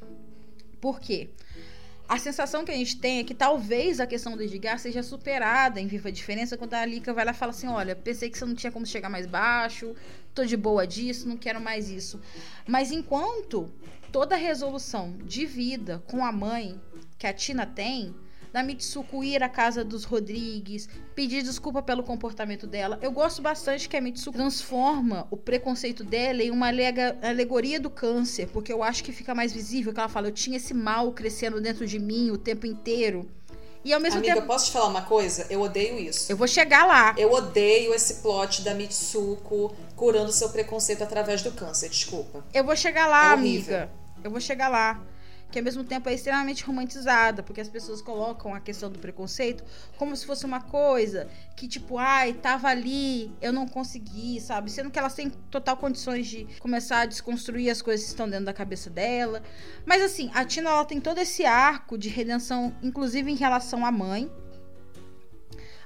Por 0.79 0.99
quê? 0.99 1.29
A 2.13 2.19
sensação 2.19 2.63
que 2.63 2.69
a 2.69 2.75
gente 2.75 2.97
tem 2.97 3.17
é 3.17 3.23
que 3.23 3.33
talvez 3.33 3.99
a 3.99 4.05
questão 4.05 4.37
do 4.37 4.43
Edgar 4.43 4.77
seja 4.77 5.01
superada 5.01 5.81
em 5.81 5.87
Viva 5.87 6.09
a 6.09 6.11
Diferença 6.11 6.55
quando 6.55 6.75
a 6.75 6.81
Alika 6.81 7.11
vai 7.11 7.25
lá 7.25 7.31
e 7.31 7.35
fala 7.35 7.49
assim: 7.49 7.67
olha, 7.67 7.95
pensei 7.95 8.29
que 8.29 8.37
você 8.37 8.45
não 8.45 8.53
tinha 8.53 8.71
como 8.71 8.85
chegar 8.85 9.09
mais 9.09 9.25
baixo, 9.25 9.95
tô 10.31 10.45
de 10.45 10.55
boa 10.55 10.85
disso, 10.85 11.27
não 11.27 11.35
quero 11.35 11.59
mais 11.59 11.89
isso. 11.89 12.21
Mas 12.67 12.91
enquanto 12.91 13.67
toda 14.11 14.35
resolução 14.35 15.17
de 15.25 15.43
vida 15.47 16.03
com 16.05 16.23
a 16.23 16.31
mãe 16.31 16.79
que 17.17 17.25
a 17.25 17.33
Tina 17.33 17.65
tem 17.65 18.13
da 18.53 18.61
Mitsuko 18.61 19.23
ir 19.23 19.41
à 19.41 19.49
casa 19.49 19.83
dos 19.83 20.03
Rodrigues, 20.03 20.87
pedir 21.15 21.41
desculpa 21.41 21.81
pelo 21.81 22.03
comportamento 22.03 22.67
dela. 22.67 22.99
Eu 23.01 23.11
gosto 23.11 23.41
bastante 23.41 23.89
que 23.89 23.97
a 23.97 24.01
Mitsuko 24.01 24.37
transforma 24.37 25.27
o 25.31 25.35
preconceito 25.35 26.03
dela 26.03 26.43
em 26.43 26.51
uma 26.51 26.67
alegoria 27.23 27.79
do 27.79 27.89
câncer, 27.89 28.47
porque 28.53 28.71
eu 28.71 28.83
acho 28.83 29.03
que 29.03 29.11
fica 29.11 29.33
mais 29.33 29.51
visível 29.51 29.91
que 29.91 29.99
ela 29.99 30.07
fala: 30.07 30.27
eu 30.27 30.31
tinha 30.31 30.57
esse 30.57 30.73
mal 30.73 31.11
crescendo 31.11 31.59
dentro 31.59 31.87
de 31.87 31.97
mim 31.97 32.29
o 32.29 32.37
tempo 32.37 32.67
inteiro. 32.67 33.27
E 33.83 33.91
ao 33.91 33.99
mesmo 33.99 34.19
Amiga, 34.19 34.35
tempo. 34.35 34.47
posso 34.47 34.67
te 34.67 34.71
falar 34.71 34.87
uma 34.87 35.01
coisa? 35.01 35.45
Eu 35.49 35.59
odeio 35.59 35.99
isso. 35.99 36.31
Eu 36.31 36.37
vou 36.37 36.47
chegar 36.47 36.85
lá. 36.85 37.13
Eu 37.17 37.33
odeio 37.33 37.93
esse 37.93 38.21
plot 38.21 38.61
da 38.61 38.73
Mitsuko 38.73 39.75
curando 39.93 40.31
seu 40.31 40.49
preconceito 40.49 41.03
através 41.03 41.41
do 41.41 41.51
câncer. 41.51 41.89
Desculpa. 41.89 42.45
Eu 42.53 42.63
vou 42.63 42.77
chegar 42.77 43.07
lá, 43.07 43.31
é 43.31 43.33
amiga. 43.33 43.89
Eu 44.23 44.31
vou 44.31 44.39
chegar 44.39 44.69
lá 44.69 45.01
que 45.53 45.59
ao 45.59 45.63
mesmo 45.63 45.83
tempo 45.83 46.09
é 46.09 46.15
extremamente 46.15 46.63
romantizada, 46.63 47.43
porque 47.43 47.61
as 47.61 47.69
pessoas 47.69 48.01
colocam 48.01 48.55
a 48.55 48.59
questão 48.59 48.89
do 48.89 48.97
preconceito 48.97 49.63
como 49.99 50.15
se 50.15 50.25
fosse 50.25 50.47
uma 50.47 50.59
coisa 50.59 51.29
que, 51.55 51.67
tipo, 51.67 51.99
ai, 51.99 52.33
tava 52.33 52.69
ali, 52.69 53.31
eu 53.39 53.53
não 53.53 53.67
consegui, 53.67 54.41
sabe? 54.41 54.71
Sendo 54.71 54.89
que 54.89 54.97
elas 54.97 55.13
têm 55.13 55.29
total 55.29 55.77
condições 55.77 56.25
de 56.25 56.47
começar 56.59 57.01
a 57.01 57.05
desconstruir 57.05 57.69
as 57.69 57.83
coisas 57.83 58.03
que 58.03 58.09
estão 58.09 58.27
dentro 58.27 58.45
da 58.45 58.53
cabeça 58.53 58.89
dela. 58.89 59.43
Mas 59.85 60.01
assim, 60.01 60.31
a 60.33 60.43
Tina 60.43 60.71
ela 60.71 60.85
tem 60.85 60.99
todo 60.99 61.19
esse 61.19 61.45
arco 61.45 61.99
de 61.99 62.09
redenção, 62.09 62.75
inclusive 62.81 63.29
em 63.31 63.35
relação 63.35 63.85
à 63.85 63.91
mãe 63.91 64.31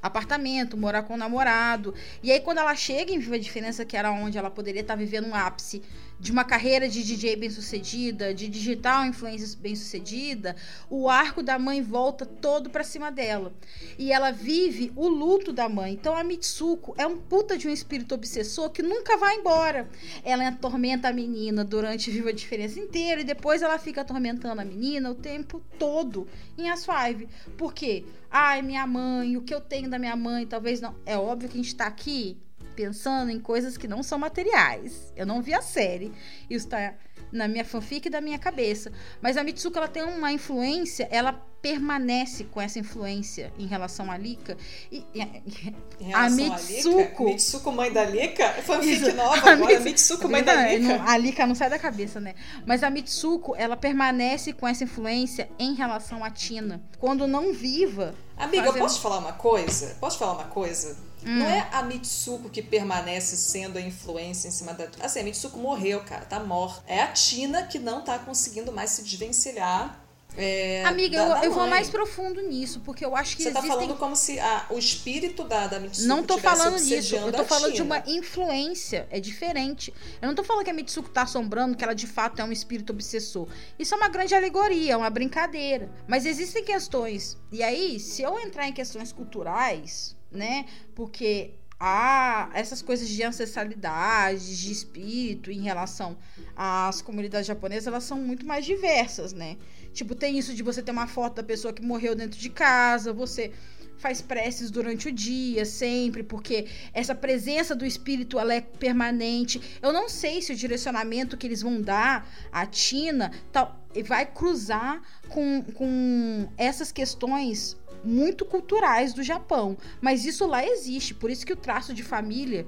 apartamento, 0.01 0.77
morar 0.77 1.03
com 1.03 1.15
o 1.15 1.17
namorado. 1.17 1.93
E 2.23 2.31
aí, 2.31 2.39
quando 2.39 2.59
ela 2.59 2.75
chega 2.75 3.11
em 3.11 3.19
Viva 3.19 3.35
a 3.35 3.39
Diferença, 3.39 3.83
que 3.83 3.97
era 3.97 4.11
onde 4.11 4.37
ela 4.37 4.49
poderia 4.49 4.81
estar 4.81 4.95
vivendo 4.95 5.27
um 5.27 5.35
ápice 5.35 5.81
de 6.19 6.31
uma 6.31 6.43
carreira 6.43 6.89
de 6.89 7.03
DJ 7.03 7.35
bem 7.35 7.49
sucedida, 7.49 8.33
de 8.33 8.47
digital 8.47 9.05
influencer 9.05 9.57
bem 9.59 9.75
sucedida, 9.75 10.55
o 10.89 11.09
arco 11.09 11.43
da 11.43 11.59
mãe 11.59 11.81
volta 11.81 12.25
todo 12.25 12.69
para 12.69 12.83
cima 12.83 13.11
dela. 13.11 13.53
E 13.97 14.11
ela 14.11 14.31
vive 14.31 14.91
o 14.95 15.07
luto 15.07 15.53
da 15.53 15.69
mãe. 15.69 15.93
Então 15.93 16.15
a 16.15 16.23
Mitsuko 16.23 16.95
é 16.97 17.05
um 17.05 17.17
puta 17.17 17.57
de 17.57 17.67
um 17.67 17.71
espírito 17.71 18.15
obsessor 18.15 18.69
que 18.71 18.81
nunca 18.81 19.17
vai 19.17 19.35
embora. 19.35 19.89
Ela 20.23 20.47
atormenta 20.47 21.09
a 21.09 21.13
menina 21.13 21.63
durante 21.63 22.09
Viva 22.09 22.29
a 22.29 22.33
Diferença 22.33 22.79
inteira 22.79 23.21
e 23.21 23.25
depois 23.25 23.61
ela 23.61 23.77
fica 23.77 24.01
atormentando 24.01 24.61
a 24.61 24.65
menina 24.65 25.11
o 25.11 25.15
tempo 25.15 25.61
todo 25.77 26.27
em 26.57 26.69
As 26.69 26.85
Five. 26.85 27.27
Por 27.57 27.73
quê? 27.73 28.03
Ai, 28.29 28.61
minha 28.61 28.85
mãe, 28.87 29.37
o 29.37 29.41
que 29.41 29.53
eu 29.53 29.61
tenho 29.61 29.89
da 29.89 29.99
minha 29.99 30.15
mãe, 30.15 30.45
talvez 30.45 30.81
não. 30.81 30.95
É 31.05 31.17
óbvio 31.17 31.49
que 31.49 31.57
a 31.57 31.61
gente 31.61 31.75
tá 31.75 31.85
aqui 31.85 32.37
pensando 32.77 33.31
em 33.31 33.39
coisas 33.39 33.75
que 33.75 33.87
não 33.87 34.03
são 34.03 34.19
materiais. 34.19 35.11
Eu 35.15 35.25
não 35.25 35.41
vi 35.41 35.51
a 35.51 35.63
série. 35.63 36.13
Isso 36.47 36.67
tá 36.67 36.93
na 37.31 37.47
minha 37.47 37.65
fanfic 37.65 38.07
da 38.07 38.21
minha 38.21 38.37
cabeça. 38.37 38.91
Mas 39.19 39.35
a 39.35 39.43
Mitsuko 39.43 39.79
ela 39.79 39.87
tem 39.87 40.03
uma 40.03 40.31
influência, 40.31 41.07
ela 41.11 41.33
permanece 41.59 42.43
com 42.43 42.61
essa 42.61 42.77
influência 42.77 43.51
em 43.57 43.65
relação 43.65 44.11
a 44.11 44.17
Lika. 44.17 44.55
E, 44.91 45.03
e 45.11 46.13
a 46.13 46.29
Mitsuko. 46.29 47.23
A 47.23 47.25
Mitsuko, 47.25 47.71
mãe 47.71 47.91
da 47.91 48.05
Lika? 48.05 48.47
Fanfic 48.61 48.91
Isso. 48.91 49.15
nova 49.15 49.41
a 49.49 49.53
agora. 49.53 49.79
Mitsuko, 49.79 50.29
mãe 50.29 50.43
da 50.43 50.53
Lika. 50.67 51.03
a 51.03 51.17
Lika 51.17 51.47
não 51.47 51.55
sai 51.55 51.71
da 51.71 51.79
cabeça, 51.79 52.19
né? 52.19 52.35
Mas 52.63 52.83
a 52.83 52.91
Mitsuko, 52.91 53.55
ela 53.57 53.75
permanece 53.75 54.53
com 54.53 54.67
essa 54.67 54.83
influência 54.83 55.49
em 55.57 55.73
relação 55.73 56.23
a 56.23 56.29
Tina. 56.29 56.79
Quando 56.99 57.25
não 57.25 57.51
viva. 57.51 58.13
Amiga, 58.37 58.65
fazendo... 58.65 58.77
eu 58.77 58.83
posso 58.83 58.97
te 58.97 59.01
falar 59.01 59.17
uma 59.17 59.33
coisa? 59.33 59.97
Posso 59.99 60.15
te 60.15 60.19
falar 60.19 60.33
uma 60.33 60.45
coisa? 60.45 61.06
Hum. 61.25 61.39
Não 61.39 61.45
é 61.45 61.67
a 61.71 61.81
Mitsuko 61.83 62.49
que 62.49 62.61
permanece 62.61 63.35
sendo 63.35 63.77
a 63.77 63.81
influência 63.81 64.47
em 64.47 64.51
cima 64.51 64.73
da. 64.73 64.87
Assim, 65.01 65.19
a 65.19 65.23
Mitsuko 65.23 65.57
morreu, 65.57 66.01
cara, 66.01 66.25
tá 66.25 66.39
morta. 66.39 66.83
É 66.87 67.01
a 67.01 67.07
Tina 67.07 67.63
que 67.63 67.79
não 67.79 68.03
tá 68.03 68.19
conseguindo 68.19 68.71
mais 68.71 68.91
se 68.91 69.03
desvencilhar 69.03 70.07
é, 70.39 70.83
Amiga, 70.85 71.17
eu, 71.17 71.45
eu, 71.45 71.51
vou 71.51 71.65
mais 71.65 71.89
profundo 71.89 72.41
nisso, 72.43 72.79
porque 72.81 73.03
eu 73.03 73.15
acho 73.15 73.35
que 73.35 73.41
Você 73.41 73.51
tá 73.51 73.59
existem... 73.59 73.79
falando 73.79 73.97
como 73.97 74.15
se 74.15 74.39
a, 74.39 74.67
o 74.69 74.77
espírito 74.77 75.43
da, 75.43 75.65
da 75.65 75.79
Mitsuko 75.79 76.07
Não 76.07 76.23
tô 76.23 76.37
falando 76.37 76.79
nisso, 76.79 77.15
eu 77.15 77.31
tô 77.31 77.43
falando 77.43 77.73
de 77.73 77.81
uma 77.81 78.03
influência, 78.05 79.07
é 79.09 79.19
diferente. 79.19 79.91
Eu 80.21 80.27
não 80.27 80.35
tô 80.35 80.43
falando 80.43 80.63
que 80.63 80.69
a 80.69 80.73
Mitsuko 80.73 81.09
tá 81.09 81.23
assombrando, 81.23 81.75
que 81.75 81.83
ela 81.83 81.95
de 81.95 82.05
fato 82.05 82.39
é 82.39 82.45
um 82.45 82.51
espírito 82.51 82.93
obsessor. 82.93 83.47
Isso 83.79 83.95
é 83.95 83.97
uma 83.97 84.09
grande 84.09 84.35
alegoria, 84.35 84.93
é 84.93 84.97
uma 84.97 85.09
brincadeira. 85.09 85.89
Mas 86.07 86.23
existem 86.23 86.63
questões, 86.63 87.35
e 87.51 87.63
aí, 87.63 87.99
se 87.99 88.21
eu 88.21 88.39
entrar 88.39 88.67
em 88.67 88.73
questões 88.73 89.11
culturais, 89.11 90.16
né? 90.31 90.65
Porque 90.95 91.53
há 91.79 92.49
essas 92.53 92.81
coisas 92.81 93.07
de 93.07 93.21
ancestralidade, 93.23 94.59
de 94.59 94.71
espírito 94.71 95.51
em 95.51 95.61
relação 95.61 96.17
às 96.55 97.01
comunidades 97.01 97.47
japonesas, 97.47 97.87
elas 97.87 98.03
são 98.03 98.17
muito 98.17 98.45
mais 98.45 98.65
diversas, 98.65 99.33
né? 99.33 99.57
Tipo, 99.93 100.15
tem 100.15 100.37
isso 100.37 100.53
de 100.53 100.63
você 100.63 100.81
ter 100.81 100.91
uma 100.91 101.07
foto 101.07 101.35
da 101.35 101.43
pessoa 101.43 101.73
que 101.73 101.81
morreu 101.81 102.15
dentro 102.15 102.39
de 102.39 102.49
casa, 102.49 103.13
você 103.13 103.51
faz 103.97 104.21
preces 104.21 104.69
durante 104.69 105.07
o 105.07 105.11
dia, 105.11 105.65
sempre, 105.65 106.23
porque 106.23 106.67
essa 106.93 107.15
presença 107.15 107.75
do 107.75 107.85
espírito 107.85 108.39
ela 108.39 108.53
é 108.53 108.61
permanente. 108.61 109.59
Eu 109.81 109.91
não 109.91 110.07
sei 110.07 110.41
se 110.41 110.53
o 110.53 110.55
direcionamento 110.55 111.35
que 111.35 111.47
eles 111.47 111.61
vão 111.61 111.81
dar 111.81 112.29
à 112.51 112.65
Tina 112.65 113.31
tal, 113.51 113.83
vai 114.05 114.25
cruzar 114.25 115.01
com, 115.29 115.63
com 115.73 116.47
essas 116.57 116.91
questões 116.91 117.75
muito 118.03 118.45
culturais 118.45 119.13
do 119.13 119.23
Japão. 119.23 119.77
Mas 120.01 120.25
isso 120.25 120.45
lá 120.45 120.65
existe, 120.65 121.13
por 121.13 121.29
isso 121.29 121.45
que 121.45 121.53
o 121.53 121.57
traço 121.57 121.93
de 121.93 122.03
família 122.03 122.65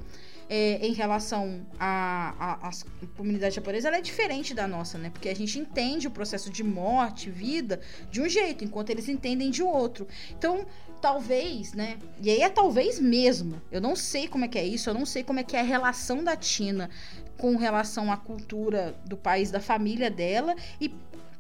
é, 0.50 0.86
em 0.86 0.94
relação 0.94 1.62
à, 1.80 2.72
comunidade 3.16 3.56
japonesa, 3.56 3.88
ela 3.88 3.98
é 3.98 4.02
diferente 4.02 4.54
da 4.54 4.68
nossa, 4.68 4.98
né? 4.98 5.12
Porque 5.12 5.30
a 5.30 5.36
gente 5.36 5.60
entende 5.60 6.08
o 6.08 6.12
processo 6.12 6.50
de 6.50 6.64
morte, 6.64 7.30
vida, 7.30 7.80
de 8.10 8.20
um 8.20 8.28
jeito, 8.28 8.66
enquanto 8.66 8.90
eles 8.90 9.08
entendem 9.08 9.52
de 9.52 9.62
outro. 9.62 10.08
Então, 10.32 10.66
talvez, 11.00 11.74
né? 11.74 12.00
E 12.20 12.32
aí 12.32 12.42
é 12.42 12.50
talvez 12.50 13.00
mesmo. 13.00 13.62
Eu 13.72 13.80
não 13.80 13.96
sei 13.96 14.28
como 14.28 14.44
é 14.44 14.48
que 14.48 14.58
é 14.58 14.66
isso, 14.66 14.90
eu 14.90 14.94
não 14.96 15.06
sei 15.06 15.24
como 15.24 15.40
é 15.40 15.44
que 15.44 15.56
é 15.56 15.60
a 15.60 15.64
relação 15.64 16.24
da 16.24 16.36
Tina 16.36 16.90
com 17.38 17.56
relação 17.56 18.12
à 18.12 18.18
cultura 18.18 18.96
do 19.06 19.16
país, 19.16 19.50
da 19.50 19.62
família 19.62 20.10
dela 20.10 20.56
e 20.82 20.90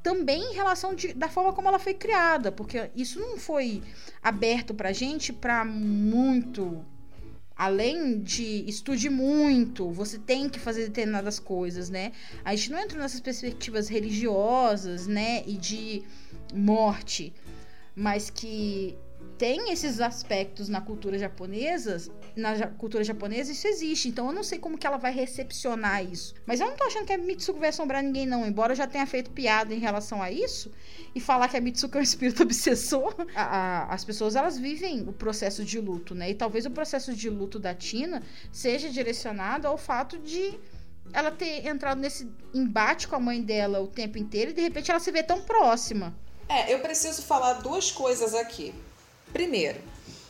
também 0.01 0.51
em 0.51 0.53
relação 0.53 0.93
de, 0.93 1.13
da 1.13 1.27
forma 1.27 1.53
como 1.53 1.67
ela 1.67 1.80
foi 1.80 1.93
criada, 1.93 2.51
porque 2.51 2.89
isso 2.95 3.19
não 3.19 3.38
foi 3.38 3.81
aberto 4.21 4.73
pra 4.73 4.91
gente 4.91 5.34
para 5.34 5.65
muito 5.65 6.85
além 7.59 8.21
de 8.21 8.63
estude 8.69 9.09
muito, 9.09 9.91
você 9.91 10.17
tem 10.17 10.47
que 10.47 10.57
fazer 10.57 10.85
determinadas 10.85 11.39
coisas, 11.39 11.89
né? 11.89 12.13
A 12.45 12.55
gente 12.55 12.71
não 12.71 12.80
entra 12.80 12.97
nessas 12.97 13.19
perspectivas 13.19 13.89
religiosas, 13.89 15.07
né, 15.07 15.43
e 15.45 15.57
de 15.57 16.01
morte, 16.53 17.34
mas 17.93 18.30
que 18.30 18.97
tem 19.39 19.71
esses 19.71 20.01
aspectos 20.01 20.67
na 20.67 20.81
cultura 20.81 21.17
japonesa, 21.17 22.11
na 22.35 22.67
cultura 22.67 23.05
japonesa 23.05 23.53
isso 23.53 23.65
existe. 23.69 24.09
Então 24.09 24.27
eu 24.27 24.33
não 24.33 24.43
sei 24.43 24.59
como 24.59 24.77
que 24.77 24.85
ela 24.85 24.97
vai 24.97 25.13
recepcionar 25.13 26.03
isso. 26.03 26.35
Mas 26.45 26.59
eu 26.59 26.67
não 26.67 26.75
tô 26.75 26.83
achando 26.83 27.05
que 27.05 27.13
a 27.13 27.17
Mitsuko 27.17 27.57
vai 27.57 27.69
assombrar 27.69 28.03
ninguém 28.03 28.25
não, 28.25 28.45
embora 28.45 28.73
eu 28.73 28.75
já 28.75 28.85
tenha 28.85 29.07
feito 29.07 29.31
piada 29.31 29.73
em 29.73 29.79
relação 29.79 30.21
a 30.21 30.29
isso 30.29 30.69
e 31.15 31.21
falar 31.21 31.47
que 31.47 31.55
a 31.55 31.61
Mitsuko 31.61 31.97
é 31.97 32.01
um 32.01 32.03
espírito 32.03 32.43
obsessor. 32.43 33.15
A, 33.33 33.43
a, 33.43 33.93
as 33.93 34.03
pessoas 34.03 34.35
elas 34.35 34.59
vivem 34.59 35.07
o 35.07 35.13
processo 35.13 35.63
de 35.63 35.79
luto, 35.79 36.13
né? 36.13 36.31
E 36.31 36.35
talvez 36.35 36.65
o 36.65 36.71
processo 36.71 37.15
de 37.15 37.29
luto 37.29 37.57
da 37.57 37.73
Tina 37.73 38.21
seja 38.51 38.89
direcionado 38.89 39.69
ao 39.69 39.77
fato 39.77 40.19
de 40.19 40.59
ela 41.13 41.31
ter 41.31 41.65
entrado 41.65 42.01
nesse 42.01 42.29
embate 42.53 43.07
com 43.07 43.15
a 43.15 43.19
mãe 43.19 43.41
dela 43.41 43.79
o 43.79 43.87
tempo 43.87 44.17
inteiro 44.17 44.51
e 44.51 44.53
de 44.53 44.61
repente 44.61 44.91
ela 44.91 44.99
se 44.99 45.11
vê 45.13 45.23
tão 45.23 45.41
próxima. 45.41 46.13
É, 46.49 46.73
eu 46.73 46.79
preciso 46.79 47.21
falar 47.21 47.53
duas 47.53 47.89
coisas 47.89 48.35
aqui. 48.35 48.75
Primeiro, 49.31 49.80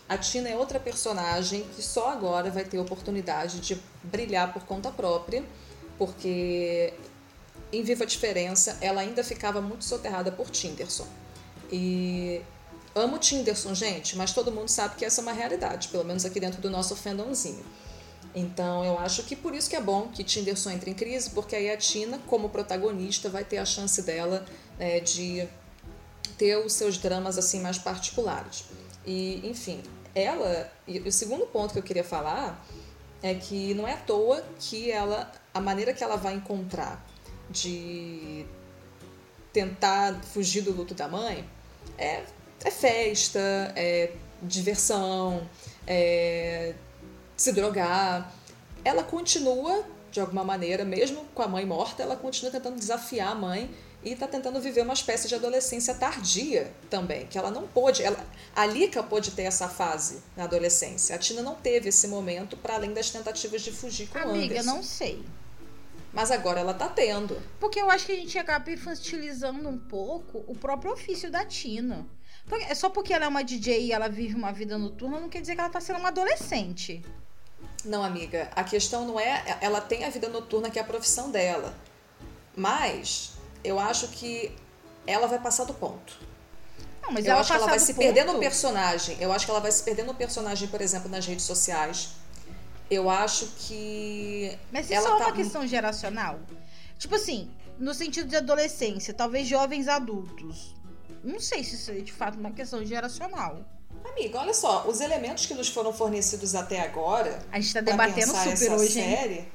a 0.08 0.18
Tina 0.18 0.50
é 0.50 0.56
outra 0.56 0.80
personagem 0.80 1.64
que 1.76 1.82
só 1.82 2.10
agora 2.10 2.50
vai 2.50 2.64
ter 2.64 2.80
oportunidade 2.80 3.60
de 3.60 3.80
brilhar 4.04 4.52
por 4.52 4.64
conta 4.64 4.90
própria, 4.90 5.44
porque 5.98 6.94
em 7.72 7.84
Viva 7.84 8.04
a 8.04 8.08
Diferença 8.08 8.78
ela 8.82 9.02
ainda 9.02 9.24
ficava 9.24 9.62
muito 9.62 9.86
soterrada 9.86 10.32
por 10.32 10.50
Tinderson. 10.50 11.08
E 11.72 12.42
amo 12.96 13.20
Tinderson, 13.20 13.76
gente, 13.76 14.18
mas 14.18 14.34
todo 14.34 14.52
mundo 14.52 14.70
sabe 14.70 14.96
que 14.96 15.06
essa 15.06 15.22
é 15.22 15.24
uma 15.24 15.34
realidade, 15.34 15.90
pelo 15.90 16.04
menos 16.04 16.26
aqui 16.26 16.40
dentro 16.40 16.60
do 16.60 16.70
nosso 16.70 16.96
fandomzinho. 16.96 17.64
Então 18.34 18.84
eu 18.84 18.98
acho 19.00 19.24
que 19.24 19.36
por 19.36 19.54
isso 19.54 19.70
que 19.70 19.76
é 19.76 19.82
bom 19.82 20.08
que 20.08 20.24
Tinderson 20.24 20.72
entre 20.72 20.92
em 20.92 20.94
crise, 20.94 21.30
porque 21.30 21.56
aí 21.56 21.70
a 21.70 21.78
Tina, 21.78 22.20
como 22.28 22.50
protagonista, 22.50 23.30
vai 23.30 23.44
ter 23.44 23.58
a 23.58 23.66
chance 23.66 24.02
dela 24.02 24.46
né, 24.78 25.00
de 25.00 25.48
ter 26.38 26.58
os 26.58 26.74
seus 26.74 26.98
dramas 26.98 27.38
assim 27.38 27.60
mais 27.60 27.78
particulares. 27.78 28.64
E, 29.10 29.41
enfim, 29.44 29.81
ela. 30.14 30.72
E 30.88 30.99
o 30.99 31.11
segundo 31.11 31.48
ponto 31.48 31.73
que 31.73 31.80
eu 31.80 31.84
queria 31.84 32.03
falar 32.03 32.64
é 33.23 33.34
que 33.34 33.73
não 33.73 33.88
é 33.88 33.94
à 33.94 33.98
toa 33.98 34.45
que 34.60 34.91
ela. 34.91 35.31
A 35.52 35.60
maneira 35.60 35.94
que 35.94 36.03
ela 36.03 36.15
vai 36.15 36.36
encontrar 36.36 37.03
de 37.49 38.45
tentar 39.52 40.22
fugir 40.22 40.61
do 40.61 40.72
luto 40.72 40.94
da 40.94 41.07
mãe 41.07 41.44
é, 41.98 42.23
é 42.64 42.69
festa, 42.69 43.40
é 43.76 44.14
diversão, 44.44 45.49
é 45.88 46.76
se 47.36 47.52
drogar. 47.52 48.31
Ela 48.86 49.03
continua, 49.03 49.84
de 50.11 50.19
alguma 50.19 50.44
maneira, 50.44 50.86
mesmo 50.86 51.26
com 51.34 51.41
a 51.41 51.48
mãe 51.48 51.65
morta, 51.65 52.03
ela 52.03 52.15
continua 52.15 52.52
tentando 52.52 52.76
desafiar 52.76 53.31
a 53.31 53.36
mãe 53.36 53.72
e 54.04 54.14
está 54.14 54.28
tentando 54.28 54.62
viver 54.62 54.82
uma 54.82 54.94
espécie 54.94 55.28
de 55.28 55.36
adolescência 55.36 55.94
tardia 55.94 56.72
também, 56.90 57.26
que 57.28 57.38
ela 57.38 57.52
não 57.52 57.68
pôde, 57.68 58.02
ela, 58.02 58.18
a 58.56 58.66
Lika 58.66 59.04
pôde 59.04 59.32
ter 59.32 59.44
essa 59.44 59.68
fase 59.68 60.22
na 60.38 60.46
adolescência, 60.46 61.16
a 61.16 61.20
Tina 61.20 61.42
não 61.42 61.56
teve 61.56 61.90
esse 61.90 62.08
momento 62.08 62.56
para 62.56 62.76
além 62.76 62.94
das 62.94 63.10
tentativas 63.10 63.62
de 63.62 63.72
fugir 63.72 64.08
com 64.08 64.18
Amiga, 64.18 64.32
Anderson. 64.32 64.46
Amiga, 64.46 64.64
não 64.64 64.84
sei. 64.84 65.24
Mas 66.14 66.32
agora 66.32 66.60
ela 66.60 66.74
tá 66.74 66.88
tendo. 66.88 67.40
Porque 67.60 67.80
eu 67.80 67.90
acho 67.90 68.06
que 68.06 68.12
a 68.14 68.16
gente 68.16 68.38
acaba 68.38 68.72
infantilizando 68.72 69.70
um 69.70 69.78
pouco 69.78 70.44
o 70.48 70.56
próprio 70.56 70.92
ofício 70.92 71.30
da 71.30 71.46
Tina. 71.46 72.08
Porque, 72.48 72.66
é 72.66 72.74
só 72.74 72.90
porque 72.90 73.14
ela 73.14 73.26
é 73.26 73.28
uma 73.28 73.44
DJ 73.44 73.86
e 73.86 73.92
ela 73.92 74.08
vive 74.08 74.34
uma 74.34 74.52
vida 74.52 74.78
noturna, 74.78 75.20
não 75.20 75.30
quer 75.30 75.42
dizer 75.42 75.54
que 75.54 75.62
ela 75.62 75.70
tá 75.70 75.80
sendo 75.80 76.00
uma 76.00 76.10
adolescente. 76.10 77.06
Não, 77.86 78.04
amiga, 78.04 78.50
a 78.56 78.64
questão 78.64 79.06
não 79.06 79.20
é. 79.20 79.60
Ela 79.62 79.80
tem 79.80 80.04
a 80.04 80.10
vida 80.10 80.28
noturna 80.30 80.70
que 80.70 80.80
é 80.80 80.82
a 80.82 80.86
profissão 80.86 81.30
dela. 81.30 81.74
Mas 82.56 83.39
eu 83.64 83.80
acho 83.80 84.07
que 84.10 84.56
ela 85.06 85.27
vai 85.27 85.40
passar 85.40 85.65
do 85.65 85.73
ponto. 85.73 86.19
Não, 87.02 87.11
mas 87.11 87.26
eu 87.26 87.31
ela 87.31 87.41
acho 87.41 87.52
que 87.52 87.57
ela 87.57 87.68
vai 87.68 87.80
se 87.80 87.94
ponto... 87.94 88.03
perder 88.03 88.26
no 88.26 88.40
personagem. 88.40 89.18
Eu 89.19 89.31
acho 89.31 89.45
que 89.45 89.52
ela 89.52 89.60
vai 89.60 89.72
se 89.72 89.84
perder 89.84 90.03
no 90.03 90.14
personagem, 90.14 90.68
por 90.68 90.81
exemplo, 90.81 91.10
nas 91.10 91.26
redes 91.26 91.45
sociais. 91.45 92.10
Eu 92.90 93.10
acho 93.10 93.48
que. 93.57 94.57
Mas 94.72 94.86
isso 94.86 94.94
ela 94.94 95.10
é 95.10 95.14
uma 95.14 95.26
tá... 95.26 95.31
questão 95.31 95.65
geracional? 95.65 96.40
Tipo 96.98 97.15
assim, 97.15 97.49
no 97.77 97.94
sentido 97.94 98.27
de 98.27 98.36
adolescência, 98.36 99.14
talvez 99.14 99.48
jovens 99.48 99.88
adultos. 99.88 100.76
Não 101.23 101.40
sei 101.40 101.64
se 101.64 101.76
isso 101.76 101.91
é 101.91 101.95
de 101.95 102.11
fato 102.11 102.38
uma 102.38 102.52
questão 102.52 102.84
geracional. 102.86 103.60
Amiga, 104.06 104.40
olha 104.40 104.53
só, 104.53 104.88
os 104.88 105.02
elementos 105.02 105.45
que 105.45 105.53
nos 105.53 105.69
foram 105.69 105.91
fornecidos 105.91 106.56
até 106.56 106.80
agora. 106.81 107.40
A 107.52 107.60
gente 107.60 107.73
tá 107.73 107.81
debatendo 107.81 108.34
super 108.34 108.72
hoje, 108.73 108.94
série, 108.94 109.34
hein? 109.34 109.48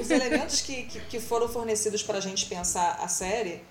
Os 0.00 0.10
elementos 0.10 0.60
que, 0.60 0.84
que, 0.84 1.00
que 1.00 1.20
foram 1.20 1.48
fornecidos 1.48 2.02
para 2.02 2.18
a 2.18 2.20
gente 2.20 2.46
pensar 2.46 2.98
a 3.00 3.08
série 3.08 3.62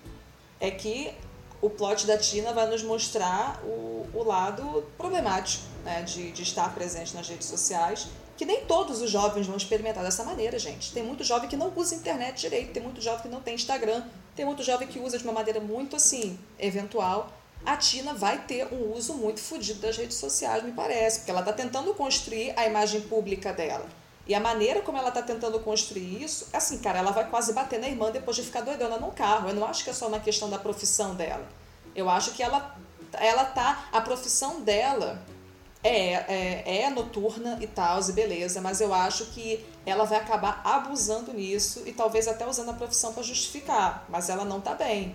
é 0.60 0.72
que 0.72 1.14
o 1.62 1.70
plot 1.70 2.06
da 2.06 2.18
Tina 2.18 2.54
vai 2.54 2.68
nos 2.68 2.84
mostrar 2.84 3.62
o, 3.64 4.08
o 4.14 4.24
lado 4.24 4.86
problemático 4.98 5.64
né, 5.84 6.02
de, 6.02 6.32
de 6.32 6.44
estar 6.44 6.74
presente 6.74 7.16
nas 7.16 7.28
redes 7.28 7.48
sociais, 7.48 8.08
que 8.36 8.46
nem 8.46 8.66
todos 8.66 9.02
os 9.02 9.10
jovens 9.10 9.48
vão 9.48 9.56
experimentar 9.56 10.04
dessa 10.04 10.24
maneira, 10.24 10.60
gente. 10.60 10.92
Tem 10.92 11.04
muito 11.04 11.24
jovem 11.24 11.48
que 11.48 11.56
não 11.56 11.72
usa 11.76 11.96
internet 11.96 12.42
direito, 12.42 12.74
tem 12.74 12.84
muito 12.84 13.02
jovem 13.02 13.22
que 13.22 13.30
não 13.30 13.42
tem 13.42 13.56
Instagram, 13.56 14.04
tem 14.36 14.46
muito 14.46 14.64
jovem 14.64 14.88
que 14.88 15.00
usa 15.00 15.18
de 15.18 15.24
uma 15.24 15.34
maneira 15.34 15.60
muito 15.60 15.96
assim, 15.96 16.38
eventual. 16.60 17.32
A 17.66 17.78
Tina 17.78 18.14
vai 18.14 18.40
ter 18.46 18.68
um 18.74 18.94
uso 18.94 19.14
muito 19.14 19.40
fodido 19.40 19.80
das 19.80 19.96
redes 19.96 20.18
sociais, 20.18 20.64
me 20.64 20.74
parece, 20.74 21.20
porque 21.20 21.32
ela 21.32 21.40
está 21.40 21.54
tentando 21.54 21.94
construir 21.94 22.54
a 22.58 22.66
imagem 22.66 23.02
pública 23.02 23.54
dela. 23.54 23.88
E 24.26 24.34
a 24.34 24.40
maneira 24.40 24.82
como 24.82 24.98
ela 24.98 25.10
está 25.10 25.22
tentando 25.22 25.60
construir 25.60 26.24
isso, 26.24 26.48
assim, 26.54 26.78
cara, 26.78 27.00
ela 27.00 27.12
vai 27.12 27.30
quase 27.30 27.52
bater 27.52 27.80
na 27.80 27.88
irmã 27.88 28.10
depois 28.10 28.38
de 28.38 28.44
ficar 28.44 28.62
doidona 28.62 28.98
no 28.98 29.12
carro. 29.12 29.50
Eu 29.50 29.56
não 29.56 29.66
acho 29.66 29.84
que 29.84 29.90
é 29.90 29.94
só 29.94 30.08
uma 30.08 30.20
questão 30.20 30.50
da 30.50 30.58
profissão 30.58 31.14
dela. 31.14 31.46
Eu 31.94 32.10
acho 32.10 32.32
que 32.32 32.42
ela, 32.42 32.76
ela 33.14 33.44
tá. 33.44 33.90
A 33.92 34.00
profissão 34.00 34.62
dela 34.62 35.22
é, 35.84 36.14
é, 36.14 36.82
é 36.84 36.90
noturna 36.90 37.58
e 37.60 37.68
tal, 37.68 38.00
e 38.00 38.12
beleza, 38.14 38.62
mas 38.62 38.80
eu 38.80 38.94
acho 38.94 39.26
que 39.26 39.66
ela 39.86 40.06
vai 40.06 40.20
acabar 40.20 40.62
abusando 40.64 41.34
nisso 41.34 41.84
e 41.86 41.92
talvez 41.92 42.28
até 42.28 42.48
usando 42.48 42.70
a 42.70 42.74
profissão 42.74 43.14
para 43.14 43.24
justificar. 43.24 44.06
Mas 44.08 44.30
ela 44.30 44.46
não 44.46 44.62
tá 44.62 44.74
bem. 44.74 45.14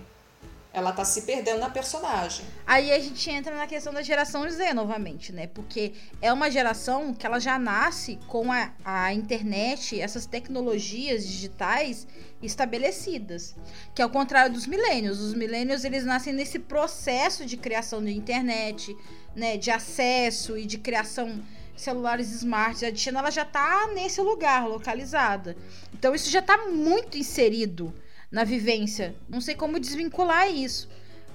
Ela 0.73 0.93
tá 0.93 1.05
se 1.05 1.23
perdendo 1.23 1.61
na 1.61 1.71
personagem. 1.71 2.45
Aí 2.67 2.93
a 2.93 2.99
gente 2.99 3.31
entra 3.31 3.57
na 3.57 3.67
questão 3.67 3.93
da 3.93 4.03
geração 4.03 4.49
Z 4.49 4.75
novamente, 4.75 5.33
né? 5.33 5.47
Porque 5.47 5.95
é 6.21 6.33
uma 6.33 6.51
geração 6.51 7.15
que 7.15 7.25
ela 7.25 7.39
já 7.39 7.59
nasce 7.59 8.19
com 8.29 8.53
a, 8.53 8.71
a 8.85 9.13
internet, 9.15 9.99
essas 9.99 10.27
tecnologias 10.27 11.27
digitais 11.27 12.07
estabelecidas. 12.43 13.57
Que 13.95 14.03
ao 14.03 14.11
contrário 14.11 14.53
dos 14.53 14.67
milênios. 14.67 15.21
Os 15.21 15.35
milênios, 15.35 15.85
eles 15.85 16.05
nascem 16.05 16.33
nesse 16.33 16.59
processo 16.59 17.47
de 17.47 17.57
criação 17.57 18.05
de 18.05 18.13
internet, 18.13 18.95
né? 19.35 19.57
De 19.57 19.71
acesso 19.71 20.57
e 20.59 20.67
de 20.67 20.79
criação 20.79 21.43
celulares 21.79 22.31
smarts. 22.33 22.83
A 22.83 22.95
China, 22.95 23.21
ela 23.21 23.31
já 23.31 23.45
tá 23.45 23.89
nesse 23.95 24.21
lugar, 24.21 24.69
localizada. 24.69 25.57
Então 25.95 26.15
isso 26.15 26.31
já 26.31 26.43
tá 26.43 26.67
muito 26.67 27.17
inserido 27.17 27.95
na 28.31 28.45
vivência. 28.45 29.15
Não 29.29 29.41
sei 29.41 29.55
como 29.55 29.81
desvincular 29.81 30.51
isso, 30.51 30.89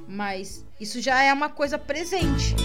mas 0.07 0.65
isso 0.79 1.01
já 1.01 1.21
é 1.23 1.33
uma 1.33 1.49
coisa 1.49 1.77
presente. 1.77 2.55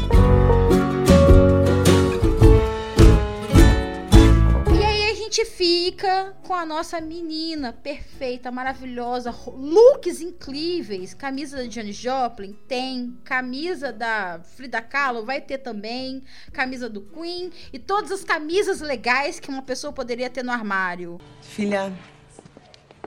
E 4.79 4.85
aí 4.85 5.11
a 5.11 5.15
gente 5.15 5.45
fica 5.47 6.37
com 6.43 6.55
a 6.55 6.67
nossa 6.67 7.01
menina 7.01 7.73
perfeita, 7.73 8.51
maravilhosa, 8.51 9.35
looks 9.47 10.21
incríveis, 10.21 11.15
camisa 11.15 11.59
da 11.59 11.69
Janis 11.69 11.97
Joplin 11.97 12.53
tem, 12.67 13.19
camisa 13.25 13.93
da 13.93 14.41
Frida 14.57 14.83
Kahlo 14.83 15.25
vai 15.25 15.41
ter 15.41 15.59
também, 15.59 16.23
camisa 16.53 16.89
do 16.89 17.01
Queen 17.01 17.51
e 17.73 17.79
todas 17.79 18.13
as 18.13 18.25
camisas 18.25 18.81
legais 18.81 19.41
que 19.41 19.49
uma 19.49 19.63
pessoa 19.63 19.93
poderia 19.93 20.29
ter 20.29 20.43
no 20.43 20.53
armário. 20.53 21.19
Filha, 21.41 21.93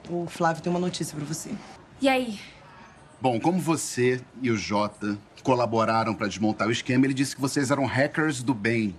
o 0.09 0.25
Flávio 0.27 0.61
tem 0.61 0.69
uma 0.69 0.79
notícia 0.79 1.15
para 1.15 1.25
você. 1.25 1.51
E 2.01 2.09
aí? 2.09 2.39
Bom, 3.19 3.39
como 3.39 3.59
você 3.59 4.21
e 4.41 4.49
o 4.49 4.57
Jota 4.57 5.17
colaboraram 5.43 6.13
para 6.13 6.27
desmontar 6.27 6.67
o 6.67 6.71
esquema, 6.71 7.05
ele 7.05 7.13
disse 7.13 7.35
que 7.35 7.41
vocês 7.41 7.69
eram 7.71 7.85
hackers 7.85 8.41
do 8.41 8.53
bem. 8.53 8.95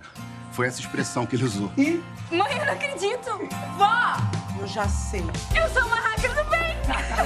Foi 0.53 0.67
essa 0.67 0.81
expressão 0.81 1.27
que 1.27 1.35
ele 1.35 1.45
usou. 1.45 1.73
E 1.77 2.01
Mãe, 2.31 2.59
eu 2.59 2.67
não 2.67 2.73
acredito! 2.73 3.31
Vó! 3.77 4.43
eu 4.63 4.69
já 4.69 4.89
sei. 4.89 5.25
Eu 5.55 5.69
sou 5.71 5.83
uma 5.85 5.97
hacker 5.97 6.35
do 6.35 6.45
bem! 6.49 6.77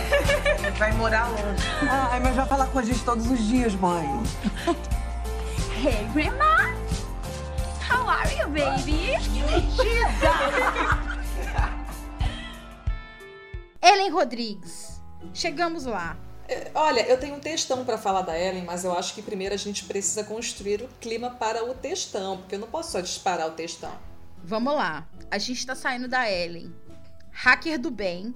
Vai 0.79 0.93
morar 0.93 1.29
longe. 1.29 1.63
Ai, 1.89 2.21
mas 2.21 2.35
vai 2.35 2.47
falar 2.47 2.67
com 2.67 2.79
a 2.79 2.83
gente 2.83 3.03
todos 3.05 3.31
os 3.31 3.47
dias, 3.47 3.75
mãe. 3.75 4.07
Hey, 5.83 6.07
Grandma! 6.15 6.75
How 7.89 8.09
are 8.09 8.35
you, 8.35 8.49
baby? 8.49 9.17
Ellen 13.87 14.11
Rodrigues. 14.11 15.01
Chegamos 15.33 15.85
lá. 15.85 16.17
É, 16.49 16.73
Olha, 16.75 17.07
eu 17.07 17.21
tenho 17.21 17.37
um 17.37 17.41
textão 17.41 17.85
para 17.85 17.97
falar 17.97 18.23
da 18.23 18.37
Ellen, 18.37 18.65
mas 18.65 18.85
eu 18.85 18.93
acho 18.93 19.15
que 19.15 19.23
primeiro 19.23 19.55
a 19.55 19.59
gente 19.59 19.85
precisa 19.85 20.25
construir 20.25 20.83
o 20.83 20.89
clima 21.01 21.31
para 21.31 21.65
o 21.65 21.73
textão, 21.73 22.39
porque 22.39 22.57
eu 22.57 22.59
não 22.59 22.67
posso 22.67 22.91
só 22.91 23.01
disparar 23.01 23.47
o 23.47 23.53
textão. 23.53 23.93
Vamos 24.43 24.75
lá. 24.75 25.07
A 25.31 25.39
gente 25.39 25.65
tá 25.65 25.77
saindo 25.77 26.09
da 26.09 26.29
Ellen. 26.29 26.75
Hacker 27.31 27.79
do 27.79 27.93
bem. 27.93 28.35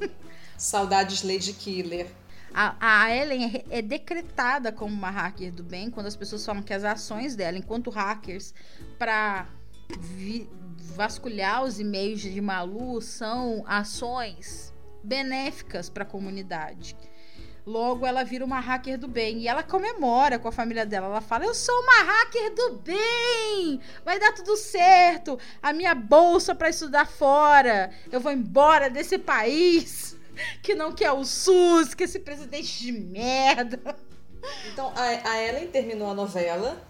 Saudades 0.58 1.22
Lady 1.22 1.54
Killer. 1.54 2.08
A, 2.52 2.76
a 2.78 3.16
Ellen 3.16 3.64
é, 3.70 3.78
é 3.78 3.80
decretada 3.80 4.70
como 4.70 4.92
uma 4.92 5.08
hacker 5.10 5.50
do 5.50 5.62
bem 5.62 5.90
quando 5.90 6.06
as 6.06 6.16
pessoas 6.16 6.44
falam 6.44 6.62
que 6.62 6.74
as 6.74 6.84
ações 6.84 7.34
dela, 7.34 7.56
enquanto 7.56 7.88
hackers, 7.88 8.52
para 8.98 9.46
vasculhar 10.94 11.64
os 11.64 11.80
e-mails 11.80 12.20
de 12.20 12.40
Malu, 12.42 13.00
são 13.00 13.64
ações 13.66 14.71
benéficas 15.02 15.88
para 15.88 16.02
a 16.02 16.06
comunidade. 16.06 16.96
Logo, 17.64 18.04
ela 18.04 18.24
vira 18.24 18.44
uma 18.44 18.58
hacker 18.58 18.98
do 18.98 19.06
bem. 19.06 19.38
E 19.38 19.48
ela 19.48 19.62
comemora 19.62 20.38
com 20.38 20.48
a 20.48 20.52
família 20.52 20.84
dela. 20.84 21.06
Ela 21.06 21.20
fala: 21.20 21.44
Eu 21.44 21.54
sou 21.54 21.74
uma 21.80 22.02
hacker 22.02 22.54
do 22.54 22.72
bem! 22.78 23.80
Vai 24.04 24.18
dar 24.18 24.32
tudo 24.32 24.56
certo! 24.56 25.38
A 25.62 25.72
minha 25.72 25.94
bolsa 25.94 26.56
para 26.56 26.68
estudar 26.68 27.06
fora! 27.06 27.90
Eu 28.10 28.20
vou 28.20 28.32
embora 28.32 28.90
desse 28.90 29.16
país 29.16 30.16
que 30.60 30.74
não 30.74 30.92
quer 30.92 31.12
o 31.12 31.24
SUS, 31.24 31.94
que 31.94 32.02
esse 32.02 32.18
presidente 32.18 32.80
de 32.80 32.90
merda. 32.90 33.80
Então, 34.72 34.92
a, 34.96 35.30
a 35.30 35.42
Ellen 35.42 35.68
terminou 35.68 36.10
a 36.10 36.14
novela, 36.14 36.82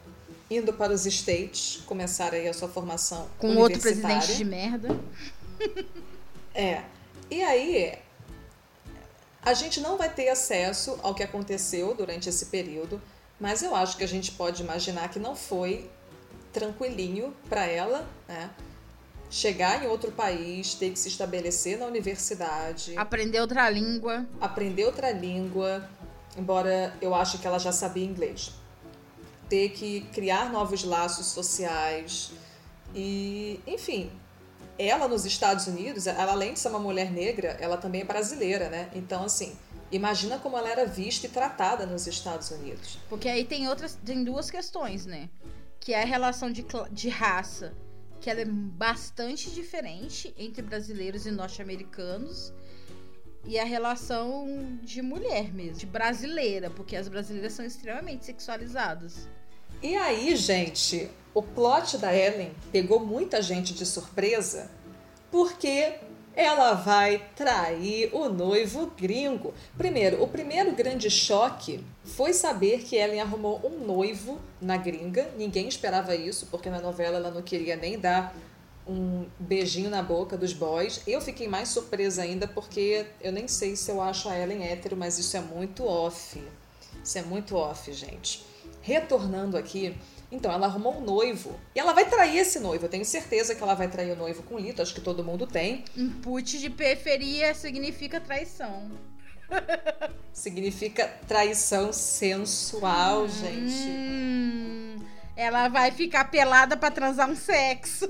indo 0.50 0.72
para 0.72 0.90
os 0.90 1.04
States, 1.04 1.82
começar 1.84 2.32
aí 2.32 2.48
a 2.48 2.54
sua 2.54 2.68
formação 2.68 3.28
Com 3.38 3.56
outro 3.56 3.78
presidente 3.78 4.36
de 4.36 4.44
merda. 4.44 4.88
É. 6.54 6.82
E 7.32 7.42
aí, 7.42 7.94
a 9.42 9.54
gente 9.54 9.80
não 9.80 9.96
vai 9.96 10.12
ter 10.12 10.28
acesso 10.28 10.98
ao 11.02 11.14
que 11.14 11.22
aconteceu 11.22 11.94
durante 11.94 12.28
esse 12.28 12.46
período, 12.46 13.00
mas 13.40 13.62
eu 13.62 13.74
acho 13.74 13.96
que 13.96 14.04
a 14.04 14.06
gente 14.06 14.32
pode 14.32 14.62
imaginar 14.62 15.08
que 15.08 15.18
não 15.18 15.34
foi 15.34 15.90
tranquilinho 16.52 17.34
para 17.48 17.64
ela, 17.64 18.06
né? 18.28 18.50
Chegar 19.30 19.82
em 19.82 19.86
outro 19.86 20.12
país, 20.12 20.74
ter 20.74 20.90
que 20.90 20.98
se 20.98 21.08
estabelecer 21.08 21.78
na 21.78 21.86
universidade, 21.86 22.98
Aprender 22.98 23.40
outra 23.40 23.70
língua. 23.70 24.26
aprender 24.38 24.84
outra 24.84 25.10
língua, 25.10 25.88
embora 26.36 26.94
eu 27.00 27.14
ache 27.14 27.38
que 27.38 27.46
ela 27.46 27.58
já 27.58 27.72
sabia 27.72 28.04
inglês. 28.04 28.52
Ter 29.48 29.70
que 29.70 30.02
criar 30.12 30.52
novos 30.52 30.84
laços 30.84 31.28
sociais 31.28 32.30
e, 32.94 33.58
enfim, 33.66 34.12
ela 34.88 35.08
nos 35.08 35.24
Estados 35.24 35.66
Unidos, 35.66 36.06
ela 36.06 36.32
além 36.32 36.54
de 36.54 36.60
ser 36.60 36.68
uma 36.68 36.78
mulher 36.78 37.10
negra, 37.10 37.56
ela 37.60 37.76
também 37.76 38.00
é 38.00 38.04
brasileira, 38.04 38.68
né? 38.68 38.90
Então, 38.94 39.24
assim, 39.24 39.56
imagina 39.90 40.38
como 40.38 40.56
ela 40.56 40.68
era 40.68 40.86
vista 40.86 41.26
e 41.26 41.30
tratada 41.30 41.86
nos 41.86 42.06
Estados 42.06 42.50
Unidos. 42.50 42.98
Porque 43.08 43.28
aí 43.28 43.44
tem 43.44 43.68
outras. 43.68 43.98
Tem 44.04 44.24
duas 44.24 44.50
questões, 44.50 45.06
né? 45.06 45.28
Que 45.80 45.94
é 45.94 46.02
a 46.02 46.06
relação 46.06 46.50
de, 46.50 46.64
de 46.90 47.08
raça, 47.08 47.74
que 48.20 48.30
ela 48.30 48.40
é 48.40 48.44
bastante 48.44 49.50
diferente 49.50 50.34
entre 50.38 50.62
brasileiros 50.62 51.26
e 51.26 51.30
norte-americanos. 51.30 52.52
E 53.44 53.58
a 53.58 53.64
relação 53.64 54.78
de 54.82 55.02
mulher 55.02 55.52
mesmo, 55.52 55.76
de 55.76 55.86
brasileira, 55.86 56.70
porque 56.70 56.94
as 56.94 57.08
brasileiras 57.08 57.52
são 57.52 57.64
extremamente 57.64 58.24
sexualizadas. 58.24 59.28
E 59.82 59.96
aí, 59.96 60.36
gente, 60.36 61.10
o 61.34 61.42
plot 61.42 61.98
da 61.98 62.14
Ellen 62.14 62.52
pegou 62.70 63.00
muita 63.00 63.40
gente 63.40 63.72
de 63.74 63.86
surpresa 63.86 64.70
porque 65.30 65.94
ela 66.34 66.74
vai 66.74 67.22
trair 67.36 68.10
o 68.14 68.28
noivo 68.28 68.90
gringo. 68.96 69.52
Primeiro, 69.76 70.22
o 70.22 70.28
primeiro 70.28 70.72
grande 70.72 71.10
choque 71.10 71.84
foi 72.04 72.32
saber 72.32 72.82
que 72.82 72.96
Ellen 72.96 73.20
arrumou 73.20 73.60
um 73.64 73.84
noivo 73.84 74.40
na 74.60 74.76
gringa. 74.76 75.30
Ninguém 75.36 75.68
esperava 75.68 76.14
isso, 76.14 76.46
porque 76.50 76.70
na 76.70 76.80
novela 76.80 77.16
ela 77.16 77.30
não 77.30 77.42
queria 77.42 77.76
nem 77.76 77.98
dar 77.98 78.34
um 78.86 79.26
beijinho 79.38 79.90
na 79.90 80.02
boca 80.02 80.36
dos 80.36 80.52
boys. 80.52 81.02
Eu 81.06 81.20
fiquei 81.20 81.48
mais 81.48 81.68
surpresa 81.68 82.22
ainda 82.22 82.48
porque 82.48 83.06
eu 83.20 83.30
nem 83.30 83.46
sei 83.46 83.76
se 83.76 83.90
eu 83.90 84.00
acho 84.00 84.28
a 84.28 84.38
Ellen 84.38 84.64
hétero, 84.64 84.96
mas 84.96 85.18
isso 85.18 85.36
é 85.36 85.40
muito 85.40 85.84
off. 85.84 86.42
Isso 87.04 87.18
é 87.18 87.22
muito 87.22 87.56
off, 87.56 87.92
gente. 87.92 88.44
Retornando 88.80 89.56
aqui, 89.56 89.96
então 90.32 90.50
ela 90.50 90.66
arrumou 90.66 90.96
um 90.96 91.02
noivo 91.02 91.60
e 91.74 91.78
ela 91.78 91.92
vai 91.92 92.08
trair 92.08 92.38
esse 92.38 92.58
noivo. 92.58 92.86
Eu 92.86 92.88
tenho 92.88 93.04
certeza 93.04 93.54
que 93.54 93.62
ela 93.62 93.74
vai 93.74 93.86
trair 93.86 94.12
o 94.12 94.16
noivo 94.16 94.42
com 94.42 94.58
Lito, 94.58 94.80
acho 94.80 94.94
que 94.94 95.02
todo 95.02 95.22
mundo 95.22 95.46
tem. 95.46 95.84
Input 95.94 96.58
de 96.58 96.70
periferia 96.70 97.54
significa 97.54 98.18
traição. 98.18 98.90
Significa 100.32 101.06
traição 101.28 101.92
sensual, 101.92 103.28
gente. 103.28 103.86
Hum, 103.86 104.96
ela 105.36 105.68
vai 105.68 105.90
ficar 105.90 106.30
pelada 106.30 106.74
pra 106.74 106.90
transar 106.90 107.28
um 107.28 107.36
sexo. 107.36 108.08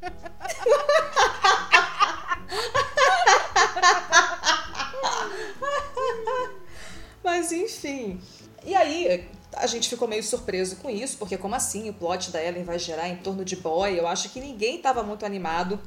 Mas 7.24 7.50
enfim. 7.50 8.20
E 8.64 8.76
aí, 8.76 9.28
a 9.56 9.66
gente 9.66 9.88
ficou 9.88 10.06
meio 10.06 10.22
surpreso 10.22 10.76
com 10.76 10.90
isso, 10.90 11.16
porque 11.18 11.36
como 11.36 11.54
assim 11.54 11.88
o 11.88 11.94
plot 11.94 12.30
da 12.30 12.42
Ellen 12.42 12.64
vai 12.64 12.78
gerar 12.78 13.08
em 13.08 13.16
torno 13.16 13.44
de 13.44 13.56
boy? 13.56 13.98
Eu 13.98 14.06
acho 14.06 14.30
que 14.30 14.40
ninguém 14.40 14.76
estava 14.76 15.02
muito 15.02 15.24
animado 15.24 15.80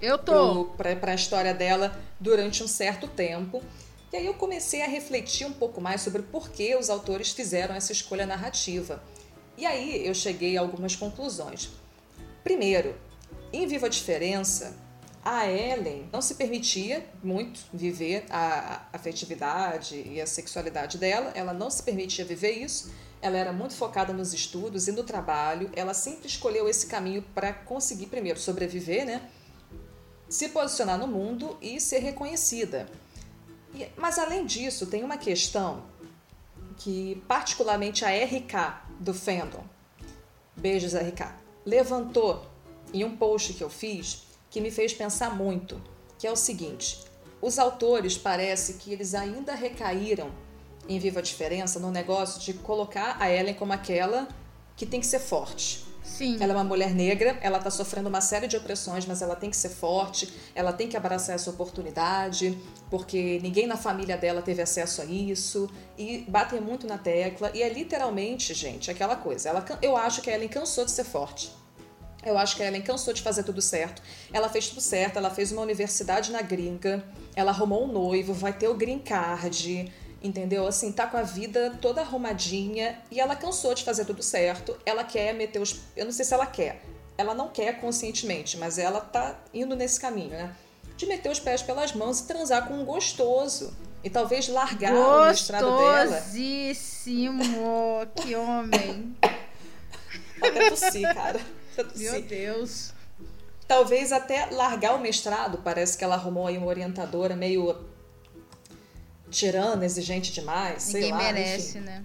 Eu 0.00 0.18
tô. 0.18 0.66
para 0.76 1.12
a 1.12 1.14
história 1.14 1.54
dela 1.54 1.98
durante 2.20 2.62
um 2.62 2.68
certo 2.68 3.08
tempo. 3.08 3.62
E 4.12 4.16
aí 4.16 4.26
eu 4.26 4.34
comecei 4.34 4.82
a 4.82 4.86
refletir 4.86 5.46
um 5.46 5.52
pouco 5.52 5.80
mais 5.80 6.00
sobre 6.00 6.22
por 6.22 6.48
que 6.48 6.74
os 6.74 6.88
autores 6.88 7.30
fizeram 7.32 7.74
essa 7.74 7.92
escolha 7.92 8.26
narrativa. 8.26 9.02
E 9.56 9.66
aí 9.66 10.06
eu 10.06 10.14
cheguei 10.14 10.56
a 10.56 10.60
algumas 10.60 10.96
conclusões. 10.96 11.68
Primeiro, 12.42 12.96
em 13.52 13.66
Viva 13.66 13.86
a 13.86 13.90
Diferença, 13.90 14.74
a 15.30 15.46
Ellen 15.46 16.08
não 16.10 16.22
se 16.22 16.36
permitia 16.36 17.06
muito 17.22 17.60
viver 17.70 18.24
a 18.30 18.86
afetividade 18.94 20.02
e 20.10 20.22
a 20.22 20.26
sexualidade 20.26 20.96
dela, 20.96 21.30
ela 21.34 21.52
não 21.52 21.68
se 21.68 21.82
permitia 21.82 22.24
viver 22.24 22.52
isso, 22.52 22.90
ela 23.20 23.36
era 23.36 23.52
muito 23.52 23.74
focada 23.74 24.10
nos 24.10 24.32
estudos 24.32 24.88
e 24.88 24.92
no 24.92 25.04
trabalho, 25.04 25.70
ela 25.76 25.92
sempre 25.92 26.26
escolheu 26.28 26.66
esse 26.66 26.86
caminho 26.86 27.20
para 27.34 27.52
conseguir, 27.52 28.06
primeiro, 28.06 28.40
sobreviver, 28.40 29.04
né? 29.04 29.28
se 30.30 30.48
posicionar 30.48 30.96
no 30.96 31.06
mundo 31.06 31.58
e 31.60 31.78
ser 31.78 31.98
reconhecida. 31.98 32.88
E- 33.74 33.86
mas 33.98 34.18
além 34.18 34.46
disso, 34.46 34.86
tem 34.86 35.04
uma 35.04 35.18
questão 35.18 35.84
que 36.78 37.22
particularmente 37.28 38.02
a 38.02 38.08
RK 38.08 38.82
do 38.98 39.12
fandom, 39.12 39.62
beijos 40.56 40.94
RK, 40.94 41.34
levantou 41.66 42.46
em 42.94 43.04
um 43.04 43.14
post 43.14 43.52
que 43.52 43.62
eu 43.62 43.68
fiz 43.68 44.27
que 44.50 44.60
me 44.60 44.70
fez 44.70 44.92
pensar 44.92 45.34
muito, 45.34 45.80
que 46.18 46.26
é 46.26 46.32
o 46.32 46.36
seguinte: 46.36 47.04
os 47.40 47.58
autores 47.58 48.16
parece 48.16 48.74
que 48.74 48.92
eles 48.92 49.14
ainda 49.14 49.54
recaíram 49.54 50.30
em 50.88 50.98
Viva 50.98 51.20
a 51.20 51.22
Diferença 51.22 51.78
no 51.78 51.90
negócio 51.90 52.40
de 52.40 52.54
colocar 52.54 53.16
a 53.20 53.30
Ellen 53.30 53.54
como 53.54 53.72
aquela 53.72 54.26
que 54.76 54.86
tem 54.86 55.00
que 55.00 55.06
ser 55.06 55.18
forte. 55.18 55.86
Sim. 56.02 56.38
Ela 56.40 56.54
é 56.54 56.56
uma 56.56 56.64
mulher 56.64 56.94
negra, 56.94 57.38
ela 57.42 57.58
está 57.58 57.70
sofrendo 57.70 58.08
uma 58.08 58.22
série 58.22 58.46
de 58.46 58.56
opressões, 58.56 59.04
mas 59.04 59.20
ela 59.20 59.36
tem 59.36 59.50
que 59.50 59.56
ser 59.56 59.68
forte, 59.68 60.32
ela 60.54 60.72
tem 60.72 60.88
que 60.88 60.96
abraçar 60.96 61.34
essa 61.34 61.50
oportunidade, 61.50 62.58
porque 62.90 63.38
ninguém 63.42 63.66
na 63.66 63.76
família 63.76 64.16
dela 64.16 64.40
teve 64.40 64.62
acesso 64.62 65.02
a 65.02 65.04
isso, 65.04 65.68
e 65.98 66.24
batem 66.26 66.60
muito 66.60 66.86
na 66.86 66.96
tecla, 66.96 67.50
e 67.52 67.62
é 67.62 67.68
literalmente, 67.68 68.54
gente, 68.54 68.90
aquela 68.90 69.16
coisa. 69.16 69.50
Ela, 69.50 69.64
eu 69.82 69.96
acho 69.96 70.22
que 70.22 70.30
a 70.30 70.34
Ellen 70.34 70.48
cansou 70.48 70.84
de 70.86 70.90
ser 70.90 71.04
forte. 71.04 71.52
Eu 72.24 72.36
acho 72.36 72.56
que 72.56 72.62
a 72.62 72.66
Ellen 72.66 72.82
cansou 72.82 73.14
de 73.14 73.22
fazer 73.22 73.42
tudo 73.42 73.62
certo. 73.62 74.02
Ela 74.32 74.48
fez 74.48 74.68
tudo 74.68 74.80
certo, 74.80 75.16
ela 75.16 75.30
fez 75.30 75.52
uma 75.52 75.62
universidade 75.62 76.32
na 76.32 76.42
gringa, 76.42 77.04
ela 77.34 77.50
arrumou 77.50 77.84
um 77.84 77.92
noivo, 77.92 78.34
vai 78.34 78.52
ter 78.52 78.68
o 78.68 78.74
green 78.74 78.98
card, 78.98 79.90
entendeu? 80.22 80.66
Assim, 80.66 80.90
tá 80.92 81.06
com 81.06 81.16
a 81.16 81.22
vida 81.22 81.78
toda 81.80 82.00
arrumadinha 82.00 82.98
e 83.10 83.20
ela 83.20 83.36
cansou 83.36 83.74
de 83.74 83.84
fazer 83.84 84.04
tudo 84.04 84.22
certo. 84.22 84.76
Ela 84.84 85.04
quer 85.04 85.32
meter 85.32 85.60
os. 85.60 85.80
Eu 85.96 86.04
não 86.04 86.12
sei 86.12 86.24
se 86.24 86.34
ela 86.34 86.46
quer. 86.46 86.82
Ela 87.16 87.34
não 87.34 87.48
quer 87.48 87.80
conscientemente, 87.80 88.56
mas 88.56 88.78
ela 88.78 89.00
tá 89.00 89.38
indo 89.52 89.74
nesse 89.74 90.00
caminho, 90.00 90.30
né? 90.30 90.54
De 90.96 91.06
meter 91.06 91.30
os 91.30 91.40
pés 91.40 91.62
pelas 91.62 91.92
mãos 91.92 92.20
e 92.20 92.26
transar 92.26 92.66
com 92.66 92.74
um 92.74 92.84
gostoso. 92.84 93.72
E 94.02 94.10
talvez 94.10 94.48
largar 94.48 94.94
o 94.94 95.26
mestrado 95.26 95.64
dela. 95.64 96.04
Gostosíssimo. 96.04 97.42
que 98.14 98.36
homem. 98.36 99.16
Até 100.40 100.70
tossir, 100.70 101.12
cara. 101.14 101.40
Meu 101.96 102.22
Deus. 102.22 102.92
Talvez 103.66 104.12
até 104.12 104.46
largar 104.46 104.94
o 104.94 105.00
mestrado. 105.00 105.58
Parece 105.58 105.96
que 105.96 106.04
ela 106.04 106.14
arrumou 106.14 106.46
aí 106.46 106.56
uma 106.56 106.66
orientadora 106.66 107.36
meio 107.36 107.76
tirana, 109.30 109.84
exigente 109.84 110.32
demais. 110.32 110.86
Ninguém 110.86 111.02
sei 111.02 111.10
lá, 111.10 111.18
merece, 111.18 111.78
enfim. 111.78 111.80
né? 111.80 112.04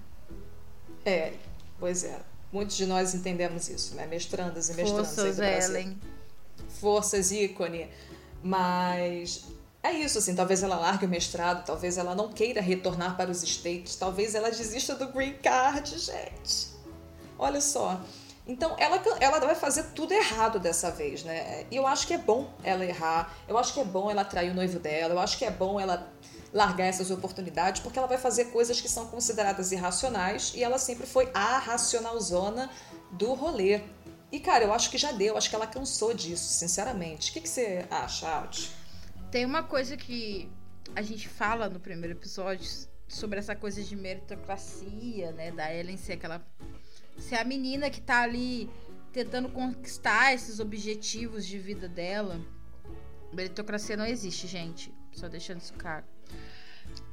É, 1.06 1.34
pois 1.80 2.04
é. 2.04 2.20
Muitos 2.52 2.76
de 2.76 2.86
nós 2.86 3.16
entendemos 3.16 3.68
isso, 3.70 3.96
né? 3.96 4.06
Mestrandas 4.06 4.70
e 4.70 4.74
mestrandas 4.76 5.18
aí 5.20 5.34
do. 5.34 5.44
Ellen. 5.44 5.98
Forças, 6.80 7.32
ícone. 7.32 7.90
Mas 8.44 9.46
é 9.82 9.92
isso, 9.92 10.18
assim. 10.20 10.36
Talvez 10.36 10.62
ela 10.62 10.78
largue 10.78 11.06
o 11.06 11.10
mestrado, 11.10 11.66
talvez 11.66 11.98
ela 11.98 12.14
não 12.14 12.32
queira 12.32 12.62
retornar 12.62 13.18
para 13.18 13.32
os 13.32 13.42
States, 13.42 13.96
talvez 13.96 14.36
ela 14.36 14.50
desista 14.50 14.96
do 14.96 15.08
green 15.08 15.34
card, 15.42 15.98
gente. 15.98 16.68
Olha 17.40 17.60
só. 17.60 18.00
Então, 18.46 18.76
ela, 18.78 19.02
ela 19.22 19.40
vai 19.40 19.56
fazer 19.56 19.84
tudo 19.96 20.14
errado 20.14 20.60
dessa 20.60 20.92
vez, 20.92 21.24
né? 21.24 21.66
E 21.72 21.76
eu 21.76 21.88
acho 21.88 22.06
que 22.06 22.14
é 22.14 22.18
bom 22.18 22.54
ela 22.64 22.86
errar, 22.86 23.34
eu 23.48 23.58
acho 23.58 23.74
que 23.74 23.80
é 23.80 23.86
bom 23.86 24.12
ela 24.12 24.26
trair 24.26 24.52
o 24.52 24.54
noivo 24.54 24.80
dela, 24.80 25.14
eu 25.14 25.20
acho 25.20 25.38
que 25.38 25.46
é 25.46 25.52
bom 25.52 25.80
ela 25.80 26.12
largar 26.52 26.86
essas 26.86 27.10
oportunidades, 27.10 27.82
porque 27.82 27.98
ela 27.98 28.08
vai 28.08 28.18
fazer 28.18 28.46
coisas 28.46 28.80
que 28.80 28.90
são 28.90 29.08
consideradas 29.08 29.72
irracionais 29.72 30.54
e 30.56 30.64
ela 30.64 30.78
sempre 30.78 31.08
foi 31.08 31.32
a 31.34 31.58
racionalzona 31.58 32.70
do 33.12 33.34
rolê. 33.34 33.82
E, 34.32 34.40
cara, 34.40 34.64
eu 34.64 34.74
acho 34.74 34.90
que 34.90 34.98
já 34.98 35.12
deu, 35.12 35.38
acho 35.38 35.50
que 35.50 35.56
ela 35.56 35.68
cansou 35.68 36.14
disso, 36.14 36.54
sinceramente. 36.54 37.30
O 37.30 37.34
que, 37.34 37.42
que 37.42 37.50
você 37.50 37.86
acha, 37.90 38.28
Alt? 38.28 38.70
Tem 39.32 39.46
uma 39.46 39.64
coisa 39.64 39.96
que 39.96 40.52
a 40.96 41.02
gente 41.02 41.28
fala 41.28 41.70
no 41.70 41.80
primeiro 41.80 42.18
episódio 42.18 42.68
sobre 43.08 43.40
essa 43.40 43.56
coisa 43.56 43.82
de 43.84 43.96
meritocracia, 43.96 45.32
né? 45.32 45.52
Da 45.52 45.74
Ellen 45.74 45.98
ser 45.98 46.14
aquela. 46.14 46.46
Ser 47.18 47.36
a 47.36 47.44
menina 47.44 47.90
que 47.90 48.02
tá 48.02 48.22
ali 48.22 48.70
tentando 49.12 49.50
conquistar 49.50 50.34
esses 50.34 50.60
objetivos 50.60 51.46
de 51.46 51.60
vida 51.60 51.88
dela. 51.88 52.42
Meritocracia 53.32 53.96
não 53.96 54.06
existe, 54.06 54.48
gente. 54.48 54.94
Só 55.12 55.28
deixando 55.28 55.60
isso 55.60 55.74
claro. 55.74 56.06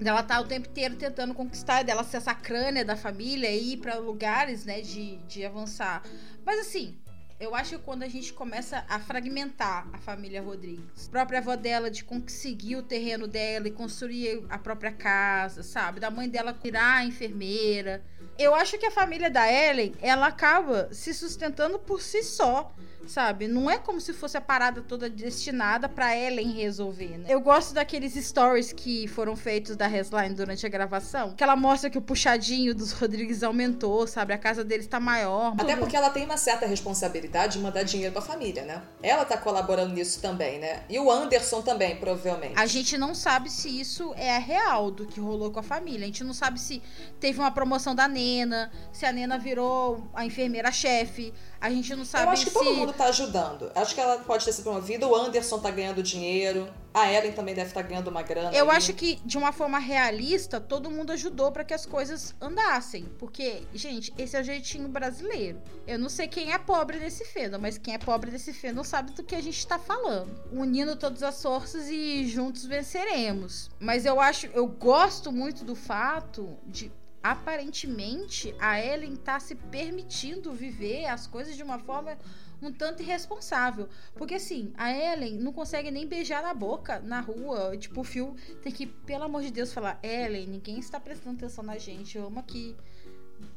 Ela 0.01 0.22
tá 0.22 0.40
o 0.40 0.47
tempo 0.47 0.68
inteiro 0.68 0.97
tentando 0.97 1.35
conquistar, 1.35 1.82
dela 1.82 2.02
ser 2.02 2.16
essa 2.18 2.35
crânio 2.35 2.85
da 2.85 2.97
família 2.97 3.51
e 3.51 3.74
ir 3.74 3.77
pra 3.78 3.98
lugares, 3.98 4.64
né, 4.64 4.81
de, 4.81 5.16
de 5.28 5.44
avançar. 5.44 6.02
Mas 6.44 6.60
assim, 6.60 6.98
eu 7.40 7.54
acho 7.54 7.78
que 7.78 7.84
quando 7.84 8.02
a 8.02 8.08
gente 8.08 8.34
começa 8.34 8.84
a 8.86 9.00
fragmentar 9.00 9.88
a 9.94 9.98
família 9.98 10.42
Rodrigues, 10.42 11.08
a 11.08 11.10
própria 11.10 11.38
avó 11.38 11.56
dela 11.56 11.90
de 11.90 12.04
conseguir 12.04 12.76
o 12.76 12.82
terreno 12.82 13.26
dela 13.26 13.66
e 13.66 13.70
construir 13.70 14.44
a 14.50 14.58
própria 14.58 14.92
casa, 14.92 15.62
sabe? 15.62 16.00
Da 16.00 16.10
mãe 16.10 16.28
dela 16.28 16.52
virar 16.52 16.96
a 16.96 17.04
enfermeira. 17.04 18.04
Eu 18.38 18.54
acho 18.54 18.76
que 18.78 18.84
a 18.84 18.90
família 18.90 19.30
da 19.30 19.50
Ellen, 19.50 19.94
ela 20.02 20.26
acaba 20.26 20.88
se 20.92 21.14
sustentando 21.14 21.78
por 21.78 22.02
si 22.02 22.22
só, 22.22 22.74
sabe? 23.06 23.48
Não 23.48 23.70
é 23.70 23.78
como 23.78 24.00
se 24.00 24.12
fosse 24.12 24.36
a 24.36 24.40
parada 24.40 24.82
toda 24.82 25.08
destinada 25.08 25.88
pra 25.88 26.16
Ellen 26.16 26.52
resolver, 26.52 27.18
né? 27.18 27.24
Eu 27.28 27.40
gosto 27.40 27.72
daqueles 27.72 28.14
stories 28.14 28.72
que 28.72 29.08
foram 29.08 29.34
feitos 29.34 29.76
da 29.76 29.86
Resline 29.86 30.34
durante 30.34 30.64
a 30.64 30.68
gravação, 30.68 31.34
que 31.34 31.42
ela 31.42 31.56
mostra 31.56 31.88
que 31.88 31.98
o 31.98 32.02
puxadinho 32.02 32.74
dos 32.74 32.92
Rodrigues 32.92 33.42
aumentou, 33.42 34.06
sabe? 34.06 34.32
A 34.32 34.38
casa 34.38 34.62
deles 34.62 34.86
tá 34.86 35.00
maior. 35.00 35.54
Até 35.58 35.76
porque 35.76 35.96
ela 35.96 36.10
tem 36.10 36.24
uma 36.24 36.36
certa 36.36 36.66
responsabilidade 36.66 37.30
de 37.31 37.59
mandar 37.59 37.82
dinheiro 37.82 38.12
pra 38.12 38.20
família, 38.23 38.65
né? 38.65 38.82
Ela 39.02 39.24
tá 39.24 39.36
colaborando 39.36 39.94
nisso 39.94 40.20
também, 40.20 40.59
né? 40.59 40.82
E 40.89 40.98
o 40.98 41.11
Anderson 41.11 41.62
também, 41.62 41.97
provavelmente. 41.97 42.55
A 42.59 42.66
gente 42.66 42.98
não 42.98 43.15
sabe 43.15 43.51
se 43.51 43.69
isso 43.81 44.12
é 44.16 44.36
real 44.39 44.90
do 44.90 45.07
que 45.07 45.20
rolou 45.20 45.51
com 45.51 45.61
a 45.61 45.62
família. 45.62 46.02
A 46.05 46.07
gente 46.07 46.24
não 46.24 46.35
sabe 46.35 46.61
se 46.61 46.82
teve 47.19 47.39
uma 47.39 47.51
promoção 47.51 47.94
da 47.94 48.07
Nena, 48.09 48.70
se 48.93 49.07
a 49.07 49.12
Nena 49.12 49.39
virou 49.39 50.09
a 50.15 50.24
enfermeira-chefe. 50.24 51.32
A 51.61 51.70
gente 51.70 51.94
não 51.94 52.05
sabe 52.05 52.24
Eu 52.24 52.31
acho 52.31 52.44
que 52.44 52.51
se. 52.51 52.59
todo 52.59 52.74
mundo 52.74 52.93
tá 52.93 53.05
ajudando. 53.07 53.70
Acho 53.74 53.94
que 53.94 54.01
ela 54.01 54.19
pode 54.19 54.44
ter 54.44 54.52
sido 54.52 54.65
promovida, 54.65 55.07
o 55.07 55.15
Anderson 55.15 55.59
tá 55.59 55.70
ganhando 55.70 56.02
dinheiro, 56.02 56.69
a 56.92 57.12
Ellen 57.12 57.32
também 57.32 57.54
deve 57.54 57.68
estar 57.68 57.82
ganhando 57.82 58.08
uma 58.08 58.22
grana. 58.22 58.52
Eu 58.52 58.68
ali. 58.68 58.76
acho 58.76 58.92
que, 58.94 59.20
de 59.24 59.38
uma 59.38 59.52
forma 59.52 59.78
realista, 59.78 60.60
todo 60.60 60.90
mundo 60.90 61.12
ajudou 61.12 61.52
pra 61.52 61.64
que 61.64 61.72
as 61.72 61.86
coisas 61.86 62.34
andassem. 62.40 63.04
Porque, 63.18 63.62
gente, 63.72 64.12
esse 64.18 64.36
é 64.36 64.40
o 64.40 64.44
jeitinho 64.44 64.88
brasileiro. 64.88 65.60
Eu 65.86 65.98
não 65.98 66.08
sei 66.08 66.26
quem 66.26 66.52
é 66.52 66.58
pobre 66.58 66.98
nesse 66.98 67.24
feno, 67.24 67.58
mas 67.60 67.78
quem 67.78 67.94
é 67.94 67.98
pobre 67.98 68.30
nesse 68.30 68.52
feno 68.52 68.84
sabe 68.84 69.12
do 69.12 69.22
que 69.22 69.36
a 69.36 69.40
gente 69.40 69.64
tá 69.66 69.78
falando. 69.78 70.36
Unindo 70.52 70.96
todas 70.96 71.22
as 71.22 71.40
forças 71.40 71.88
e 71.88 72.26
juntos 72.26 72.64
venceremos. 72.64 73.70
Mas 73.78 74.04
eu 74.04 74.20
acho, 74.20 74.46
eu 74.46 74.66
gosto 74.66 75.30
muito 75.30 75.64
do 75.64 75.76
fato 75.76 76.58
de. 76.66 76.90
Aparentemente, 77.22 78.54
a 78.58 78.80
Ellen 78.80 79.14
tá 79.14 79.38
se 79.38 79.54
permitindo 79.54 80.54
viver 80.54 81.04
as 81.04 81.26
coisas 81.26 81.54
de 81.54 81.62
uma 81.62 81.78
forma 81.78 82.16
um 82.62 82.73
tanto 82.73 83.03
irresponsável. 83.03 83.89
Porque 84.15 84.35
assim, 84.35 84.73
a 84.77 84.93
Ellen 84.93 85.39
não 85.39 85.53
consegue 85.53 85.91
nem 85.91 86.07
beijar 86.07 86.43
na 86.43 86.55
boca 86.55 87.01
na 87.01 87.20
rua. 87.20 87.77
Tipo, 87.77 88.01
o 88.01 88.05
Phil 88.05 88.37
tem 88.62 88.73
que, 88.73 88.87
pelo 88.87 89.24
amor 89.24 89.43
de 89.43 89.51
Deus, 89.51 89.73
falar: 89.73 89.99
Ellen, 90.03 90.47
ninguém 90.47 90.78
está 90.78 91.01
prestando 91.01 91.37
atenção 91.37 91.65
na 91.65 91.78
gente. 91.78 92.19
Vamos 92.19 92.39
aqui 92.39 92.77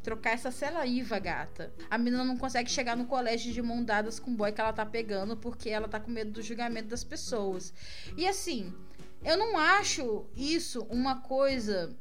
trocar 0.02 0.32
essa 0.32 0.52
saliva, 0.52 1.20
gata. 1.20 1.74
A 1.90 1.98
menina 1.98 2.24
não 2.24 2.38
consegue 2.38 2.70
chegar 2.70 2.96
no 2.96 3.06
colégio 3.06 3.52
de 3.52 3.62
mão 3.62 3.84
dadas 3.84 4.20
com 4.20 4.32
o 4.32 4.36
boy 4.36 4.52
que 4.52 4.62
ela 4.62 4.74
tá 4.74 4.86
pegando 4.86 5.36
porque 5.36 5.70
ela 5.70 5.88
tá 5.88 6.00
com 6.00 6.12
medo 6.12 6.32
do 6.32 6.42
julgamento 6.42 6.90
das 6.90 7.04
pessoas. 7.04 7.74
E 8.18 8.28
assim, 8.28 8.74
eu 9.24 9.38
não 9.38 9.58
acho 9.58 10.26
isso 10.36 10.86
uma 10.90 11.22
coisa 11.22 11.96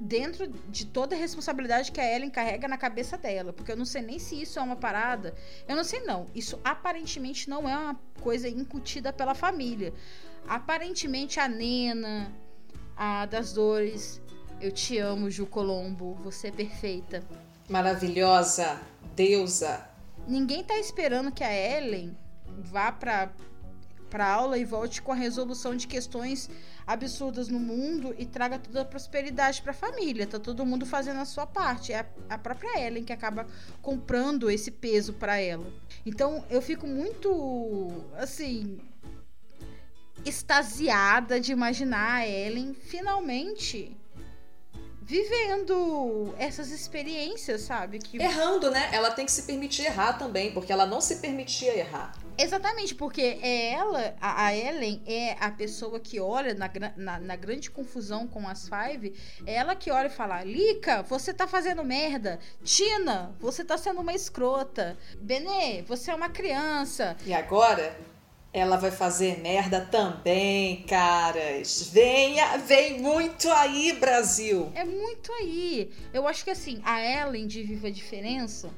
dentro 0.00 0.46
de 0.46 0.86
toda 0.86 1.16
a 1.16 1.18
responsabilidade 1.18 1.90
que 1.90 2.00
a 2.00 2.16
Ellen 2.16 2.30
carrega 2.30 2.68
na 2.68 2.78
cabeça 2.78 3.18
dela, 3.18 3.52
porque 3.52 3.72
eu 3.72 3.76
não 3.76 3.84
sei 3.84 4.02
nem 4.02 4.18
se 4.18 4.40
isso 4.40 4.58
é 4.58 4.62
uma 4.62 4.76
parada. 4.76 5.34
Eu 5.66 5.74
não 5.74 5.84
sei 5.84 6.00
não. 6.00 6.26
Isso 6.34 6.58
aparentemente 6.62 7.50
não 7.50 7.68
é 7.68 7.76
uma 7.76 8.00
coisa 8.20 8.48
incutida 8.48 9.12
pela 9.12 9.34
família. 9.34 9.92
Aparentemente 10.46 11.40
a 11.40 11.48
Nena, 11.48 12.32
a 12.96 13.26
das 13.26 13.52
dores, 13.52 14.20
eu 14.60 14.72
te 14.72 14.98
amo, 14.98 15.30
Ju 15.30 15.46
Colombo, 15.46 16.14
você 16.22 16.48
é 16.48 16.52
perfeita. 16.52 17.22
Maravilhosa, 17.68 18.80
deusa. 19.14 19.88
Ninguém 20.26 20.64
tá 20.64 20.78
esperando 20.78 21.32
que 21.32 21.44
a 21.44 21.52
Ellen 21.52 22.16
vá 22.58 22.92
pra 22.92 23.30
para 24.08 24.26
aula 24.26 24.58
e 24.58 24.64
volte 24.64 25.00
com 25.00 25.12
a 25.12 25.14
resolução 25.14 25.76
de 25.76 25.86
questões 25.86 26.50
absurdas 26.86 27.48
no 27.48 27.58
mundo 27.58 28.14
e 28.18 28.24
traga 28.24 28.58
toda 28.58 28.82
a 28.82 28.84
prosperidade 28.84 29.62
para 29.62 29.72
a 29.72 29.74
família. 29.74 30.26
Tá 30.26 30.38
todo 30.38 30.64
mundo 30.64 30.86
fazendo 30.86 31.20
a 31.20 31.24
sua 31.24 31.46
parte. 31.46 31.92
É 31.92 32.06
a, 32.28 32.38
própria 32.38 32.80
Ellen 32.80 33.04
que 33.04 33.12
acaba 33.12 33.46
comprando 33.82 34.50
esse 34.50 34.70
peso 34.70 35.12
para 35.12 35.38
ela. 35.38 35.70
Então 36.04 36.44
eu 36.50 36.62
fico 36.62 36.86
muito 36.86 37.90
assim 38.16 38.80
extasiada 40.24 41.40
de 41.40 41.52
imaginar 41.52 42.16
a 42.16 42.26
Ellen 42.26 42.74
finalmente 42.74 43.96
vivendo 45.08 46.34
essas 46.36 46.70
experiências, 46.70 47.62
sabe? 47.62 47.98
Que 47.98 48.18
Errando, 48.18 48.70
né? 48.70 48.90
Ela 48.92 49.10
tem 49.10 49.24
que 49.24 49.32
se 49.32 49.44
permitir 49.44 49.86
errar 49.86 50.12
também, 50.14 50.52
porque 50.52 50.70
ela 50.70 50.84
não 50.84 51.00
se 51.00 51.16
permitia 51.16 51.74
errar. 51.74 52.12
Exatamente, 52.38 52.94
porque 52.94 53.38
é 53.42 53.72
ela, 53.72 54.14
a, 54.20 54.46
a 54.46 54.56
Ellen 54.56 55.02
é 55.06 55.36
a 55.40 55.50
pessoa 55.50 55.98
que 55.98 56.20
olha 56.20 56.54
na, 56.54 56.70
na, 56.96 57.18
na 57.18 57.36
grande 57.36 57.68
confusão 57.70 58.28
com 58.28 58.46
as 58.48 58.68
Five, 58.68 59.12
é 59.44 59.54
ela 59.54 59.74
que 59.74 59.90
olha 59.90 60.06
e 60.06 60.10
fala: 60.10 60.44
Lica, 60.44 61.02
você 61.02 61.34
tá 61.34 61.48
fazendo 61.48 61.82
merda. 61.82 62.38
Tina, 62.62 63.34
você 63.40 63.64
tá 63.64 63.76
sendo 63.76 64.00
uma 64.00 64.14
escrota. 64.14 64.96
Benê, 65.20 65.82
você 65.82 66.10
é 66.10 66.14
uma 66.14 66.28
criança. 66.28 67.16
E 67.26 67.34
agora, 67.34 67.98
ela 68.52 68.76
vai 68.76 68.90
fazer 68.90 69.40
merda 69.40 69.80
também, 69.80 70.82
caras. 70.84 71.90
Venha, 71.92 72.56
vem 72.58 73.00
muito 73.00 73.50
aí, 73.50 73.92
Brasil. 73.92 74.72
É 74.74 74.84
muito 74.84 75.32
aí. 75.32 75.90
Eu 76.12 76.26
acho 76.26 76.44
que 76.44 76.50
assim, 76.50 76.80
a 76.84 77.00
Ellen 77.00 77.46
de 77.46 77.62
Viva 77.62 77.88
a 77.88 77.90
Diferença, 77.90 78.70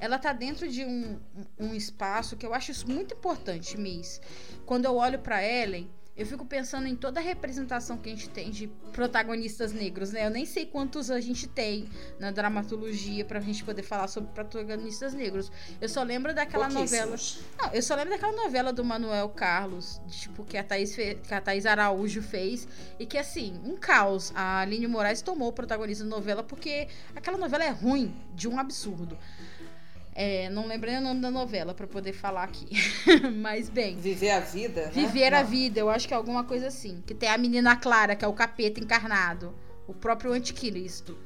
ela 0.00 0.18
tá 0.18 0.32
dentro 0.32 0.68
de 0.68 0.84
um, 0.84 1.18
um 1.58 1.74
espaço 1.74 2.36
que 2.36 2.44
eu 2.46 2.52
acho 2.54 2.70
isso 2.70 2.88
muito 2.88 3.14
importante, 3.14 3.78
Miss. 3.78 4.20
Quando 4.64 4.84
eu 4.84 4.96
olho 4.96 5.18
pra 5.18 5.42
Ellen, 5.42 5.88
eu 6.16 6.24
fico 6.24 6.46
pensando 6.46 6.86
em 6.88 6.96
toda 6.96 7.20
a 7.20 7.22
representação 7.22 7.98
que 7.98 8.08
a 8.08 8.12
gente 8.12 8.30
tem 8.30 8.50
de 8.50 8.68
protagonistas 8.90 9.70
negros, 9.74 10.12
né? 10.12 10.24
Eu 10.24 10.30
nem 10.30 10.46
sei 10.46 10.64
quantos 10.64 11.10
a 11.10 11.20
gente 11.20 11.46
tem 11.46 11.86
na 12.18 12.30
dramaturgia 12.30 13.22
pra 13.22 13.38
gente 13.38 13.62
poder 13.62 13.82
falar 13.82 14.08
sobre 14.08 14.30
protagonistas 14.32 15.12
negros. 15.12 15.52
Eu 15.78 15.90
só 15.90 16.02
lembro 16.02 16.34
daquela 16.34 16.70
novela. 16.70 17.16
Não, 17.62 17.70
eu 17.70 17.82
só 17.82 17.94
lembro 17.94 18.10
daquela 18.12 18.32
novela 18.32 18.72
do 18.72 18.82
Manuel 18.82 19.28
Carlos, 19.28 20.00
de, 20.06 20.18
tipo, 20.20 20.42
que 20.42 20.56
a, 20.56 20.64
Thaís 20.64 20.94
fe- 20.94 21.16
que 21.22 21.34
a 21.34 21.40
Thaís 21.40 21.66
Araújo 21.66 22.22
fez. 22.22 22.66
E 22.98 23.04
que, 23.04 23.18
assim, 23.18 23.60
um 23.62 23.76
caos. 23.76 24.32
A 24.34 24.60
Aline 24.60 24.86
Moraes 24.86 25.20
tomou 25.20 25.48
o 25.48 25.52
protagonismo 25.52 26.08
da 26.08 26.16
novela 26.16 26.42
porque 26.42 26.88
aquela 27.14 27.36
novela 27.36 27.62
é 27.64 27.70
ruim, 27.70 28.16
de 28.34 28.48
um 28.48 28.58
absurdo. 28.58 29.18
É, 30.18 30.48
não 30.48 30.66
lembrei 30.66 30.96
o 30.96 31.00
nome 31.02 31.20
da 31.20 31.30
novela 31.30 31.74
pra 31.74 31.86
poder 31.86 32.14
falar 32.14 32.44
aqui. 32.44 32.66
Mas, 33.36 33.68
bem. 33.68 33.96
Viver 33.96 34.30
a 34.30 34.40
vida. 34.40 34.86
né? 34.86 34.90
Viver 34.90 35.34
a 35.34 35.42
Não. 35.42 35.50
vida, 35.50 35.78
eu 35.78 35.90
acho 35.90 36.08
que 36.08 36.14
é 36.14 36.16
alguma 36.16 36.42
coisa 36.42 36.68
assim. 36.68 37.02
Que 37.06 37.14
tem 37.14 37.28
a 37.28 37.36
menina 37.36 37.76
Clara, 37.76 38.16
que 38.16 38.24
é 38.24 38.28
o 38.28 38.32
capeta 38.32 38.80
encarnado. 38.80 39.54
O 39.86 39.92
próprio 39.92 40.32
anticristo. 40.32 41.18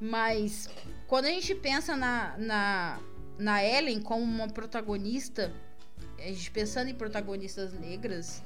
Mas 0.00 0.68
quando 1.06 1.26
a 1.26 1.30
gente 1.30 1.54
pensa 1.54 1.96
na, 1.96 2.34
na, 2.36 2.98
na 3.38 3.64
Ellen 3.64 4.00
como 4.00 4.22
uma 4.24 4.48
protagonista, 4.48 5.52
a 6.18 6.22
gente 6.22 6.50
pensando 6.50 6.88
em 6.90 6.94
protagonistas 6.94 7.72
negras, 7.74 8.42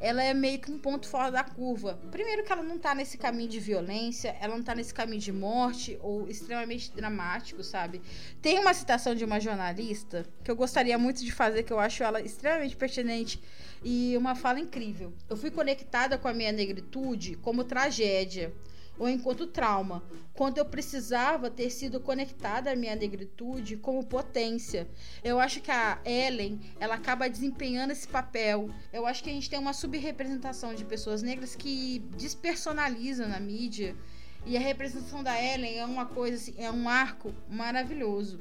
ela 0.00 0.22
é 0.22 0.34
meio 0.34 0.58
que 0.58 0.70
um 0.70 0.78
ponto 0.78 1.08
fora 1.08 1.30
da 1.30 1.42
curva. 1.42 1.98
Primeiro 2.10 2.44
que 2.44 2.52
ela 2.52 2.62
não 2.62 2.78
tá 2.78 2.94
nesse 2.94 3.16
caminho 3.16 3.48
de 3.48 3.58
violência, 3.58 4.36
ela 4.40 4.56
não 4.56 4.62
tá 4.62 4.74
nesse 4.74 4.92
caminho 4.92 5.20
de 5.20 5.32
morte 5.32 5.98
ou 6.00 6.28
extremamente 6.28 6.92
dramático, 6.92 7.62
sabe? 7.62 8.02
Tem 8.42 8.58
uma 8.58 8.74
citação 8.74 9.14
de 9.14 9.24
uma 9.24 9.40
jornalista 9.40 10.26
que 10.44 10.50
eu 10.50 10.56
gostaria 10.56 10.98
muito 10.98 11.24
de 11.24 11.32
fazer, 11.32 11.62
que 11.62 11.72
eu 11.72 11.78
acho 11.78 12.02
ela 12.02 12.20
extremamente 12.20 12.76
pertinente 12.76 13.42
e 13.82 14.16
uma 14.16 14.34
fala 14.34 14.60
incrível. 14.60 15.12
Eu 15.28 15.36
fui 15.36 15.50
conectada 15.50 16.18
com 16.18 16.28
a 16.28 16.34
minha 16.34 16.52
negritude 16.52 17.36
como 17.36 17.64
tragédia 17.64 18.52
ou 18.98 19.08
enquanto 19.08 19.46
trauma, 19.46 20.02
quando 20.32 20.58
eu 20.58 20.64
precisava 20.64 21.50
ter 21.50 21.70
sido 21.70 22.00
conectada 22.00 22.70
à 22.70 22.76
minha 22.76 22.94
negritude 22.94 23.76
como 23.76 24.04
potência. 24.04 24.88
Eu 25.22 25.40
acho 25.40 25.60
que 25.60 25.70
a 25.70 25.98
Ellen, 26.04 26.60
ela 26.78 26.94
acaba 26.94 27.28
desempenhando 27.28 27.90
esse 27.90 28.06
papel. 28.06 28.70
Eu 28.92 29.06
acho 29.06 29.22
que 29.22 29.30
a 29.30 29.32
gente 29.32 29.50
tem 29.50 29.58
uma 29.58 29.72
subrepresentação 29.72 30.74
de 30.74 30.84
pessoas 30.84 31.22
negras 31.22 31.54
que 31.54 32.00
despersonaliza 32.16 33.26
na 33.26 33.40
mídia. 33.40 33.96
E 34.44 34.56
a 34.56 34.60
representação 34.60 35.22
da 35.22 35.42
Ellen 35.42 35.78
é 35.78 35.84
uma 35.84 36.06
coisa 36.06 36.36
assim, 36.36 36.54
é 36.56 36.70
um 36.70 36.88
arco 36.88 37.34
maravilhoso. 37.48 38.38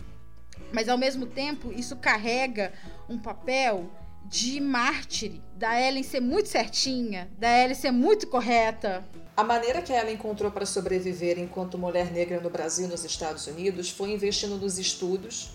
Mas 0.72 0.88
ao 0.88 0.98
mesmo 0.98 1.26
tempo, 1.26 1.72
isso 1.72 1.96
carrega 1.96 2.74
um 3.10 3.18
papel 3.18 3.90
de 4.30 4.60
mártir, 4.60 5.40
da 5.56 5.80
Ellen 5.80 6.04
ser 6.04 6.20
muito 6.20 6.50
certinha, 6.50 7.30
da 7.38 7.48
Ellen 7.48 7.76
ser 7.76 7.92
muito 7.92 8.28
correta. 8.28 9.06
A 9.38 9.44
maneira 9.44 9.82
que 9.82 9.94
ela 9.94 10.12
encontrou 10.12 10.50
para 10.50 10.66
sobreviver 10.66 11.38
enquanto 11.38 11.78
mulher 11.78 12.12
negra 12.12 12.40
no 12.40 12.50
Brasil 12.50 12.86
e 12.86 12.90
nos 12.90 13.04
Estados 13.04 13.48
Unidos 13.48 13.90
foi 13.90 14.12
investindo 14.12 14.58
nos 14.58 14.80
estudos 14.80 15.52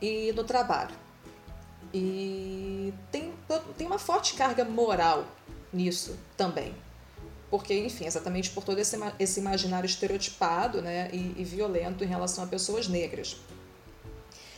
e 0.00 0.32
no 0.32 0.44
trabalho. 0.44 0.94
E 1.94 2.92
tem, 3.10 3.32
tem 3.76 3.86
uma 3.86 3.98
forte 3.98 4.34
carga 4.34 4.64
moral 4.64 5.26
nisso 5.72 6.18
também. 6.36 6.74
Porque, 7.50 7.78
enfim, 7.78 8.06
exatamente 8.06 8.48
por 8.48 8.64
todo 8.64 8.78
esse, 8.78 8.96
esse 9.18 9.38
imaginário 9.38 9.86
estereotipado 9.86 10.80
né, 10.80 11.10
e, 11.12 11.34
e 11.36 11.44
violento 11.44 12.02
em 12.02 12.06
relação 12.06 12.44
a 12.44 12.46
pessoas 12.46 12.88
negras. 12.88 13.36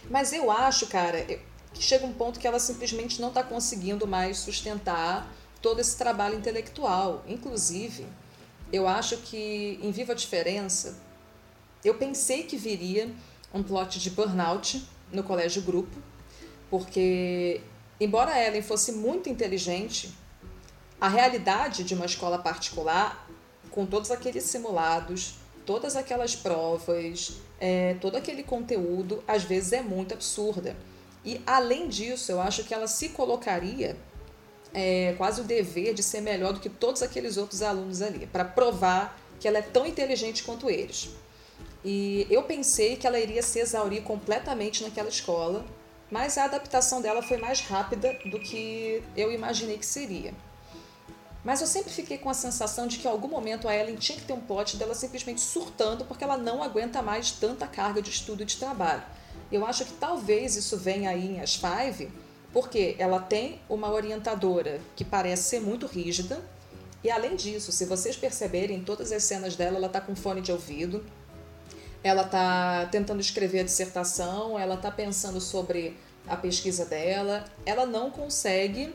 Mas 0.08 0.32
eu 0.32 0.48
acho, 0.48 0.86
cara, 0.86 1.26
que 1.74 1.82
chega 1.82 2.06
um 2.06 2.12
ponto 2.12 2.38
que 2.40 2.46
ela 2.46 2.60
simplesmente 2.60 3.20
não 3.20 3.28
está 3.28 3.42
conseguindo 3.42 4.06
mais 4.06 4.38
sustentar 4.38 5.30
todo 5.60 5.80
esse 5.80 5.98
trabalho 5.98 6.38
intelectual. 6.38 7.22
Inclusive, 7.26 8.06
eu 8.72 8.86
acho 8.86 9.18
que 9.18 9.78
em 9.82 9.90
Viva 9.90 10.12
a 10.12 10.16
Diferença, 10.16 10.96
eu 11.84 11.94
pensei 11.94 12.44
que 12.44 12.56
viria 12.56 13.12
um 13.52 13.62
plot 13.62 13.98
de 13.98 14.10
burnout 14.10 14.86
no 15.12 15.22
colégio 15.22 15.62
grupo, 15.62 15.96
porque, 16.70 17.60
embora 18.00 18.40
Ellen 18.40 18.62
fosse 18.62 18.92
muito 18.92 19.28
inteligente, 19.28 20.12
a 21.00 21.08
realidade 21.08 21.84
de 21.84 21.94
uma 21.94 22.06
escola 22.06 22.38
particular, 22.38 23.28
com 23.70 23.84
todos 23.84 24.10
aqueles 24.10 24.44
simulados, 24.44 25.34
todas 25.66 25.96
aquelas 25.96 26.34
provas, 26.34 27.34
é, 27.60 27.94
todo 28.00 28.16
aquele 28.16 28.42
conteúdo, 28.42 29.22
às 29.26 29.42
vezes 29.42 29.72
é 29.72 29.82
muito 29.82 30.14
absurda. 30.14 30.76
E, 31.24 31.40
além 31.46 31.88
disso, 31.88 32.30
eu 32.30 32.40
acho 32.40 32.64
que 32.64 32.74
ela 32.74 32.86
se 32.86 33.10
colocaria 33.10 33.96
é, 34.74 35.14
quase 35.16 35.40
o 35.40 35.44
dever 35.44 35.94
de 35.94 36.02
ser 36.02 36.20
melhor 36.20 36.52
do 36.52 36.60
que 36.60 36.68
todos 36.68 37.02
aqueles 37.02 37.36
outros 37.36 37.62
alunos 37.62 38.02
ali, 38.02 38.26
para 38.26 38.44
provar 38.44 39.18
que 39.40 39.48
ela 39.48 39.58
é 39.58 39.62
tão 39.62 39.86
inteligente 39.86 40.42
quanto 40.42 40.68
eles. 40.68 41.10
E 41.84 42.26
eu 42.30 42.42
pensei 42.42 42.96
que 42.96 43.06
ela 43.06 43.18
iria 43.18 43.42
se 43.42 43.58
exaurir 43.58 44.02
completamente 44.02 44.82
naquela 44.82 45.08
escola, 45.08 45.64
mas 46.10 46.36
a 46.36 46.44
adaptação 46.44 47.00
dela 47.00 47.22
foi 47.22 47.36
mais 47.36 47.60
rápida 47.60 48.18
do 48.26 48.40
que 48.40 49.02
eu 49.16 49.30
imaginei 49.30 49.78
que 49.78 49.86
seria. 49.86 50.34
Mas 51.44 51.60
eu 51.60 51.66
sempre 51.66 51.92
fiquei 51.92 52.16
com 52.16 52.30
a 52.30 52.34
sensação 52.34 52.86
de 52.86 52.96
que 52.96 53.06
em 53.06 53.10
algum 53.10 53.28
momento 53.28 53.68
a 53.68 53.76
Ellen 53.76 53.96
tinha 53.96 54.16
que 54.16 54.24
ter 54.24 54.32
um 54.32 54.40
plot 54.40 54.78
dela 54.78 54.94
simplesmente 54.94 55.42
surtando 55.42 56.04
porque 56.06 56.24
ela 56.24 56.38
não 56.38 56.62
aguenta 56.62 57.02
mais 57.02 57.32
tanta 57.32 57.66
carga 57.66 58.00
de 58.00 58.08
estudo 58.08 58.42
e 58.42 58.46
de 58.46 58.56
trabalho. 58.56 59.02
Eu 59.54 59.64
acho 59.64 59.84
que 59.84 59.92
talvez 59.92 60.56
isso 60.56 60.76
venha 60.76 61.10
aí 61.10 61.36
em 61.36 61.40
As 61.40 61.54
Five, 61.54 62.10
porque 62.52 62.96
ela 62.98 63.20
tem 63.20 63.60
uma 63.68 63.88
orientadora 63.88 64.80
que 64.96 65.04
parece 65.04 65.44
ser 65.44 65.60
muito 65.60 65.86
rígida, 65.86 66.42
e 67.04 67.08
além 67.08 67.36
disso, 67.36 67.70
se 67.70 67.84
vocês 67.84 68.16
perceberem, 68.16 68.82
todas 68.82 69.12
as 69.12 69.22
cenas 69.22 69.54
dela, 69.54 69.76
ela 69.76 69.86
está 69.86 70.00
com 70.00 70.16
fone 70.16 70.40
de 70.40 70.50
ouvido, 70.50 71.04
ela 72.02 72.22
está 72.22 72.86
tentando 72.90 73.20
escrever 73.20 73.60
a 73.60 73.62
dissertação, 73.62 74.58
ela 74.58 74.74
está 74.74 74.90
pensando 74.90 75.40
sobre 75.40 75.96
a 76.26 76.36
pesquisa 76.36 76.84
dela, 76.84 77.44
ela 77.64 77.86
não 77.86 78.10
consegue 78.10 78.92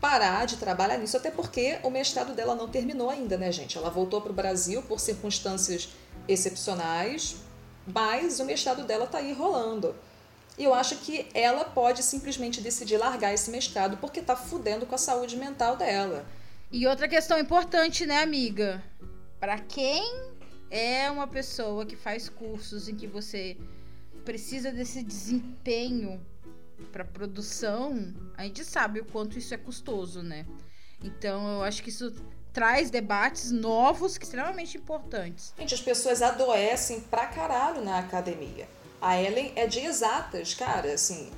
parar 0.00 0.46
de 0.46 0.56
trabalhar 0.56 0.98
nisso, 0.98 1.16
até 1.16 1.32
porque 1.32 1.80
o 1.82 1.90
mestrado 1.90 2.32
dela 2.32 2.54
não 2.54 2.68
terminou 2.68 3.10
ainda, 3.10 3.36
né, 3.36 3.50
gente? 3.50 3.76
Ela 3.76 3.90
voltou 3.90 4.20
para 4.20 4.30
o 4.30 4.34
Brasil 4.34 4.82
por 4.82 5.00
circunstâncias 5.00 5.88
excepcionais, 6.28 7.44
mas 7.86 8.40
o 8.40 8.44
mestrado 8.44 8.84
dela 8.84 9.04
está 9.04 9.18
aí 9.18 9.32
rolando. 9.32 9.94
E 10.58 10.64
eu 10.64 10.72
acho 10.72 10.96
que 10.98 11.26
ela 11.34 11.64
pode 11.64 12.02
simplesmente 12.02 12.60
decidir 12.60 12.96
largar 12.96 13.32
esse 13.32 13.50
mestrado 13.50 13.98
porque 13.98 14.22
tá 14.22 14.34
fudendo 14.34 14.86
com 14.86 14.94
a 14.94 14.98
saúde 14.98 15.36
mental 15.36 15.76
dela. 15.76 16.24
E 16.72 16.86
outra 16.86 17.06
questão 17.06 17.38
importante, 17.38 18.06
né, 18.06 18.22
amiga? 18.22 18.82
Para 19.38 19.58
quem 19.58 20.02
é 20.70 21.10
uma 21.10 21.26
pessoa 21.26 21.84
que 21.84 21.94
faz 21.94 22.28
cursos 22.28 22.88
em 22.88 22.96
que 22.96 23.06
você 23.06 23.56
precisa 24.24 24.72
desse 24.72 25.02
desempenho 25.02 26.20
para 26.90 27.04
produção, 27.04 28.14
a 28.36 28.44
gente 28.44 28.64
sabe 28.64 29.00
o 29.00 29.04
quanto 29.04 29.38
isso 29.38 29.54
é 29.54 29.56
custoso, 29.56 30.22
né? 30.22 30.46
Então, 31.02 31.56
eu 31.56 31.62
acho 31.62 31.82
que 31.82 31.90
isso 31.90 32.12
traz 32.56 32.88
debates 32.88 33.50
novos 33.50 34.16
que 34.16 34.24
extremamente 34.24 34.78
importantes. 34.78 35.52
Gente, 35.58 35.74
as 35.74 35.80
pessoas 35.82 36.22
adoecem 36.22 37.00
pra 37.00 37.26
caralho 37.26 37.84
na 37.84 37.98
academia. 37.98 38.66
A 38.98 39.20
Ellen 39.20 39.52
é 39.54 39.66
de 39.66 39.80
exatas, 39.80 40.54
cara, 40.54 40.90
assim. 40.94 41.30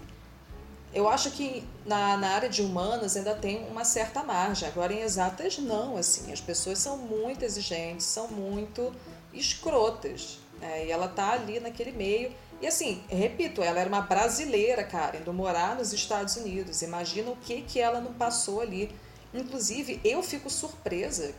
Eu 0.95 1.09
acho 1.09 1.33
que 1.33 1.67
na, 1.85 2.17
na 2.17 2.29
área 2.29 2.49
de 2.49 2.63
humanas 2.63 3.17
ainda 3.17 3.35
tem 3.35 3.67
uma 3.69 3.85
certa 3.85 4.23
margem. 4.23 4.69
Agora, 4.69 4.93
em 4.93 5.01
exatas, 5.01 5.59
não, 5.59 5.97
assim. 5.97 6.33
As 6.33 6.41
pessoas 6.41 6.79
são 6.79 6.97
muito 6.97 7.45
exigentes, 7.45 8.07
são 8.07 8.29
muito 8.29 8.95
escrotas. 9.35 10.39
Né? 10.61 10.87
E 10.87 10.93
ela 10.93 11.09
tá 11.09 11.33
ali 11.33 11.59
naquele 11.59 11.91
meio. 11.91 12.33
E 12.63 12.67
assim, 12.69 13.03
repito, 13.09 13.61
ela 13.61 13.81
era 13.81 13.89
uma 13.89 14.03
brasileira, 14.03 14.85
cara, 14.85 15.17
indo 15.17 15.33
morar 15.33 15.75
nos 15.75 15.93
Estados 15.93 16.37
Unidos. 16.37 16.81
Imagina 16.81 17.29
o 17.33 17.37
que, 17.37 17.63
que 17.63 17.81
ela 17.81 18.01
não 18.01 18.13
passou 18.13 18.61
ali. 18.61 18.95
Inclusive, 19.33 20.01
eu 20.05 20.23
fico 20.23 20.49
surpresa 20.49 21.35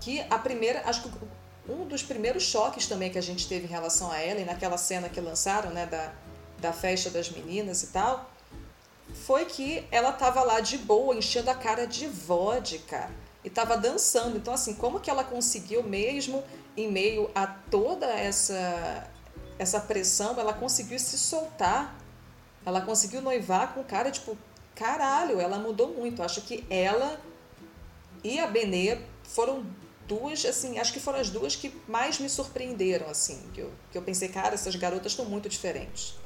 que 0.00 0.20
a 0.30 0.38
primeira. 0.38 0.82
Acho 0.86 1.02
que 1.02 1.10
um 1.68 1.86
dos 1.86 2.02
primeiros 2.02 2.42
choques 2.42 2.86
também 2.86 3.10
que 3.10 3.18
a 3.18 3.22
gente 3.22 3.46
teve 3.46 3.66
em 3.66 3.70
relação 3.70 4.10
a 4.10 4.22
Ellen, 4.22 4.44
naquela 4.44 4.76
cena 4.76 5.08
que 5.08 5.20
lançaram, 5.20 5.70
né, 5.70 5.86
da, 5.86 6.12
da 6.58 6.72
festa 6.72 7.10
das 7.10 7.30
meninas 7.30 7.82
e 7.82 7.88
tal, 7.88 8.30
foi 9.26 9.44
que 9.44 9.84
ela 9.90 10.12
tava 10.12 10.42
lá 10.42 10.60
de 10.60 10.78
boa, 10.78 11.14
enchendo 11.14 11.50
a 11.50 11.54
cara 11.54 11.86
de 11.86 12.06
vodka 12.06 13.10
e 13.44 13.50
tava 13.50 13.76
dançando. 13.76 14.36
Então, 14.36 14.54
assim, 14.54 14.74
como 14.74 15.00
que 15.00 15.10
ela 15.10 15.24
conseguiu 15.24 15.82
mesmo, 15.82 16.42
em 16.76 16.90
meio 16.90 17.30
a 17.34 17.46
toda 17.46 18.06
essa, 18.06 19.08
essa 19.58 19.80
pressão, 19.80 20.38
ela 20.38 20.52
conseguiu 20.52 20.98
se 20.98 21.18
soltar, 21.18 21.96
ela 22.64 22.80
conseguiu 22.80 23.20
noivar 23.20 23.74
com 23.74 23.82
cara, 23.82 24.10
tipo, 24.10 24.36
caralho, 24.74 25.40
ela 25.40 25.58
mudou 25.58 25.94
muito. 25.94 26.22
Acho 26.22 26.40
que 26.42 26.64
ela 26.70 27.20
e 28.22 28.38
a 28.38 28.46
Benê 28.46 28.98
foram 29.24 29.64
duas, 30.06 30.44
assim, 30.44 30.78
acho 30.78 30.92
que 30.92 31.00
foram 31.00 31.20
as 31.20 31.30
duas 31.30 31.54
que 31.54 31.72
mais 31.86 32.18
me 32.18 32.28
surpreenderam, 32.28 33.08
assim, 33.08 33.40
que 33.54 33.60
eu, 33.60 33.72
que 33.92 33.96
eu 33.96 34.02
pensei, 34.02 34.28
cara, 34.28 34.54
essas 34.54 34.74
garotas 34.74 35.12
estão 35.12 35.24
muito 35.24 35.48
diferentes. 35.48 36.16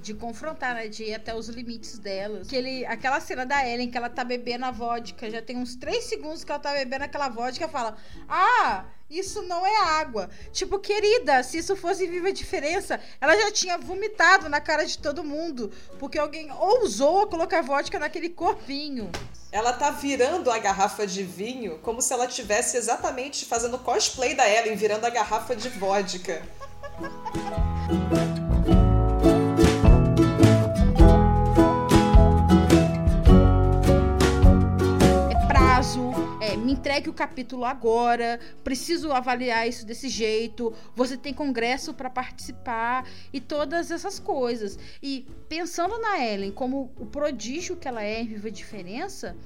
De 0.00 0.12
confrontar, 0.12 0.74
né? 0.74 0.88
De 0.88 1.04
ir 1.04 1.14
até 1.14 1.34
os 1.34 1.48
limites 1.48 1.96
delas. 1.96 2.48
Aquele, 2.48 2.84
aquela 2.86 3.20
cena 3.20 3.46
da 3.46 3.66
Ellen 3.66 3.88
que 3.88 3.96
ela 3.96 4.10
tá 4.10 4.24
bebendo 4.24 4.64
a 4.64 4.70
vodka, 4.70 5.30
já 5.30 5.40
tem 5.40 5.56
uns 5.56 5.76
três 5.76 6.04
segundos 6.04 6.42
que 6.42 6.50
ela 6.50 6.58
tá 6.58 6.72
bebendo 6.72 7.04
aquela 7.04 7.28
vodka 7.28 7.68
fala: 7.68 7.96
Ah, 8.28 8.84
isso 9.18 9.42
não 9.42 9.66
é 9.66 9.76
água. 10.00 10.30
Tipo, 10.52 10.78
querida, 10.78 11.42
se 11.42 11.58
isso 11.58 11.76
fosse 11.76 12.06
Viva 12.06 12.28
a 12.28 12.32
Diferença, 12.32 12.98
ela 13.20 13.36
já 13.36 13.52
tinha 13.52 13.76
vomitado 13.76 14.48
na 14.48 14.60
cara 14.60 14.86
de 14.86 14.96
todo 14.96 15.22
mundo. 15.22 15.70
Porque 15.98 16.18
alguém 16.18 16.50
ousou 16.50 17.26
colocar 17.26 17.62
vodka 17.62 17.98
naquele 17.98 18.30
corpinho. 18.30 19.10
Ela 19.50 19.74
tá 19.74 19.90
virando 19.90 20.50
a 20.50 20.58
garrafa 20.58 21.06
de 21.06 21.22
vinho 21.22 21.78
como 21.82 22.00
se 22.00 22.10
ela 22.12 22.26
tivesse 22.26 22.78
exatamente 22.78 23.44
fazendo 23.44 23.78
cosplay 23.78 24.34
da 24.34 24.48
Ellen, 24.48 24.76
virando 24.76 25.04
a 25.04 25.10
garrafa 25.10 25.54
de 25.54 25.68
vodka. 25.68 26.42
É, 35.30 36.21
me 36.56 36.72
entregue 36.72 37.08
o 37.08 37.12
capítulo 37.12 37.64
agora, 37.64 38.40
preciso 38.64 39.12
avaliar 39.12 39.68
isso 39.68 39.86
desse 39.86 40.08
jeito, 40.08 40.74
você 40.94 41.16
tem 41.16 41.32
congresso 41.32 41.94
para 41.94 42.10
participar 42.10 43.08
e 43.32 43.40
todas 43.40 43.90
essas 43.90 44.18
coisas. 44.18 44.78
E 45.02 45.26
pensando 45.48 45.98
na 45.98 46.24
Ellen 46.24 46.50
como 46.50 46.92
o 46.98 47.06
prodígio 47.06 47.76
que 47.76 47.86
ela 47.86 48.02
é 48.02 48.20
em 48.20 48.26
Viva 48.26 48.48
a 48.48 48.50
Diferença, 48.50 49.36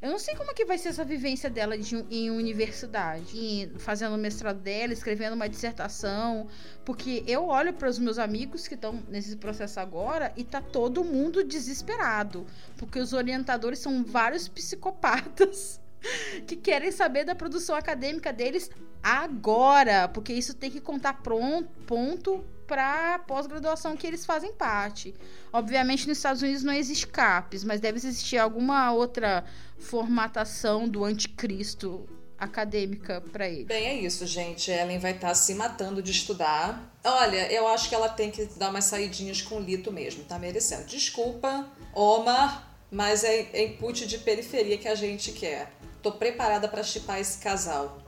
eu 0.00 0.10
não 0.10 0.18
sei 0.18 0.34
como 0.34 0.50
é 0.50 0.54
que 0.54 0.64
vai 0.64 0.76
ser 0.78 0.88
essa 0.88 1.04
vivência 1.04 1.48
dela 1.48 1.78
de, 1.78 1.94
em 2.10 2.28
universidade, 2.28 3.38
em, 3.38 3.78
fazendo 3.78 4.16
o 4.16 4.18
mestrado 4.18 4.58
dela, 4.58 4.92
escrevendo 4.92 5.34
uma 5.34 5.48
dissertação, 5.48 6.48
porque 6.84 7.22
eu 7.24 7.46
olho 7.46 7.72
para 7.72 7.88
os 7.88 8.00
meus 8.00 8.18
amigos 8.18 8.66
que 8.66 8.74
estão 8.74 9.00
nesse 9.08 9.36
processo 9.36 9.78
agora 9.78 10.32
e 10.36 10.42
tá 10.42 10.60
todo 10.60 11.04
mundo 11.04 11.44
desesperado, 11.44 12.44
porque 12.76 12.98
os 12.98 13.12
orientadores 13.12 13.78
são 13.78 14.02
vários 14.02 14.48
psicopatas 14.50 15.80
que 16.46 16.56
querem 16.56 16.90
saber 16.90 17.24
da 17.24 17.34
produção 17.34 17.74
acadêmica 17.76 18.32
deles 18.32 18.70
agora, 19.02 20.08
porque 20.08 20.32
isso 20.32 20.54
tem 20.54 20.70
que 20.70 20.80
contar 20.80 21.14
pronto, 21.22 21.68
ponto 21.86 22.44
para 22.66 23.18
pós-graduação 23.20 23.96
que 23.96 24.06
eles 24.06 24.24
fazem 24.24 24.52
parte. 24.52 25.14
Obviamente 25.52 26.08
nos 26.08 26.18
Estados 26.18 26.42
Unidos 26.42 26.62
não 26.62 26.72
existe 26.72 27.06
CAPES, 27.06 27.64
mas 27.64 27.80
deve 27.80 27.98
existir 27.98 28.38
alguma 28.38 28.92
outra 28.92 29.44
formatação 29.78 30.88
do 30.88 31.04
anticristo 31.04 32.08
acadêmica 32.38 33.20
para 33.20 33.48
ele. 33.48 33.64
Bem, 33.64 33.86
é 33.86 33.94
isso, 33.94 34.26
gente. 34.26 34.70
Ellen 34.70 34.98
vai 34.98 35.12
estar 35.12 35.28
tá 35.28 35.34
se 35.34 35.54
matando 35.54 36.02
de 36.02 36.10
estudar. 36.10 36.92
Olha, 37.04 37.52
eu 37.52 37.68
acho 37.68 37.88
que 37.88 37.94
ela 37.94 38.08
tem 38.08 38.30
que 38.30 38.46
dar 38.56 38.70
umas 38.70 38.84
saidinhas 38.84 39.42
com 39.42 39.56
o 39.56 39.60
Lito 39.60 39.92
mesmo, 39.92 40.24
tá 40.24 40.38
merecendo. 40.38 40.86
Desculpa, 40.86 41.68
Omar, 41.94 42.74
mas 42.90 43.22
é, 43.22 43.64
input 43.64 44.06
de 44.06 44.18
periferia 44.18 44.76
que 44.76 44.88
a 44.88 44.94
gente 44.94 45.30
quer. 45.32 45.72
Tô 46.02 46.10
preparada 46.10 46.66
para 46.66 46.82
chipar 46.82 47.20
esse 47.20 47.38
casal. 47.38 47.98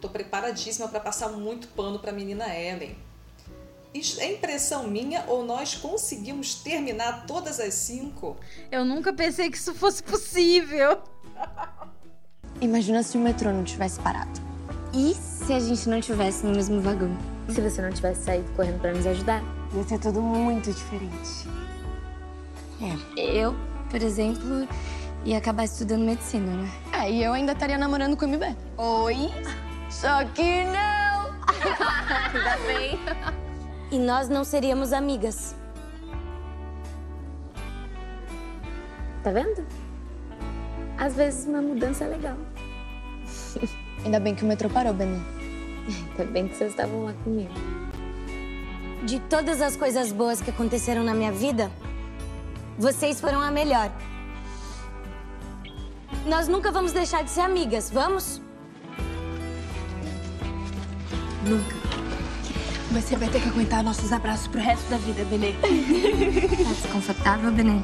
Tô 0.00 0.08
preparadíssima 0.08 0.88
para 0.88 0.98
passar 0.98 1.28
muito 1.28 1.68
pano 1.68 1.98
pra 1.98 2.10
menina 2.10 2.46
Ellen. 2.54 2.96
Isso 3.94 4.20
é 4.20 4.32
impressão 4.32 4.86
minha 4.86 5.24
ou 5.28 5.44
nós 5.44 5.74
conseguimos 5.74 6.56
terminar 6.56 7.26
todas 7.26 7.58
as 7.58 7.74
cinco? 7.74 8.36
Eu 8.70 8.84
nunca 8.84 9.12
pensei 9.12 9.50
que 9.50 9.56
isso 9.56 9.74
fosse 9.74 10.02
possível. 10.02 10.98
Imagina 12.60 13.02
se 13.02 13.16
o 13.16 13.20
metrô 13.20 13.52
não 13.52 13.64
tivesse 13.64 14.00
parado. 14.00 14.40
E 14.92 15.14
se 15.14 15.52
a 15.52 15.60
gente 15.60 15.88
não 15.88 16.00
tivesse 16.00 16.44
no 16.44 16.52
mesmo 16.54 16.80
vagão? 16.80 17.16
Se 17.48 17.60
você 17.60 17.80
não 17.80 17.92
tivesse 17.92 18.24
saído 18.24 18.50
correndo 18.52 18.80
para 18.80 18.92
nos 18.92 19.06
ajudar? 19.06 19.42
Ia 19.74 19.84
ser 19.84 19.98
tudo 20.00 20.20
muito 20.20 20.72
diferente. 20.72 21.48
É. 22.80 23.20
Eu, 23.20 23.54
por 23.90 24.02
exemplo, 24.02 24.68
ia 25.24 25.38
acabar 25.38 25.64
estudando 25.64 26.04
medicina, 26.04 26.52
né? 26.52 26.70
É, 26.92 27.10
e 27.10 27.22
eu 27.22 27.32
ainda 27.32 27.52
estaria 27.52 27.78
namorando 27.78 28.16
com 28.16 28.24
o 28.24 28.28
MB. 28.28 28.56
Oi? 28.76 29.30
Só 29.90 30.24
que 30.26 30.64
não! 30.64 31.32
ainda 32.34 32.56
bem. 32.66 32.98
E 33.90 33.98
nós 33.98 34.28
não 34.28 34.44
seríamos 34.44 34.92
amigas. 34.92 35.54
Tá 39.22 39.30
vendo? 39.30 39.66
Às 40.96 41.14
vezes 41.14 41.46
uma 41.46 41.60
mudança 41.60 42.04
é 42.04 42.08
legal. 42.08 42.36
Ainda 44.04 44.20
bem 44.20 44.34
que 44.34 44.44
o 44.44 44.46
metrô 44.46 44.70
parou, 44.70 44.94
Benê. 44.94 45.18
Ainda 46.10 46.32
bem 46.32 46.48
que 46.48 46.56
vocês 46.56 46.70
estavam 46.70 47.04
lá 47.04 47.12
comigo. 47.24 47.50
De 49.04 49.20
todas 49.20 49.60
as 49.60 49.76
coisas 49.76 50.12
boas 50.12 50.40
que 50.40 50.50
aconteceram 50.50 51.02
na 51.02 51.14
minha 51.14 51.32
vida, 51.32 51.70
vocês 52.78 53.20
foram 53.20 53.40
a 53.40 53.50
melhor. 53.50 53.90
Nós 56.28 56.46
nunca 56.46 56.70
vamos 56.70 56.92
deixar 56.92 57.24
de 57.24 57.30
ser 57.30 57.40
amigas, 57.40 57.90
vamos? 57.90 58.42
Nunca. 61.46 61.74
Você 62.92 63.16
vai 63.16 63.30
ter 63.30 63.40
que 63.40 63.48
aguentar 63.48 63.82
nossos 63.82 64.12
abraços 64.12 64.46
pro 64.46 64.60
resto 64.60 64.86
da 64.90 64.98
vida, 64.98 65.24
Benê. 65.24 65.54
Tá 65.62 65.66
desconfortável, 66.82 67.50
Benê? 67.50 67.80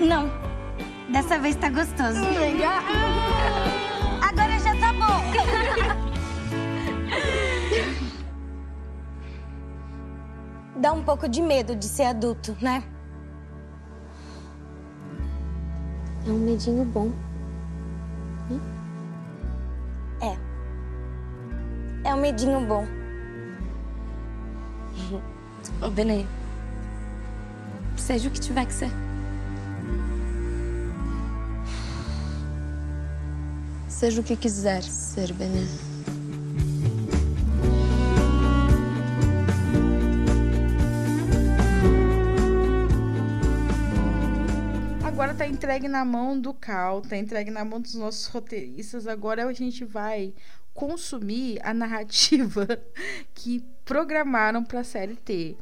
Não. 0.00 0.28
Dessa 1.12 1.38
vez 1.38 1.54
tá 1.54 1.68
gostoso. 1.68 2.18
Agora 4.20 4.58
já 4.58 4.74
tá 4.76 4.92
bom. 4.94 5.22
Dá 10.80 10.92
um 10.92 11.04
pouco 11.04 11.28
de 11.28 11.40
medo 11.40 11.76
de 11.76 11.84
ser 11.86 12.06
adulto, 12.06 12.56
né? 12.60 12.82
É 16.26 16.30
um 16.30 16.38
medinho 16.38 16.84
bom. 16.84 17.27
É 22.04 22.14
um 22.14 22.20
medinho 22.20 22.60
bom. 22.60 22.86
Ô, 25.82 25.90
Benê. 25.90 26.24
Seja 27.96 28.28
o 28.28 28.32
que 28.32 28.40
tiver 28.40 28.66
que 28.66 28.72
ser. 28.72 28.90
Seja 33.88 34.20
o 34.20 34.24
que 34.24 34.36
quiser 34.36 34.82
ser, 34.82 35.32
Benê. 35.32 35.66
Agora 45.04 45.34
tá 45.34 45.48
entregue 45.48 45.88
na 45.88 46.04
mão 46.04 46.40
do 46.40 46.54
Cal, 46.54 47.02
tá 47.02 47.16
entregue 47.16 47.50
na 47.50 47.64
mão 47.64 47.80
dos 47.80 47.94
nossos 47.94 48.26
roteiristas. 48.26 49.08
Agora 49.08 49.44
a 49.46 49.52
gente 49.52 49.84
vai 49.84 50.32
consumir 50.78 51.58
a 51.64 51.74
narrativa 51.74 52.64
que 53.34 53.64
programaram 53.84 54.62
para 54.62 54.78
a 54.78 54.84
série 54.84 55.16
T. 55.16 55.56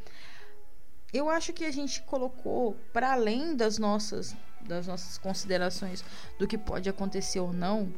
Eu 1.10 1.30
acho 1.30 1.55
que 1.55 1.64
a 1.64 1.70
gente 1.70 2.02
colocou 2.02 2.76
para 2.93 3.12
além 3.12 3.56
das 3.56 3.78
nossas 3.78 4.36
das 4.60 4.86
nossas 4.86 5.16
considerações 5.16 6.05
do 6.38 6.47
que 6.47 6.59
pode 6.59 6.88
acontecer 6.88 7.38
ou 7.38 7.52
não 7.52 7.90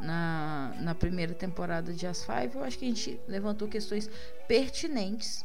na, 0.00 0.72
na 0.80 0.94
primeira 0.94 1.34
temporada 1.34 1.92
de 1.92 2.06
As 2.06 2.24
Five, 2.24 2.54
eu 2.54 2.64
acho 2.64 2.78
que 2.78 2.84
a 2.84 2.88
gente 2.88 3.20
levantou 3.28 3.68
questões 3.68 4.08
pertinentes 4.46 5.44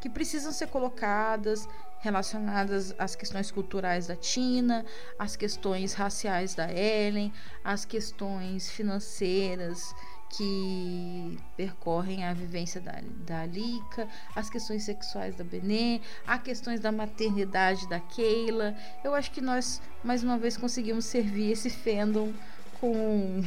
que 0.00 0.08
precisam 0.08 0.52
ser 0.52 0.68
colocadas 0.68 1.66
relacionadas 2.00 2.94
às 2.98 3.16
questões 3.16 3.50
culturais 3.50 4.06
da 4.06 4.14
Tina, 4.14 4.84
às 5.18 5.34
questões 5.34 5.94
raciais 5.94 6.54
da 6.54 6.70
Ellen, 6.72 7.32
às 7.64 7.84
questões 7.84 8.70
financeiras 8.70 9.94
que 10.30 11.38
percorrem 11.56 12.24
a 12.24 12.34
vivência 12.34 12.80
da, 12.80 13.00
da 13.26 13.42
Alika, 13.42 14.08
as 14.34 14.50
questões 14.50 14.84
sexuais 14.84 15.34
da 15.34 15.44
Benê, 15.44 16.00
as 16.26 16.42
questões 16.42 16.80
da 16.80 16.92
maternidade 16.92 17.88
da 17.88 17.98
Keila. 17.98 18.76
Eu 19.02 19.14
acho 19.14 19.30
que 19.30 19.40
nós, 19.40 19.80
mais 20.04 20.22
uma 20.22 20.38
vez, 20.38 20.56
conseguimos 20.56 21.06
servir 21.06 21.52
esse 21.52 21.70
fandom 21.70 22.32
com 22.80 23.42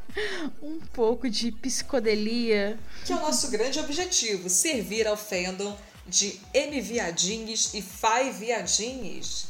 um 0.62 0.80
pouco 0.92 1.28
de 1.28 1.52
psicodelia. 1.52 2.78
Que 3.04 3.12
é 3.12 3.16
o 3.16 3.20
nosso 3.20 3.50
grande 3.50 3.78
objetivo, 3.78 4.48
servir 4.48 5.06
ao 5.06 5.16
fandom 5.16 5.76
de 6.06 6.40
M 6.52 6.80
viadinhos 6.80 7.74
e 7.74 7.82
Fai 7.82 8.32
viadinhos. 8.32 9.48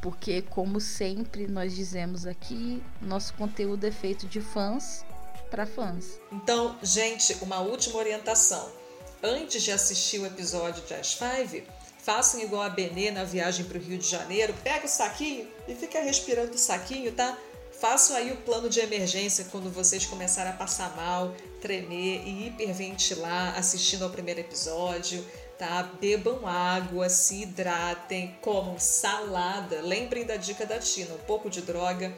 Porque, 0.00 0.42
como 0.42 0.78
sempre 0.78 1.48
nós 1.48 1.74
dizemos 1.74 2.26
aqui, 2.26 2.82
nosso 3.00 3.32
conteúdo 3.34 3.84
é 3.86 3.90
feito 3.90 4.26
de 4.26 4.40
fãs 4.40 5.04
para 5.50 5.66
fãs. 5.66 6.18
Então, 6.32 6.76
gente, 6.82 7.36
uma 7.42 7.60
última 7.60 7.98
orientação. 7.98 8.70
Antes 9.22 9.62
de 9.62 9.72
assistir 9.72 10.18
o 10.20 10.26
episódio 10.26 10.82
de 10.84 10.94
As 10.94 11.14
Five, 11.14 11.64
façam 12.02 12.40
igual 12.40 12.62
a 12.62 12.68
Benê 12.68 13.10
na 13.10 13.24
viagem 13.24 13.64
para 13.64 13.78
o 13.78 13.80
Rio 13.80 13.98
de 13.98 14.06
Janeiro. 14.06 14.54
Pega 14.62 14.86
o 14.86 14.88
saquinho 14.88 15.48
e 15.66 15.74
fica 15.74 16.00
respirando 16.00 16.54
o 16.54 16.58
saquinho, 16.58 17.12
tá? 17.12 17.36
Façam 17.80 18.16
aí 18.16 18.32
o 18.32 18.36
plano 18.38 18.70
de 18.70 18.80
emergência 18.80 19.46
quando 19.50 19.70
vocês 19.70 20.06
começarem 20.06 20.52
a 20.52 20.56
passar 20.56 20.96
mal, 20.96 21.34
tremer 21.60 22.22
e 22.26 22.46
hiperventilar 22.46 23.58
assistindo 23.58 24.04
ao 24.04 24.10
primeiro 24.10 24.40
episódio, 24.40 25.22
tá? 25.58 25.82
Bebam 26.00 26.46
água, 26.46 27.08
se 27.10 27.42
hidratem, 27.42 28.34
comam 28.40 28.78
salada. 28.78 29.80
Lembrem 29.82 30.24
da 30.24 30.36
dica 30.36 30.64
da 30.64 30.78
Tina, 30.78 31.14
um 31.14 31.26
pouco 31.26 31.50
de 31.50 31.60
droga 31.60 32.14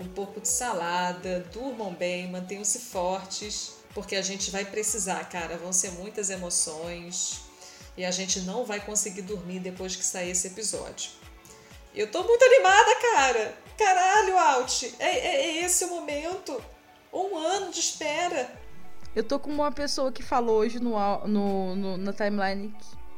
um 0.00 0.08
pouco 0.08 0.40
de 0.40 0.48
salada, 0.48 1.46
durmam 1.52 1.92
bem, 1.92 2.30
mantenham-se 2.30 2.78
fortes, 2.78 3.74
porque 3.94 4.16
a 4.16 4.22
gente 4.22 4.50
vai 4.50 4.64
precisar, 4.64 5.22
cara. 5.28 5.58
Vão 5.58 5.72
ser 5.72 5.90
muitas 5.92 6.30
emoções 6.30 7.42
e 7.96 8.04
a 8.04 8.10
gente 8.10 8.40
não 8.40 8.64
vai 8.64 8.80
conseguir 8.80 9.22
dormir 9.22 9.60
depois 9.60 9.94
que 9.94 10.04
sair 10.04 10.30
esse 10.30 10.46
episódio. 10.46 11.10
Eu 11.94 12.10
tô 12.10 12.22
muito 12.22 12.42
animada, 12.42 12.96
cara! 13.14 13.58
Caralho, 13.76 14.38
Alt! 14.38 14.84
É, 14.98 15.04
é, 15.04 15.36
é 15.36 15.64
esse 15.64 15.84
o 15.84 15.88
momento! 15.88 16.62
Um 17.12 17.36
ano 17.36 17.70
de 17.70 17.80
espera! 17.80 18.50
Eu 19.14 19.24
tô 19.24 19.38
com 19.38 19.50
uma 19.50 19.72
pessoa 19.72 20.12
que 20.12 20.22
falou 20.22 20.58
hoje 20.58 20.78
no, 20.78 20.96
no, 21.26 21.76
no 21.76 21.96
na 21.96 22.12
timeline 22.12 22.74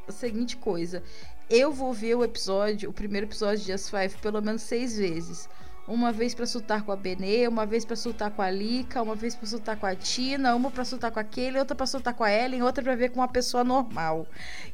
a 0.07 0.11
seguinte 0.11 0.57
coisa. 0.57 1.03
Eu 1.49 1.71
vou 1.71 1.93
ver 1.93 2.15
o 2.15 2.23
episódio, 2.23 2.89
o 2.89 2.93
primeiro 2.93 3.27
episódio 3.27 3.63
de 3.63 3.71
As 3.71 3.87
Five, 3.87 4.17
pelo 4.19 4.41
menos 4.41 4.63
seis 4.63 4.97
vezes 4.97 5.47
uma 5.87 6.11
vez 6.11 6.33
para 6.33 6.45
soltar 6.45 6.83
com 6.83 6.91
a 6.91 6.95
Benê, 6.95 7.47
uma 7.47 7.65
vez 7.65 7.83
para 7.83 7.95
soltar 7.95 8.31
com 8.31 8.41
a 8.41 8.49
Lika, 8.49 9.01
uma 9.01 9.15
vez 9.15 9.35
para 9.35 9.47
soltar 9.47 9.77
com 9.77 9.85
a 9.85 9.95
Tina, 9.95 10.55
uma 10.55 10.71
para 10.71 10.85
soltar 10.85 11.11
com 11.11 11.19
aquele, 11.19 11.59
outra 11.59 11.75
para 11.75 11.85
soltar 11.85 12.13
com 12.13 12.23
a 12.23 12.31
Ellen, 12.31 12.63
outra 12.63 12.83
para 12.83 12.95
ver 12.95 13.09
com 13.09 13.19
uma 13.19 13.27
pessoa 13.27 13.63
normal. 13.63 14.25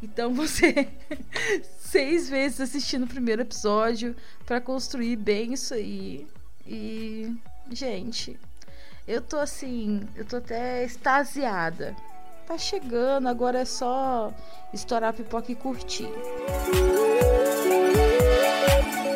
Então 0.01 0.33
você 0.35 0.87
seis 1.79 2.29
vezes 2.29 2.61
assistindo 2.61 3.03
o 3.03 3.07
primeiro 3.07 3.41
episódio 3.41 4.15
para 4.45 4.61
construir 4.61 5.15
bem 5.15 5.53
isso 5.53 5.73
aí. 5.73 6.27
E 6.65 7.35
gente, 7.71 8.39
eu 9.07 9.21
tô 9.21 9.39
assim, 9.39 10.07
eu 10.15 10.25
tô 10.25 10.37
até 10.37 10.83
extasiada. 10.83 11.95
Tá 12.45 12.57
chegando, 12.57 13.27
agora 13.27 13.59
é 13.59 13.65
só 13.65 14.33
estourar 14.73 15.11
a 15.11 15.13
pipoca 15.13 15.51
e 15.51 15.55
curtir. 15.55 16.09
Antes 18.77 19.08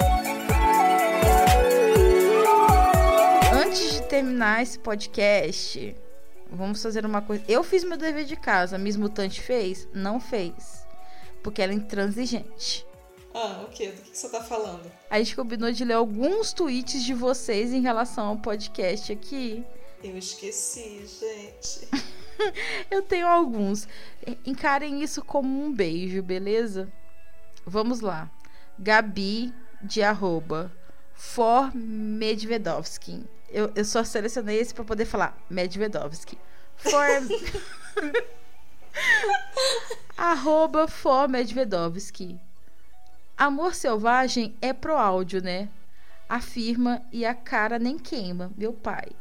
terminar 4.13 4.61
esse 4.61 4.77
podcast, 4.77 5.95
vamos 6.47 6.83
fazer 6.83 7.03
uma 7.03 7.19
coisa. 7.19 7.43
Eu 7.47 7.63
fiz 7.63 7.83
meu 7.83 7.97
dever 7.97 8.25
de 8.25 8.35
casa, 8.35 8.75
a 8.75 8.79
Miss 8.79 8.95
Mutante 8.95 9.41
fez? 9.41 9.87
Não 9.91 10.19
fez. 10.19 10.85
Porque 11.41 11.59
ela 11.59 11.71
é 11.71 11.75
intransigente. 11.75 12.85
Ah, 13.33 13.65
o 13.67 13.71
quê? 13.71 13.87
Do 13.87 14.03
que 14.03 14.15
você 14.15 14.29
tá 14.29 14.43
falando? 14.43 14.83
A 15.09 15.17
gente 15.17 15.35
combinou 15.35 15.71
de 15.71 15.83
ler 15.83 15.95
alguns 15.95 16.53
tweets 16.53 17.03
de 17.03 17.11
vocês 17.15 17.73
em 17.73 17.81
relação 17.81 18.27
ao 18.27 18.37
podcast 18.37 19.11
aqui. 19.11 19.65
Eu 20.03 20.15
esqueci, 20.15 21.07
gente. 21.07 21.87
Eu 22.91 23.01
tenho 23.01 23.25
alguns. 23.25 23.87
Encarem 24.45 25.01
isso 25.01 25.25
como 25.25 25.65
um 25.65 25.73
beijo, 25.73 26.21
beleza? 26.21 26.87
Vamos 27.65 27.99
lá. 27.99 28.29
Gabi 28.77 29.51
de 29.81 30.03
arroba 30.03 30.71
for 31.15 31.75
Medvedovsky. 31.75 33.23
Eu, 33.53 33.71
eu 33.75 33.85
só 33.85 34.03
selecionei 34.03 34.59
esse 34.59 34.73
para 34.73 34.83
poder 34.83 35.05
falar 35.05 35.37
Medvedovsky. 35.49 36.37
For 36.75 36.91
arroba 40.17 40.87
for 40.87 41.29
Medvedovsky. 41.29 42.39
Amor 43.37 43.75
selvagem 43.75 44.55
é 44.61 44.73
pro 44.73 44.97
áudio, 44.97 45.41
né? 45.41 45.69
Afirma 46.27 47.01
e 47.11 47.25
a 47.25 47.33
cara 47.33 47.77
nem 47.77 47.97
queima, 47.99 48.51
meu 48.57 48.73
pai. 48.73 49.11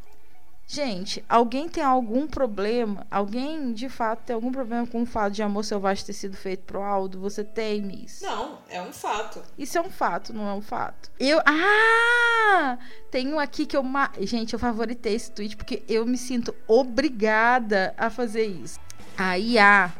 Gente, 0.72 1.22
alguém 1.28 1.68
tem 1.68 1.84
algum 1.84 2.26
problema? 2.26 3.06
Alguém 3.10 3.74
de 3.74 3.90
fato 3.90 4.20
tem 4.24 4.32
algum 4.32 4.50
problema 4.50 4.86
com 4.86 5.02
o 5.02 5.06
fato 5.06 5.34
de 5.34 5.42
Amor 5.42 5.64
Selvagem 5.64 6.06
ter 6.06 6.14
sido 6.14 6.34
feito 6.34 6.60
pro 6.64 6.80
Aldo? 6.80 7.20
Você 7.20 7.44
tem, 7.44 7.82
Miss? 7.82 8.22
Não, 8.22 8.56
é 8.70 8.80
um 8.80 8.90
fato. 8.90 9.42
Isso 9.58 9.76
é 9.76 9.82
um 9.82 9.90
fato, 9.90 10.32
não 10.32 10.48
é 10.48 10.54
um 10.54 10.62
fato. 10.62 11.10
Eu. 11.20 11.42
Ah! 11.44 12.78
Tem 13.10 13.30
um 13.30 13.38
aqui 13.38 13.66
que 13.66 13.76
eu. 13.76 13.84
Gente, 14.20 14.54
eu 14.54 14.58
favoritei 14.58 15.14
esse 15.14 15.30
tweet 15.30 15.58
porque 15.58 15.82
eu 15.86 16.06
me 16.06 16.16
sinto 16.16 16.54
obrigada 16.66 17.92
a 17.98 18.08
fazer 18.08 18.46
isso. 18.46 18.80
A 19.14 19.38
IA 19.38 19.92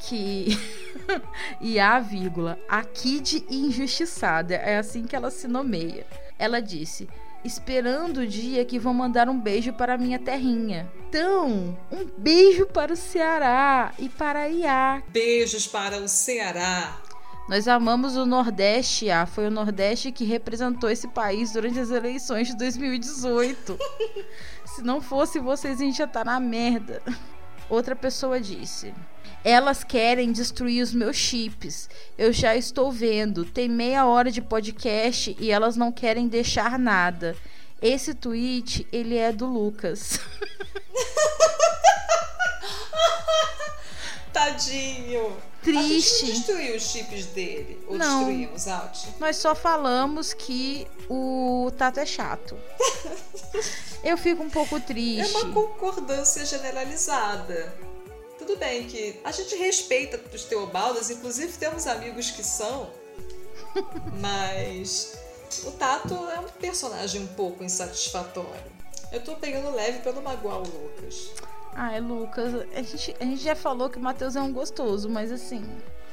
que. 0.00 0.48
IA, 1.62 1.98
vírgula. 2.00 2.58
A 2.68 2.84
Kid 2.84 3.46
injustiçada. 3.48 4.54
É 4.54 4.76
assim 4.76 5.04
que 5.04 5.16
ela 5.16 5.30
se 5.30 5.48
nomeia. 5.48 6.06
Ela 6.38 6.60
disse 6.60 7.08
esperando 7.44 8.18
o 8.18 8.26
dia 8.26 8.64
que 8.64 8.78
vão 8.78 8.94
mandar 8.94 9.28
um 9.28 9.38
beijo 9.38 9.72
para 9.72 9.98
minha 9.98 10.18
terrinha. 10.18 10.90
Então, 11.08 11.76
um 11.92 12.04
beijo 12.16 12.66
para 12.66 12.92
o 12.92 12.96
Ceará 12.96 13.92
e 13.98 14.08
para 14.08 14.40
a 14.40 14.48
Iá. 14.48 15.02
Beijos 15.08 15.66
para 15.66 15.98
o 15.98 16.08
Ceará. 16.08 17.00
Nós 17.46 17.68
amamos 17.68 18.16
o 18.16 18.24
Nordeste, 18.24 19.10
ah, 19.10 19.26
foi 19.26 19.46
o 19.46 19.50
Nordeste 19.50 20.10
que 20.10 20.24
representou 20.24 20.88
esse 20.88 21.06
país 21.06 21.52
durante 21.52 21.78
as 21.78 21.90
eleições 21.90 22.48
de 22.48 22.56
2018. 22.56 23.78
Se 24.64 24.82
não 24.82 25.00
fosse 25.00 25.38
vocês, 25.38 25.78
a 25.78 25.84
gente 25.84 25.98
já 25.98 26.06
tá 26.06 26.24
na 26.24 26.40
merda. 26.40 27.02
Outra 27.68 27.96
pessoa 27.96 28.40
disse: 28.40 28.94
elas 29.44 29.84
querem 29.84 30.32
destruir 30.32 30.82
os 30.82 30.92
meus 30.94 31.16
chips. 31.16 31.90
Eu 32.16 32.32
já 32.32 32.56
estou 32.56 32.90
vendo. 32.90 33.44
Tem 33.44 33.68
meia 33.68 34.06
hora 34.06 34.30
de 34.30 34.40
podcast 34.40 35.36
e 35.38 35.50
elas 35.50 35.76
não 35.76 35.92
querem 35.92 36.26
deixar 36.26 36.78
nada. 36.78 37.36
Esse 37.82 38.14
tweet, 38.14 38.86
ele 38.90 39.18
é 39.18 39.30
do 39.30 39.44
Lucas. 39.44 40.18
Tadinho. 44.32 45.36
Triste. 45.62 46.24
A 46.24 46.26
gente 46.26 46.26
não 46.26 46.34
destruiu 46.34 46.76
os 46.76 46.82
chips 46.82 47.26
dele. 47.26 47.84
Ou 47.86 47.98
não. 47.98 48.24
destruímos, 48.24 48.66
Alt? 48.66 49.08
Nós 49.20 49.36
só 49.36 49.54
falamos 49.54 50.32
que 50.32 50.88
o 51.08 51.70
Tato 51.76 52.00
é 52.00 52.06
chato. 52.06 52.56
Eu 54.02 54.16
fico 54.18 54.42
um 54.42 54.50
pouco 54.50 54.78
triste. 54.80 55.34
É 55.34 55.38
uma 55.38 55.52
concordância 55.52 56.44
generalizada. 56.44 57.74
Tudo 58.38 58.56
bem 58.56 58.86
que 58.86 59.20
a 59.24 59.32
gente 59.32 59.54
respeita 59.56 60.20
os 60.34 60.44
Teobaldas, 60.44 61.10
inclusive 61.10 61.56
temos 61.56 61.86
amigos 61.86 62.30
que 62.30 62.42
são, 62.42 62.90
mas 64.20 65.16
o 65.64 65.70
Tato 65.72 66.14
é 66.14 66.40
um 66.40 66.48
personagem 66.60 67.22
um 67.22 67.26
pouco 67.28 67.64
insatisfatório. 67.64 68.72
Eu 69.10 69.22
tô 69.22 69.36
pegando 69.36 69.70
leve 69.70 70.00
pra 70.00 70.12
não 70.12 70.22
magoar 70.22 70.58
o 70.58 70.62
Lucas. 70.62 71.30
Ah, 71.74 71.92
é 71.92 72.00
Lucas. 72.00 72.52
A 72.74 72.82
gente, 72.82 73.16
a 73.18 73.24
gente 73.24 73.42
já 73.42 73.54
falou 73.54 73.88
que 73.88 73.98
o 73.98 74.00
Matheus 74.00 74.36
é 74.36 74.40
um 74.40 74.52
gostoso, 74.52 75.08
mas 75.08 75.32
assim. 75.32 75.64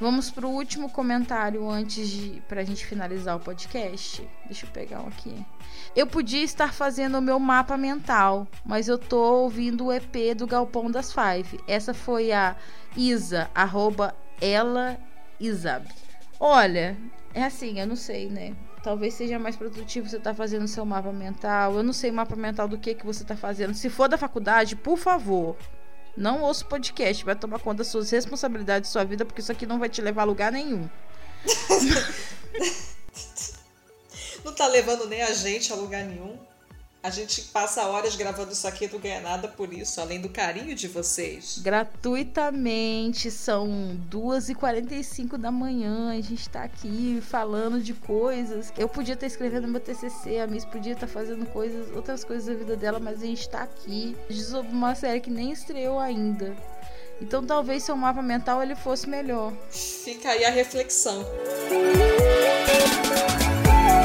Vamos 0.02 0.32
pro 0.32 0.48
último 0.48 0.90
comentário 0.90 1.70
antes 1.70 2.08
de 2.08 2.42
pra 2.48 2.64
gente 2.64 2.84
finalizar 2.84 3.36
o 3.36 3.40
podcast. 3.40 4.28
Deixa 4.46 4.66
eu 4.66 4.70
pegar 4.72 5.00
um 5.00 5.06
aqui. 5.06 5.32
Eu 5.94 6.08
podia 6.08 6.42
estar 6.42 6.72
fazendo 6.74 7.18
o 7.18 7.22
meu 7.22 7.38
mapa 7.38 7.76
mental, 7.76 8.48
mas 8.64 8.88
eu 8.88 8.98
tô 8.98 9.42
ouvindo 9.42 9.86
o 9.86 9.92
EP 9.92 10.34
do 10.36 10.44
Galpão 10.44 10.90
das 10.90 11.12
Five. 11.12 11.60
Essa 11.68 11.94
foi 11.94 12.32
a 12.32 12.56
Isa, 12.96 13.48
arroba 13.54 14.12
ela 14.40 14.98
Isab. 15.38 15.86
Olha, 16.40 16.96
é 17.32 17.44
assim, 17.44 17.78
eu 17.78 17.86
não 17.86 17.94
sei, 17.94 18.28
né? 18.28 18.56
Talvez 18.82 19.14
seja 19.14 19.38
mais 19.38 19.54
produtivo 19.54 20.08
você 20.08 20.16
estar 20.16 20.30
tá 20.30 20.34
fazendo 20.34 20.66
seu 20.66 20.84
mapa 20.84 21.12
mental. 21.12 21.76
Eu 21.76 21.84
não 21.84 21.92
sei 21.92 22.10
mapa 22.10 22.34
mental 22.34 22.66
do 22.66 22.76
que, 22.76 22.96
que 22.96 23.06
você 23.06 23.22
está 23.22 23.36
fazendo. 23.36 23.72
Se 23.72 23.88
for 23.88 24.08
da 24.08 24.18
faculdade, 24.18 24.74
por 24.74 24.98
favor, 24.98 25.56
não 26.16 26.42
ouça 26.42 26.64
o 26.64 26.68
podcast. 26.68 27.24
Vai 27.24 27.36
tomar 27.36 27.58
conta 27.58 27.78
das 27.78 27.88
suas 27.88 28.10
responsabilidades, 28.10 28.90
da 28.90 28.92
sua 28.92 29.04
vida, 29.04 29.24
porque 29.24 29.40
isso 29.40 29.52
aqui 29.52 29.66
não 29.66 29.78
vai 29.78 29.88
te 29.88 30.00
levar 30.00 30.22
a 30.22 30.26
lugar 30.26 30.52
nenhum. 30.52 30.88
não 34.44 34.54
tá 34.54 34.66
levando 34.66 35.08
nem 35.08 35.22
a 35.22 35.32
gente 35.32 35.72
a 35.72 35.76
lugar 35.76 36.04
nenhum. 36.04 36.38
A 37.02 37.10
gente 37.10 37.42
passa 37.42 37.84
horas 37.88 38.14
gravando 38.14 38.52
isso 38.52 38.68
aqui 38.68 38.84
e 38.84 38.88
não 38.88 39.00
ganha 39.00 39.20
nada 39.20 39.48
por 39.48 39.72
isso, 39.72 40.00
além 40.00 40.20
do 40.20 40.28
carinho 40.28 40.72
de 40.72 40.86
vocês. 40.86 41.58
Gratuitamente, 41.58 43.28
são 43.28 43.98
2h45 44.08 45.36
da 45.36 45.50
manhã, 45.50 46.12
a 46.16 46.20
gente 46.20 46.48
tá 46.48 46.62
aqui 46.62 47.20
falando 47.20 47.82
de 47.82 47.92
coisas. 47.92 48.72
Eu 48.78 48.88
podia 48.88 49.14
estar 49.14 49.26
escrevendo 49.26 49.66
meu 49.66 49.80
TCC, 49.80 50.38
a 50.38 50.46
Miss 50.46 50.64
podia 50.64 50.92
estar 50.92 51.08
fazendo 51.08 51.44
coisas, 51.46 51.90
outras 51.96 52.22
coisas 52.22 52.46
da 52.46 52.54
vida 52.54 52.76
dela, 52.76 53.00
mas 53.00 53.20
a 53.20 53.26
gente 53.26 53.48
tá 53.48 53.62
aqui 53.62 54.16
sobre 54.30 54.70
uma 54.70 54.94
série 54.94 55.20
que 55.20 55.30
nem 55.30 55.50
estreou 55.50 55.98
ainda. 55.98 56.56
Então 57.20 57.44
talvez 57.44 57.82
seu 57.82 57.96
mapa 57.96 58.22
mental 58.22 58.62
ele 58.62 58.76
fosse 58.76 59.08
melhor. 59.08 59.52
Fica 59.70 60.28
aí 60.30 60.44
a 60.44 60.50
reflexão. 60.50 61.26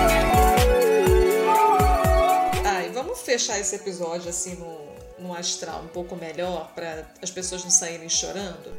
vamos 0.07 0.36
fechar 3.27 3.59
esse 3.59 3.75
episódio 3.75 4.29
assim 4.29 4.55
no, 4.55 4.95
no 5.19 5.33
astral 5.33 5.83
um 5.83 5.89
pouco 5.89 6.15
melhor 6.15 6.71
para 6.73 7.05
as 7.21 7.29
pessoas 7.29 7.61
não 7.61 7.69
saírem 7.69 8.07
chorando? 8.07 8.71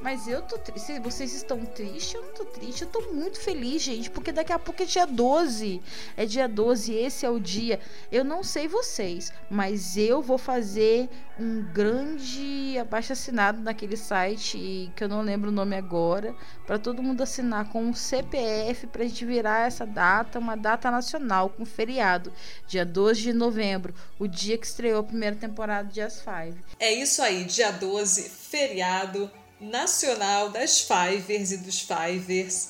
Mas 0.00 0.28
eu 0.28 0.42
tô 0.42 0.56
triste. 0.58 0.98
Vocês 1.00 1.34
estão 1.34 1.64
tristes? 1.64 2.14
Eu 2.14 2.22
não 2.22 2.32
tô 2.32 2.44
triste. 2.44 2.82
Eu 2.82 2.88
tô 2.88 3.12
muito 3.12 3.40
feliz, 3.40 3.82
gente. 3.82 4.10
Porque 4.10 4.32
daqui 4.32 4.52
a 4.52 4.58
pouco 4.58 4.82
é 4.82 4.86
dia 4.86 5.06
12. 5.06 5.82
É 6.16 6.24
dia 6.24 6.48
12, 6.48 6.94
esse 6.94 7.26
é 7.26 7.30
o 7.30 7.40
dia. 7.40 7.80
Eu 8.10 8.24
não 8.24 8.42
sei 8.42 8.68
vocês, 8.68 9.32
mas 9.50 9.96
eu 9.96 10.22
vou 10.22 10.38
fazer 10.38 11.08
um 11.38 11.62
grande 11.72 12.76
abaixo 12.78 13.12
assinado 13.12 13.62
naquele 13.62 13.96
site 13.96 14.90
que 14.96 15.04
eu 15.04 15.08
não 15.08 15.22
lembro 15.22 15.50
o 15.50 15.52
nome 15.52 15.76
agora. 15.76 16.34
para 16.66 16.78
todo 16.78 17.02
mundo 17.02 17.22
assinar 17.22 17.70
com 17.70 17.82
um 17.82 17.94
CPF 17.94 18.86
pra 18.88 19.04
gente 19.04 19.24
virar 19.24 19.66
essa 19.66 19.86
data 19.86 20.38
uma 20.38 20.56
data 20.56 20.90
nacional, 20.90 21.50
com 21.50 21.64
feriado. 21.64 22.32
Dia 22.66 22.84
12 22.84 23.22
de 23.22 23.32
novembro, 23.32 23.94
o 24.18 24.26
dia 24.26 24.58
que 24.58 24.66
estreou 24.66 25.00
a 25.00 25.04
primeira 25.04 25.36
temporada 25.36 25.88
de 25.88 26.00
As 26.00 26.20
Five. 26.20 26.58
É 26.78 26.92
isso 26.92 27.22
aí, 27.22 27.44
dia 27.44 27.70
12, 27.70 28.28
feriado 28.28 29.30
nacional 29.60 30.50
das 30.50 30.80
Fivers 30.80 31.52
e 31.52 31.58
dos 31.58 31.80
Fivers. 31.80 32.68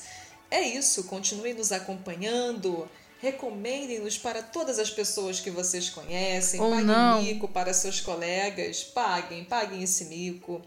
É 0.51 0.61
isso, 0.61 1.03
continuem 1.03 1.53
nos 1.53 1.71
acompanhando. 1.71 2.89
Recomendem-nos 3.21 4.17
para 4.17 4.41
todas 4.41 4.79
as 4.79 4.89
pessoas 4.89 5.39
que 5.39 5.51
vocês 5.51 5.89
conhecem. 5.89 6.59
Ou 6.59 6.71
paguem 6.71 6.85
não. 6.85 7.21
mico 7.21 7.47
para 7.47 7.73
seus 7.73 7.99
colegas. 7.99 8.83
Paguem, 8.83 9.43
paguem 9.43 9.83
esse 9.83 10.05
mico. 10.05 10.61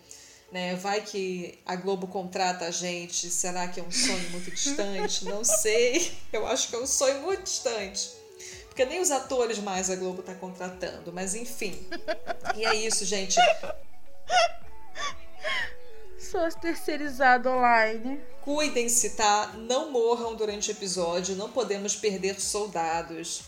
Né? 0.52 0.76
Vai 0.76 1.00
que 1.00 1.58
a 1.64 1.74
Globo 1.74 2.06
contrata 2.06 2.66
a 2.66 2.70
gente. 2.70 3.30
Será 3.30 3.68
que 3.68 3.80
é 3.80 3.82
um 3.82 3.90
sonho 3.90 4.30
muito 4.30 4.50
distante? 4.50 5.24
Não 5.24 5.42
sei. 5.42 6.12
Eu 6.32 6.46
acho 6.46 6.68
que 6.68 6.76
é 6.76 6.78
um 6.78 6.86
sonho 6.86 7.22
muito 7.22 7.44
distante. 7.44 8.10
Porque 8.66 8.84
nem 8.84 9.00
os 9.00 9.10
atores 9.10 9.58
mais 9.58 9.90
a 9.90 9.96
Globo 9.96 10.22
tá 10.22 10.34
contratando, 10.34 11.12
mas 11.12 11.34
enfim. 11.34 11.78
E 12.56 12.64
é 12.64 12.74
isso, 12.74 13.04
gente. 13.04 13.36
Só 16.32 16.48
terceirizado 16.48 17.50
online. 17.50 18.18
Cuidem-se, 18.40 19.10
tá? 19.10 19.52
Não 19.54 19.92
morram 19.92 20.34
durante 20.34 20.70
o 20.70 20.72
episódio, 20.72 21.36
não 21.36 21.50
podemos 21.50 21.94
perder 21.94 22.40
soldados. 22.40 23.42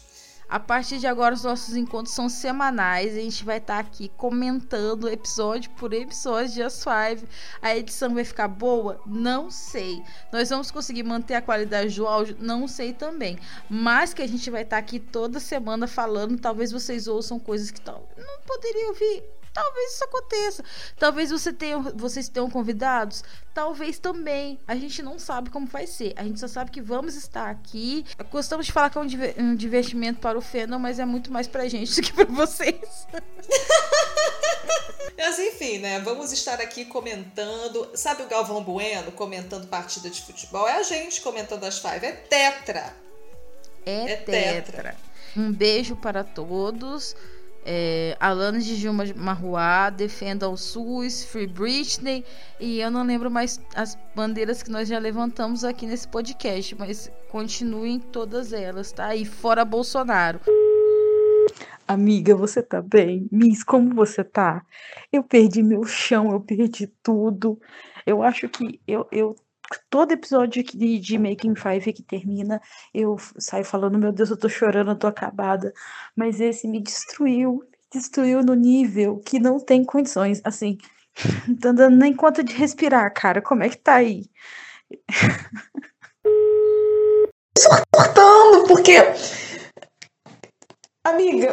A 0.47 0.61
partir 0.61 0.99
de 0.99 1.07
agora, 1.07 1.35
os 1.35 1.45
nossos 1.45 1.75
encontros 1.77 2.15
são 2.15 2.29
semanais. 2.29 3.17
A 3.17 3.21
gente 3.21 3.43
vai 3.43 3.57
estar 3.57 3.83
tá 3.83 3.89
aqui 3.89 4.11
comentando 4.19 5.09
episódio 5.09 5.71
por 5.71 5.95
episódio 5.95 6.53
de 6.53 6.63
As 6.63 6.85
Five. 6.85 7.27
A 7.63 7.75
edição 7.75 8.13
vai 8.13 8.23
ficar 8.23 8.49
boa? 8.49 9.01
Não 9.07 9.51
sei. 9.51 10.03
Nós 10.31 10.51
vamos 10.51 10.71
conseguir 10.71 11.05
manter 11.05 11.37
a 11.37 11.41
qualidade 11.41 11.97
do 11.97 12.07
áudio? 12.07 12.37
Não 12.39 12.69
sei 12.69 12.93
também. 12.93 13.39
Mas 13.67 14.13
que 14.13 14.21
a 14.21 14.29
gente 14.29 14.51
vai 14.51 14.61
estar 14.61 14.77
tá 14.77 14.81
aqui 14.81 15.01
toda 15.01 15.41
semana 15.41 15.87
falando. 15.87 16.39
Talvez 16.39 16.71
vocês 16.71 17.09
ouçam 17.09 17.39
coisas 17.39 17.71
que 17.71 17.81
não 17.87 18.03
poderiam 18.47 18.89
ouvir 18.89 19.25
Talvez 19.55 19.95
isso 19.95 20.05
aconteça. 20.05 20.65
Talvez 20.99 21.31
você 21.31 21.53
tenha, 21.53 21.79
vocês 21.79 22.29
tenham 22.29 22.51
convidados. 22.51 23.23
Talvez 23.55 24.01
também. 24.01 24.59
A 24.67 24.75
gente 24.75 25.01
não 25.01 25.17
sabe 25.17 25.49
como 25.49 25.65
vai 25.65 25.87
ser. 25.87 26.13
A 26.17 26.25
gente 26.25 26.41
só 26.41 26.49
sabe 26.49 26.73
que 26.73 26.83
vamos 26.83 27.15
estar 27.15 27.49
aqui. 27.49 28.05
Gostamos 28.33 28.67
de 28.67 28.73
falar 28.73 28.91
que 28.91 28.99
é 28.99 29.01
um 29.01 29.55
divertimento 29.55 30.19
para 30.19 30.37
o 30.37 30.41
Fennel, 30.41 30.81
mas 30.81 30.99
é 30.99 31.05
muito 31.05 31.33
mais 31.33 31.47
pra 31.47 31.69
gente 31.69 31.95
do 31.95 32.03
que 32.03 32.13
pra 32.13 32.25
vocês. 32.25 33.07
mas 35.17 35.39
enfim, 35.39 35.79
né? 35.79 36.01
Vamos 36.01 36.33
estar 36.33 36.61
aqui 36.61 36.85
comentando. 36.85 37.93
Sabe 37.95 38.25
o 38.25 38.27
Galvão 38.27 38.65
Bueno 38.65 39.13
comentando 39.13 39.69
partida 39.69 40.11
de 40.11 40.21
futebol? 40.21 40.69
É 40.69 40.79
a 40.79 40.83
gente 40.83 41.21
comentando 41.21 41.63
as 41.63 41.79
five. 41.79 42.05
É 42.05 42.11
tetra. 42.11 42.93
É, 43.87 44.11
é 44.11 44.17
tetra. 44.17 44.73
tetra. 44.73 44.97
Um 45.37 45.53
beijo 45.53 45.95
para 45.95 46.25
todos. 46.25 47.15
É, 47.65 48.17
de 48.61 48.77
Gilma 48.77 49.05
Marruá, 49.17 49.89
Defenda 49.89 50.49
o 50.49 50.57
SUS, 50.57 51.25
Free 51.25 51.47
Britney 51.47 52.25
e 52.61 52.81
eu 52.81 52.91
não 52.91 53.05
lembro 53.05 53.31
mais 53.31 53.61
as 53.75 53.97
bandeiras 54.15 54.63
que 54.63 54.71
nós 54.71 54.89
já 54.89 54.99
levantamos 54.99 55.65
aqui 55.65 55.87
nesse 55.87 56.07
podcast, 56.07 56.75
mas 56.77 57.11
continuem 57.31 57.99
todas 57.99 58.53
elas, 58.53 58.93
tá? 58.93 59.15
E 59.17 59.25
fora 59.25 59.65
Bolsonaro. 59.65 60.41
Amiga, 61.87 62.35
você 62.35 62.63
tá 62.63 62.81
bem? 62.81 63.29
Miss, 63.31 63.63
como 63.63 63.95
você 63.95 64.25
tá? 64.25 64.65
Eu 65.13 65.23
perdi 65.23 65.63
meu 65.63 65.85
chão, 65.85 66.33
eu 66.33 66.41
perdi 66.41 66.87
tudo. 67.03 67.61
Eu 68.07 68.23
acho 68.23 68.49
que 68.49 68.81
eu, 68.87 69.07
eu 69.13 69.37
todo 69.91 70.13
episódio 70.13 70.63
de, 70.63 70.99
de 70.99 71.19
Making 71.19 71.55
Five 71.55 71.93
que 71.93 72.03
termina, 72.03 72.61
eu 72.93 73.17
saio 73.39 73.65
falando, 73.65 73.99
meu 73.99 74.13
Deus, 74.13 74.31
eu 74.31 74.37
tô 74.37 74.49
chorando, 74.49 74.91
eu 74.91 74.99
tô 74.99 75.07
acabada. 75.07 75.73
Mas 76.15 76.41
esse 76.41 76.69
me 76.69 76.81
destruiu, 76.81 77.63
destruiu 77.93 78.43
no 78.43 78.55
nível 78.55 79.21
que 79.25 79.39
não 79.39 79.59
tem 79.59 79.85
condições. 79.85 80.41
Assim, 80.45 80.79
não 81.49 81.57
tô 81.57 81.73
dando 81.73 81.97
nem 81.97 82.15
conta 82.15 82.43
de 82.43 82.55
respirar, 82.55 83.13
cara. 83.13 83.41
Como 83.41 83.63
é 83.63 83.69
que 83.69 83.79
tá 83.79 83.95
aí? 83.95 84.25
Cortando, 87.93 88.67
porque. 88.67 88.97
Amiga, 91.05 91.51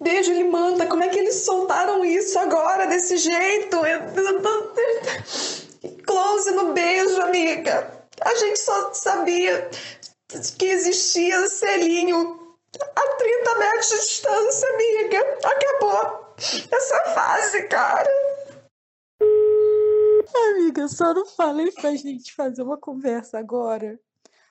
beijo 0.00 0.30
ele 0.32 0.44
manda. 0.44 0.86
Como 0.86 1.02
é 1.02 1.08
que 1.08 1.18
eles 1.18 1.44
soltaram 1.44 2.04
isso 2.04 2.38
agora, 2.38 2.86
desse 2.86 3.16
jeito? 3.18 3.76
Eu, 3.76 4.00
close 6.10 6.50
no 6.50 6.72
beijo, 6.72 7.22
amiga. 7.22 7.88
A 8.20 8.34
gente 8.34 8.58
só 8.58 8.92
sabia 8.92 9.70
que 10.58 10.66
existia 10.66 11.48
selinho 11.48 12.56
a 12.96 13.16
30 13.16 13.58
metros 13.58 13.88
de 13.90 13.96
distância, 13.96 14.68
amiga. 14.74 15.18
Acabou 15.44 16.34
essa 16.72 17.04
fase, 17.14 17.62
cara. 17.68 18.10
Amiga, 20.50 20.88
só 20.88 21.14
não 21.14 21.26
falei 21.26 21.70
pra 21.72 21.94
gente 21.94 22.34
fazer 22.34 22.62
uma 22.62 22.76
conversa 22.76 23.38
agora. 23.38 23.98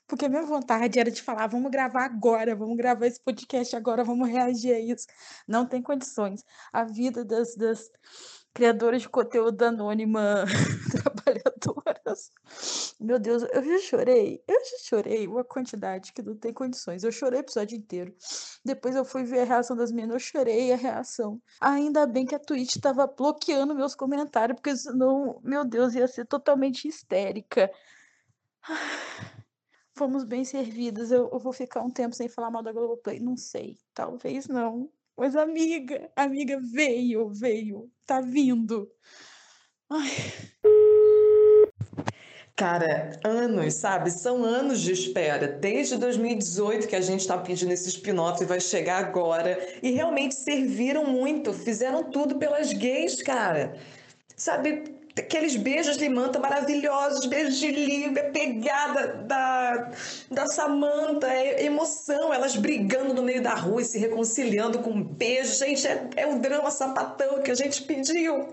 Porque 0.08 0.28
minha 0.28 0.44
vontade 0.44 0.98
era 1.00 1.12
de 1.12 1.22
falar, 1.22 1.48
vamos 1.48 1.70
gravar 1.70 2.06
agora, 2.06 2.56
vamos 2.56 2.76
gravar 2.76 3.06
esse 3.06 3.20
podcast 3.20 3.76
agora, 3.76 4.04
vamos 4.04 4.28
reagir 4.28 4.74
a 4.74 4.80
isso. 4.80 5.06
Não 5.48 5.68
tem 5.68 5.84
condições. 5.84 6.44
A 6.74 6.84
vida 6.84 7.24
das, 7.24 7.56
das 7.56 7.92
criadoras 8.54 9.04
de 9.04 9.10
conteúdo 9.10 9.62
anônima 9.62 10.46
trabalhadoras. 10.92 11.49
Meu 13.00 13.20
Deus, 13.20 13.44
eu 13.44 13.64
já 13.64 13.80
chorei. 13.80 14.44
Eu 14.48 14.60
já 14.60 14.78
chorei 14.84 15.28
uma 15.28 15.44
quantidade 15.44 16.14
que 16.14 16.22
não 16.22 16.36
tem 16.36 16.54
condições. 16.54 17.04
Eu 17.04 17.12
chorei 17.12 17.40
o 17.40 17.42
episódio 17.42 17.78
inteiro. 17.78 18.16
Depois 18.64 18.96
eu 18.96 19.06
fui 19.06 19.24
ver 19.24 19.42
a 19.42 19.46
reação 19.46 19.76
das 19.76 19.92
meninas, 19.92 20.16
eu 20.16 20.20
chorei 20.20 20.72
a 20.72 20.76
reação. 20.76 21.42
Ainda 21.60 22.06
bem 22.06 22.26
que 22.26 22.36
a 22.36 22.40
Twitch 22.40 22.76
estava 22.76 23.08
bloqueando 23.08 23.76
meus 23.76 23.96
comentários, 23.96 24.56
porque 24.56 24.76
senão, 24.76 25.40
meu 25.44 25.66
Deus, 25.66 25.96
ia 25.96 26.08
ser 26.08 26.26
totalmente 26.26 26.88
histérica. 26.88 27.72
Fomos 29.96 30.24
bem 30.24 30.46
servidas. 30.46 31.12
Eu, 31.12 31.30
eu 31.32 31.40
vou 31.40 31.52
ficar 31.54 31.82
um 31.82 31.90
tempo 31.90 32.16
sem 32.16 32.30
falar 32.30 32.52
mal 32.52 32.64
da 32.64 32.72
Globoplay. 32.72 33.20
Não 33.20 33.36
sei. 33.36 33.78
Talvez 33.94 34.48
não. 34.48 34.90
Mas, 35.18 35.36
amiga, 35.36 36.10
amiga, 36.16 36.58
veio, 36.62 37.30
veio, 37.30 37.92
tá 38.06 38.22
vindo. 38.22 38.90
Ai. 39.90 40.10
Cara, 42.60 43.18
anos, 43.24 43.76
sabe? 43.76 44.12
São 44.12 44.44
anos 44.44 44.82
de 44.82 44.92
espera. 44.92 45.48
Desde 45.48 45.96
2018 45.96 46.90
que 46.90 46.96
a 46.98 47.00
gente 47.00 47.26
tá 47.26 47.38
pedindo 47.38 47.72
esse 47.72 47.88
spin-off 47.88 48.44
e 48.44 48.46
vai 48.46 48.60
chegar 48.60 48.98
agora. 48.98 49.58
E 49.82 49.92
realmente 49.92 50.36
serviram 50.36 51.06
muito, 51.06 51.54
fizeram 51.54 52.04
tudo 52.04 52.36
pelas 52.36 52.74
gays, 52.74 53.24
cara. 53.24 53.78
Sabe, 54.36 54.94
aqueles 55.18 55.56
beijos 55.56 55.96
de 55.96 56.10
manta 56.10 56.38
maravilhosos, 56.38 57.28
beijos 57.28 57.56
de 57.56 57.72
Lívia, 57.72 58.30
pegada 58.30 59.08
da, 59.26 59.92
da 60.30 60.46
Samanta, 60.48 61.28
é 61.28 61.64
emoção, 61.64 62.34
elas 62.34 62.58
brigando 62.58 63.14
no 63.14 63.24
meio 63.24 63.42
da 63.42 63.56
rua 63.56 63.82
e 63.82 63.86
se 63.86 63.98
reconciliando 63.98 64.80
com 64.80 64.90
um 64.90 65.02
beijo. 65.02 65.56
Gente, 65.56 65.88
é, 65.88 66.10
é 66.18 66.28
o 66.28 66.40
drama 66.40 66.70
sapatão 66.72 67.42
que 67.42 67.52
a 67.52 67.56
gente 67.56 67.84
pediu. 67.84 68.50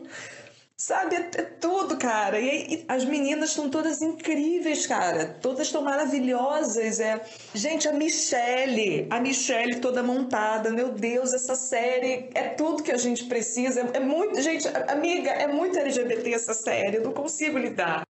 Sabe, 0.78 1.16
é, 1.16 1.20
é 1.20 1.42
tudo, 1.42 1.96
cara. 1.96 2.38
E, 2.38 2.74
e 2.74 2.84
as 2.86 3.02
meninas 3.02 3.50
estão 3.50 3.70
todas 3.70 4.02
incríveis, 4.02 4.86
cara. 4.86 5.26
Todas 5.40 5.68
estão 5.68 5.80
maravilhosas. 5.80 7.00
É... 7.00 7.24
Gente, 7.54 7.88
a 7.88 7.92
Michelle, 7.94 9.06
a 9.10 9.18
Michelle 9.18 9.80
toda 9.80 10.02
montada. 10.02 10.70
Meu 10.70 10.92
Deus, 10.92 11.32
essa 11.32 11.54
série 11.54 12.28
é 12.34 12.50
tudo 12.50 12.82
que 12.82 12.92
a 12.92 12.98
gente 12.98 13.24
precisa. 13.24 13.80
É, 13.80 13.96
é 13.96 14.00
muito. 14.00 14.40
Gente, 14.42 14.68
amiga, 14.88 15.30
é 15.30 15.46
muito 15.46 15.78
LGBT 15.78 16.34
essa 16.34 16.52
série. 16.52 16.98
Eu 16.98 17.04
não 17.04 17.12
consigo 17.12 17.56
lidar. 17.56 18.02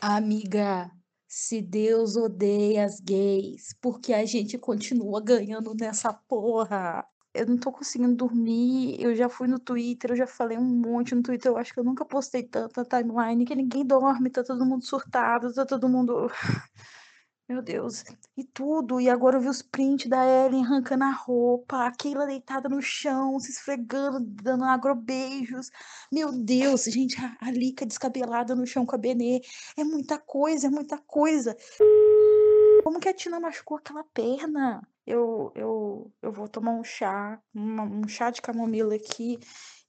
Amiga, 0.00 0.90
se 1.28 1.60
Deus 1.60 2.16
odeia 2.16 2.86
as 2.86 3.00
gays, 3.00 3.74
porque 3.82 4.14
a 4.14 4.24
gente 4.24 4.56
continua 4.56 5.22
ganhando 5.22 5.74
nessa 5.74 6.10
porra 6.12 7.04
eu 7.34 7.46
não 7.46 7.58
tô 7.58 7.72
conseguindo 7.72 8.14
dormir. 8.14 8.96
Eu 9.00 9.14
já 9.14 9.28
fui 9.28 9.48
no 9.48 9.58
Twitter, 9.58 10.12
eu 10.12 10.16
já 10.16 10.26
falei 10.26 10.56
um 10.56 10.64
monte 10.64 11.14
no 11.14 11.22
Twitter. 11.22 11.50
Eu 11.50 11.56
acho 11.56 11.74
que 11.74 11.80
eu 11.80 11.84
nunca 11.84 12.04
postei 12.04 12.44
tanta 12.44 12.84
timeline 12.84 13.44
que 13.44 13.54
ninguém 13.54 13.84
dorme, 13.84 14.30
tá 14.30 14.44
todo 14.44 14.64
mundo 14.64 14.84
surtado, 14.84 15.52
tá 15.52 15.66
todo 15.66 15.88
mundo. 15.88 16.30
Meu 17.46 17.60
Deus, 17.60 18.04
e 18.38 18.42
tudo. 18.42 18.98
E 19.00 19.10
agora 19.10 19.36
eu 19.36 19.40
vi 19.40 19.48
os 19.48 19.60
prints 19.60 20.08
da 20.08 20.24
Ellen 20.24 20.64
arrancando 20.64 21.04
a 21.04 21.10
roupa, 21.10 21.86
a 21.86 21.92
Keila 21.92 22.26
deitada 22.26 22.70
no 22.70 22.80
chão, 22.80 23.38
se 23.38 23.50
esfregando, 23.50 24.18
dando 24.20 24.64
agrobeijos. 24.64 25.70
Meu 26.10 26.32
Deus, 26.32 26.84
gente, 26.84 27.20
a, 27.20 27.36
a 27.40 27.50
Lica 27.50 27.84
descabelada 27.84 28.54
no 28.54 28.66
chão 28.66 28.86
com 28.86 28.94
a 28.94 28.98
Benê. 28.98 29.42
É 29.76 29.84
muita 29.84 30.18
coisa, 30.18 30.68
é 30.68 30.70
muita 30.70 30.96
coisa. 30.96 31.54
Como 32.84 33.00
que 33.00 33.08
a 33.08 33.14
Tina 33.14 33.40
machucou 33.40 33.78
aquela 33.78 34.04
perna? 34.04 34.86
eu, 35.06 35.52
eu, 35.54 36.12
eu 36.22 36.32
vou 36.32 36.48
tomar 36.48 36.72
um 36.72 36.84
chá, 36.84 37.40
uma, 37.52 37.82
um 37.82 38.08
chá 38.08 38.30
de 38.30 38.40
camomila 38.40 38.94
aqui 38.94 39.38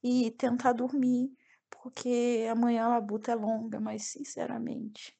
e 0.03 0.31
tentar 0.31 0.73
dormir, 0.73 1.31
porque 1.69 2.45
amanhã 2.51 2.85
a 2.85 2.89
labuta 2.89 3.31
é 3.31 3.35
longa, 3.35 3.79
mas 3.79 4.03
sinceramente. 4.03 5.17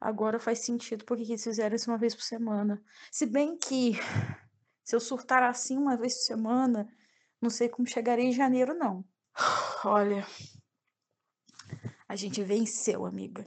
Agora 0.00 0.38
faz 0.38 0.60
sentido 0.60 1.04
porque 1.04 1.22
eles 1.22 1.42
fizeram 1.42 1.76
isso 1.76 1.90
uma 1.90 1.98
vez 1.98 2.14
por 2.14 2.22
semana. 2.22 2.82
Se 3.10 3.24
bem 3.26 3.56
que 3.56 3.92
se 4.84 4.94
eu 4.94 5.00
surtar 5.00 5.42
assim 5.42 5.76
uma 5.78 5.96
vez 5.96 6.14
por 6.14 6.22
semana, 6.22 6.88
não 7.40 7.48
sei 7.48 7.68
como 7.68 7.88
chegarei 7.88 8.26
em 8.26 8.32
janeiro, 8.32 8.74
não. 8.74 9.04
Olha, 9.84 10.26
a 12.08 12.16
gente 12.16 12.42
venceu, 12.42 13.06
amiga. 13.06 13.46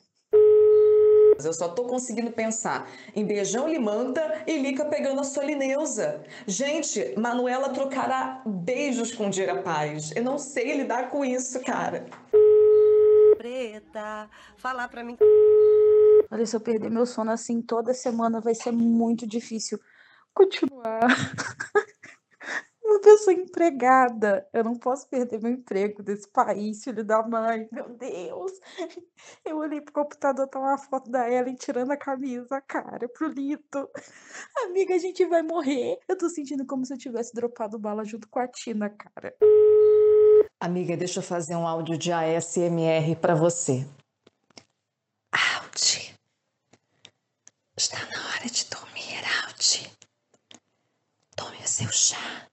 Eu 1.45 1.53
só 1.53 1.69
tô 1.69 1.85
conseguindo 1.85 2.31
pensar 2.31 2.89
em 3.15 3.25
Beijão 3.25 3.67
Limanta 3.67 4.43
e 4.45 4.57
Lica 4.57 4.85
pegando 4.85 5.21
a 5.21 5.23
Solineusa. 5.23 6.23
Gente, 6.45 7.13
Manuela 7.17 7.69
trocará 7.69 8.41
beijos 8.45 9.13
com 9.13 9.29
Dira 9.29 9.61
Paz. 9.61 10.11
Eu 10.15 10.23
não 10.23 10.37
sei 10.37 10.77
lidar 10.77 11.09
com 11.09 11.23
isso, 11.23 11.59
cara. 11.61 12.05
Preta, 13.37 14.29
falar 14.57 14.89
pra 14.89 15.03
mim. 15.03 15.17
Olha, 16.31 16.45
se 16.45 16.55
eu 16.55 16.59
perder 16.59 16.91
meu 16.91 17.05
sono 17.05 17.31
assim 17.31 17.61
toda 17.61 17.93
semana 17.93 18.39
vai 18.39 18.53
ser 18.53 18.71
muito 18.71 19.25
difícil 19.25 19.79
continuar. 20.33 21.07
Uma 22.89 22.99
pessoa 23.01 23.35
empregada. 23.35 24.49
Eu 24.51 24.63
não 24.63 24.75
posso 24.75 25.07
perder 25.07 25.39
meu 25.39 25.51
emprego 25.51 26.01
desse 26.01 26.27
país, 26.27 26.83
filho 26.83 27.05
da 27.05 27.21
mãe. 27.21 27.69
Meu 27.71 27.87
Deus. 27.89 28.51
Eu 29.45 29.57
olhei 29.57 29.79
pro 29.79 29.93
computador, 29.93 30.47
tá 30.47 30.59
uma 30.59 30.75
foto 30.75 31.11
da 31.11 31.29
Ellen 31.29 31.53
tirando 31.53 31.91
a 31.91 31.97
camisa, 31.97 32.59
cara, 32.61 33.07
pro 33.07 33.27
lito. 33.27 33.87
Amiga, 34.65 34.95
a 34.95 34.97
gente 34.97 35.23
vai 35.27 35.43
morrer. 35.43 35.99
Eu 36.07 36.17
tô 36.17 36.27
sentindo 36.29 36.65
como 36.65 36.83
se 36.83 36.91
eu 36.91 36.97
tivesse 36.97 37.31
dropado 37.31 37.77
bala 37.77 38.03
junto 38.03 38.27
com 38.27 38.39
a 38.39 38.47
Tina, 38.47 38.89
cara. 38.89 39.35
Amiga, 40.59 40.97
deixa 40.97 41.19
eu 41.19 41.23
fazer 41.23 41.55
um 41.55 41.67
áudio 41.67 41.95
de 41.95 42.11
ASMR 42.11 43.15
para 43.21 43.35
você. 43.35 43.85
Out. 45.31 46.15
Está 47.77 47.99
na 47.99 48.29
hora 48.29 48.49
de 48.49 48.65
dormir, 48.65 49.21
Out. 49.45 49.95
Tome 51.35 51.57
o 51.57 51.67
seu 51.67 51.91
chá. 51.91 52.48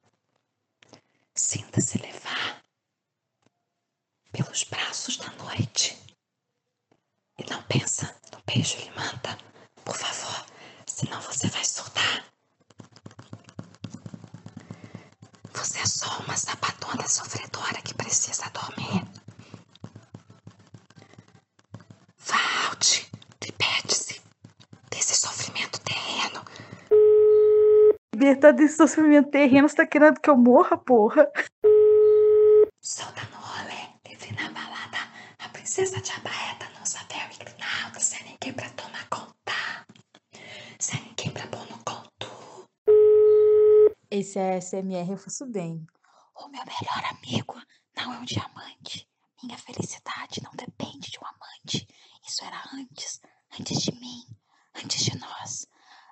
Sinta-se 1.49 1.97
levar 1.99 2.61
pelos 4.33 4.65
braços 4.65 5.17
da 5.17 5.31
noite. 5.45 5.97
E 7.39 7.49
não 7.49 7.63
pensa 7.63 8.13
no 8.33 8.43
beijo 8.45 8.77
e 8.81 8.91
manta, 8.91 9.39
por 9.85 9.97
favor, 9.97 10.45
senão 10.89 11.21
você 11.21 11.47
vai 11.47 11.65
surtar. 11.65 12.25
Você 15.53 15.79
é 15.79 15.87
só 15.87 16.19
uma 16.19 16.37
sapatona 16.37 17.07
sofredora 17.07 17.81
que 17.81 17.95
precisa 17.95 18.51
dormir. 18.51 19.07
Valte, 22.19 23.09
liberte-se 23.41 24.21
desse 24.91 25.15
sofrimento 25.15 25.79
terreno. 25.83 26.45
Libertar 28.17 28.53
desse 28.53 28.79
sofrimento 28.79 29.29
terreno, 29.29 29.69
você 29.69 29.77
tá 29.77 29.87
querendo 29.87 30.19
que 30.19 30.31
eu 30.31 30.39
morra, 30.39 30.79
porra? 30.79 31.31
Solta 32.81 33.21
no 33.31 33.37
rolê, 33.37 33.91
livre 34.09 34.33
na 34.33 34.51
balada. 34.53 34.97
A 35.39 35.47
princesa 35.51 36.01
de 36.01 36.13
abaeta 36.13 36.67
não 36.79 36.87
sabe 36.87 37.15
inclinado, 37.35 38.01
sem 38.01 38.25
ninguém 38.25 38.55
pra 38.55 38.71
tomar 38.71 39.07
conta. 39.11 39.53
Sem 40.79 40.99
ninguém 41.03 41.31
pra 41.31 41.47
pôr 41.49 41.69
no 41.71 41.77
conto. 41.85 42.65
Esse 44.11 44.39
ASMR 44.39 45.11
eu 45.11 45.19
faço 45.19 45.45
bem. 45.45 45.87
O 46.37 46.49
meu 46.49 46.63
melhor 46.65 47.19
amigo 47.19 47.61
não 47.95 48.15
é 48.15 48.19
um 48.19 48.25
diamante. 48.25 49.07
Minha 49.43 49.59
felicidade 49.59 50.43
não 50.43 50.53
depende 50.53 51.11
de 51.11 51.19
um 51.19 51.27
amante. 51.27 51.87
Isso 52.27 52.43
era 52.43 52.63
antes, 52.73 53.21
antes 53.61 53.83
de 53.83 53.93
mim, 53.93 54.25
antes 54.75 55.05
de 55.05 55.19
nós. 55.19 55.67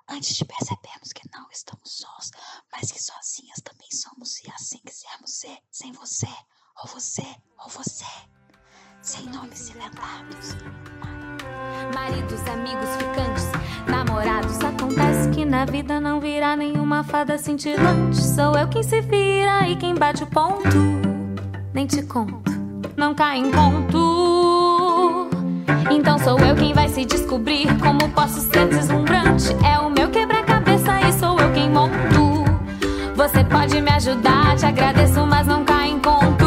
Antes 0.09 0.37
de 0.37 0.45
percebermos 0.45 1.13
que 1.15 1.29
não 1.33 1.47
estamos 1.51 1.91
sós, 1.91 2.31
mas 2.71 2.93
que 2.93 3.03
sozinhas 3.03 3.61
também 3.65 3.89
somos 3.91 4.39
e 4.45 4.51
assim 4.51 4.79
quisermos 4.85 5.31
ser, 5.39 5.59
sem 5.71 5.93
você, 5.93 6.29
ou 6.83 6.89
você, 6.89 7.25
ou 7.59 7.71
você, 7.71 8.05
sem 9.01 9.25
nomes 9.31 9.59
silentados. 9.59 10.57
Maridos, 11.95 12.41
amigos, 12.49 12.91
ficantes, 12.99 13.45
namorados. 13.89 14.59
Acontece 14.61 15.31
que 15.31 15.45
na 15.45 15.65
vida 15.65 15.99
não 15.99 16.21
virá 16.21 16.55
nenhuma 16.55 17.03
fada 17.03 17.39
cintilante. 17.39 18.23
Sou 18.23 18.57
eu 18.59 18.69
quem 18.69 18.83
se 18.83 19.01
vira 19.01 19.67
e 19.69 19.77
quem 19.77 19.95
bate 19.95 20.23
o 20.23 20.27
ponto. 20.27 20.69
Nem 21.73 21.87
te 21.87 22.03
conto, 22.03 22.53
não 22.95 23.15
cai 23.15 23.39
em 23.39 23.51
conto. 23.51 24.14
Então 25.91 26.19
sou 26.19 26.39
eu 26.41 26.55
quem 26.55 26.73
vai 26.73 26.89
se 26.89 27.05
descobrir 27.05 27.67
como 27.79 28.09
posso 28.11 28.41
ser 28.41 28.69
deslumbrante. 28.69 29.49
É 29.65 29.79
o 29.79 29.91
meu 29.91 30.09
quebra-cabeça 30.09 31.01
e 31.09 31.13
sou 31.13 31.39
eu 31.39 31.53
quem 31.53 31.71
monto. 31.71 32.45
Você 33.15 33.45
pode 33.45 33.81
me 33.81 33.91
ajudar, 33.91 34.57
te 34.57 34.67
agradeço, 34.67 35.25
mas 35.27 35.47
não 35.47 35.65
cai 35.65 35.91
em 35.91 35.99
conto. 36.01 36.44